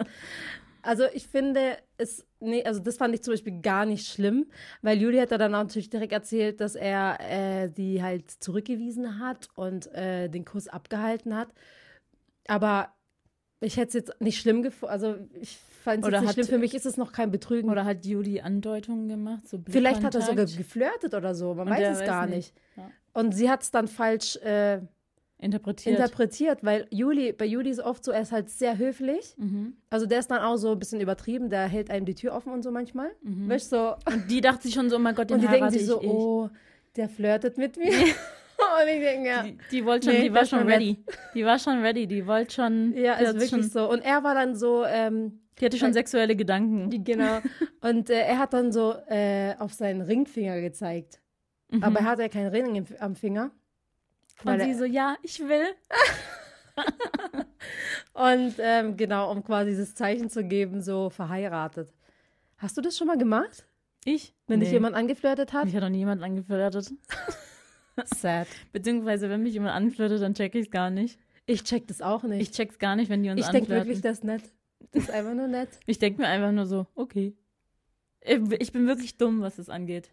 Also 0.83 1.05
ich 1.13 1.27
finde 1.27 1.77
es, 1.97 2.25
nee, 2.41 2.65
also 2.65 2.81
das 2.81 2.97
fand 2.97 3.15
ich 3.15 3.23
zum 3.23 3.33
Beispiel 3.35 3.61
gar 3.61 3.85
nicht 3.85 4.07
schlimm, 4.07 4.47
weil 4.81 5.01
Juli 5.01 5.19
hat 5.19 5.33
dann 5.33 5.55
auch 5.55 5.63
natürlich 5.65 5.91
direkt 5.91 6.13
erzählt, 6.13 6.61
dass 6.61 6.77
er 6.77 7.19
äh, 7.21 7.69
die 7.69 8.03
halt 8.03 8.31
zurückgewiesen 8.31 9.19
hat 9.19 9.49
und 9.55 9.93
äh, 9.95 10.29
den 10.29 10.45
Kuss 10.45 10.69
abgehalten 10.69 11.37
hat. 11.37 11.49
Aber 12.47 12.95
ich 13.61 13.77
hätte 13.77 13.89
es 13.89 13.95
jetzt 13.95 14.21
nicht 14.21 14.41
schlimm 14.41 14.63
gefunden, 14.63 14.93
also 14.93 15.17
ich 15.41 15.59
fand 15.83 16.05
es 16.05 16.11
nicht 16.11 16.21
hat- 16.27 16.35
schlimm. 16.35 16.47
Für 16.47 16.59
mich 16.59 16.75
ist 16.75 16.87
es 16.87 16.97
noch 16.97 17.13
kein 17.13 17.31
Betrügen. 17.31 17.71
Oder 17.71 17.85
hat 17.85 18.05
Juli 18.07 18.41
Andeutungen 18.41 19.09
gemacht? 19.09 19.49
So 19.49 19.59
Vielleicht 19.69 20.03
hat 20.05 20.15
er 20.15 20.23
sogar 20.23 20.47
geflirtet 20.47 21.15
oder 21.15 21.35
so, 21.35 21.55
man 21.55 21.69
weiß 21.69 21.95
es 21.95 22.01
weiß 22.01 22.07
gar 22.07 22.27
nicht. 22.27 22.53
Ja. 22.77 22.91
Und 23.15 23.33
sie 23.35 23.51
hat 23.51 23.63
es 23.63 23.71
dann 23.71 23.89
falsch 23.89 24.37
äh, 24.37 24.81
interpretiert. 25.39 25.97
interpretiert, 25.99 26.65
weil 26.65 26.87
Juli, 26.91 27.33
bei 27.33 27.47
Juli 27.47 27.71
ist 27.71 27.81
oft 27.81 28.05
so, 28.05 28.13
er 28.13 28.23
ist 28.23 28.33
halt 28.33 28.49
sehr 28.51 28.79
höflich. 28.79 29.35
mhm. 29.39 29.75
Also 29.91 30.07
der 30.07 30.19
ist 30.21 30.31
dann 30.31 30.41
auch 30.43 30.57
so 30.57 30.73
ein 30.73 30.79
bisschen 30.79 31.01
übertrieben, 31.01 31.49
der 31.51 31.67
hält 31.67 31.91
einem 31.91 32.07
die 32.07 32.15
Tür 32.15 32.35
offen 32.35 32.53
und 32.53 32.63
so 32.63 32.71
manchmal. 32.71 33.11
Mhm. 33.23 33.49
Weißt 33.49 33.71
so. 33.71 33.95
Und 34.07 34.31
die 34.31 34.41
dachte 34.41 34.63
sich 34.65 34.75
schon 34.75 34.89
so, 34.91 34.97
oh 34.97 34.99
mein 35.01 35.15
Gott, 35.15 35.31
den 35.31 35.35
Und 35.37 35.43
die 35.43 35.49
denken 35.49 35.71
sich 35.71 35.87
so, 35.87 35.99
ich, 36.01 36.05
ich. 36.07 36.11
oh, 36.13 36.49
der 36.97 37.09
flirtet 37.09 37.59
mit 37.59 37.77
mir. 37.77 37.91
und 38.83 38.89
ich 38.89 39.01
denke, 39.01 39.29
ja. 39.29 39.43
Die, 39.43 39.59
die 39.71 39.85
wollte 39.85 40.07
schon, 40.11 40.15
Nee, 40.21 40.29
die 40.29 40.35
war 40.35 40.45
schon 40.47 40.67
ready. 40.69 41.05
Die 41.35 41.45
war 41.45 41.59
schon 41.59 41.81
ready, 41.83 42.07
die 42.07 42.27
wollte 42.27 42.55
schon, 42.55 42.93
Ja, 42.97 43.15
ist 43.15 43.35
wirklich 43.35 43.51
schon, 43.51 43.63
so. 43.63 43.89
Und 43.91 44.01
er 44.05 44.23
war 44.25 44.35
dann 44.35 44.55
so, 44.57 44.85
ähm, 44.85 45.41
die 45.61 45.65
hatte 45.65 45.77
schon 45.79 45.91
Äh, 45.91 45.95
sexuelle 45.95 46.37
Gedanken. 46.37 46.91
die- 46.91 47.03
genau. 47.03 47.41
Und 47.81 48.11
äh, 48.11 48.21
er 48.21 48.39
hat 48.39 48.53
dann 48.53 48.73
so 48.73 48.95
äh, 49.09 49.55
auf 49.59 49.73
seinen 49.75 50.01
Ringfinger 50.03 50.61
gezeigt. 50.61 51.21
Mhm. 51.71 51.83
Aber 51.85 52.01
er 52.01 52.05
hatte 52.07 52.23
ja 52.23 52.29
keinen 52.29 52.49
Ring 52.49 52.75
im, 52.75 52.87
am 53.01 53.15
Finger. 53.17 53.51
Und 54.45 54.61
sie 54.61 54.71
er- 54.71 54.77
so, 54.79 54.85
ja, 54.85 55.17
ich 55.23 55.41
will. 55.41 55.67
Und 58.15 58.55
ähm, 58.59 58.97
genau, 58.97 59.31
um 59.33 59.43
quasi 59.45 59.71
dieses 59.71 59.95
Zeichen 59.95 60.31
zu 60.31 60.45
geben, 60.45 60.81
so 60.81 61.11
verheiratet. 61.11 61.93
Hast 62.57 62.77
du 62.77 62.81
das 62.81 62.97
schon 62.97 63.07
mal 63.07 63.19
gemacht? 63.19 63.67
Ich? 64.05 64.35
Wenn 64.47 64.61
dich 64.61 64.69
Nee. 64.71 64.77
jemand 64.77 64.97
angeflirtet 64.97 65.53
hat? 65.53 65.65
Mich 65.67 65.75
hat 65.75 65.83
noch 65.83 65.89
niemand 65.89 66.23
angeflirtet. 66.23 66.93
Sad. 68.07 68.47
Beziehungsweise, 68.73 69.29
wenn 69.31 69.43
mich 69.43 69.55
jemand 69.55 69.75
anflirtet, 69.75 70.21
dann 70.23 70.35
check 70.35 70.55
ich's 70.55 70.71
gar 70.71 70.91
nicht. 70.91 71.19
Ich 71.47 71.65
check 71.65 71.87
das 71.87 72.03
auch 72.03 72.25
Ich 72.25 72.31
nicht. 72.31 72.55
check's 72.55 72.79
gar 72.79 72.95
nicht, 72.97 73.09
wenn 73.11 73.23
die 73.23 73.31
uns 73.31 73.41
Ich, 73.41 73.47
denke 73.47 73.61
anflirten. 73.61 73.87
wirklich, 73.89 74.03
das 74.03 74.19
ist 74.19 74.25
nett. 74.25 74.43
Das 74.93 75.05
ist 75.05 75.11
einfach 75.11 75.35
nur 75.35 75.49
nett. 75.49 75.69
Ich 75.87 75.99
denke 75.99 76.21
mir 76.23 76.29
einfach 76.29 76.53
nur 76.53 76.67
so, 76.67 76.87
okay. 76.95 77.35
Ich 78.21 78.39
ich 78.61 78.73
bin 78.73 78.87
wirklich 78.87 79.17
dumm, 79.17 79.41
was 79.41 79.57
das 79.57 79.69
angeht. 79.69 80.11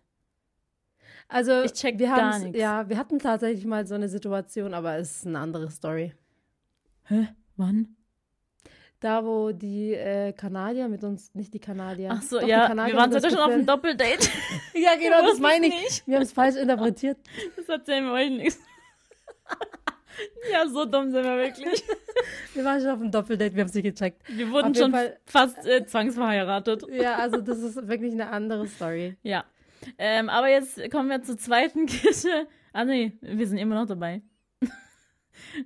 Also, 1.27 1.63
Ich 1.63 1.73
check 1.73 1.97
wir 1.97 2.07
gar 2.07 2.37
nix. 2.39 2.57
Ja, 2.57 2.87
wir 2.87 2.97
hatten 2.97 3.19
tatsächlich 3.19 3.65
mal 3.65 3.85
so 3.87 3.95
eine 3.95 4.07
Situation, 4.09 4.73
aber 4.73 4.95
es 4.97 5.17
ist 5.17 5.27
eine 5.27 5.39
andere 5.39 5.69
Story. 5.71 6.13
Hä? 7.05 7.29
Wann? 7.57 7.95
Da, 9.05 9.23
wo 9.23 9.51
die 9.51 9.93
äh, 9.93 10.33
Kanadier 10.33 10.87
mit 10.87 11.03
uns, 11.03 11.31
nicht 11.35 11.53
die 11.53 11.59
Kanadier. 11.59 12.09
Ach 12.11 12.23
so, 12.23 12.39
doch, 12.39 12.47
ja, 12.47 12.67
wir 12.69 12.95
waren 12.95 13.11
sogar 13.11 13.29
schon 13.29 13.39
auf 13.39 13.51
einem 13.51 13.63
geflirtet. 13.67 13.99
Doppeldate. 13.99 14.29
Ja, 14.73 14.95
genau, 14.95 15.21
das 15.21 15.37
meine 15.39 15.67
ich. 15.67 15.73
nicht. 15.79 16.07
Wir 16.07 16.15
haben 16.15 16.23
es 16.23 16.33
falsch 16.33 16.55
interpretiert. 16.55 17.17
Das 17.55 17.69
erzählen 17.69 18.03
wir 18.05 18.13
euch 18.13 18.31
nichts. 18.31 18.59
Ja, 20.51 20.65
so 20.67 20.85
dumm 20.85 21.11
sind 21.11 21.23
wir 21.23 21.37
wirklich. 21.37 21.83
Wir 22.53 22.63
waren 22.63 22.79
schon 22.81 22.89
auf 22.89 22.99
einem 23.01 23.11
Doppeldate, 23.11 23.53
wir 23.53 23.61
haben 23.61 23.67
es 23.69 23.75
nicht 23.75 23.83
gecheckt. 23.83 24.23
Wir 24.27 24.49
wurden 24.49 24.73
schon 24.73 24.91
Fall- 24.91 25.19
fast 25.25 25.65
äh, 25.67 25.85
zwangsverheiratet. 25.85 26.85
Ja, 26.89 27.17
also 27.17 27.41
das 27.41 27.59
ist 27.59 27.87
wirklich 27.87 28.13
eine 28.13 28.29
andere 28.29 28.65
Story. 28.65 29.17
Ja. 29.23 29.43
Ähm, 29.99 30.29
aber 30.29 30.47
jetzt 30.47 30.79
kommen 30.89 31.09
wir 31.09 31.21
zur 31.21 31.37
zweiten 31.37 31.85
Kiste. 31.85 32.47
Ah 32.73 32.85
nee, 32.85 33.11
wir 33.21 33.45
sind 33.45 33.57
immer 33.59 33.75
noch 33.75 33.85
dabei. 33.87 34.21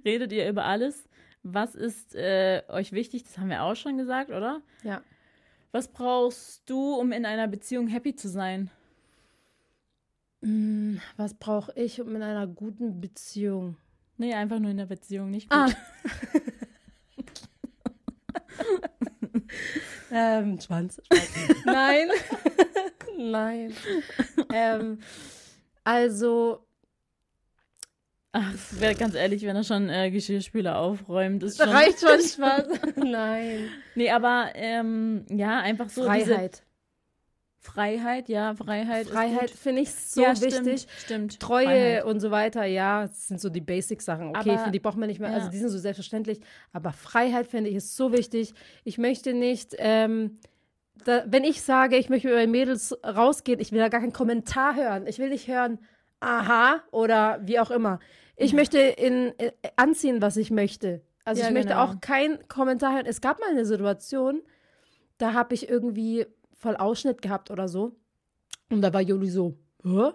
Redet 0.03 0.33
ihr 0.33 0.49
über 0.49 0.65
alles? 0.65 1.07
Was 1.43 1.75
ist 1.75 2.15
äh, 2.15 2.63
euch 2.67 2.91
wichtig? 2.91 3.23
Das 3.23 3.37
haben 3.37 3.49
wir 3.49 3.63
auch 3.63 3.75
schon 3.75 3.97
gesagt, 3.97 4.31
oder? 4.31 4.61
Ja. 4.83 5.01
Was 5.71 5.87
brauchst 5.87 6.69
du, 6.69 6.95
um 6.95 7.11
in 7.11 7.25
einer 7.25 7.47
Beziehung 7.47 7.87
happy 7.87 8.15
zu 8.15 8.27
sein? 8.27 8.71
Hm, 10.41 11.01
was 11.17 11.33
brauche 11.33 11.71
ich, 11.75 12.01
um 12.01 12.15
in 12.15 12.23
einer 12.23 12.47
guten 12.47 13.01
Beziehung? 13.01 13.77
Nee, 14.17 14.33
einfach 14.33 14.59
nur 14.59 14.71
in 14.71 14.77
der 14.77 14.85
Beziehung, 14.85 15.29
nicht 15.29 15.49
gut. 15.49 15.57
Ah. 15.57 15.69
ähm, 20.11 20.59
Schwanz. 20.59 21.01
Schwanz. 21.05 21.29
Nein. 21.65 22.09
Nein. 23.17 23.73
Ähm, 24.53 24.99
also, 25.83 26.65
Ach, 28.31 28.53
wär, 28.71 28.93
ganz 28.93 29.15
ehrlich, 29.15 29.43
wenn 29.43 29.55
er 29.55 29.63
schon 29.63 29.89
äh, 29.89 30.11
Geschirrspüler 30.11 30.77
aufräumt, 30.77 31.41
ist 31.41 31.59
da 31.59 31.65
schon... 31.65 31.73
reicht 31.73 31.99
schon 31.99 32.19
Spaß. 32.21 32.67
Nein. 32.95 33.69
Nee, 33.95 34.11
aber 34.11 34.51
ähm, 34.53 35.25
ja, 35.29 35.59
einfach 35.59 35.89
so 35.89 36.01
diese 36.11 36.33
Freiheit. 36.35 36.63
Freiheit, 37.61 38.29
ja, 38.29 38.55
Freiheit. 38.55 39.07
Freiheit 39.07 39.49
finde 39.49 39.81
ich 39.81 39.93
so 39.93 40.21
ja, 40.21 40.29
wichtig. 40.39 40.81
Stimmt, 40.81 40.87
stimmt. 41.33 41.39
Treue 41.39 41.65
Freiheit. 41.65 42.05
und 42.05 42.19
so 42.21 42.31
weiter, 42.31 42.63
ja, 42.65 43.01
das 43.07 43.27
sind 43.27 43.41
so 43.41 43.49
die 43.49 43.61
Basic-Sachen. 43.61 44.29
Okay, 44.29 44.51
Aber- 44.57 44.71
die 44.71 44.79
braucht 44.79 44.97
man 44.97 45.09
nicht 45.09 45.19
mehr, 45.19 45.31
also 45.33 45.47
ja. 45.47 45.51
die 45.51 45.57
sind 45.57 45.69
so 45.69 45.77
selbstverständlich. 45.77 46.39
Aber 46.71 46.93
Freiheit 46.93 47.47
finde 47.47 47.69
ich 47.69 47.75
ist 47.75 47.97
so 47.97 48.13
wichtig. 48.13 48.53
Ich 48.85 48.97
möchte 48.97 49.33
nicht, 49.33 49.75
ähm, 49.77 50.39
da, 51.03 51.23
wenn 51.27 51.43
ich 51.43 51.61
sage, 51.61 51.97
ich 51.97 52.09
möchte 52.09 52.27
mit 52.27 52.37
meinen 52.37 52.51
Mädels 52.51 52.97
rausgehen, 53.03 53.59
ich 53.59 53.71
will 53.71 53.79
da 53.79 53.89
gar 53.89 54.01
keinen 54.01 54.13
Kommentar 54.13 54.75
hören. 54.75 55.07
Ich 55.07 55.19
will 55.19 55.29
nicht 55.29 55.47
hören, 55.47 55.79
aha 56.19 56.81
oder 56.91 57.39
wie 57.43 57.59
auch 57.59 57.71
immer. 57.71 57.99
Ich 58.35 58.53
möchte 58.53 58.79
in, 58.79 59.37
äh, 59.39 59.51
anziehen, 59.75 60.21
was 60.21 60.37
ich 60.37 60.51
möchte. 60.51 61.01
Also 61.25 61.41
Ja, 61.41 61.47
ich 61.47 61.53
möchte 61.53 61.69
genau. 61.69 61.83
auch 61.83 62.01
keinen 62.01 62.47
Kommentar 62.47 62.93
hören. 62.93 63.05
Es 63.05 63.21
gab 63.21 63.39
mal 63.39 63.49
eine 63.49 63.65
Situation, 63.65 64.41
da 65.17 65.33
habe 65.33 65.53
ich 65.53 65.69
irgendwie 65.69 66.25
voll 66.53 66.75
Ausschnitt 66.75 67.21
gehabt 67.21 67.51
oder 67.51 67.67
so. 67.67 67.95
Und 68.69 68.81
da 68.81 68.93
war 68.93 69.01
Juli 69.01 69.29
so, 69.29 69.57
hä? 69.83 70.11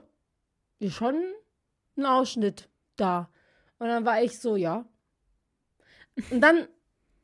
Ist 0.78 0.94
schon 0.94 1.16
ein 1.96 2.06
Ausschnitt 2.06 2.68
da. 2.96 3.30
Und 3.78 3.88
dann 3.88 4.04
war 4.04 4.22
ich 4.22 4.40
so, 4.40 4.56
ja. 4.56 4.84
Und 6.30 6.40
dann, 6.40 6.68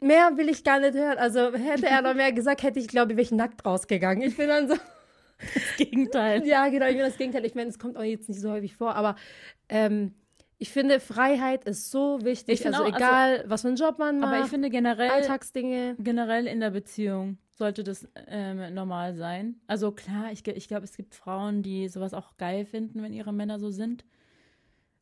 mehr 0.00 0.36
will 0.36 0.48
ich 0.48 0.64
gar 0.64 0.80
nicht 0.80 0.94
hören. 0.94 1.18
Also 1.18 1.52
hätte 1.52 1.86
er 1.86 2.02
noch 2.02 2.14
mehr 2.14 2.32
gesagt, 2.32 2.62
hätte 2.62 2.78
ich, 2.80 2.88
glaube 2.88 3.12
ich, 3.12 3.16
wäre 3.16 3.24
ich 3.24 3.32
nackt 3.32 3.64
rausgegangen. 3.64 4.22
Ich 4.28 4.36
bin 4.36 4.48
dann 4.48 4.68
so, 4.68 4.74
Das 5.54 5.76
Gegenteil. 5.76 6.46
ja, 6.46 6.68
genau, 6.68 6.86
ich 6.86 6.96
bin 6.96 7.04
das 7.04 7.16
Gegenteil. 7.16 7.44
Ich 7.44 7.54
meine, 7.54 7.70
es 7.70 7.78
kommt 7.78 7.96
auch 7.96 8.02
jetzt 8.02 8.28
nicht 8.28 8.40
so 8.40 8.50
häufig 8.50 8.76
vor, 8.76 8.94
aber 8.94 9.16
ähm, 9.68 10.14
ich 10.58 10.70
finde, 10.70 11.00
Freiheit 11.00 11.64
ist 11.64 11.90
so 11.90 12.18
wichtig. 12.22 12.54
Ich 12.54 12.60
finde 12.60 12.78
also 12.78 12.90
auch, 12.90 12.92
also- 12.94 13.04
egal, 13.06 13.44
was 13.46 13.62
für 13.62 13.68
einen 13.68 13.76
Job 13.78 13.98
man 13.98 14.20
macht, 14.20 14.34
Aber 14.34 14.44
ich 14.44 14.50
finde 14.50 14.68
generell, 14.68 15.10
Alltagsdinge. 15.10 15.96
generell 15.98 16.46
in 16.46 16.60
der 16.60 16.70
Beziehung 16.70 17.38
sollte 17.50 17.82
das 17.82 18.06
ähm, 18.26 18.74
normal 18.74 19.14
sein. 19.14 19.56
Also 19.66 19.90
klar, 19.92 20.32
ich, 20.32 20.46
ich 20.46 20.68
glaube, 20.68 20.84
es 20.84 20.96
gibt 20.96 21.14
Frauen, 21.14 21.62
die 21.62 21.88
sowas 21.88 22.12
auch 22.12 22.36
geil 22.36 22.66
finden, 22.66 23.02
wenn 23.02 23.12
ihre 23.14 23.32
Männer 23.32 23.58
so 23.58 23.70
sind. 23.70 24.04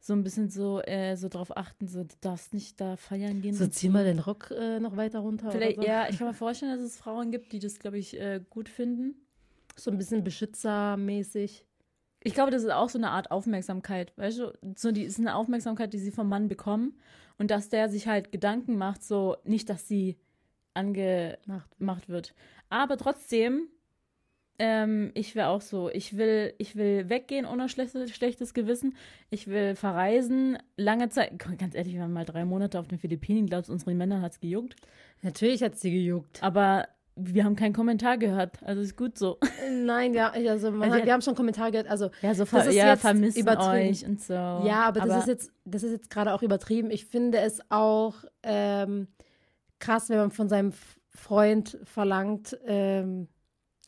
So 0.01 0.13
ein 0.13 0.23
bisschen 0.23 0.49
so, 0.49 0.81
äh, 0.83 1.17
so 1.17 1.29
drauf 1.29 1.57
achten, 1.57 1.89
so, 1.89 2.05
du 2.05 2.15
darfst 2.21 2.55
nicht 2.55 2.81
da 2.81 2.97
feiern 2.97 3.43
gehen. 3.43 3.55
So, 3.55 3.67
zieh 3.67 3.89
mal 3.89 4.05
den 4.05 4.21
Rock 4.21 4.53
äh, 4.53 4.79
noch 4.79 4.97
weiter 4.97 5.19
runter. 5.19 5.51
Vielleicht, 5.51 5.81
so. 5.81 5.87
ja, 5.87 6.09
ich 6.09 6.19
kann 6.19 6.29
mir 6.29 6.35
vorstellen, 6.35 6.73
dass 6.73 6.81
es 6.81 6.97
Frauen 6.97 7.33
gibt, 7.33 7.53
die 7.53 7.59
das, 7.59 7.81
glaube 7.81 7.99
ich, 7.99 8.19
äh, 8.19 8.41
gut 8.49 8.69
finden. 8.69 9.17
So 9.79 9.91
ein 9.91 9.99
bisschen 9.99 10.25
beschützermäßig. 10.25 11.65
Ich 12.25 12.35
glaube, 12.35 12.51
das 12.51 12.65
ist 12.65 12.73
auch 12.73 12.89
so 12.89 12.99
eine 12.99 13.11
Art 13.11 13.31
Aufmerksamkeit, 13.31 14.13
weißt 14.17 14.39
du? 14.39 14.53
So, 14.77 14.91
die 14.91 15.05
ist 15.05 15.19
eine 15.19 15.37
Aufmerksamkeit, 15.37 15.93
die 15.93 15.99
sie 15.99 16.11
vom 16.11 16.29
Mann 16.29 16.49
bekommen. 16.49 16.99
Und 17.39 17.53
dass 17.53 17.69
der 17.69 17.89
sich 17.89 18.09
halt 18.09 18.33
Gedanken 18.33 18.77
macht, 18.77 19.05
so, 19.05 19.37
nicht, 19.45 19.71
dass 19.71 19.87
sie 19.87 20.19
angemacht 20.75 21.71
Macht. 21.79 22.09
wird. 22.09 22.35
Aber 22.69 22.97
trotzdem, 22.97 23.69
ähm, 24.59 25.13
ich 25.15 25.37
wäre 25.37 25.49
auch 25.49 25.61
so, 25.61 25.89
ich 25.91 26.17
will, 26.17 26.55
ich 26.59 26.75
will 26.75 27.09
weggehen 27.09 27.47
ohne 27.47 27.69
schlechtes, 27.69 28.11
schlechtes 28.11 28.55
Gewissen. 28.55 28.97
Ich 29.31 29.47
will 29.47 29.77
verreisen, 29.77 30.59
lange 30.77 31.09
Zeit. 31.11 31.39
Ganz 31.59 31.75
ehrlich, 31.75 31.95
wir 31.95 32.01
waren 32.01 32.13
mal 32.13 32.25
drei 32.25 32.45
Monate 32.45 32.81
auf 32.81 32.89
den 32.89 32.99
Philippinen. 32.99 33.47
Glaubst 33.47 33.69
du, 33.69 33.73
unseren 33.73 33.97
Männern 33.97 34.23
hat's 34.23 34.41
gejuckt? 34.41 34.75
Natürlich 35.23 35.63
hat 35.63 35.77
sie 35.77 35.93
gejuckt. 35.93 36.43
Aber 36.43 36.89
wir 37.21 37.45
haben 37.45 37.57
keinen 37.57 37.73
Kommentar 37.73 38.17
gehört. 38.19 38.63
Also 38.63 38.81
ist 38.81 38.97
gut 38.97 39.19
so. 39.19 39.39
Nein, 39.71 40.15
ja, 40.15 40.31
also, 40.31 40.69
Also 40.69 40.83
hat, 40.83 41.05
wir 41.05 41.13
haben 41.13 41.23
schon 41.23 41.35
Kommentare 41.35 41.71
gehört. 41.71 41.89
Also, 41.89 42.11
Ja, 42.23 42.35
so 42.35 42.45
Das 42.45 42.51
ver 42.51 42.67
ist 42.69 42.75
ja, 42.75 42.89
jetzt 42.91 43.01
vermissen 43.01 43.41
übertrieben. 43.41 43.91
euch 43.91 44.07
und 44.07 44.21
so. 44.21 44.33
ja, 44.33 44.85
aber 44.87 45.01
das 45.01 45.21
ist 45.21 45.29
jetzt, 45.29 45.53
das 45.65 45.83
ist 45.83 45.93
jetzt 45.93 46.11
gerade 46.11 46.33
auch 46.33 46.43
übertrieben. 46.43 46.91
Ich 46.91 47.07
finde 47.07 47.39
es 47.39 47.61
auch 47.71 48.15
ähm, 48.43 49.09
krass, 49.79 50.09
wenn 50.09 50.19
man 50.19 50.31
von 50.31 50.49
seinem 50.49 50.73
Freund 51.11 51.79
verlangt, 51.85 52.57
ähm, 52.65 53.29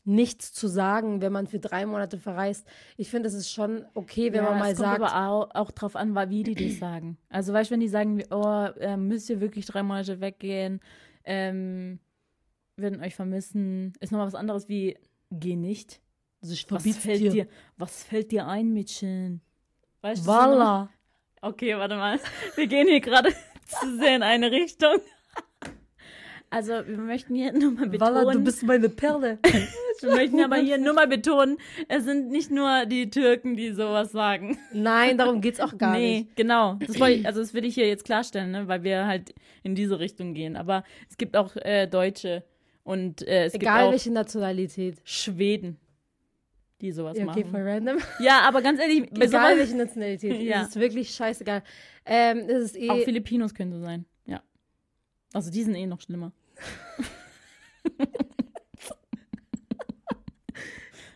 nichts 0.05 0.53
zu 0.53 0.67
sagen, 0.67 1.21
wenn 1.21 1.33
man 1.33 1.47
für 1.47 1.59
drei 1.61 1.87
Monate 1.87 2.19
verreist. 2.19 2.67
Ich 2.97 3.11
finde, 3.11 3.29
es 3.29 3.35
ist 3.35 3.51
schon 3.51 3.85
okay, 3.95 4.33
wenn 4.33 4.43
ja, 4.43 4.51
man 4.51 4.59
mal 4.59 4.73
es 4.73 4.79
kommt 4.79 4.89
sagt. 4.89 5.03
aber 5.03 5.29
auch, 5.29 5.55
auch 5.55 5.71
drauf 5.71 5.95
an, 5.95 6.15
wie 6.31 6.43
die 6.43 6.55
das 6.55 6.79
sagen. 6.79 7.19
Also, 7.29 7.53
weißt 7.53 7.71
du, 7.71 7.75
wenn 7.75 7.81
die 7.81 7.89
sagen, 7.89 8.23
oh, 8.31 8.67
äh, 8.81 8.97
müsst 8.97 9.31
ihr 9.31 9.41
wirklich 9.41 9.67
drei 9.67 9.83
Monate 9.83 10.21
weggehen, 10.21 10.81
ähm, 11.25 12.01
werden 12.81 13.03
euch 13.03 13.15
vermissen, 13.15 13.93
ist 14.01 14.13
nochmal 14.13 14.27
was 14.27 14.35
anderes 14.35 14.69
wie, 14.69 14.97
geh 15.31 15.57
nicht. 15.57 16.01
Also 16.43 16.55
ich 16.55 16.71
was 16.71 16.83
fällt 16.97 17.21
dir. 17.21 17.31
dir. 17.31 17.49
Was 17.77 18.03
fällt 18.03 18.33
dir 18.33 18.47
ein, 18.47 18.73
Mädchen? 18.73 19.43
Weißt 20.01 20.23
du? 20.23 20.31
Voila. 20.31 20.91
Okay, 21.43 21.77
warte 21.77 21.97
mal. 21.97 22.19
Wir 22.57 22.67
gehen 22.67 22.89
hier 22.89 23.01
gerade 23.01 23.31
zu 23.67 23.99
sehr 23.99 24.17
in 24.17 24.23
eine 24.23 24.51
Richtung. 24.51 25.01
Also, 26.53 26.73
wir 26.85 26.99
möchten 26.99 27.37
hier 27.37 27.53
nur 27.53 27.71
mal 27.71 27.89
betonen. 27.89 28.15
Walla, 28.15 28.33
du 28.33 28.41
bist 28.41 28.65
meine 28.65 28.89
Perle. 28.89 29.39
wir 30.01 30.11
möchten 30.11 30.41
aber 30.41 30.57
hier 30.57 30.79
nur 30.79 30.95
mal 30.95 31.07
betonen, 31.07 31.59
es 31.87 32.03
sind 32.03 32.29
nicht 32.33 32.51
nur 32.51 32.87
die 32.87 33.09
Türken, 33.09 33.55
die 33.55 33.71
sowas 33.71 34.11
sagen. 34.11 34.59
Nein, 34.73 35.17
darum 35.17 35.41
geht 35.41 35.55
es 35.55 35.61
auch 35.61 35.79
gar 35.79 35.93
nee, 35.93 36.17
nicht. 36.19 36.27
Nee, 36.27 36.33
genau. 36.35 36.75
Das 36.75 36.97
ich, 36.97 37.25
also, 37.25 37.39
das 37.39 37.55
will 37.55 37.65
ich 37.65 37.75
hier 37.75 37.87
jetzt 37.87 38.05
klarstellen, 38.05 38.51
ne, 38.51 38.67
weil 38.67 38.83
wir 38.83 39.07
halt 39.07 39.33
in 39.63 39.77
diese 39.77 40.01
Richtung 40.01 40.35
gehen. 40.35 40.57
Aber 40.57 40.83
es 41.09 41.17
gibt 41.17 41.37
auch 41.37 41.55
äh, 41.55 41.87
Deutsche 41.87 42.43
und 42.91 43.27
äh, 43.27 43.45
es 43.45 43.55
Egal 43.55 43.79
gibt 43.79 43.87
auch 43.87 43.93
welche 43.93 44.11
Nationalität. 44.11 45.01
Schweden 45.05 45.79
die 46.81 46.93
sowas 46.93 47.17
ja, 47.17 47.27
okay, 47.27 47.45
machen. 47.45 47.51
voll 47.51 47.69
random. 47.69 47.99
Ja, 48.21 48.41
aber 48.41 48.63
ganz 48.63 48.81
ehrlich, 48.81 49.11
egal 49.13 49.59
welche 49.59 49.77
Nationalität, 49.77 50.41
ja. 50.41 50.63
ist 50.63 50.77
wirklich 50.77 51.11
scheißegal. 51.15 51.63
Ähm, 52.07 52.49
das 52.49 52.63
ist 52.63 52.77
eh 52.77 52.89
Auch 52.91 52.99
Filipinos 53.01 53.53
können 53.55 53.73
so 53.73 53.81
sein, 53.81 54.07
ja. 54.25 54.43
Also 55.33 55.51
die 55.51 55.63
sind 55.63 55.75
eh 55.75 55.87
noch 55.87 56.01
schlimmer. 56.01 56.33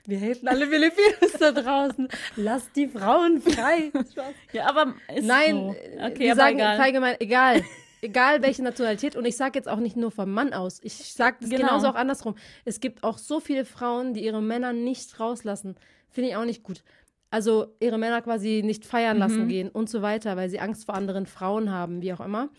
Wir 0.07 0.19
helfen 0.19 0.49
alle 0.49 0.67
Filipinos 0.67 1.33
da 1.41 1.51
draußen. 1.51 2.09
Lass 2.37 2.71
die 2.73 2.89
Frauen 2.89 3.41
frei. 3.41 3.91
ja, 4.53 4.67
aber 4.69 4.95
ist 5.15 5.25
Nein, 5.25 5.55
so. 5.55 5.71
okay, 5.71 6.19
wir 6.19 6.33
aber 6.33 6.41
sagen 6.43 6.59
egal. 6.59 6.79
allgemein, 6.79 7.17
egal. 7.21 7.65
Egal 8.05 8.43
welche 8.43 8.63
Nationalität. 8.63 9.17
Und 9.17 9.25
ich 9.25 9.37
sage 9.37 9.59
jetzt 9.59 9.69
auch 9.69 9.79
nicht 9.79 9.97
nur 9.97 10.11
vom 10.11 10.31
Mann 10.31 10.53
aus. 10.53 10.81
Ich 10.83 11.13
sage 11.15 11.39
das 11.41 11.51
genau. 11.51 11.67
genauso 11.67 11.89
auch 11.89 11.95
andersrum. 11.95 12.35
Es 12.65 12.81
gibt 12.81 13.03
auch 13.03 13.19
so 13.19 13.41
viele 13.41 13.65
Frauen, 13.65 14.15
die 14.15 14.25
ihre 14.25 14.43
Männer 14.43 14.73
nicht 14.73 15.19
rauslassen. 15.19 15.77
Finde 16.11 16.31
ich 16.31 16.37
auch 16.37 16.45
nicht 16.45 16.63
gut. 16.63 16.83
Also 17.31 17.75
ihre 17.81 17.99
Männer 17.99 18.23
quasi 18.23 18.63
nicht 18.65 18.85
feiern 18.85 19.19
lassen 19.19 19.45
mhm. 19.45 19.49
gehen 19.49 19.69
und 19.69 19.89
so 19.89 20.03
weiter, 20.03 20.37
weil 20.37 20.51
sie 20.51 20.61
Angst 20.61 20.85
vor 20.87 20.95
anderen 20.95 21.27
Frauen 21.27 21.73
haben, 21.73 22.03
wie 22.03 22.13
auch 22.13 22.21
immer. 22.21 22.51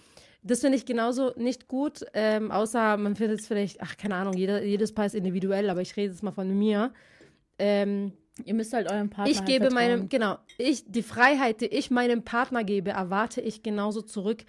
Das 0.44 0.60
finde 0.60 0.78
ich 0.78 0.86
genauso 0.86 1.32
nicht 1.38 1.68
gut, 1.68 2.06
ähm, 2.14 2.52
außer 2.52 2.98
man 2.98 3.16
findet 3.16 3.40
es 3.40 3.48
vielleicht, 3.48 3.82
ach, 3.82 3.98
keine 3.98 4.16
Ahnung, 4.16 4.34
jeder, 4.34 4.64
jedes 4.64 4.94
Paar 4.94 5.06
ist 5.06 5.16
individuell, 5.16 5.70
aber 5.70 5.82
ich 5.82 5.96
rede 5.96 6.12
jetzt 6.12 6.24
mal 6.24 6.34
von 6.34 6.56
mir. 6.56 6.94
Ähm, 7.58 8.12
Ihr 8.44 8.54
müsst 8.54 8.74
halt 8.74 8.92
eurem 8.92 9.10
Partner. 9.10 9.32
Ich 9.32 9.40
halt 9.40 9.48
gebe 9.48 9.66
vertrauen. 9.68 9.90
meinem, 9.90 10.10
genau, 10.10 10.38
ich, 10.58 10.84
die 10.86 11.04
Freiheit, 11.04 11.62
die 11.62 11.68
ich 11.68 11.90
meinem 11.90 12.24
Partner 12.24 12.66
gebe, 12.66 12.92
erwarte 12.92 13.40
ich 13.40 13.64
genauso 13.64 14.02
zurück. 14.02 14.44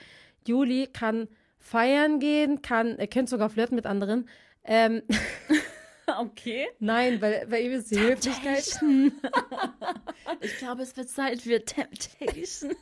Juli 0.49 0.89
kann 0.93 1.29
feiern 1.59 2.21
gehen, 2.21 2.63
kann, 2.63 2.99
er 2.99 3.09
könnte 3.09 3.31
sogar 3.31 3.51
flirten 3.51 3.75
mit 3.77 3.87
anderen. 3.87 4.29
Ähm, 4.65 5.03
okay. 6.21 6.69
Nein, 6.79 7.21
weil 7.21 7.47
bei 7.49 7.61
ihm 7.61 7.73
ist 7.73 7.91
die 7.91 7.99
Höflichkeit. 7.99 8.65
ich 10.41 10.57
glaube, 10.59 10.83
es 10.83 10.97
wird 10.97 11.09
Zeit 11.09 11.43
für 11.43 11.65
Temptation. 11.65 12.77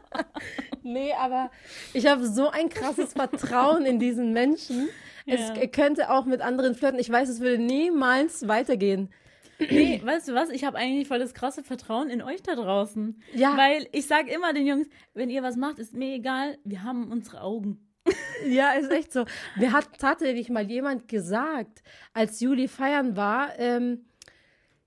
nee, 0.82 1.12
aber 1.12 1.50
ich 1.92 2.06
habe 2.06 2.26
so 2.26 2.50
ein 2.50 2.68
krasses 2.68 3.12
Vertrauen 3.14 3.84
in 3.84 3.98
diesen 3.98 4.32
Menschen. 4.32 4.88
Ja. 5.26 5.34
Es 5.34 5.72
könnte 5.72 6.10
auch 6.10 6.26
mit 6.26 6.40
anderen 6.40 6.74
flirten. 6.74 7.00
Ich 7.00 7.10
weiß, 7.10 7.28
es 7.28 7.40
würde 7.40 7.58
niemals 7.58 8.46
weitergehen. 8.46 9.10
Nee, 9.58 10.00
weißt 10.04 10.28
du 10.28 10.34
was? 10.34 10.50
Ich 10.50 10.64
habe 10.64 10.78
eigentlich 10.78 11.08
voll 11.08 11.18
das 11.18 11.34
krasse 11.34 11.62
Vertrauen 11.62 12.10
in 12.10 12.22
euch 12.22 12.42
da 12.42 12.54
draußen. 12.54 13.20
Ja. 13.34 13.56
Weil 13.56 13.88
ich 13.92 14.06
sage 14.06 14.30
immer 14.30 14.52
den 14.52 14.66
Jungs, 14.66 14.88
wenn 15.14 15.30
ihr 15.30 15.42
was 15.42 15.56
macht, 15.56 15.78
ist 15.78 15.94
mir 15.94 16.14
egal, 16.14 16.58
wir 16.64 16.82
haben 16.82 17.10
unsere 17.10 17.40
Augen. 17.40 17.80
Ja, 18.46 18.72
ist 18.72 18.90
echt 18.90 19.10
so. 19.10 19.24
Mir 19.56 19.72
hat 19.72 19.98
tatsächlich 19.98 20.50
mal 20.50 20.68
jemand 20.68 21.08
gesagt, 21.08 21.82
als 22.12 22.40
Juli 22.40 22.68
feiern 22.68 23.16
war, 23.16 23.58
ähm, 23.58 24.04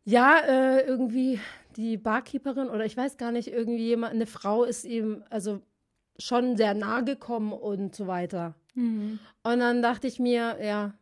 ja, 0.03 0.37
äh, 0.37 0.81
irgendwie 0.81 1.39
die 1.75 1.97
Barkeeperin 1.97 2.69
oder 2.69 2.85
ich 2.85 2.95
weiß 2.95 3.17
gar 3.17 3.31
nicht, 3.31 3.47
irgendwie 3.47 3.87
jemand, 3.87 4.13
eine 4.13 4.27
Frau 4.27 4.63
ist 4.63 4.85
ihm 4.85 5.23
also 5.31 5.61
schon 6.19 6.57
sehr 6.57 6.73
nahe 6.73 7.03
gekommen 7.03 7.51
und 7.51 7.95
so 7.95 8.05
weiter. 8.05 8.55
Mhm. 8.75 9.19
Und 9.43 9.59
dann 9.59 9.81
dachte 9.81 10.07
ich 10.07 10.19
mir, 10.19 10.57
ja, 10.61 10.93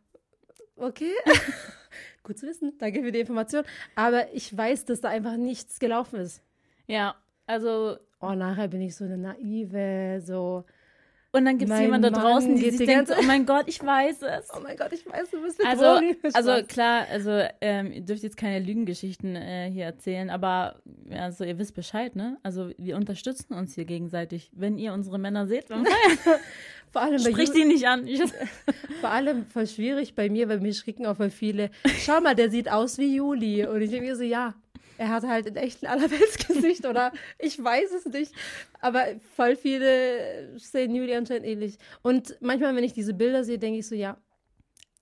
okay. 0.76 1.11
Gut 2.26 2.39
zu 2.39 2.47
wissen, 2.47 2.73
danke 2.80 3.03
für 3.03 3.11
die 3.11 3.19
Information. 3.19 3.63
Aber 3.93 4.34
ich 4.34 4.57
weiß, 4.57 4.86
dass 4.86 4.99
da 4.99 5.09
einfach 5.09 5.38
nichts 5.38 5.80
gelaufen 5.80 6.19
ist. 6.19 6.41
Ja, 6.88 7.15
also. 7.45 7.97
Oh, 8.19 8.34
nachher 8.34 8.67
bin 8.67 8.82
ich 8.82 8.95
so 8.95 9.05
eine 9.05 9.15
naive, 9.15 10.21
so. 10.26 10.65
Und 11.36 11.45
dann 11.45 11.57
gibt 11.57 11.69
es 11.69 11.79
jemanden 11.79 12.13
da 12.13 12.21
draußen, 12.21 12.55
die 12.55 12.71
sich 12.71 12.88
denkt, 12.88 13.11
oh 13.11 13.21
mein 13.23 13.45
Gott, 13.45 13.65
ich 13.67 13.83
weiß 13.83 14.21
es. 14.21 14.49
Oh 14.55 14.61
mein 14.63 14.77
Gott, 14.77 14.93
ich 14.93 15.05
weiß, 15.05 15.29
du 15.31 15.41
bist 15.41 15.61
also, 15.65 15.99
also 16.33 16.65
klar, 16.65 17.05
also 17.11 17.41
ähm, 17.59 17.91
ihr 17.91 18.01
dürft 18.01 18.23
jetzt 18.23 18.38
keine 18.38 18.65
Lügengeschichten 18.65 19.36
äh, 19.36 19.69
hier 19.69 19.83
erzählen, 19.83 20.29
aber 20.29 20.75
also 21.11 21.43
ihr 21.43 21.59
wisst 21.59 21.75
Bescheid, 21.75 22.15
ne? 22.15 22.38
Also 22.41 22.71
wir 22.77 22.95
unterstützen 22.95 23.53
uns 23.53 23.75
hier 23.75 23.86
gegenseitig. 23.86 24.49
Wenn 24.53 24.77
ihr 24.77 24.93
unsere 24.93 25.19
Männer 25.19 25.45
seht 25.45 25.67
Feiern, 25.67 25.86
Vor 26.91 27.01
allem 27.01 27.19
Sprich 27.19 27.51
die 27.51 27.65
nicht 27.65 27.88
an. 27.88 28.07
Vor 29.01 29.09
allem 29.09 29.45
voll 29.47 29.67
schwierig 29.67 30.15
bei 30.15 30.29
mir, 30.29 30.47
weil 30.47 30.61
mir 30.61 30.73
schrecken 30.73 31.05
auch 31.05 31.17
voll 31.17 31.29
viele. 31.29 31.69
Schau 31.99 32.21
mal, 32.21 32.36
der 32.36 32.49
sieht 32.49 32.71
aus 32.71 32.97
wie 32.97 33.15
Juli. 33.15 33.65
Und 33.65 33.81
ich 33.81 33.89
denke 33.89 34.07
mir 34.07 34.15
so, 34.15 34.23
ja, 34.23 34.53
er 34.98 35.10
hat 35.10 35.24
halt 35.24 35.48
ein 35.48 35.56
echt 35.56 35.84
ein 35.84 35.88
Allerweltsgesicht 35.88 36.86
oder 36.89 37.12
ich 37.39 37.62
weiß 37.62 37.91
es 37.91 38.06
nicht. 38.06 38.34
Aber 38.80 39.06
voll 39.36 39.56
viele 39.56 40.58
sehen 40.58 40.96
Juli 40.96 41.16
anscheinend 41.16 41.46
ähnlich. 41.46 41.78
Und 42.02 42.38
manchmal, 42.41 42.76
wenn 42.76 42.84
ich 42.84 42.93
diese 42.93 43.14
Bilder 43.14 43.43
sehe, 43.43 43.60
denke 43.60 43.80
ich 43.80 43.88
so, 43.88 43.96
ja, 43.96 44.18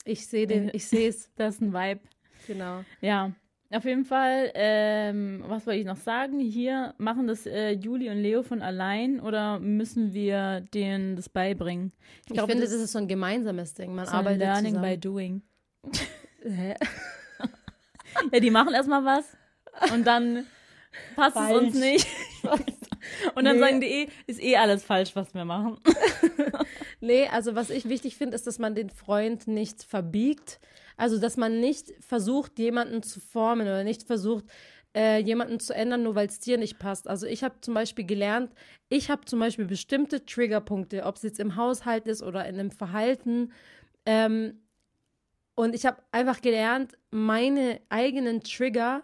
ich 0.06 0.28
sehe 0.28 0.48
den, 0.48 0.70
ich 0.74 0.88
sehe 0.88 1.10
es. 1.10 1.30
Das 1.36 1.56
ist 1.56 1.62
ein 1.62 1.74
Vibe. 1.74 2.02
Genau. 2.48 2.84
Ja. 3.02 3.32
Auf 3.72 3.86
jeden 3.86 4.06
Fall, 4.06 4.52
ähm, 4.54 5.44
was 5.48 5.66
wollte 5.66 5.80
ich 5.80 5.86
noch 5.86 5.98
sagen? 5.98 6.39
Hier 6.39 6.94
machen 7.00 7.26
das 7.26 7.48
äh, 7.48 7.72
Juli 7.72 8.08
und 8.10 8.18
Leo 8.18 8.44
von 8.44 8.62
allein 8.62 9.20
oder 9.20 9.60
müssen 9.60 10.14
wir 10.14 10.62
denen 10.76 11.16
das 11.16 11.28
beibringen? 11.28 11.91
Ich, 12.26 12.28
ich 12.28 12.34
glaub, 12.34 12.48
finde, 12.48 12.66
das, 12.66 12.72
das, 12.72 12.82
ist 12.82 12.91
so 12.91 13.00
ein 13.00 13.08
gemeinsames 13.08 13.74
Ding. 13.74 13.96
Man 13.96 14.06
so 14.06 14.12
arbeitet 14.12 14.41
Learning 14.41 14.76
zusammen. 14.76 14.91
by 14.91 14.98
doing. 15.00 15.41
Hä? 16.44 16.76
ja, 18.32 18.39
die 18.39 18.52
machen 18.52 18.76
erstmal 18.76 19.04
was 19.04 19.36
und 19.93 20.05
dann 20.05 20.45
passt 21.15 21.36
falsch. 21.36 21.51
es 21.51 21.61
uns 21.61 21.76
nicht. 21.76 22.07
und 23.36 23.45
dann 23.45 23.55
nee. 23.55 23.61
sagen 23.61 23.82
die 23.82 23.88
eh, 23.88 24.07
ist 24.28 24.41
eh 24.41 24.57
alles 24.57 24.84
falsch, 24.84 25.15
was 25.15 25.34
wir 25.34 25.45
machen. 25.45 25.78
nee, 27.01 27.28
also 27.28 27.55
was 27.55 27.69
ich 27.69 27.89
wichtig 27.89 28.17
finde, 28.17 28.36
ist, 28.36 28.47
dass 28.47 28.59
man 28.59 28.76
den 28.76 28.89
Freund 28.89 29.47
nicht 29.47 29.84
verbiegt. 29.84 30.59
Also, 30.95 31.19
dass 31.19 31.38
man 31.38 31.59
nicht 31.59 31.91
versucht, 32.01 32.59
jemanden 32.59 33.01
zu 33.01 33.19
formen 33.19 33.63
oder 33.63 33.84
nicht 33.84 34.03
versucht, 34.03 34.45
äh, 34.95 35.19
jemanden 35.19 35.59
zu 35.59 35.74
ändern, 35.74 36.03
nur 36.03 36.15
weil 36.15 36.28
es 36.28 36.39
dir 36.39 36.57
nicht 36.57 36.80
passt. 36.80 37.07
Also 37.07 37.26
ich 37.26 37.43
habe 37.43 37.55
zum 37.61 37.74
Beispiel 37.74 38.05
gelernt, 38.05 38.51
ich 38.89 39.09
habe 39.09 39.26
zum 39.26 39.39
Beispiel 39.39 39.65
bestimmte 39.65 40.26
Triggerpunkte, 40.26 41.03
ob 41.03 41.15
es 41.15 41.24
jetzt 41.24 41.39
im 41.39 41.55
Haushalt 41.55 42.07
ist 42.07 42.21
oder 42.21 42.45
in 42.45 42.59
einem 42.59 42.71
Verhalten. 42.71 43.51
Ähm, 44.05 44.61
und 45.55 45.76
ich 45.76 45.86
habe 45.86 45.97
einfach 46.11 46.41
gelernt, 46.41 46.93
meine 47.11 47.80
eigenen 47.89 48.41
Trigger 48.41 49.03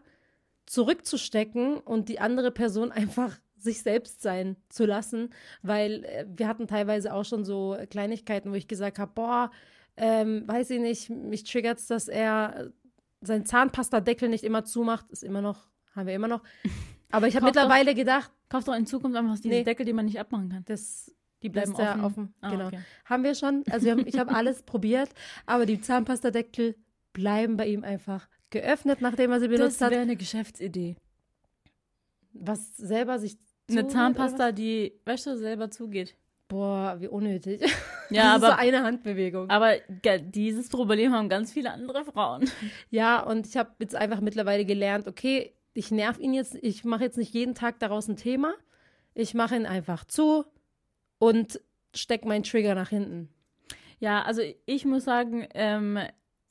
zurückzustecken 0.69 1.79
und 1.79 2.09
die 2.09 2.19
andere 2.19 2.51
Person 2.51 2.91
einfach 2.91 3.37
sich 3.57 3.81
selbst 3.81 4.21
sein 4.21 4.55
zu 4.69 4.85
lassen, 4.85 5.31
weil 5.61 6.05
äh, 6.05 6.25
wir 6.33 6.47
hatten 6.47 6.67
teilweise 6.67 7.13
auch 7.13 7.25
schon 7.25 7.43
so 7.43 7.75
Kleinigkeiten, 7.89 8.51
wo 8.51 8.55
ich 8.55 8.67
gesagt 8.67 8.99
habe, 8.99 9.11
boah, 9.13 9.51
ähm, 9.97 10.47
weiß 10.47 10.69
ich 10.69 10.79
nicht, 10.79 11.09
mich 11.09 11.43
triggert 11.43 11.79
es, 11.79 11.87
dass 11.87 12.07
er 12.07 12.71
seinen 13.19 13.45
Zahnpastadeckel 13.45 14.29
nicht 14.29 14.45
immer 14.45 14.63
zumacht, 14.63 15.11
ist 15.11 15.23
immer 15.23 15.41
noch, 15.41 15.67
haben 15.93 16.07
wir 16.07 16.15
immer 16.15 16.29
noch. 16.29 16.43
Aber 17.11 17.27
ich 17.27 17.35
habe 17.35 17.47
mittlerweile 17.47 17.91
doch, 17.91 17.97
gedacht, 17.97 18.31
kauf 18.47 18.63
doch 18.63 18.75
in 18.75 18.85
Zukunft 18.85 19.17
einfach 19.17 19.35
diese 19.35 19.49
nee, 19.49 19.63
Deckel, 19.63 19.85
die 19.85 19.93
man 19.93 20.05
nicht 20.05 20.19
abmachen 20.19 20.49
kann. 20.49 20.63
Das 20.65 21.11
die 21.41 21.49
bleiben 21.49 21.73
offen. 21.73 22.03
offen. 22.03 22.33
Ah, 22.41 22.51
genau. 22.51 22.67
Okay. 22.67 22.79
Haben 23.05 23.23
wir 23.23 23.33
schon. 23.33 23.63
Also 23.71 23.85
wir 23.85 23.93
haben, 23.93 24.05
ich 24.05 24.19
habe 24.19 24.31
alles 24.35 24.61
probiert, 24.61 25.09
aber 25.47 25.65
die 25.65 25.81
Zahnpastadeckel 25.81 26.75
bleiben 27.11 27.57
bei 27.57 27.65
ihm 27.67 27.83
einfach 27.83 28.29
geöffnet, 28.49 29.01
nachdem 29.01 29.31
er 29.31 29.39
sie 29.39 29.47
benutzt 29.47 29.81
hat. 29.81 29.87
Das 29.87 29.91
wäre 29.91 30.01
eine 30.01 30.15
Geschäftsidee. 30.15 30.95
Was 32.33 32.77
selber 32.77 33.19
sich 33.19 33.37
Eine 33.69 33.87
Zahnpasta, 33.87 34.51
die, 34.51 34.93
weißt 35.05 35.27
du, 35.27 35.37
selber 35.37 35.69
zugeht. 35.69 36.15
Boah, 36.47 36.97
wie 36.99 37.07
unnötig. 37.07 37.61
Ja, 38.11 38.33
das 38.33 38.43
aber 38.43 38.47
ist 38.47 38.53
so 38.53 38.67
eine 38.67 38.83
Handbewegung. 38.83 39.49
Aber 39.51 39.73
dieses 40.19 40.67
Problem 40.69 41.13
haben 41.13 41.29
ganz 41.29 41.53
viele 41.53 41.71
andere 41.71 42.03
Frauen. 42.03 42.49
Ja, 42.89 43.21
und 43.21 43.45
ich 43.45 43.55
habe 43.55 43.69
jetzt 43.77 43.93
einfach 43.93 44.19
mittlerweile 44.19 44.65
gelernt, 44.65 45.07
okay, 45.07 45.53
ich 45.75 45.91
nerv 45.91 46.17
ihn 46.17 46.33
jetzt, 46.33 46.55
ich 46.55 46.83
mache 46.83 47.03
jetzt 47.03 47.19
nicht 47.19 47.35
jeden 47.35 47.53
Tag 47.53 47.77
daraus 47.79 48.07
ein 48.07 48.17
Thema. 48.17 48.55
Ich 49.13 49.35
mache 49.35 49.55
ihn 49.55 49.67
einfach 49.67 50.05
zu 50.05 50.43
und 51.19 51.61
stecke 51.95 52.27
meinen 52.27 52.41
Trigger 52.41 52.73
nach 52.73 52.89
hinten. 52.89 53.29
Ja, 53.99 54.23
also 54.23 54.41
ich 54.65 54.85
muss 54.85 55.03
sagen, 55.03 55.47
ähm, 55.53 55.99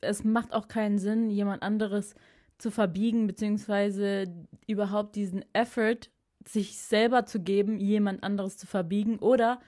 es 0.01 0.25
macht 0.25 0.53
auch 0.53 0.69
keinen 0.69 0.99
Sinn, 0.99 1.31
jemand 1.31 1.63
anderes 1.63 2.15
zu 2.59 2.71
verbiegen, 2.71 3.27
beziehungsweise 3.27 4.25
überhaupt 4.67 5.17
diesen 5.17 5.45
Effort, 5.53 6.11
sich 6.47 6.79
selber 6.79 7.27
zu 7.27 7.41
geben, 7.41 7.79
jemand 7.79 8.23
anderes 8.23 8.57
zu 8.57 8.67
verbiegen 8.67 9.19
oder 9.19 9.61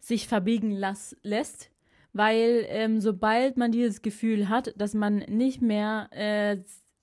sich 0.00 0.26
verbiegen 0.28 0.70
las 0.70 1.16
lässt, 1.22 1.70
weil 2.12 2.64
ähm, 2.68 3.00
sobald 3.00 3.56
man 3.56 3.72
dieses 3.72 4.02
Gefühl 4.02 4.48
hat, 4.48 4.74
dass 4.76 4.94
man 4.94 5.18
nicht 5.18 5.62
mehr 5.62 6.08
äh, 6.12 6.58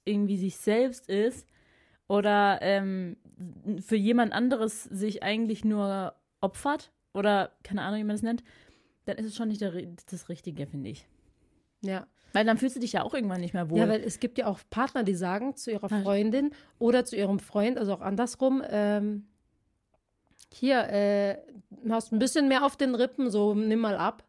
irgendwie 0.06 0.38
sich 0.38 0.58
selbst 0.58 1.10
ist 1.10 1.48
oder 2.08 2.60
ähm, 2.62 3.18
für 3.80 3.96
jemand 3.96 4.34
anderes 4.34 4.84
sich 4.84 5.24
eigentlich 5.24 5.64
nur 5.64 6.14
opfert 6.42 6.92
oder 7.14 7.56
keine 7.64 7.82
Ahnung, 7.82 8.00
wie 8.00 8.06
man 8.06 8.16
das 8.16 8.24
nennt, 8.24 8.44
dann 9.06 9.18
ist 9.18 9.26
es 9.26 9.36
schon 9.36 9.50
nicht 9.50 9.62
das 9.62 10.30
Richtige, 10.30 10.68
finde 10.68 10.90
ich. 10.90 11.08
Ja. 11.84 12.08
Weil 12.34 12.46
dann 12.46 12.58
fühlst 12.58 12.76
du 12.76 12.80
dich 12.80 12.94
ja 12.94 13.04
auch 13.04 13.14
irgendwann 13.14 13.42
nicht 13.42 13.54
mehr 13.54 13.70
wohl. 13.70 13.78
Ja, 13.78 13.88
weil 13.88 14.02
es 14.02 14.20
gibt 14.20 14.40
ja 14.40 14.48
auch 14.48 14.60
Partner, 14.72 15.04
die 15.04 15.14
sagen 15.14 15.56
zu 15.56 15.72
ihrer 15.72 15.88
Freundin 15.88 16.52
oder 16.80 17.06
zu 17.06 17.16
ihrem 17.16 17.38
Freund, 17.40 17.78
also 17.78 17.94
auch 17.94 18.02
andersrum, 18.02 18.64
ähm, 18.68 19.28
hier, 20.52 20.88
äh, 20.90 21.38
hast 21.90 22.12
ein 22.12 22.20
bisschen 22.20 22.48
mehr 22.48 22.66
auf 22.66 22.76
den 22.76 22.96
Rippen, 22.96 23.30
so 23.30 23.54
nimm 23.54 23.80
mal 23.80 23.98
ab. 23.98 24.24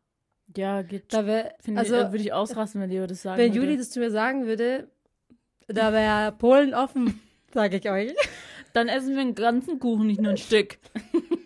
Ja, 0.57 0.83
geht. 0.83 1.13
Da 1.13 1.27
wär, 1.27 1.55
also, 1.75 1.95
würde 1.95 2.19
ich 2.19 2.33
ausrasten, 2.33 2.81
wenn 2.81 2.91
Leo 2.91 3.07
das 3.07 3.23
sagen 3.23 3.39
Wenn 3.39 3.55
würde. 3.55 3.67
Juli 3.67 3.77
das 3.79 3.91
zu 3.91 4.01
mir 4.01 4.11
sagen 4.11 4.47
würde, 4.47 4.89
da 5.67 5.93
wäre 5.93 6.33
Polen 6.33 6.75
offen, 6.75 7.21
sage 7.55 7.79
ich 7.79 7.91
euch. 7.91 8.15
Dann 8.75 8.89
essen 8.89 9.15
wir 9.15 9.21
einen 9.21 9.35
ganzen 9.35 9.79
Kuchen, 9.79 10.07
nicht 10.07 10.21
nur 10.21 10.33
ein 10.33 10.37
Stück. 10.37 10.79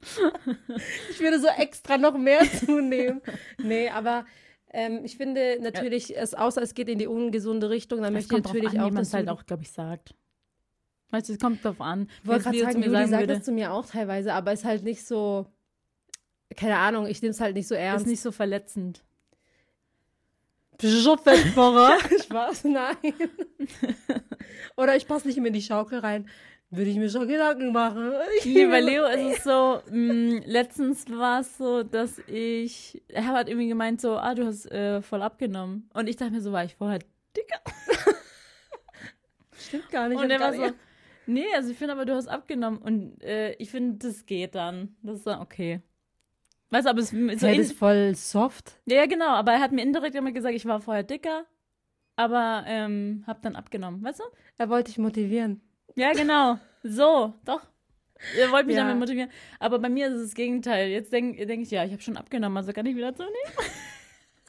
ich 1.10 1.20
würde 1.20 1.40
so 1.40 1.48
extra 1.48 1.98
noch 1.98 2.16
mehr 2.16 2.40
zunehmen. 2.64 3.20
Nee, 3.62 3.88
aber 3.90 4.24
ähm, 4.72 5.00
ich 5.04 5.16
finde 5.16 5.58
natürlich, 5.60 6.10
ja. 6.10 6.18
es 6.18 6.34
außer 6.34 6.62
es 6.62 6.74
geht 6.74 6.88
in 6.88 6.98
die 6.98 7.06
ungesunde 7.06 7.70
Richtung, 7.70 8.02
dann 8.02 8.12
möchte 8.12 8.36
ich 8.36 8.44
natürlich 8.44 8.78
an, 8.78 8.80
auch, 8.80 8.94
dass 8.94 9.14
halt 9.14 9.28
auch, 9.28 9.44
glaube 9.44 9.62
ich, 9.62 9.70
sagt. 9.70 10.14
Weißt 11.10 11.28
du, 11.28 11.32
es 11.32 11.38
kommt 11.40 11.64
drauf 11.64 11.80
an. 11.80 12.08
Ich 12.22 12.28
wollte 12.28 12.44
gerade 12.44 12.58
sagen, 12.60 12.82
Juli 12.82 13.06
sagt 13.06 13.22
würde. 13.22 13.34
das 13.34 13.44
zu 13.44 13.52
mir 13.52 13.72
auch 13.72 13.86
teilweise, 13.86 14.32
aber 14.32 14.52
ist 14.52 14.64
halt 14.64 14.84
nicht 14.84 15.04
so, 15.04 15.46
keine 16.56 16.76
Ahnung, 16.76 17.06
ich 17.06 17.20
nehme 17.20 17.32
es 17.32 17.40
halt 17.40 17.56
nicht 17.56 17.66
so 17.66 17.74
ernst. 17.74 18.06
Ist 18.06 18.10
nicht 18.10 18.20
so 18.20 18.30
verletzend. 18.32 19.02
Spaß, 22.22 22.64
nein. 22.64 22.96
Oder 24.76 24.96
ich 24.96 25.06
passe 25.06 25.26
nicht 25.26 25.36
mehr 25.36 25.48
in 25.48 25.52
die 25.52 25.62
Schaukel 25.62 25.98
rein. 25.98 26.28
Würde 26.72 26.90
ich 26.90 26.96
mir 26.96 27.10
schon 27.10 27.26
Gedanken 27.26 27.72
machen. 27.72 28.12
Nee, 28.44 28.66
bei 28.66 28.80
Leo 28.80 29.04
ist 29.06 29.38
es 29.38 29.44
so, 29.44 29.82
mh, 29.90 30.12
mm, 30.12 30.42
letztens 30.46 31.10
war 31.10 31.40
es 31.40 31.58
so, 31.58 31.82
dass 31.82 32.20
ich, 32.26 33.02
er 33.08 33.26
hat 33.26 33.48
irgendwie 33.48 33.68
gemeint 33.68 34.00
so, 34.00 34.16
ah, 34.16 34.34
du 34.34 34.46
hast 34.46 34.70
äh, 34.70 35.02
voll 35.02 35.22
abgenommen. 35.22 35.90
Und 35.94 36.08
ich 36.08 36.16
dachte 36.16 36.32
mir 36.32 36.40
so, 36.40 36.52
war 36.52 36.64
ich 36.64 36.76
vorher 36.76 37.00
dicker? 37.36 37.60
Stimmt 39.58 39.90
gar 39.90 40.08
nicht. 40.08 40.18
Und 40.18 40.30
er 40.30 40.40
war 40.40 40.54
so, 40.54 40.70
Nee, 41.30 41.46
also 41.54 41.70
ich 41.70 41.78
finde 41.78 41.92
aber, 41.92 42.04
du 42.04 42.14
hast 42.14 42.26
abgenommen 42.26 42.78
und 42.78 43.22
äh, 43.22 43.52
ich 43.54 43.70
finde, 43.70 43.98
das 43.98 44.26
geht 44.26 44.56
dann. 44.56 44.96
Das 45.02 45.18
ist 45.18 45.26
dann 45.26 45.40
okay. 45.40 45.80
Weißt 46.70 46.86
du, 46.86 46.90
aber 46.90 47.00
es 47.00 47.12
ist 47.12 47.40
so 47.40 47.46
hey, 47.46 47.58
ist 47.58 47.78
voll 47.78 48.14
soft. 48.16 48.80
Ja, 48.86 49.06
genau, 49.06 49.28
aber 49.28 49.52
er 49.52 49.60
hat 49.60 49.70
mir 49.70 49.82
indirekt 49.82 50.16
immer 50.16 50.32
gesagt, 50.32 50.54
ich 50.54 50.66
war 50.66 50.80
vorher 50.80 51.04
dicker, 51.04 51.44
aber 52.16 52.64
ähm, 52.66 53.22
hab 53.26 53.42
dann 53.42 53.54
abgenommen, 53.54 54.02
weißt 54.02 54.20
du? 54.20 54.24
Er 54.58 54.68
wollte 54.68 54.90
dich 54.90 54.98
motivieren. 54.98 55.60
Ja, 55.96 56.12
genau. 56.12 56.58
So, 56.82 57.34
doch. 57.44 57.66
Er 58.36 58.50
wollte 58.52 58.66
mich 58.66 58.76
ja. 58.76 58.82
damit 58.82 58.98
motivieren. 58.98 59.30
Aber 59.58 59.78
bei 59.78 59.88
mir 59.88 60.08
ist 60.08 60.14
es 60.14 60.28
das 60.28 60.34
Gegenteil. 60.34 60.88
Jetzt 60.90 61.12
denke 61.12 61.46
denk 61.46 61.62
ich, 61.62 61.70
ja, 61.70 61.84
ich 61.84 61.92
habe 61.92 62.02
schon 62.02 62.16
abgenommen, 62.16 62.56
also 62.56 62.72
kann 62.72 62.86
ich 62.86 62.96
wieder 62.96 63.14
zunehmen. 63.14 63.34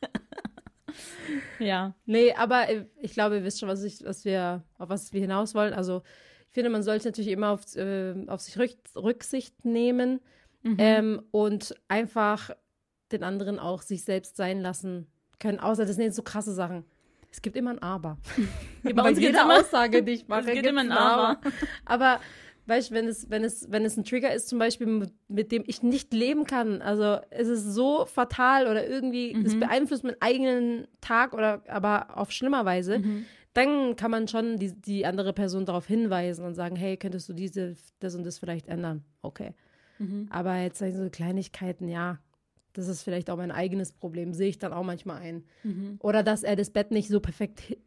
ja. 1.60 1.96
Nee, 2.06 2.34
aber 2.34 2.70
äh, 2.70 2.86
ich 3.00 3.14
glaube, 3.14 3.38
ihr 3.38 3.44
wisst 3.44 3.60
schon, 3.60 3.70
was, 3.70 3.84
ich, 3.84 4.04
was 4.04 4.26
wir, 4.26 4.64
auf 4.78 4.90
was 4.90 5.14
wir 5.14 5.22
hinaus 5.22 5.56
wollen. 5.56 5.74
Also 5.74 6.04
ich 6.48 6.54
finde, 6.54 6.70
man 6.70 6.84
sollte 6.84 7.08
natürlich 7.08 7.32
immer 7.32 7.52
auf, 7.52 7.76
äh, 7.76 8.14
auf 8.28 8.42
sich 8.42 8.58
Rück 8.58 8.78
Rücksicht 8.96 9.64
nehmen 9.64 10.20
mhm. 10.64 10.76
ähm, 10.78 11.22
und 11.32 11.76
einfach 11.88 12.52
den 13.12 13.24
anderen 13.24 13.60
auch 13.60 13.82
sich 13.82 14.04
selbst 14.04 14.36
sein 14.36 14.60
lassen 14.62 15.08
können. 15.40 15.60
Außer 15.60 15.86
das 15.86 15.96
sind 15.96 16.14
so 16.14 16.24
krasse 16.24 16.54
Sachen. 16.54 16.86
Es 17.32 17.42
gibt 17.42 17.56
immer 17.56 17.72
ein 17.72 17.82
Aber. 17.82 18.18
Bei 18.84 19.10
uns 19.10 19.20
jeder 19.20 19.44
immer, 19.44 19.60
Aussage, 19.60 20.04
die 20.04 20.12
ich 20.12 20.28
mache, 20.28 20.48
es 20.48 20.54
gibt 20.54 20.66
immer 20.66 20.82
ein 20.82 20.92
Aber. 20.92 21.40
Aber 21.86 22.20
weißt 22.66 22.92
du, 22.92 22.96
wenn 22.96 23.08
es, 23.08 23.30
wenn 23.30 23.44
es, 23.44 23.72
wenn 23.72 23.86
es 23.86 23.98
ein 23.98 24.04
Trigger 24.04 24.34
ist, 24.34 24.50
zum 24.50 24.60
Beispiel, 24.60 24.88
mit, 24.88 25.12
mit, 25.28 25.52
dem 25.52 25.64
ich 25.66 25.82
nicht 25.82 26.14
leben 26.14 26.46
kann, 26.46 26.82
also 26.82 27.20
es 27.30 27.48
ist 27.48 27.64
so 27.74 28.06
fatal 28.06 28.68
oder 28.68 28.86
irgendwie, 28.86 29.32
es 29.46 29.56
mhm. 29.56 29.62
beeinflusst 29.62 30.04
meinen 30.04 30.18
eigenen 30.20 30.88
Tag 31.00 31.34
oder 31.34 31.64
aber 31.68 32.18
auf 32.18 32.32
schlimmer 32.32 32.66
Weise, 32.66 33.00
mhm 33.00 33.26
dann 33.54 33.96
kann 33.96 34.12
man 34.12 34.28
schon 34.28 34.58
die, 34.58 34.74
die 34.74 35.06
andere 35.06 35.34
Person 35.34 35.66
darauf 35.66 35.86
hinweisen 35.86 36.46
und 36.46 36.54
sagen, 36.54 36.76
hey, 36.76 36.98
könntest 36.98 37.28
du 37.28 37.34
diese, 37.34 37.76
das 38.00 38.16
und 38.16 38.26
das 38.26 38.40
vielleicht 38.40 38.68
ändern? 38.68 39.04
Okay. 39.22 39.54
Mhm. 40.00 40.28
Aber 40.30 40.56
jetzt 40.58 40.80
so 40.80 41.10
Kleinigkeiten, 41.10 41.88
ja, 41.88 42.20
das 42.74 42.88
ist 42.88 43.04
vielleicht 43.04 43.30
auch 43.30 43.38
mein 43.38 43.52
eigenes 43.52 43.92
Problem, 43.94 44.34
sehe 44.34 44.50
ich 44.50 44.60
dann 44.60 44.74
auch 44.74 44.84
manchmal 44.84 45.22
ein. 45.22 45.44
Mhm. 45.64 45.98
Oder 46.00 46.24
dass 46.24 46.44
er 46.44 46.56
das 46.56 46.70
Bett 46.70 46.92
nicht 46.92 47.10
so 47.10 47.20
perfekt 47.20 47.78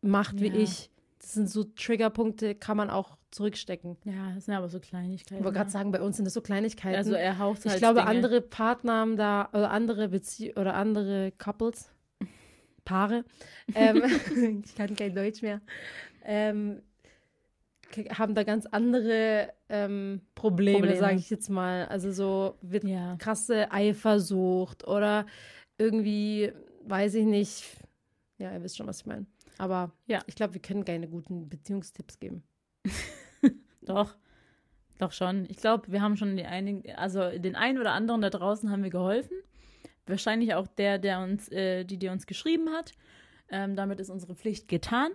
macht 0.00 0.40
wie 0.40 0.48
ja. 0.48 0.54
ich. 0.54 0.90
Das 1.18 1.32
sind 1.32 1.48
so 1.50 1.64
Triggerpunkte, 1.64 2.54
kann 2.54 2.76
man 2.76 2.90
auch 2.90 3.16
zurückstecken. 3.30 3.96
Ja, 4.04 4.32
das 4.34 4.44
sind 4.44 4.54
aber 4.54 4.68
so 4.68 4.80
Kleinigkeiten. 4.80 5.38
Ich 5.38 5.44
wollte 5.44 5.58
gerade 5.58 5.70
sagen, 5.70 5.92
bei 5.92 6.00
uns 6.00 6.16
sind 6.16 6.24
das 6.24 6.34
so 6.34 6.40
Kleinigkeiten. 6.40 6.96
Also 6.96 7.14
er 7.14 7.38
haucht 7.38 7.64
halt 7.64 7.74
Ich 7.74 7.80
glaube, 7.80 8.00
Dinge. 8.00 8.10
andere 8.10 8.40
Partner 8.40 8.92
haben 8.92 9.16
da, 9.16 9.48
oder 9.52 9.70
andere 9.70 10.08
Beziehungen, 10.08 10.56
oder 10.58 10.74
andere 10.74 11.32
Couples 11.32 11.90
Paare, 12.84 13.24
ähm, 13.74 14.02
ich 14.64 14.74
kann 14.74 14.94
kein 14.94 15.14
Deutsch 15.14 15.42
mehr, 15.42 15.60
ähm, 16.24 16.82
haben 17.96 18.34
da 18.34 18.44
ganz 18.44 18.66
andere 18.66 19.52
ähm, 19.68 20.20
Probleme, 20.34 20.78
Probleme. 20.78 20.98
sage 20.98 21.16
ich 21.16 21.30
jetzt 21.30 21.48
mal. 21.48 21.86
Also 21.86 22.12
so 22.12 22.56
wird 22.62 22.84
ja. 22.84 23.16
krasse 23.18 23.70
Eifersucht 23.70 24.86
oder 24.86 25.26
irgendwie, 25.78 26.52
weiß 26.84 27.14
ich 27.14 27.24
nicht. 27.24 27.64
Ja, 28.38 28.52
ihr 28.52 28.62
wisst 28.62 28.76
schon, 28.76 28.86
was 28.86 29.00
ich 29.00 29.06
meine. 29.06 29.26
Aber 29.58 29.92
ja, 30.06 30.20
ich 30.26 30.34
glaube, 30.34 30.54
wir 30.54 30.62
können 30.62 30.84
keine 30.84 31.08
guten 31.08 31.48
Beziehungstipps 31.48 32.18
geben. 32.18 32.42
Doch. 33.82 34.16
Doch 34.98 35.12
schon. 35.12 35.46
Ich 35.50 35.58
glaube, 35.58 35.92
wir 35.92 36.00
haben 36.00 36.16
schon 36.16 36.36
die 36.36 36.44
einigen, 36.44 36.90
also 36.96 37.30
den 37.38 37.54
einen 37.54 37.78
oder 37.78 37.92
anderen 37.92 38.22
da 38.22 38.30
draußen 38.30 38.70
haben 38.70 38.82
wir 38.82 38.90
geholfen 38.90 39.36
wahrscheinlich 40.06 40.54
auch 40.54 40.66
der, 40.66 40.98
der 40.98 41.20
uns, 41.20 41.48
äh, 41.50 41.84
die, 41.84 41.98
die 41.98 42.08
uns 42.08 42.26
geschrieben 42.26 42.70
hat. 42.70 42.92
Ähm, 43.48 43.76
damit 43.76 44.00
ist 44.00 44.10
unsere 44.10 44.34
Pflicht 44.34 44.68
getan. 44.68 45.12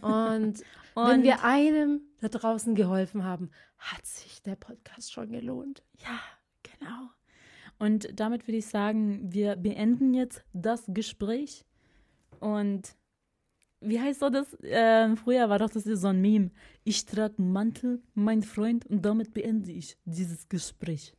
Und, 0.00 0.02
und 0.02 0.62
wenn 0.94 1.22
wir 1.22 1.44
einem 1.44 2.02
da 2.20 2.28
draußen 2.28 2.74
geholfen 2.74 3.24
haben, 3.24 3.50
hat 3.78 4.04
sich 4.06 4.42
der 4.42 4.56
Podcast 4.56 5.12
schon 5.12 5.30
gelohnt. 5.30 5.82
Ja, 5.98 6.18
genau. 6.62 7.10
Und 7.78 8.08
damit 8.18 8.46
würde 8.46 8.58
ich 8.58 8.66
sagen, 8.66 9.32
wir 9.32 9.56
beenden 9.56 10.14
jetzt 10.14 10.44
das 10.52 10.84
Gespräch. 10.88 11.64
Und 12.40 12.96
wie 13.80 14.00
heißt 14.00 14.22
doch 14.22 14.30
das? 14.30 14.52
Äh, 14.62 15.14
früher 15.16 15.48
war 15.48 15.58
doch 15.58 15.70
das 15.70 15.84
so 15.84 16.08
ein 16.08 16.20
Meme. 16.20 16.50
Ich 16.82 17.06
trage 17.06 17.38
einen 17.38 17.52
Mantel, 17.52 18.02
mein 18.14 18.42
Freund, 18.42 18.86
und 18.86 19.04
damit 19.04 19.32
beende 19.34 19.70
ich 19.70 19.96
dieses 20.04 20.48
Gespräch. 20.48 21.14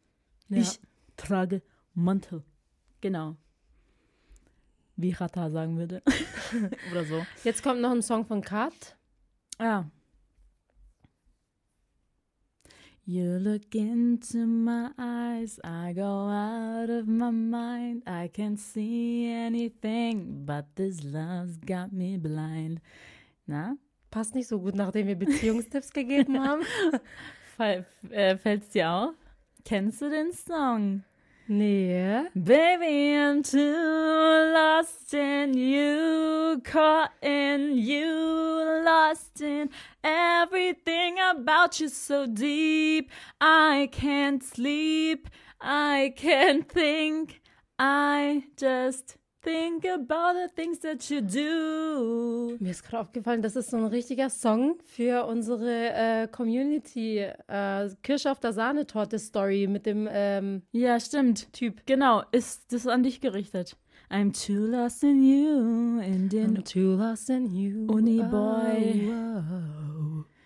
Ja. 0.50 0.58
Ich 0.58 0.80
trage 1.16 1.62
Mantel. 1.94 2.44
Genau. 3.02 3.38
Wie 5.02 5.12
Rata 5.12 5.50
sagen 5.50 5.78
würde. 5.78 6.02
Oder 6.92 7.06
so. 7.06 7.26
Jetzt 7.46 7.64
kommt 7.64 7.80
noch 7.80 7.92
ein 7.92 8.02
Song 8.02 8.26
von 8.26 8.42
Kat. 8.42 8.98
Ah. 9.58 9.86
You 13.06 13.38
look 13.40 13.74
into 13.74 14.46
my 14.46 14.90
eyes, 14.98 15.58
I 15.64 15.94
go 15.94 16.04
out 16.04 16.90
of 16.90 17.08
my 17.08 17.32
mind. 17.32 18.04
I 18.06 18.28
can't 18.28 18.60
see 18.60 19.32
anything, 19.32 20.46
but 20.46 20.66
this 20.76 21.02
love's 21.02 21.58
got 21.66 21.94
me 21.94 22.18
blind. 22.18 22.82
Na? 23.48 23.78
Passt 24.12 24.36
nicht 24.36 24.50
so 24.50 24.60
gut, 24.60 24.76
nachdem 24.76 25.08
wir 25.08 25.16
Beziehungstipps 25.16 25.92
gegeben 25.94 26.42
haben. 26.42 26.64
Fall, 27.56 27.86
äh, 28.10 28.36
fällt's 28.36 28.68
dir 28.70 28.90
auf? 28.90 29.14
Kennst 29.64 30.02
du 30.02 30.10
den 30.10 30.34
Song? 30.34 31.04
Nee. 31.52 32.28
Baby, 32.36 33.16
I'm 33.16 33.42
too 33.42 34.52
lost 34.54 35.12
in 35.16 35.56
you, 35.56 36.62
caught 36.64 37.12
in 37.24 37.76
you, 37.76 38.84
lost 38.86 39.42
in 39.42 39.72
everything 40.04 41.18
about 41.32 41.80
you 41.80 41.90
so 41.90 42.28
deep. 42.28 43.10
I 43.42 43.90
can't 43.92 44.44
sleep, 44.44 45.28
I 45.60 46.14
can't 46.16 46.70
think, 46.70 47.42
I 47.80 48.44
just 48.56 49.18
Think 49.42 49.86
about 49.86 50.34
the 50.36 50.54
things 50.54 50.80
that 50.82 51.10
you 51.10 51.22
do. 51.22 52.58
Mir 52.60 52.72
ist 52.72 52.84
gerade 52.84 53.00
aufgefallen, 53.04 53.42
das 53.42 53.56
ist 53.56 53.70
so 53.70 53.78
ein 53.78 53.86
richtiger 53.86 54.30
Song 54.30 54.78
für 54.84 55.26
unsere 55.28 55.94
äh, 55.94 56.28
Community. 56.28 57.20
Äh, 57.48 57.90
Kirsche 58.04 58.32
auf 58.32 58.42
der 58.42 58.52
Sahnetorte 58.52 59.18
Story 59.18 59.68
mit 59.68 59.86
dem 59.86 60.10
ähm, 60.12 60.64
Ja, 60.74 61.00
stimmt. 61.00 61.54
Typ. 61.54 61.84
Genau, 61.86 62.24
ist 62.34 62.74
das 62.74 62.86
an 62.86 63.04
dich 63.04 63.22
gerichtet. 63.22 63.78
I'm 64.12 64.34
too 64.34 64.66
lost 64.66 65.04
in 65.04 65.24
you 65.24 66.02
and 66.02 66.34
in 66.34 66.58
I'm 66.58 66.64
too 66.64 66.96
lost 66.98 67.30
in 67.30 67.46
you. 67.56 67.88
Uni 67.88 68.22
Boy. 68.22 69.10
Oh, 69.10 69.44
oh. 69.48 70.26
Ja. 70.26 70.39